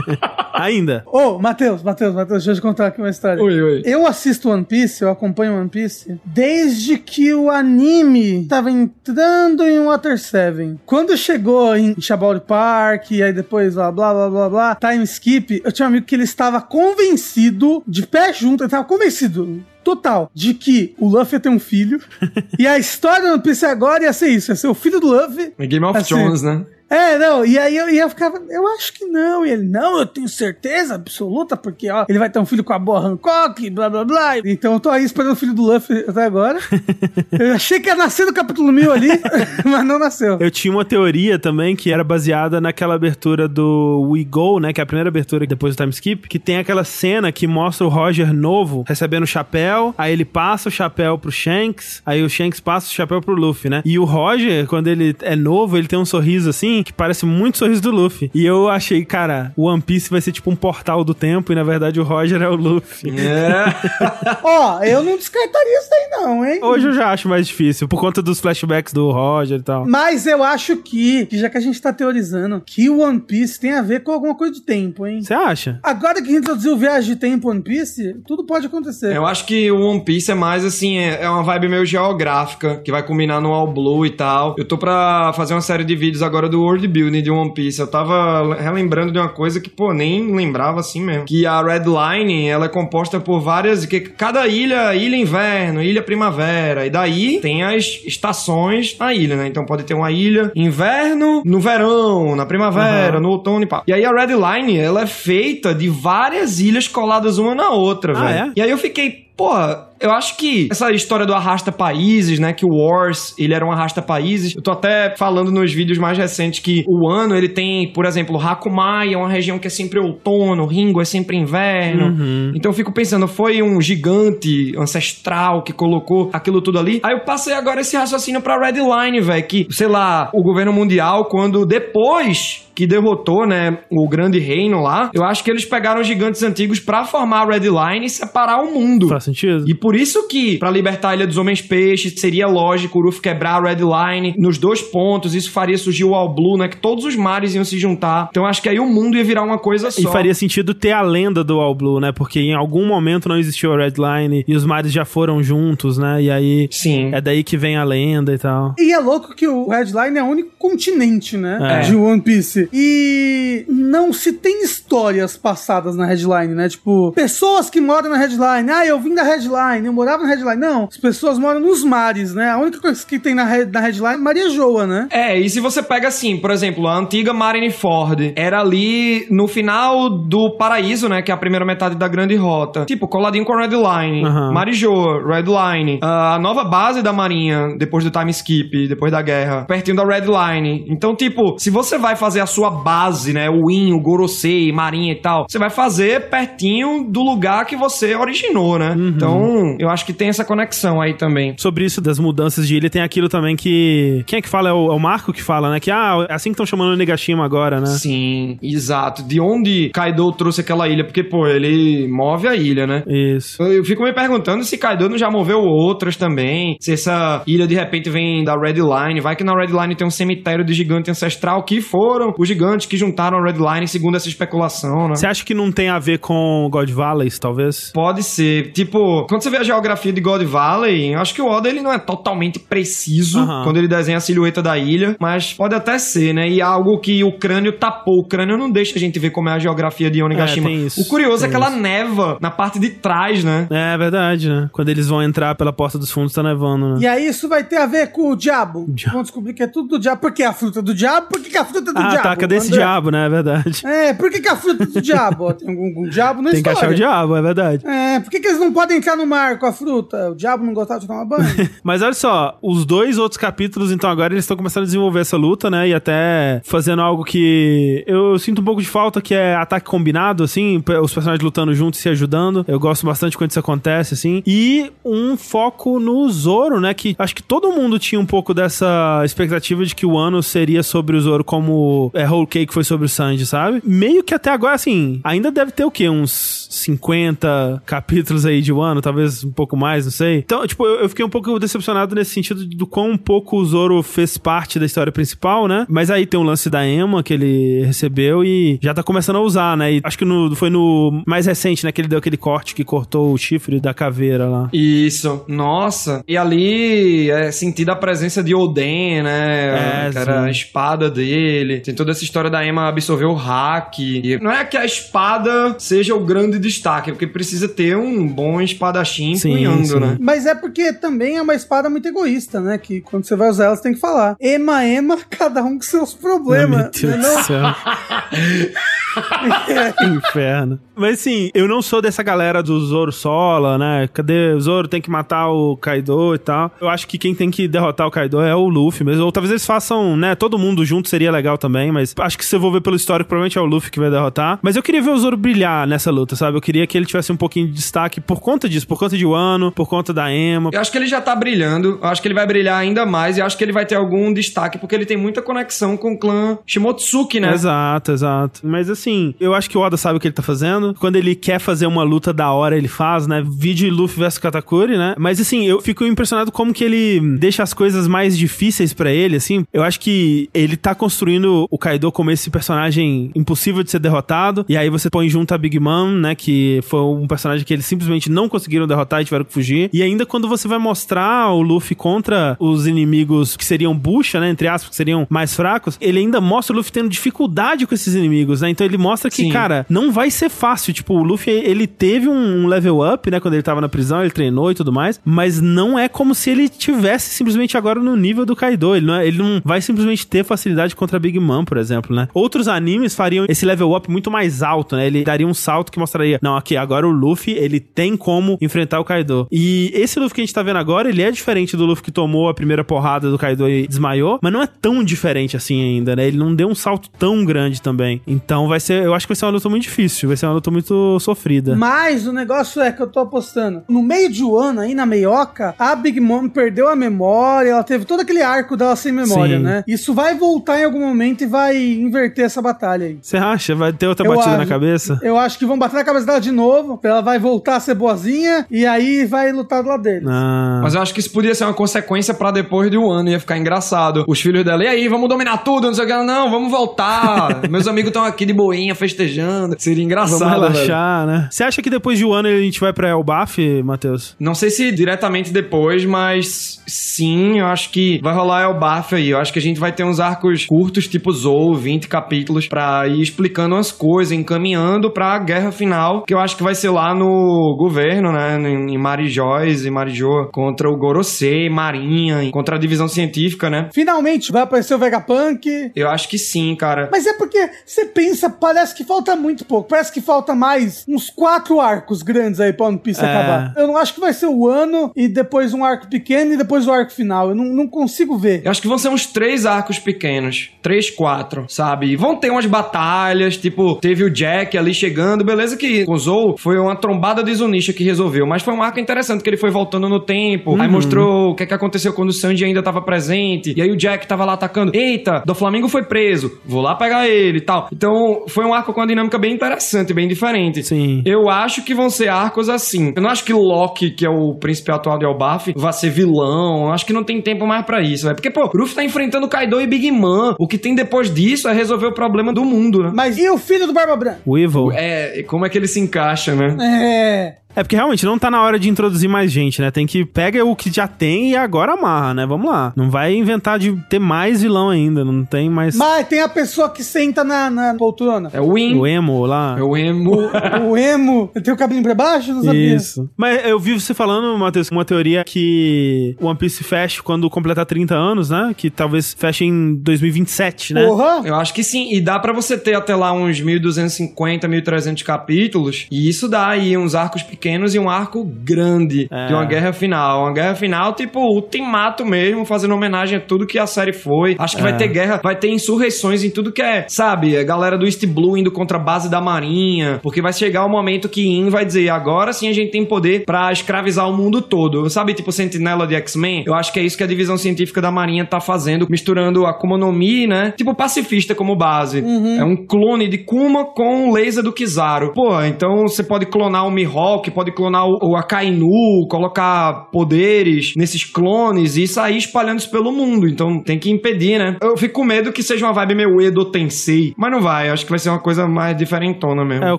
Ainda. 0.52 1.02
Ô, 1.06 1.38
Matheus, 1.38 1.82
Matheus, 1.82 2.14
Matheus, 2.14 2.44
deixa 2.44 2.50
eu 2.50 2.54
te 2.54 2.60
contar 2.60 2.88
aqui 2.88 3.00
uma 3.00 3.08
história. 3.08 3.42
Oi, 3.42 3.62
oi. 3.62 3.82
Eu 3.84 4.06
assisto 4.06 4.50
One 4.50 4.64
Piece, 4.64 5.02
eu 5.02 5.10
acompanho 5.10 5.58
One 5.58 5.68
Piece, 5.68 6.20
desde 6.24 6.98
que 6.98 7.32
o 7.32 7.50
anime 7.50 8.46
tava 8.46 8.70
entrando 8.70 9.64
em 9.64 9.80
Water 9.80 10.18
7. 10.18 10.76
Quando 10.84 11.16
chegou 11.16 11.74
em 11.76 11.98
Shabori 12.00 12.40
Park, 12.40 13.10
e 13.12 13.22
aí 13.22 13.32
depois 13.32 13.74
blá 13.74 13.90
blá 13.90 14.12
blá 14.12 14.30
blá 14.30 14.48
blá, 14.48 14.76
Time 14.76 15.04
Skip, 15.04 15.62
eu 15.64 15.72
tinha 15.72 15.86
um 15.86 15.90
amigo 15.90 16.06
que 16.06 16.14
ele 16.14 16.24
estava 16.24 16.60
convencido, 16.80 17.82
de 17.86 18.06
pé 18.06 18.32
junto, 18.32 18.62
ele 18.62 18.68
estava 18.68 18.84
convencido. 18.84 19.62
Total, 19.84 20.30
de 20.34 20.54
que 20.54 20.94
o 20.98 21.08
Luffy 21.08 21.34
ia 21.34 21.40
ter 21.40 21.48
um 21.48 21.58
filho. 21.58 22.00
e 22.58 22.66
a 22.66 22.78
história 22.78 23.28
do 23.28 23.34
One 23.34 23.42
Piece 23.42 23.64
agora 23.66 24.04
ia 24.04 24.12
ser 24.12 24.28
isso: 24.28 24.50
ia 24.50 24.56
ser 24.56 24.68
o 24.68 24.74
filho 24.74 25.00
do 25.00 25.08
Luffy. 25.08 25.52
É 25.58 25.66
Game 25.66 25.84
of 25.84 25.98
Assim, 25.98 26.14
Thrones, 26.14 26.42
né? 26.42 26.64
É, 26.90 27.16
não, 27.16 27.46
e 27.46 27.56
aí 27.56 27.76
eu, 27.76 27.88
e 27.88 27.98
eu 27.98 28.08
ficava, 28.08 28.42
eu 28.50 28.66
acho 28.74 28.92
que 28.92 29.04
não. 29.04 29.46
E 29.46 29.50
ele, 29.50 29.62
não, 29.62 30.00
eu 30.00 30.06
tenho 30.06 30.28
certeza 30.28 30.96
absoluta, 30.96 31.56
porque, 31.56 31.88
ó, 31.88 32.04
ele 32.08 32.18
vai 32.18 32.28
ter 32.28 32.40
um 32.40 32.44
filho 32.44 32.64
com 32.64 32.72
a 32.72 32.78
boa 32.80 32.98
Hancock, 32.98 33.70
blá 33.70 33.88
blá 33.88 34.04
blá. 34.04 34.38
Então 34.38 34.72
eu 34.72 34.80
tô 34.80 34.90
aí 34.90 35.04
esperando 35.04 35.32
o 35.32 35.36
filho 35.36 35.54
do 35.54 35.62
Luffy 35.62 36.04
até 36.08 36.24
agora. 36.24 36.58
eu 37.30 37.54
achei 37.54 37.78
que 37.78 37.88
ia 37.88 37.94
nascer 37.94 38.26
no 38.26 38.34
capítulo 38.34 38.72
1000 38.72 38.92
ali, 38.92 39.08
mas 39.64 39.84
não 39.84 40.00
nasceu. 40.00 40.38
Eu 40.40 40.50
tinha 40.50 40.74
uma 40.74 40.84
teoria 40.84 41.38
também 41.38 41.76
que 41.76 41.92
era 41.92 42.02
baseada 42.02 42.60
naquela 42.60 42.96
abertura 42.96 43.46
do 43.46 44.08
We 44.10 44.24
Go, 44.24 44.58
né? 44.58 44.72
Que 44.72 44.80
é 44.80 44.82
a 44.82 44.86
primeira 44.86 45.08
abertura 45.08 45.46
depois 45.46 45.76
do 45.76 45.78
time 45.78 45.90
skip. 45.90 46.28
Que 46.28 46.40
tem 46.40 46.58
aquela 46.58 46.82
cena 46.82 47.30
que 47.30 47.46
mostra 47.46 47.86
o 47.86 47.88
Roger 47.88 48.34
novo 48.34 48.84
recebendo 48.88 49.22
o 49.22 49.28
chapéu. 49.28 49.94
Aí 49.96 50.12
ele 50.12 50.24
passa 50.24 50.68
o 50.68 50.72
chapéu 50.72 51.16
pro 51.16 51.30
Shanks. 51.30 52.02
Aí 52.04 52.24
o 52.24 52.28
Shanks 52.28 52.58
passa 52.58 52.88
o 52.88 52.92
chapéu 52.92 53.20
pro 53.20 53.32
Luffy, 53.32 53.70
né? 53.70 53.80
E 53.84 53.96
o 53.96 54.04
Roger, 54.04 54.66
quando 54.66 54.88
ele 54.88 55.14
é 55.22 55.36
novo, 55.36 55.78
ele 55.78 55.86
tem 55.86 55.98
um 55.98 56.04
sorriso 56.04 56.50
assim 56.50 56.79
que 56.82 56.92
parece 56.92 57.26
muito 57.26 57.54
o 57.56 57.58
sorriso 57.58 57.82
do 57.82 57.90
Luffy. 57.90 58.30
E 58.34 58.44
eu 58.44 58.68
achei, 58.68 59.04
cara, 59.04 59.52
o 59.56 59.64
One 59.64 59.82
Piece 59.82 60.10
vai 60.10 60.20
ser 60.20 60.32
tipo 60.32 60.50
um 60.50 60.56
portal 60.56 61.04
do 61.04 61.14
tempo. 61.14 61.52
E 61.52 61.54
na 61.54 61.62
verdade 61.62 62.00
o 62.00 62.04
Roger 62.04 62.42
é 62.42 62.48
o 62.48 62.54
Luffy. 62.54 63.10
É. 63.18 63.64
Ó, 64.42 64.82
eu 64.82 65.02
não 65.02 65.16
descartaria 65.16 65.78
isso 65.78 65.90
aí 65.92 66.10
não, 66.10 66.44
hein? 66.44 66.60
Hoje 66.62 66.88
eu 66.88 66.92
já 66.92 67.10
acho 67.10 67.28
mais 67.28 67.46
difícil, 67.46 67.88
por 67.88 68.00
conta 68.00 68.22
dos 68.22 68.40
flashbacks 68.40 68.92
do 68.92 69.10
Roger 69.10 69.58
e 69.58 69.62
tal. 69.62 69.86
Mas 69.86 70.26
eu 70.26 70.42
acho 70.42 70.76
que, 70.78 71.26
que 71.26 71.38
já 71.38 71.48
que 71.48 71.58
a 71.58 71.60
gente 71.60 71.80
tá 71.80 71.92
teorizando, 71.92 72.62
que 72.64 72.88
o 72.88 73.00
One 73.00 73.20
Piece 73.20 73.58
tem 73.58 73.72
a 73.72 73.82
ver 73.82 74.02
com 74.02 74.12
alguma 74.12 74.34
coisa 74.34 74.54
de 74.54 74.62
tempo, 74.62 75.06
hein? 75.06 75.22
Você 75.22 75.34
acha? 75.34 75.78
Agora 75.82 76.22
que 76.22 76.32
introduziu 76.32 76.76
viagem 76.76 77.14
de 77.14 77.20
tempo 77.20 77.50
One 77.50 77.62
Piece, 77.62 78.16
tudo 78.26 78.44
pode 78.44 78.66
acontecer. 78.66 79.14
Eu 79.16 79.26
acho 79.26 79.46
que 79.46 79.70
o 79.70 79.80
One 79.80 80.04
Piece 80.04 80.30
é 80.30 80.34
mais 80.34 80.64
assim, 80.64 80.98
é, 80.98 81.22
é 81.22 81.30
uma 81.30 81.42
vibe 81.42 81.68
meio 81.68 81.86
geográfica, 81.86 82.80
que 82.84 82.90
vai 82.90 83.02
combinar 83.02 83.40
no 83.40 83.52
All 83.52 83.72
Blue 83.72 84.06
e 84.06 84.10
tal. 84.10 84.54
Eu 84.58 84.66
tô 84.66 84.78
pra 84.78 85.32
fazer 85.34 85.54
uma 85.54 85.60
série 85.60 85.84
de 85.84 85.96
vídeos 85.96 86.22
agora 86.22 86.48
do 86.48 86.60
World 86.70 86.86
Building 86.88 87.22
de 87.22 87.30
One 87.30 87.52
Piece. 87.52 87.80
Eu 87.80 87.86
tava 87.86 88.54
relembrando 88.54 89.12
de 89.12 89.18
uma 89.18 89.28
coisa 89.28 89.60
que, 89.60 89.68
pô, 89.68 89.92
nem 89.92 90.34
lembrava 90.34 90.80
assim 90.80 91.02
mesmo. 91.02 91.24
Que 91.24 91.44
a 91.46 91.60
Red 91.62 91.84
Line, 91.84 92.46
ela 92.48 92.66
é 92.66 92.68
composta 92.68 93.18
por 93.20 93.40
várias. 93.40 93.84
que 93.86 94.00
Cada 94.00 94.46
ilha, 94.46 94.94
ilha 94.94 95.16
inverno, 95.16 95.82
ilha 95.82 96.02
primavera. 96.02 96.86
E 96.86 96.90
daí 96.90 97.38
tem 97.40 97.62
as 97.62 98.00
estações 98.06 98.96
na 98.98 99.12
ilha, 99.12 99.36
né? 99.36 99.46
Então 99.46 99.64
pode 99.66 99.84
ter 99.84 99.94
uma 99.94 100.10
ilha 100.10 100.50
inverno 100.54 101.42
no 101.44 101.58
verão, 101.60 102.34
na 102.36 102.46
primavera, 102.46 103.18
no 103.20 103.28
outono 103.30 103.62
e 103.64 103.66
pá. 103.66 103.82
E 103.86 103.92
aí 103.92 104.04
a 104.04 104.12
Red 104.12 104.28
Line, 104.34 104.76
ela 104.78 105.02
é 105.02 105.06
feita 105.06 105.74
de 105.74 105.88
várias 105.88 106.60
ilhas 106.60 106.86
coladas 106.86 107.38
uma 107.38 107.54
na 107.54 107.70
outra, 107.70 108.16
Ah, 108.16 108.22
velho. 108.24 108.38
é? 108.38 108.52
E 108.56 108.62
aí 108.62 108.70
eu 108.70 108.78
fiquei, 108.78 109.26
porra, 109.36 109.90
eu 110.00 110.10
acho 110.10 110.36
que 110.36 110.68
essa 110.70 110.90
história 110.92 111.26
do 111.26 111.34
arrasta 111.34 111.70
países, 111.70 112.38
né, 112.38 112.52
que 112.54 112.64
o 112.64 112.70
Wars, 112.70 113.34
ele 113.38 113.52
era 113.52 113.64
um 113.64 113.70
arrasta 113.70 114.00
países. 114.00 114.56
Eu 114.56 114.62
tô 114.62 114.70
até 114.70 115.14
falando 115.16 115.52
nos 115.52 115.72
vídeos 115.72 115.98
mais 115.98 116.16
recentes 116.16 116.60
que 116.60 116.84
o 116.88 117.08
ano 117.08 117.36
ele 117.36 117.48
tem, 117.48 117.92
por 117.92 118.06
exemplo, 118.06 118.38
Hakumai 118.38 119.12
é 119.12 119.16
uma 119.16 119.28
região 119.28 119.58
que 119.58 119.66
é 119.66 119.70
sempre 119.70 120.00
outono, 120.00 120.66
Ringo 120.66 121.02
é 121.02 121.04
sempre 121.04 121.36
inverno. 121.36 122.06
Uhum. 122.06 122.52
Então 122.54 122.70
eu 122.70 122.74
fico 122.74 122.92
pensando, 122.92 123.28
foi 123.28 123.62
um 123.62 123.80
gigante 123.80 124.72
ancestral 124.78 125.62
que 125.62 125.72
colocou 125.72 126.30
aquilo 126.32 126.62
tudo 126.62 126.78
ali. 126.78 127.00
Aí 127.02 127.12
eu 127.12 127.20
passei 127.20 127.52
agora 127.52 127.82
esse 127.82 127.96
raciocínio 127.96 128.40
pra 128.40 128.58
Red 128.58 128.78
Line, 128.80 129.20
velho, 129.20 129.46
que, 129.46 129.66
sei 129.70 129.86
lá, 129.86 130.30
o 130.32 130.42
governo 130.42 130.72
mundial 130.72 131.26
quando 131.26 131.66
depois 131.66 132.66
que 132.74 132.86
derrotou, 132.86 133.46
né, 133.46 133.78
o 133.90 134.08
grande 134.08 134.38
reino 134.38 134.80
lá, 134.80 135.10
eu 135.12 135.22
acho 135.22 135.44
que 135.44 135.50
eles 135.50 135.66
pegaram 135.66 136.00
os 136.00 136.06
gigantes 136.06 136.42
antigos 136.42 136.80
pra 136.80 137.04
formar 137.04 137.42
a 137.42 137.44
Red 137.44 137.68
Line 137.68 138.06
e 138.06 138.08
separar 138.08 138.62
o 138.62 138.72
mundo. 138.72 139.08
Faz 139.08 139.29
sentido. 139.30 139.68
E 139.68 139.74
por 139.74 139.96
isso 139.96 140.26
que, 140.28 140.58
pra 140.58 140.70
libertar 140.70 141.10
a 141.10 141.14
Ilha 141.16 141.26
dos 141.26 141.36
Homens 141.36 141.62
Peixes, 141.62 142.14
seria 142.20 142.46
lógico 142.46 142.98
o 142.98 143.02
Ruff 143.02 143.20
quebrar 143.20 143.62
a 143.62 143.68
Red 143.68 143.78
Line 143.80 144.34
nos 144.38 144.58
dois 144.58 144.80
pontos. 144.80 145.34
Isso 145.34 145.50
faria 145.50 145.78
surgir 145.78 146.04
o 146.04 146.14
All 146.14 146.32
Blue, 146.32 146.56
né? 146.56 146.68
Que 146.68 146.76
todos 146.76 147.04
os 147.04 147.16
mares 147.16 147.54
iam 147.54 147.64
se 147.64 147.78
juntar. 147.78 148.28
Então 148.30 148.46
acho 148.46 148.62
que 148.62 148.68
aí 148.68 148.78
o 148.78 148.86
mundo 148.86 149.16
ia 149.16 149.24
virar 149.24 149.42
uma 149.42 149.58
coisa 149.58 149.90
só. 149.90 150.00
E 150.00 150.12
faria 150.12 150.34
sentido 150.34 150.74
ter 150.74 150.92
a 150.92 151.02
lenda 151.02 151.42
do 151.42 151.58
All 151.60 151.74
Blue, 151.74 152.00
né? 152.00 152.12
Porque 152.12 152.40
em 152.40 152.54
algum 152.54 152.86
momento 152.86 153.28
não 153.28 153.38
existiu 153.38 153.72
a 153.72 153.76
Red 153.76 153.94
Line 153.98 154.44
e 154.46 154.54
os 154.54 154.64
mares 154.64 154.92
já 154.92 155.04
foram 155.04 155.42
juntos, 155.42 155.98
né? 155.98 156.22
E 156.22 156.30
aí 156.30 156.68
Sim. 156.70 157.10
é 157.12 157.20
daí 157.20 157.42
que 157.42 157.56
vem 157.56 157.76
a 157.76 157.84
lenda 157.84 158.32
e 158.34 158.38
tal. 158.38 158.74
E 158.78 158.92
é 158.92 158.98
louco 158.98 159.34
que 159.34 159.46
o 159.46 159.68
Redline 159.68 160.18
é 160.18 160.22
o 160.22 160.26
único 160.26 160.50
continente, 160.58 161.36
né? 161.36 161.58
É. 161.60 161.80
De 161.80 161.94
One 161.94 162.20
Piece. 162.20 162.68
E 162.72 163.64
não 163.68 164.12
se 164.12 164.32
tem 164.32 164.62
histórias 164.62 165.36
passadas 165.36 165.96
na 165.96 166.06
Headline, 166.06 166.54
né? 166.54 166.68
Tipo, 166.68 167.12
pessoas 167.12 167.70
que 167.70 167.80
moram 167.80 168.10
na 168.10 168.16
Headline. 168.16 168.70
Ah, 168.70 168.86
eu 168.86 168.98
vim 169.00 169.09
da 169.14 169.22
Headline, 169.22 169.86
eu 169.86 169.92
morava 169.92 170.22
na 170.22 170.28
Headline. 170.28 170.60
Não, 170.60 170.84
as 170.90 170.96
pessoas 170.96 171.38
moram 171.38 171.60
nos 171.60 171.84
mares, 171.84 172.34
né? 172.34 172.50
A 172.50 172.58
única 172.58 172.80
coisa 172.80 173.04
que 173.06 173.18
tem 173.18 173.34
na, 173.34 173.44
Red- 173.44 173.66
na 173.72 173.80
Headline 173.80 174.14
é 174.14 174.18
Maria 174.18 174.50
Joa, 174.50 174.86
né? 174.86 175.08
É, 175.10 175.38
e 175.38 175.48
se 175.50 175.60
você 175.60 175.82
pega 175.82 176.08
assim, 176.08 176.36
por 176.36 176.50
exemplo, 176.50 176.86
a 176.86 176.96
antiga 176.96 177.32
Marineford 177.32 178.32
era 178.36 178.60
ali 178.60 179.26
no 179.30 179.46
final 179.46 180.08
do 180.10 180.56
Paraíso, 180.56 181.08
né? 181.08 181.22
Que 181.22 181.30
é 181.30 181.34
a 181.34 181.36
primeira 181.36 181.64
metade 181.64 181.94
da 181.94 182.08
Grande 182.08 182.34
Rota. 182.36 182.84
Tipo, 182.84 183.06
coladinho 183.08 183.44
com 183.44 183.52
a 183.52 183.60
Red 183.60 183.68
Line. 183.68 184.24
Aham. 184.24 184.52
Marijoa, 184.52 185.22
Red 185.26 185.44
Line. 185.44 185.98
Ah, 186.02 186.34
a 186.34 186.38
nova 186.38 186.64
base 186.64 187.02
da 187.02 187.12
Marinha, 187.12 187.74
depois 187.78 188.04
do 188.04 188.10
time 188.10 188.30
skip, 188.30 188.88
depois 188.88 189.12
da 189.12 189.22
guerra, 189.22 189.64
pertinho 189.66 189.96
da 189.96 190.04
Red 190.04 190.24
Line. 190.26 190.84
Então, 190.88 191.14
tipo, 191.14 191.58
se 191.58 191.70
você 191.70 191.98
vai 191.98 192.16
fazer 192.16 192.40
a 192.40 192.46
sua 192.46 192.70
base, 192.70 193.32
né? 193.32 193.48
O 193.50 193.66
Win, 193.66 193.92
o 193.92 194.00
Gorosei, 194.00 194.72
Marinha 194.72 195.12
e 195.12 195.20
tal, 195.20 195.46
você 195.48 195.58
vai 195.58 195.70
fazer 195.70 196.28
pertinho 196.28 197.04
do 197.08 197.22
lugar 197.22 197.64
que 197.66 197.76
você 197.76 198.14
originou, 198.14 198.78
né? 198.78 198.94
Então, 199.08 199.76
eu 199.78 199.88
acho 199.88 200.04
que 200.04 200.12
tem 200.12 200.28
essa 200.28 200.44
conexão 200.44 201.00
aí 201.00 201.14
também. 201.14 201.54
Sobre 201.58 201.84
isso 201.84 202.00
das 202.00 202.18
mudanças 202.18 202.66
de 202.66 202.76
ilha, 202.76 202.90
tem 202.90 203.02
aquilo 203.02 203.28
também 203.28 203.56
que. 203.56 204.22
Quem 204.26 204.38
é 204.38 204.42
que 204.42 204.48
fala? 204.48 204.70
É 204.70 204.72
o, 204.72 204.92
é 204.92 204.94
o 204.94 204.98
Marco 204.98 205.32
que 205.32 205.42
fala, 205.42 205.70
né? 205.70 205.80
Que 205.80 205.90
ah, 205.90 206.26
é 206.28 206.34
assim 206.34 206.50
que 206.50 206.54
estão 206.54 206.66
chamando 206.66 206.92
o 206.92 206.96
Negashima 206.96 207.44
agora, 207.44 207.80
né? 207.80 207.86
Sim, 207.86 208.58
exato. 208.62 209.22
De 209.22 209.40
onde 209.40 209.90
Kaido 209.92 210.30
trouxe 210.32 210.60
aquela 210.60 210.88
ilha? 210.88 211.04
Porque, 211.04 211.22
pô, 211.22 211.46
ele 211.46 212.08
move 212.08 212.48
a 212.48 212.54
ilha, 212.54 212.86
né? 212.86 213.02
Isso. 213.06 213.62
Eu 213.62 213.84
fico 213.84 214.02
me 214.02 214.12
perguntando 214.12 214.64
se 214.64 214.76
Kaido 214.78 215.08
não 215.08 215.18
já 215.18 215.30
moveu 215.30 215.58
outras 215.58 216.16
também. 216.16 216.76
Se 216.80 216.92
essa 216.92 217.42
ilha 217.46 217.66
de 217.66 217.74
repente 217.74 218.10
vem 218.10 218.44
da 218.44 218.54
Red 218.54 218.74
Line. 218.74 219.20
Vai 219.20 219.36
que 219.36 219.44
na 219.44 219.54
Red 219.54 219.72
Line 219.72 219.94
tem 219.94 220.06
um 220.06 220.10
cemitério 220.10 220.64
de 220.64 220.74
gigante 220.74 221.10
ancestral 221.10 221.64
que 221.64 221.80
foram 221.80 222.32
os 222.38 222.48
gigantes 222.48 222.86
que 222.86 222.96
juntaram 222.96 223.38
a 223.38 223.42
Red 223.42 223.58
Line, 223.58 223.86
segundo 223.86 224.16
essa 224.16 224.28
especulação, 224.28 225.08
né? 225.08 225.14
Você 225.14 225.26
acha 225.26 225.44
que 225.44 225.54
não 225.54 225.70
tem 225.70 225.88
a 225.88 225.98
ver 225.98 226.18
com 226.18 226.68
God 226.70 226.90
Valleys, 226.90 227.38
talvez? 227.38 227.90
Pode 227.92 228.22
ser. 228.22 228.72
Tipo, 228.72 228.89
quando 228.90 229.42
você 229.42 229.50
vê 229.50 229.58
a 229.58 229.62
geografia 229.62 230.12
de 230.12 230.20
God 230.20 230.42
Valley, 230.42 231.12
eu 231.14 231.20
acho 231.20 231.34
que 231.34 231.42
o 231.42 231.46
Oda 231.46 231.68
ele 231.68 231.80
não 231.80 231.92
é 231.92 231.98
totalmente 231.98 232.58
preciso 232.58 233.38
Aham. 233.40 233.64
quando 233.64 233.76
ele 233.76 233.88
desenha 233.88 234.18
a 234.18 234.20
silhueta 234.20 234.62
da 234.62 234.76
ilha, 234.78 235.16
mas 235.18 235.52
pode 235.54 235.74
até 235.74 235.98
ser, 235.98 236.32
né? 236.34 236.48
E 236.48 236.60
algo 236.62 236.98
que 236.98 237.22
o 237.24 237.32
crânio 237.32 237.72
tapou. 237.72 238.18
O 238.20 238.24
crânio 238.24 238.56
não 238.56 238.70
deixa 238.70 238.96
a 238.96 238.98
gente 238.98 239.18
ver 239.18 239.30
como 239.30 239.48
é 239.48 239.52
a 239.52 239.58
geografia 239.58 240.10
de 240.10 240.22
Onigashima. 240.22 240.68
É, 240.68 240.72
tem 240.72 240.86
isso. 240.86 241.00
o 241.00 241.04
curioso 241.06 241.44
é 241.44 241.48
Tem 241.48 241.50
que 241.50 241.56
ela 241.56 241.70
isso. 241.70 241.80
neva 241.80 242.38
na 242.40 242.50
parte 242.50 242.78
de 242.78 242.90
trás, 242.90 243.44
né? 243.44 243.66
É 243.70 243.96
verdade, 243.96 244.48
né? 244.48 244.68
Quando 244.72 244.88
eles 244.88 245.08
vão 245.08 245.22
entrar 245.22 245.54
pela 245.54 245.72
porta 245.72 245.98
dos 245.98 246.10
fundos, 246.10 246.32
tá 246.32 246.42
nevando, 246.42 246.94
né? 246.94 247.00
E 247.00 247.06
aí 247.06 247.26
isso 247.28 247.48
vai 247.48 247.62
ter 247.64 247.76
a 247.76 247.86
ver 247.86 248.10
com 248.12 248.30
o 248.32 248.36
diabo. 248.36 248.86
Diabo. 248.88 249.12
Vamos 249.12 249.28
descobrir 249.28 249.52
que 249.54 249.62
é 249.62 249.66
tudo 249.66 249.88
do 249.88 249.98
diabo. 249.98 250.20
Por 250.20 250.32
que 250.32 250.42
a 250.42 250.52
fruta 250.52 250.82
do 250.82 250.94
diabo? 250.94 251.26
Por 251.28 251.40
que, 251.40 251.50
que 251.50 251.58
a 251.58 251.64
fruta 251.64 251.90
é 251.90 251.92
do 251.94 251.98
Ah, 251.98 252.08
diabo? 252.10 252.22
tá, 252.22 252.36
cadê 252.36 252.56
esse 252.56 252.68
André? 252.68 252.78
diabo, 252.78 253.10
né? 253.10 253.26
É 253.26 253.28
verdade. 253.28 253.86
É, 253.86 254.12
por 254.14 254.30
que, 254.30 254.40
que 254.40 254.48
a 254.48 254.56
fruta 254.56 254.82
é 254.84 254.86
do 254.86 255.00
diabo? 255.00 255.52
Tem 255.54 255.68
algum, 255.68 255.86
algum 255.86 256.08
diabo 256.08 256.42
na 256.42 256.50
Tem 256.50 256.62
que 256.62 256.68
história. 256.68 256.78
achar 256.88 256.92
o 256.92 256.94
diabo, 256.96 257.36
é 257.36 257.42
verdade. 257.42 257.86
É, 257.86 258.20
por 258.20 258.30
que, 258.30 258.40
que 258.40 258.48
eles 258.48 258.58
não 258.60 258.72
podem 258.72 258.79
entrar 258.88 259.16
no 259.16 259.26
mar 259.26 259.58
com 259.58 259.66
a 259.66 259.72
fruta? 259.72 260.30
O 260.30 260.34
diabo 260.34 260.64
não 260.64 260.74
gostava 260.74 261.00
de 261.00 261.06
tomar 261.06 261.24
banho? 261.24 261.44
Mas 261.82 262.02
olha 262.02 262.14
só, 262.14 262.58
os 262.62 262.84
dois 262.84 263.18
outros 263.18 263.38
capítulos, 263.38 263.92
então 263.92 264.10
agora 264.10 264.32
eles 264.32 264.44
estão 264.44 264.56
começando 264.56 264.82
a 264.82 264.86
desenvolver 264.86 265.20
essa 265.20 265.36
luta, 265.36 265.70
né? 265.70 265.88
E 265.88 265.94
até 265.94 266.60
fazendo 266.64 267.02
algo 267.02 267.24
que 267.24 268.04
eu 268.06 268.38
sinto 268.38 268.60
um 268.60 268.64
pouco 268.64 268.80
de 268.80 268.88
falta, 268.88 269.20
que 269.20 269.34
é 269.34 269.54
ataque 269.54 269.86
combinado, 269.86 270.44
assim, 270.44 270.82
os 271.02 271.12
personagens 271.12 271.42
lutando 271.42 271.74
juntos 271.74 272.00
e 272.00 272.02
se 272.02 272.08
ajudando. 272.08 272.64
Eu 272.66 272.78
gosto 272.78 273.06
bastante 273.06 273.36
quando 273.36 273.50
isso 273.50 273.60
acontece, 273.60 274.14
assim. 274.14 274.42
E 274.46 274.90
um 275.04 275.36
foco 275.36 275.98
no 275.98 276.28
Zoro, 276.30 276.80
né? 276.80 276.94
Que 276.94 277.14
acho 277.18 277.34
que 277.34 277.42
todo 277.42 277.72
mundo 277.72 277.98
tinha 277.98 278.20
um 278.20 278.26
pouco 278.26 278.54
dessa 278.54 279.22
expectativa 279.24 279.84
de 279.84 279.94
que 279.94 280.06
o 280.06 280.16
ano 280.16 280.42
seria 280.42 280.82
sobre 280.82 281.16
o 281.16 281.20
Zoro 281.20 281.44
como 281.44 282.10
é, 282.14 282.28
Whole 282.28 282.46
Cake 282.46 282.72
foi 282.72 282.84
sobre 282.84 283.06
o 283.06 283.08
Sanji, 283.08 283.46
sabe? 283.46 283.82
Meio 283.84 284.22
que 284.22 284.34
até 284.34 284.50
agora, 284.50 284.74
assim, 284.74 285.20
ainda 285.24 285.50
deve 285.50 285.72
ter 285.72 285.84
o 285.84 285.90
quê? 285.90 286.08
Uns 286.08 286.68
50 286.70 287.82
capítulos 287.84 288.46
aí 288.46 288.60
de 288.62 288.69
Wano, 288.72 289.00
talvez 289.00 289.44
um 289.44 289.50
pouco 289.50 289.76
mais, 289.76 290.04
não 290.04 290.12
sei. 290.12 290.38
Então, 290.38 290.66
tipo, 290.66 290.84
eu, 290.86 291.00
eu 291.00 291.08
fiquei 291.08 291.24
um 291.24 291.28
pouco 291.28 291.58
decepcionado 291.58 292.14
nesse 292.14 292.32
sentido 292.32 292.64
do 292.64 292.86
quão 292.86 293.16
pouco 293.16 293.56
o 293.56 293.64
Zoro 293.64 294.02
fez 294.02 294.36
parte 294.38 294.78
da 294.78 294.86
história 294.86 295.12
principal, 295.12 295.66
né? 295.68 295.86
Mas 295.88 296.10
aí 296.10 296.26
tem 296.26 296.38
o 296.38 296.42
lance 296.42 296.68
da 296.70 296.86
Emma 296.86 297.22
que 297.22 297.34
ele 297.34 297.82
recebeu 297.84 298.44
e 298.44 298.78
já 298.82 298.94
tá 298.94 299.02
começando 299.02 299.36
a 299.36 299.40
usar, 299.40 299.76
né? 299.76 299.94
E 299.94 300.00
acho 300.02 300.18
que 300.18 300.24
no, 300.24 300.54
foi 300.54 300.70
no 300.70 301.22
mais 301.26 301.46
recente, 301.46 301.84
né? 301.84 301.92
Que 301.92 302.00
ele 302.00 302.08
deu 302.08 302.18
aquele 302.18 302.36
corte 302.36 302.74
que 302.74 302.84
cortou 302.84 303.32
o 303.32 303.38
chifre 303.38 303.80
da 303.80 303.92
caveira 303.94 304.46
lá. 304.48 304.68
Isso, 304.72 305.44
nossa. 305.48 306.22
E 306.26 306.36
ali 306.36 307.30
é 307.30 307.50
sentida 307.50 307.92
a 307.92 307.96
presença 307.96 308.42
de 308.42 308.54
Oden, 308.54 309.22
né? 309.22 310.10
É, 310.14 310.18
era 310.18 310.42
sim. 310.42 310.48
a 310.48 310.50
espada 310.50 311.10
dele. 311.10 311.80
Tem 311.80 311.94
toda 311.94 312.10
essa 312.10 312.24
história 312.24 312.50
da 312.50 312.64
Emma 312.64 312.88
absorver 312.88 313.26
o 313.26 313.34
hack. 313.34 313.98
E 313.98 314.38
não 314.40 314.50
é 314.50 314.64
que 314.64 314.76
a 314.76 314.84
espada 314.84 315.74
seja 315.78 316.14
o 316.14 316.24
grande 316.24 316.58
destaque, 316.58 317.10
é 317.10 317.12
porque 317.12 317.26
precisa 317.26 317.68
ter 317.68 317.96
um 317.96 318.26
bom 318.26 318.59
espadachim 318.64 319.34
Sim, 319.36 319.52
empunhando, 319.52 319.86
sim. 319.86 320.00
né? 320.00 320.16
Mas 320.20 320.46
é 320.46 320.54
porque 320.54 320.92
também 320.92 321.36
é 321.36 321.42
uma 321.42 321.54
espada 321.54 321.88
muito 321.88 322.06
egoísta, 322.06 322.60
né? 322.60 322.78
Que 322.78 323.00
quando 323.00 323.24
você 323.24 323.36
vai 323.36 323.48
usar 323.48 323.66
ela, 323.66 323.76
você 323.76 323.82
tem 323.82 323.94
que 323.94 324.00
falar. 324.00 324.36
Ema, 324.40 324.84
ema, 324.84 325.18
cada 325.30 325.62
um 325.62 325.76
com 325.76 325.82
seus 325.82 326.12
Meu 326.14 326.22
problemas. 326.22 326.90
Deus 326.90 327.16
né? 327.16 327.18
do 327.18 327.42
céu. 327.44 327.62
Inferno. 330.02 330.78
Mas 330.96 331.20
assim, 331.20 331.50
eu 331.54 331.66
não 331.66 331.80
sou 331.80 332.02
dessa 332.02 332.22
galera 332.22 332.62
do 332.62 332.78
Zoro 332.80 333.12
Sola, 333.12 333.78
né? 333.78 334.08
Cadê 334.12 334.52
o 334.52 334.60
Zoro 334.60 334.86
tem 334.86 335.00
que 335.00 335.10
matar 335.10 335.48
o 335.48 335.76
Kaido 335.76 336.34
e 336.34 336.38
tal. 336.38 336.70
Eu 336.80 336.88
acho 336.88 337.06
que 337.06 337.16
quem 337.16 337.34
tem 337.34 337.50
que 337.50 337.66
derrotar 337.66 338.06
o 338.06 338.10
Kaido 338.10 338.40
é 338.40 338.54
o 338.54 338.68
Luffy 338.68 339.04
mesmo. 339.04 339.24
Ou 339.24 339.32
talvez 339.32 339.50
eles 339.50 339.64
façam, 339.64 340.16
né? 340.16 340.34
Todo 340.34 340.58
mundo 340.58 340.84
junto 340.84 341.08
seria 341.08 341.30
legal 341.30 341.56
também, 341.56 341.90
mas 341.90 342.14
acho 342.18 342.36
que 342.36 342.44
se 342.44 342.54
eu 342.54 342.60
vou 342.60 342.70
ver 342.70 342.80
pelo 342.82 342.96
histórico, 342.96 343.28
provavelmente 343.28 343.56
é 343.56 343.60
o 343.60 343.64
Luffy 343.64 343.90
que 343.90 343.98
vai 343.98 344.10
derrotar. 344.10 344.58
Mas 344.62 344.76
eu 344.76 344.82
queria 344.82 345.00
ver 345.00 345.10
o 345.10 345.18
Zoro 345.18 345.36
brilhar 345.36 345.86
nessa 345.86 346.10
luta, 346.10 346.36
sabe? 346.36 346.56
Eu 346.58 346.60
queria 346.60 346.86
que 346.86 346.98
ele 346.98 347.06
tivesse 347.06 347.32
um 347.32 347.36
pouquinho 347.36 347.66
de 347.68 347.72
destaque 347.72 348.20
por 348.20 348.40
conta 348.40 348.68
disso, 348.68 348.86
por 348.86 348.98
conta 348.98 349.16
de 349.16 349.24
Wano, 349.24 349.72
por 349.72 349.88
conta 349.88 350.12
da 350.12 350.30
Emma. 350.32 350.70
Eu 350.72 350.80
acho 350.80 350.92
que 350.92 350.98
ele 350.98 351.06
já 351.06 351.20
tá 351.20 351.34
brilhando, 351.34 351.98
eu 352.02 352.08
acho 352.08 352.20
que 352.20 352.28
ele 352.28 352.34
vai 352.34 352.46
brilhar 352.46 352.78
ainda 352.78 353.06
mais 353.06 353.38
e 353.38 353.42
acho 353.42 353.56
que 353.56 353.64
ele 353.64 353.72
vai 353.72 353.86
ter 353.86 353.94
algum 353.94 354.32
destaque 354.32 354.78
porque 354.78 354.94
ele 354.94 355.06
tem 355.06 355.16
muita 355.16 355.40
conexão 355.40 355.96
com 355.96 356.12
o 356.12 356.18
clã 356.18 356.58
Shimotsuki, 356.66 357.40
né? 357.40 357.52
Exato, 357.54 358.12
exato. 358.12 358.60
Mas 358.62 358.90
assim, 358.90 358.99
eu 359.40 359.54
acho 359.54 359.70
que 359.70 359.78
o 359.78 359.80
Oda 359.80 359.96
sabe 359.96 360.16
o 360.16 360.20
que 360.20 360.26
ele 360.26 360.34
tá 360.34 360.42
fazendo. 360.42 360.94
Quando 360.98 361.16
ele 361.16 361.34
quer 361.34 361.58
fazer 361.58 361.86
uma 361.86 362.02
luta 362.02 362.32
da 362.32 362.52
hora, 362.52 362.76
ele 362.76 362.88
faz, 362.88 363.26
né? 363.26 363.44
Vídeo 363.46 363.92
Luffy 363.92 364.22
vs 364.22 364.38
Katakuri, 364.38 364.96
né? 364.96 365.14
Mas 365.18 365.40
assim, 365.40 365.66
eu 365.66 365.80
fico 365.80 366.04
impressionado 366.04 366.52
como 366.52 366.72
que 366.72 366.84
ele 366.84 367.20
deixa 367.38 367.62
as 367.62 367.72
coisas 367.72 368.06
mais 368.06 368.36
difíceis 368.36 368.92
pra 368.92 369.10
ele, 369.10 369.36
assim. 369.36 369.64
Eu 369.72 369.82
acho 369.82 370.00
que 370.00 370.48
ele 370.52 370.76
tá 370.76 370.94
construindo 370.94 371.66
o 371.70 371.78
Kaido 371.78 372.10
como 372.10 372.30
esse 372.30 372.50
personagem 372.50 373.30
impossível 373.34 373.82
de 373.82 373.90
ser 373.90 373.98
derrotado. 373.98 374.64
E 374.68 374.76
aí 374.76 374.90
você 374.90 375.08
põe 375.10 375.28
junto 375.28 375.54
a 375.54 375.58
Big 375.58 375.78
Mom, 375.78 376.10
né? 376.10 376.34
Que 376.34 376.80
foi 376.82 377.00
um 377.00 377.26
personagem 377.26 377.64
que 377.64 377.72
eles 377.72 377.86
simplesmente 377.86 378.30
não 378.30 378.48
conseguiram 378.48 378.86
derrotar 378.86 379.20
e 379.20 379.24
tiveram 379.24 379.44
que 379.44 379.52
fugir. 379.52 379.90
E 379.92 380.02
ainda 380.02 380.26
quando 380.26 380.48
você 380.48 380.66
vai 380.68 380.78
mostrar 380.78 381.52
o 381.52 381.62
Luffy 381.62 381.94
contra 381.94 382.56
os 382.58 382.86
inimigos 382.86 383.56
que 383.56 383.64
seriam 383.64 383.96
bucha, 383.96 384.40
né? 384.40 384.50
Entre 384.50 384.68
aspas, 384.68 384.90
que 384.90 384.96
seriam 384.96 385.26
mais 385.28 385.54
fracos, 385.54 385.96
ele 386.00 386.18
ainda 386.18 386.40
mostra 386.40 386.74
o 386.74 386.76
Luffy 386.76 386.92
tendo 386.92 387.08
dificuldade 387.08 387.86
com 387.86 387.94
esses 387.94 388.14
inimigos, 388.14 388.60
né? 388.60 388.70
Então 388.70 388.86
ele 388.90 388.98
mostra 388.98 389.30
que, 389.30 389.36
Sim. 389.36 389.50
cara, 389.50 389.86
não 389.88 390.12
vai 390.12 390.30
ser 390.30 390.48
fácil. 390.48 390.92
Tipo, 390.92 391.14
o 391.14 391.22
Luffy, 391.22 391.50
ele 391.50 391.86
teve 391.86 392.28
um 392.28 392.66
level 392.66 393.00
up, 393.00 393.30
né? 393.30 393.40
Quando 393.40 393.54
ele 393.54 393.62
tava 393.62 393.80
na 393.80 393.88
prisão, 393.88 394.20
ele 394.20 394.30
treinou 394.30 394.70
e 394.70 394.74
tudo 394.74 394.92
mais. 394.92 395.20
Mas 395.24 395.60
não 395.60 395.98
é 395.98 396.08
como 396.08 396.34
se 396.34 396.50
ele 396.50 396.68
tivesse 396.68 397.30
simplesmente 397.34 397.76
agora 397.76 398.00
no 398.00 398.16
nível 398.16 398.44
do 398.46 398.56
Kaido. 398.56 398.94
Ele 398.96 399.06
não, 399.06 399.14
é- 399.14 399.26
ele 399.26 399.38
não 399.38 399.60
vai 399.64 399.80
simplesmente 399.80 400.26
ter 400.26 400.44
facilidade 400.44 400.94
contra 400.96 401.16
a 401.16 401.20
Big 401.20 401.38
Mom, 401.38 401.64
por 401.64 401.76
exemplo, 401.76 402.14
né? 402.14 402.28
Outros 402.34 402.68
animes 402.68 403.14
fariam 403.14 403.46
esse 403.48 403.64
level 403.64 403.94
up 403.94 404.10
muito 404.10 404.30
mais 404.30 404.62
alto, 404.62 404.96
né? 404.96 405.06
Ele 405.06 405.24
daria 405.24 405.46
um 405.46 405.54
salto 405.54 405.90
que 405.92 405.98
mostraria, 405.98 406.38
não, 406.42 406.56
aqui, 406.56 406.76
agora 406.76 407.06
o 407.06 407.10
Luffy, 407.10 407.52
ele 407.54 407.80
tem 407.80 408.16
como 408.16 408.58
enfrentar 408.60 409.00
o 409.00 409.04
Kaido. 409.04 409.46
E 409.50 409.90
esse 409.94 410.18
Luffy 410.18 410.34
que 410.34 410.40
a 410.40 410.44
gente 410.44 410.54
tá 410.54 410.62
vendo 410.62 410.76
agora, 410.78 411.08
ele 411.08 411.22
é 411.22 411.30
diferente 411.30 411.76
do 411.76 411.84
Luffy 411.86 412.02
que 412.04 412.10
tomou 412.10 412.48
a 412.48 412.54
primeira 412.54 412.82
porrada 412.84 413.30
do 413.30 413.38
Kaido 413.38 413.68
e 413.68 413.86
desmaiou, 413.86 414.38
mas 414.42 414.52
não 414.52 414.62
é 414.62 414.66
tão 414.66 415.02
diferente 415.04 415.56
assim 415.56 415.80
ainda, 415.82 416.16
né? 416.16 416.26
Ele 416.26 416.36
não 416.38 416.54
deu 416.54 416.68
um 416.68 416.74
salto 416.74 417.08
tão 417.18 417.44
grande 417.44 417.80
também. 417.82 418.20
Então 418.26 418.66
vai 418.68 418.79
ser, 418.80 419.04
eu 419.04 419.14
acho 419.14 419.26
que 419.26 419.30
vai 419.32 419.36
ser 419.36 419.44
uma 419.46 419.52
luta 419.52 419.68
muito 419.68 419.82
difícil, 419.82 420.28
vai 420.28 420.36
ser 420.36 420.46
uma 420.46 420.54
luta 420.54 420.70
muito 420.70 421.18
sofrida. 421.20 421.76
Mas 421.76 422.26
o 422.26 422.32
negócio 422.32 422.80
é 422.82 422.90
que 422.92 423.00
eu 423.02 423.06
tô 423.06 423.20
apostando. 423.20 423.82
No 423.88 424.02
meio 424.02 424.30
de 424.30 424.42
Wano, 424.42 424.80
aí 424.80 424.94
na 424.94 425.06
meioca, 425.06 425.74
a 425.78 425.94
Big 425.94 426.20
Mom 426.20 426.48
perdeu 426.48 426.88
a 426.88 426.96
memória, 426.96 427.70
ela 427.70 427.82
teve 427.84 428.04
todo 428.04 428.20
aquele 428.20 428.42
arco 428.42 428.76
dela 428.76 428.96
sem 428.96 429.12
memória, 429.12 429.58
Sim. 429.58 429.62
né? 429.62 429.84
Isso 429.86 430.12
vai 430.14 430.34
voltar 430.34 430.78
em 430.80 430.84
algum 430.84 431.00
momento 431.00 431.42
e 431.42 431.46
vai 431.46 431.76
inverter 431.76 432.44
essa 432.44 432.60
batalha 432.62 433.06
aí. 433.06 433.18
Você 433.20 433.36
acha? 433.36 433.74
Vai 433.74 433.92
ter 433.92 434.06
outra 434.06 434.26
Eu 434.26 434.34
batida 434.34 434.56
na 434.56 434.62
acho. 434.62 434.68
cabeça? 434.68 435.18
Eu 435.22 435.36
acho 435.38 435.58
que 435.58 435.66
vão 435.66 435.78
bater 435.78 435.96
na 435.96 436.04
cabeça 436.04 436.26
dela 436.26 436.40
de 436.40 436.50
novo. 436.52 436.98
Ela 437.02 437.20
vai 437.20 437.38
voltar 437.38 437.76
a 437.76 437.80
ser 437.80 437.94
vovozinha 437.94 438.66
e 438.70 438.86
aí 438.86 439.24
vai 439.26 439.52
lutar 439.52 439.82
do 439.82 439.88
lado 439.88 440.02
dele. 440.02 440.26
Ah. 440.28 440.80
Mas 440.82 440.94
eu 440.94 441.02
acho 441.02 441.12
que 441.14 441.20
isso 441.20 441.30
podia 441.32 441.54
ser 441.54 441.64
uma 441.64 441.74
consequência 441.74 442.34
pra 442.34 442.50
depois 442.50 442.90
de 442.90 442.98
um 442.98 443.10
ano, 443.10 443.28
ia 443.30 443.40
ficar 443.40 443.58
engraçado. 443.58 444.24
Os 444.26 444.40
filhos 444.40 444.64
dela, 444.64 444.84
e 444.84 444.86
aí, 444.88 445.08
vamos 445.08 445.28
dominar 445.28 445.58
tudo, 445.58 445.86
não 445.86 445.94
sei 445.94 446.04
o 446.04 446.06
que. 446.06 446.12
Ela, 446.12 446.24
Não, 446.24 446.50
vamos 446.50 446.70
voltar. 446.70 447.60
Meus 447.70 447.86
amigos 447.86 448.08
estão 448.08 448.24
aqui 448.24 448.44
de 448.44 448.52
boinha, 448.70 448.94
festejando. 448.94 449.74
Seria 449.78 450.04
engraçado, 450.04 450.38
Vamos 450.38 450.58
velho. 450.60 450.72
relaxar, 450.72 451.26
né? 451.26 451.48
Você 451.50 451.64
acha 451.64 451.82
que 451.82 451.90
depois 451.90 452.18
de 452.18 452.24
um 452.24 452.32
ano 452.32 452.48
a 452.48 452.58
gente 452.60 452.78
vai 452.78 452.92
pra 452.92 453.08
Elbaf, 453.08 453.58
Matheus? 453.82 454.36
Não 454.38 454.54
sei 454.54 454.70
se 454.70 454.92
diretamente 454.92 455.52
depois, 455.52 456.04
mas 456.04 456.80
sim, 456.86 457.58
eu 457.58 457.66
acho 457.66 457.90
que 457.90 458.20
vai 458.22 458.32
rolar 458.34 458.68
o 458.70 458.78
bafo 458.78 459.16
aí. 459.16 459.30
Eu 459.30 459.38
acho 459.38 459.52
que 459.52 459.58
a 459.58 459.62
gente 459.62 459.80
vai 459.80 459.92
ter 459.92 460.04
uns 460.04 460.20
arcos 460.20 460.64
curtos, 460.66 461.08
tipo 461.08 461.32
Zou, 461.32 461.74
20 461.74 462.06
capítulos, 462.08 462.68
pra 462.68 463.06
ir 463.08 463.20
explicando 463.20 463.74
as 463.74 463.90
coisas, 463.90 464.32
encaminhando 464.32 465.10
pra 465.10 465.38
guerra 465.38 465.72
final, 465.72 466.22
que 466.22 466.32
eu 466.34 466.38
acho 466.38 466.56
que 466.56 466.62
vai 466.62 466.74
ser 466.74 466.90
lá 466.90 467.14
no 467.14 467.74
governo, 467.76 468.30
né? 468.32 468.56
Em 468.60 468.96
Marijóis 468.98 469.84
e 469.84 469.90
Marijô, 469.90 470.48
contra 470.52 470.88
o 470.88 470.96
Gorosei, 470.96 471.68
Marinha, 471.68 472.44
e 472.44 472.50
contra 472.50 472.76
a 472.76 472.78
divisão 472.78 473.08
científica, 473.08 473.68
né? 473.68 473.88
Finalmente 473.92 474.52
vai 474.52 474.62
aparecer 474.62 474.94
o 474.94 474.98
Vegapunk. 474.98 475.90
Eu 475.96 476.08
acho 476.08 476.28
que 476.28 476.38
sim, 476.38 476.74
cara. 476.76 477.08
Mas 477.10 477.26
é 477.26 477.32
porque 477.32 477.68
você 477.84 478.04
pensa, 478.06 478.48
parece 478.60 478.94
que 478.94 479.04
falta 479.04 479.34
muito 479.34 479.64
pouco. 479.64 479.88
Parece 479.88 480.12
que 480.12 480.20
falta 480.20 480.54
mais 480.54 481.04
uns 481.08 481.30
quatro 481.30 481.80
arcos 481.80 482.22
grandes 482.22 482.60
aí 482.60 482.72
pra 482.72 482.86
One 482.86 482.98
Piece 482.98 483.24
É. 483.24 483.28
acabar. 483.28 483.74
Eu 483.76 483.86
não 483.86 483.96
acho 483.96 484.14
que 484.14 484.20
vai 484.20 484.32
ser 484.32 484.46
o 484.46 484.68
ano 484.68 485.10
e 485.16 485.28
depois 485.28 485.72
um 485.74 485.84
arco 485.84 486.08
pequeno 486.08 486.52
e 486.52 486.56
depois 486.56 486.86
o 486.86 486.92
arco 486.92 487.12
final. 487.12 487.50
Eu 487.50 487.54
não, 487.54 487.64
não 487.64 487.88
consigo 487.88 488.36
ver. 488.38 488.62
Eu 488.64 488.70
acho 488.70 488.82
que 488.82 488.88
vão 488.88 488.98
ser 488.98 489.08
uns 489.08 489.26
três 489.26 489.64
arcos 489.66 489.98
pequenos. 489.98 490.70
Três, 490.82 491.10
quatro, 491.10 491.64
sabe? 491.68 492.06
E 492.06 492.16
vão 492.16 492.36
ter 492.36 492.50
umas 492.50 492.66
batalhas, 492.66 493.56
tipo, 493.56 493.96
teve 493.96 494.24
o 494.24 494.30
Jack 494.30 494.76
ali 494.76 494.92
chegando, 494.92 495.44
beleza 495.44 495.76
que 495.76 496.04
o 496.08 496.16
Zou 496.16 496.56
foi 496.58 496.78
uma 496.78 496.96
trombada 496.96 497.42
de 497.42 497.54
Zunisha 497.54 497.92
que 497.92 498.04
resolveu, 498.04 498.46
mas 498.46 498.62
foi 498.62 498.74
um 498.74 498.82
arco 498.82 498.98
interessante, 499.00 499.42
que 499.42 499.48
ele 499.50 499.56
foi 499.56 499.70
voltando 499.70 500.08
no 500.08 500.20
tempo, 500.20 500.80
aí 500.80 500.88
mostrou 500.88 501.50
o 501.50 501.54
que, 501.54 501.62
é 501.62 501.66
que 501.66 501.74
aconteceu 501.74 502.12
quando 502.12 502.28
o 502.30 502.32
Sanji 502.32 502.64
ainda 502.64 502.82
tava 502.82 503.00
presente, 503.02 503.72
e 503.76 503.80
aí 503.80 503.90
o 503.90 503.96
Jack 503.96 504.26
tava 504.26 504.44
lá 504.44 504.54
atacando, 504.54 504.92
eita, 504.94 505.42
do 505.46 505.54
Flamengo 505.54 505.88
foi 505.88 506.04
preso, 506.04 506.58
vou 506.64 506.82
lá 506.82 506.94
pegar 506.94 507.28
ele 507.28 507.58
e 507.58 507.62
tal. 507.62 507.88
Então, 507.92 508.44
foi 508.50 508.64
um 508.64 508.74
arco 508.74 508.92
com 508.92 509.00
uma 509.00 509.06
dinâmica 509.06 509.38
bem 509.38 509.54
interessante, 509.54 510.12
bem 510.12 510.28
diferente. 510.28 510.82
Sim. 510.82 511.22
Eu 511.24 511.48
acho 511.48 511.82
que 511.82 511.94
vão 511.94 512.10
ser 512.10 512.28
arcos 512.28 512.68
assim. 512.68 513.12
Eu 513.16 513.22
não 513.22 513.30
acho 513.30 513.44
que 513.44 513.52
Loki, 513.52 514.10
que 514.10 514.26
é 514.26 514.30
o 514.30 514.54
príncipe 514.54 514.90
atual 514.90 515.18
de 515.18 515.24
Elbaf, 515.24 515.72
vai 515.76 515.92
ser 515.92 516.10
vilão. 516.10 516.86
Eu 516.86 516.92
acho 516.92 517.06
que 517.06 517.12
não 517.12 517.24
tem 517.24 517.40
tempo 517.40 517.66
mais 517.66 517.84
pra 517.84 518.02
isso, 518.02 518.24
velho. 518.24 518.36
Porque, 518.36 518.50
pô, 518.50 518.64
o 518.64 518.78
Ruff 518.78 518.94
tá 518.94 519.04
enfrentando 519.04 519.48
Kaido 519.48 519.80
e 519.80 519.86
Big 519.86 520.10
Man. 520.10 520.54
O 520.58 520.66
que 520.66 520.78
tem 520.78 520.94
depois 520.94 521.32
disso 521.32 521.68
é 521.68 521.72
resolver 521.72 522.06
o 522.06 522.14
problema 522.14 522.52
do 522.52 522.64
mundo, 522.64 523.02
né? 523.02 523.10
Mas 523.14 523.38
e 523.38 523.48
o 523.48 523.58
filho 523.58 523.86
do 523.86 523.92
Barba 523.92 524.16
Branca? 524.16 524.40
O 524.44 524.58
Evil. 524.58 524.90
É, 524.92 525.42
como 525.44 525.64
é 525.64 525.68
que 525.68 525.78
ele 525.78 525.86
se 525.86 526.00
encaixa, 526.00 526.54
né? 526.54 526.76
É. 526.80 527.60
É 527.74 527.82
porque 527.82 527.96
realmente 527.96 528.24
não 528.24 528.38
tá 528.38 528.50
na 528.50 528.62
hora 528.62 528.78
de 528.78 528.88
introduzir 528.88 529.28
mais 529.28 529.50
gente, 529.50 529.80
né? 529.80 529.90
Tem 529.90 530.06
que 530.06 530.24
pega 530.24 530.64
o 530.64 530.74
que 530.74 530.92
já 530.92 531.06
tem 531.06 531.50
e 531.50 531.56
agora 531.56 531.92
amarra, 531.92 532.34
né? 532.34 532.46
Vamos 532.46 532.70
lá. 532.70 532.92
Não 532.96 533.10
vai 533.10 533.34
inventar 533.34 533.78
de 533.78 533.92
ter 534.08 534.18
mais 534.18 534.62
vilão 534.62 534.90
ainda, 534.90 535.24
não 535.24 535.44
tem 535.44 535.70
mais 535.70 535.96
Mas 535.96 536.26
tem 536.28 536.40
a 536.40 536.48
pessoa 536.48 536.90
que 536.90 537.02
senta 537.02 537.44
na, 537.44 537.70
na 537.70 537.94
poltrona. 537.94 538.50
É 538.52 538.60
o 538.60 538.74
Win. 538.74 538.96
o 538.96 539.06
emo 539.06 539.46
lá. 539.46 539.76
É 539.78 539.82
o 539.82 539.96
emo. 539.96 540.50
O 540.84 540.96
emo. 540.96 541.50
Ele 541.54 541.64
tem 541.64 541.74
o 541.74 541.76
cabelinho 541.76 542.04
pra 542.04 542.14
baixo? 542.14 542.52
Não 542.52 542.62
sabia. 542.62 542.94
Isso. 542.94 543.28
Mas 543.36 543.64
eu 543.66 543.78
vi 543.78 543.98
você 543.98 544.12
falando, 544.14 544.56
Matheus, 544.58 544.90
uma 544.90 545.04
teoria 545.04 545.44
que 545.44 546.36
One 546.40 546.58
Piece 546.58 546.82
fecha 546.82 547.22
quando 547.22 547.48
completar 547.48 547.86
30 547.86 548.14
anos, 548.14 548.50
né? 548.50 548.74
Que 548.76 548.90
talvez 548.90 549.34
feche 549.38 549.64
em 549.64 549.94
2027, 549.94 550.94
né? 550.94 551.06
Porra. 551.06 551.42
Eu 551.44 551.54
acho 551.54 551.72
que 551.72 551.84
sim. 551.84 552.12
E 552.12 552.20
dá 552.20 552.38
pra 552.38 552.52
você 552.52 552.76
ter 552.76 552.94
até 552.94 553.14
lá 553.14 553.32
uns 553.32 553.60
1250, 553.60 554.66
1300 554.66 555.22
capítulos. 555.22 556.06
E 556.10 556.28
isso 556.28 556.48
dá 556.48 556.68
aí 556.68 556.96
uns 556.96 557.14
arcos 557.14 557.42
pequenos 557.42 557.60
e 557.94 557.98
um 557.98 558.08
arco 558.08 558.44
grande 558.44 559.28
É. 559.30 559.46
de 559.46 559.52
uma 559.54 559.64
guerra 559.64 559.92
final. 559.92 560.42
Uma 560.44 560.52
guerra 560.52 560.74
final, 560.74 561.14
tipo, 561.14 561.40
ultimato 561.40 562.24
mesmo, 562.24 562.64
fazendo 562.64 562.94
homenagem 562.94 563.38
a 563.38 563.40
tudo 563.40 563.66
que 563.66 563.78
a 563.78 563.86
série 563.86 564.12
foi. 564.12 564.56
Acho 564.58 564.76
que 564.76 564.82
vai 564.82 564.96
ter 564.96 565.08
guerra, 565.08 565.40
vai 565.42 565.56
ter 565.56 565.68
insurreições 565.70 566.42
em 566.44 566.50
tudo 566.50 566.72
que 566.72 566.82
é, 566.82 567.06
sabe? 567.08 567.56
A 567.56 567.64
galera 567.64 567.96
do 567.98 568.04
East 568.04 568.24
Blue 568.26 568.56
indo 568.56 568.70
contra 568.70 568.98
a 568.98 569.00
base 569.00 569.30
da 569.30 569.40
Marinha. 569.40 570.18
Porque 570.22 570.42
vai 570.42 570.52
chegar 570.52 570.84
o 570.84 570.88
momento 570.88 571.28
que 571.28 571.46
In 571.46 571.68
vai 571.70 571.84
dizer: 571.84 572.08
agora 572.10 572.52
sim 572.52 572.68
a 572.68 572.72
gente 572.72 572.90
tem 572.90 573.04
poder 573.04 573.44
pra 573.44 573.70
escravizar 573.72 574.28
o 574.28 574.36
mundo 574.36 574.60
todo. 574.62 575.08
Sabe, 575.10 575.34
tipo, 575.34 575.52
Sentinela 575.52 576.06
de 576.06 576.14
X-Men? 576.14 576.64
Eu 576.66 576.74
acho 576.74 576.92
que 576.92 577.00
é 577.00 577.02
isso 577.02 577.16
que 577.16 577.24
a 577.24 577.26
divisão 577.26 577.56
científica 577.56 578.00
da 578.00 578.10
Marinha 578.10 578.44
tá 578.44 578.60
fazendo, 578.60 579.06
misturando 579.08 579.66
a 579.66 579.70
Akuma 579.70 579.96
no 579.96 580.12
Mi, 580.12 580.46
né? 580.46 580.72
Tipo, 580.76 580.94
pacifista 580.94 581.54
como 581.54 581.76
base. 581.76 582.18
É 582.58 582.64
um 582.64 582.76
clone 582.76 583.28
de 583.28 583.38
Kuma 583.38 583.84
com 583.84 584.28
o 584.28 584.32
laser 584.34 584.62
do 584.62 584.72
Kizaru. 584.72 585.32
Pô, 585.32 585.60
então 585.62 586.02
você 586.06 586.22
pode 586.22 586.46
clonar 586.46 586.86
o 586.86 586.90
Mihawk, 586.90 587.49
pode 587.50 587.72
clonar 587.72 588.06
o, 588.06 588.18
o 588.30 588.36
Akainu, 588.36 589.26
colocar 589.28 590.08
poderes 590.12 590.94
nesses 590.96 591.24
clones 591.24 591.96
e 591.96 592.06
sair 592.06 592.36
espalhando 592.38 592.78
isso 592.78 592.90
pelo 592.90 593.12
mundo. 593.12 593.48
Então 593.48 593.80
tem 593.80 593.98
que 593.98 594.10
impedir, 594.10 594.58
né? 594.58 594.76
Eu 594.80 594.96
fico 594.96 595.14
com 595.14 595.24
medo 595.24 595.52
que 595.52 595.62
seja 595.62 595.84
uma 595.86 595.92
vibe 595.92 596.14
meio 596.14 596.40
Edo 596.40 596.64
Tensei, 596.66 597.34
mas 597.36 597.50
não 597.50 597.60
vai. 597.60 597.88
Acho 597.88 598.04
que 598.04 598.10
vai 598.10 598.18
ser 598.18 598.30
uma 598.30 598.38
coisa 598.38 598.66
mais 598.68 598.96
diferentona 598.96 599.64
mesmo. 599.64 599.84
É, 599.84 599.90
eu 599.90 599.98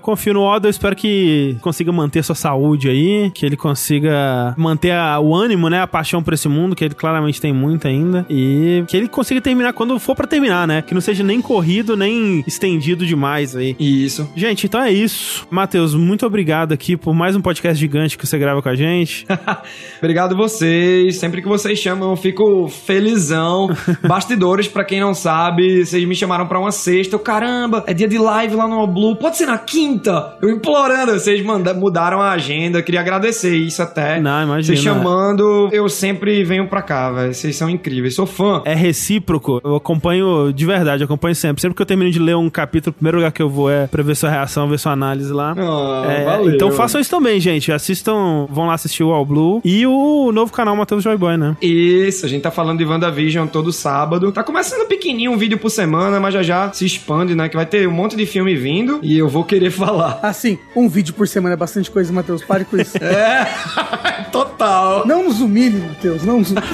confio 0.00 0.34
no 0.34 0.42
Oda, 0.42 0.66
eu 0.68 0.70
espero 0.70 0.96
que 0.96 1.56
consiga 1.60 1.92
manter 1.92 2.22
sua 2.24 2.34
saúde 2.34 2.88
aí, 2.88 3.30
que 3.34 3.44
ele 3.44 3.56
consiga 3.56 4.54
manter 4.56 4.92
a- 4.92 5.20
o 5.20 5.34
ânimo, 5.34 5.68
né, 5.68 5.80
a 5.82 5.86
paixão 5.86 6.22
por 6.22 6.32
esse 6.32 6.48
mundo, 6.48 6.74
que 6.74 6.84
ele 6.84 6.94
claramente 6.94 7.40
tem 7.40 7.52
muito 7.52 7.86
ainda, 7.86 8.24
e 8.30 8.84
que 8.88 8.96
ele 8.96 9.08
consiga 9.08 9.40
terminar 9.40 9.72
quando 9.72 9.98
for 9.98 10.14
pra 10.14 10.26
terminar, 10.26 10.66
né, 10.66 10.82
que 10.82 10.94
não 10.94 11.00
seja 11.00 11.22
nem 11.22 11.40
corrido, 11.42 11.96
nem 11.96 12.42
estendido 12.46 13.04
demais 13.04 13.54
aí. 13.54 13.76
Isso. 13.78 14.28
Gente, 14.34 14.66
então 14.66 14.80
é 14.82 14.90
isso. 14.90 15.46
Matheus, 15.50 15.94
muito 15.94 16.24
obrigado 16.24 16.72
aqui 16.72 16.96
por 16.96 17.14
mais 17.14 17.36
um 17.36 17.40
podcast 17.42 17.78
gigante 17.78 18.16
que 18.16 18.26
você 18.26 18.38
grava 18.38 18.62
com 18.62 18.68
a 18.68 18.74
gente. 18.74 19.26
Obrigado 19.98 20.36
vocês. 20.36 21.16
Sempre 21.16 21.42
que 21.42 21.48
vocês 21.48 21.78
chamam, 21.78 22.10
eu 22.10 22.16
fico 22.16 22.68
felizão. 22.68 23.68
Bastidores, 24.06 24.68
pra 24.68 24.84
quem 24.84 25.00
não 25.00 25.14
sabe, 25.14 25.84
vocês 25.84 26.06
me 26.06 26.14
chamaram 26.14 26.46
pra 26.46 26.58
uma 26.58 26.70
sexta. 26.72 27.16
Eu, 27.16 27.20
caramba, 27.20 27.84
é 27.86 27.94
dia 27.94 28.08
de 28.08 28.18
live 28.18 28.54
lá 28.54 28.66
no 28.68 28.74
All 28.76 28.86
Blue. 28.86 29.16
Pode 29.16 29.36
ser 29.36 29.46
na 29.46 29.58
quinta? 29.58 30.36
Eu 30.40 30.50
implorando. 30.50 31.12
Vocês 31.12 31.42
manda- 31.44 31.74
mudaram 31.74 32.20
a 32.20 32.30
agenda. 32.32 32.78
Eu 32.78 32.82
queria 32.82 33.00
agradecer 33.00 33.54
isso 33.56 33.82
até. 33.82 34.20
Não, 34.20 34.42
imagina. 34.42 34.62
Vocês 34.76 34.80
chamando, 34.80 35.68
eu 35.72 35.88
sempre 35.88 36.42
venho 36.44 36.68
pra 36.68 36.82
cá, 36.82 37.10
velho. 37.10 37.34
Vocês 37.34 37.56
são 37.56 37.68
incríveis. 37.68 38.14
Sou 38.14 38.26
fã. 38.26 38.62
É 38.64 38.74
recíproco. 38.74 39.60
Eu 39.64 39.76
acompanho 39.76 40.52
de 40.52 40.64
verdade, 40.66 41.02
eu 41.02 41.06
acompanho 41.06 41.34
sempre. 41.34 41.60
Sempre 41.60 41.76
que 41.76 41.82
eu 41.82 41.86
termino 41.86 42.10
de 42.10 42.18
ler 42.18 42.36
um 42.36 42.48
capítulo, 42.50 42.90
o 42.90 42.94
primeiro 42.94 43.18
lugar 43.18 43.32
que 43.32 43.42
eu 43.42 43.48
vou 43.48 43.70
é 43.70 43.86
pra 43.86 44.02
ver 44.02 44.14
sua 44.14 44.30
reação, 44.30 44.68
ver 44.68 44.78
sua 44.78 44.92
análise 44.92 45.32
lá. 45.32 45.54
Ah, 45.56 46.04
É, 46.12 46.24
valeu. 46.24 46.54
então 46.54 46.70
façam 46.70 47.00
isso 47.00 47.10
também, 47.10 47.31
gente. 47.40 47.72
Assistam, 47.72 48.46
vão 48.50 48.66
lá 48.66 48.74
assistir 48.74 49.02
o 49.02 49.10
All 49.12 49.24
Blue 49.24 49.60
e 49.64 49.86
o 49.86 50.30
novo 50.32 50.52
canal 50.52 50.74
Matheus 50.76 51.02
Joy 51.02 51.16
Boy, 51.16 51.36
né? 51.36 51.56
Isso, 51.60 52.26
a 52.26 52.28
gente 52.28 52.42
tá 52.42 52.50
falando 52.50 52.78
de 52.78 52.84
WandaVision 52.84 53.46
todo 53.46 53.72
sábado. 53.72 54.32
Tá 54.32 54.42
começando 54.42 54.86
pequenininho, 54.86 55.32
um 55.32 55.36
vídeo 55.36 55.58
por 55.58 55.70
semana, 55.70 56.18
mas 56.20 56.34
já 56.34 56.42
já 56.42 56.72
se 56.72 56.84
expande, 56.84 57.34
né? 57.34 57.48
Que 57.48 57.56
vai 57.56 57.66
ter 57.66 57.86
um 57.88 57.92
monte 57.92 58.16
de 58.16 58.26
filme 58.26 58.54
vindo 58.54 59.00
e 59.02 59.16
eu 59.16 59.28
vou 59.28 59.44
querer 59.44 59.70
falar. 59.72 60.18
Assim, 60.22 60.58
um 60.74 60.88
vídeo 60.88 61.14
por 61.14 61.26
semana 61.28 61.54
é 61.54 61.56
bastante 61.56 61.90
coisa, 61.90 62.12
Matheus. 62.12 62.42
Pare 62.44 62.64
com 62.64 62.76
isso. 62.76 62.96
É, 63.02 63.44
total. 64.32 65.06
Não 65.06 65.24
nos 65.24 65.40
humilhe, 65.40 65.78
Matheus. 65.78 66.24
Não 66.24 66.38
nos 66.38 66.50
humilhe. 66.50 66.66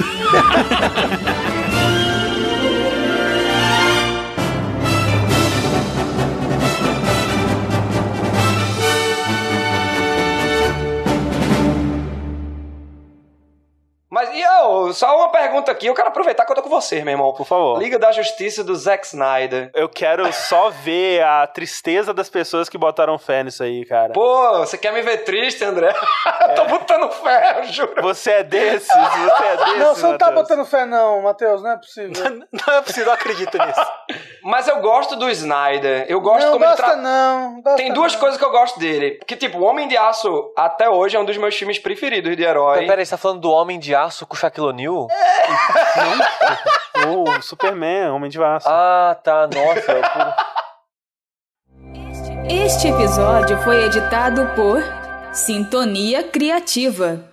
Eu, 14.69 14.93
só 14.93 15.17
uma 15.17 15.29
pergunta 15.29 15.71
aqui. 15.71 15.87
Eu 15.87 15.93
quero 15.93 16.07
aproveitar 16.07 16.45
que 16.45 16.51
eu 16.51 16.55
tô 16.55 16.61
com 16.61 16.69
vocês, 16.69 17.03
meu 17.03 17.13
irmão. 17.13 17.33
Por 17.33 17.45
favor. 17.45 17.79
Liga 17.79 17.97
da 17.97 18.11
Justiça 18.11 18.63
do 18.63 18.75
Zack 18.75 19.05
Snyder. 19.05 19.71
Eu 19.73 19.89
quero 19.89 20.31
só 20.33 20.69
ver 20.69 21.23
a 21.23 21.47
tristeza 21.47 22.13
das 22.13 22.29
pessoas 22.29 22.69
que 22.69 22.77
botaram 22.77 23.17
fé 23.17 23.43
nisso 23.43 23.63
aí, 23.63 23.85
cara. 23.85 24.13
Pô, 24.13 24.59
você 24.59 24.77
quer 24.77 24.93
me 24.93 25.01
ver 25.01 25.23
triste, 25.23 25.63
André? 25.63 25.93
eu 26.49 26.55
tô 26.55 26.65
botando 26.65 27.09
fé, 27.11 27.59
eu 27.59 27.63
juro. 27.65 28.01
Você 28.01 28.31
é 28.31 28.43
desses, 28.43 28.87
você 28.87 29.43
é 29.43 29.57
desses, 29.57 29.79
Não, 29.79 29.95
você 29.95 30.03
não 30.03 30.17
tá 30.17 30.27
Matheus. 30.27 30.47
botando 30.47 30.65
fé, 30.65 30.85
não, 30.85 31.21
Matheus. 31.21 31.61
Não 31.63 31.71
é 31.71 31.77
possível. 31.77 32.09
Não 32.51 32.73
é 32.73 32.81
possível, 32.81 33.07
eu 33.07 33.13
acredito 33.13 33.57
nisso. 33.57 33.81
Mas 34.43 34.67
eu 34.67 34.79
gosto 34.79 35.15
do 35.15 35.29
Snyder. 35.29 36.05
Eu 36.07 36.19
gosto 36.21 36.45
não 36.45 36.53
como 36.53 36.65
ele 36.65 36.71
gosta, 36.71 36.85
tra... 36.85 36.95
não. 36.95 37.61
Gosta 37.61 37.77
Tem 37.77 37.93
duas 37.93 38.13
não. 38.13 38.19
coisas 38.19 38.37
que 38.39 38.45
eu 38.45 38.51
gosto 38.51 38.79
dele. 38.79 39.19
Que, 39.27 39.35
tipo, 39.35 39.59
O 39.59 39.63
Homem 39.63 39.87
de 39.87 39.97
Aço, 39.97 40.51
até 40.55 40.89
hoje, 40.89 41.15
é 41.15 41.19
um 41.19 41.25
dos 41.25 41.37
meus 41.37 41.55
filmes 41.55 41.77
preferidos 41.77 42.35
de 42.35 42.43
herói. 42.43 42.85
Peraí, 42.87 43.05
você 43.05 43.11
tá 43.11 43.17
falando 43.17 43.41
do 43.41 43.51
Homem 43.51 43.77
de 43.77 43.93
Aço 43.93 44.25
com 44.25 44.33
o 44.35 44.37
Shaquille 44.37 44.58
O'Neal? 44.59 45.07
O 47.07 47.41
Superman, 47.41 48.11
Homem 48.11 48.29
de 48.29 48.41
Aço. 48.43 48.67
Ah, 48.69 49.17
tá. 49.23 49.47
Nossa. 49.47 49.91
eu- 49.91 50.03
Este 52.49 52.87
episódio 52.89 53.57
foi 53.61 53.85
editado 53.85 54.45
por 54.55 54.81
Sintonia 55.33 56.23
Criativa. 56.23 57.28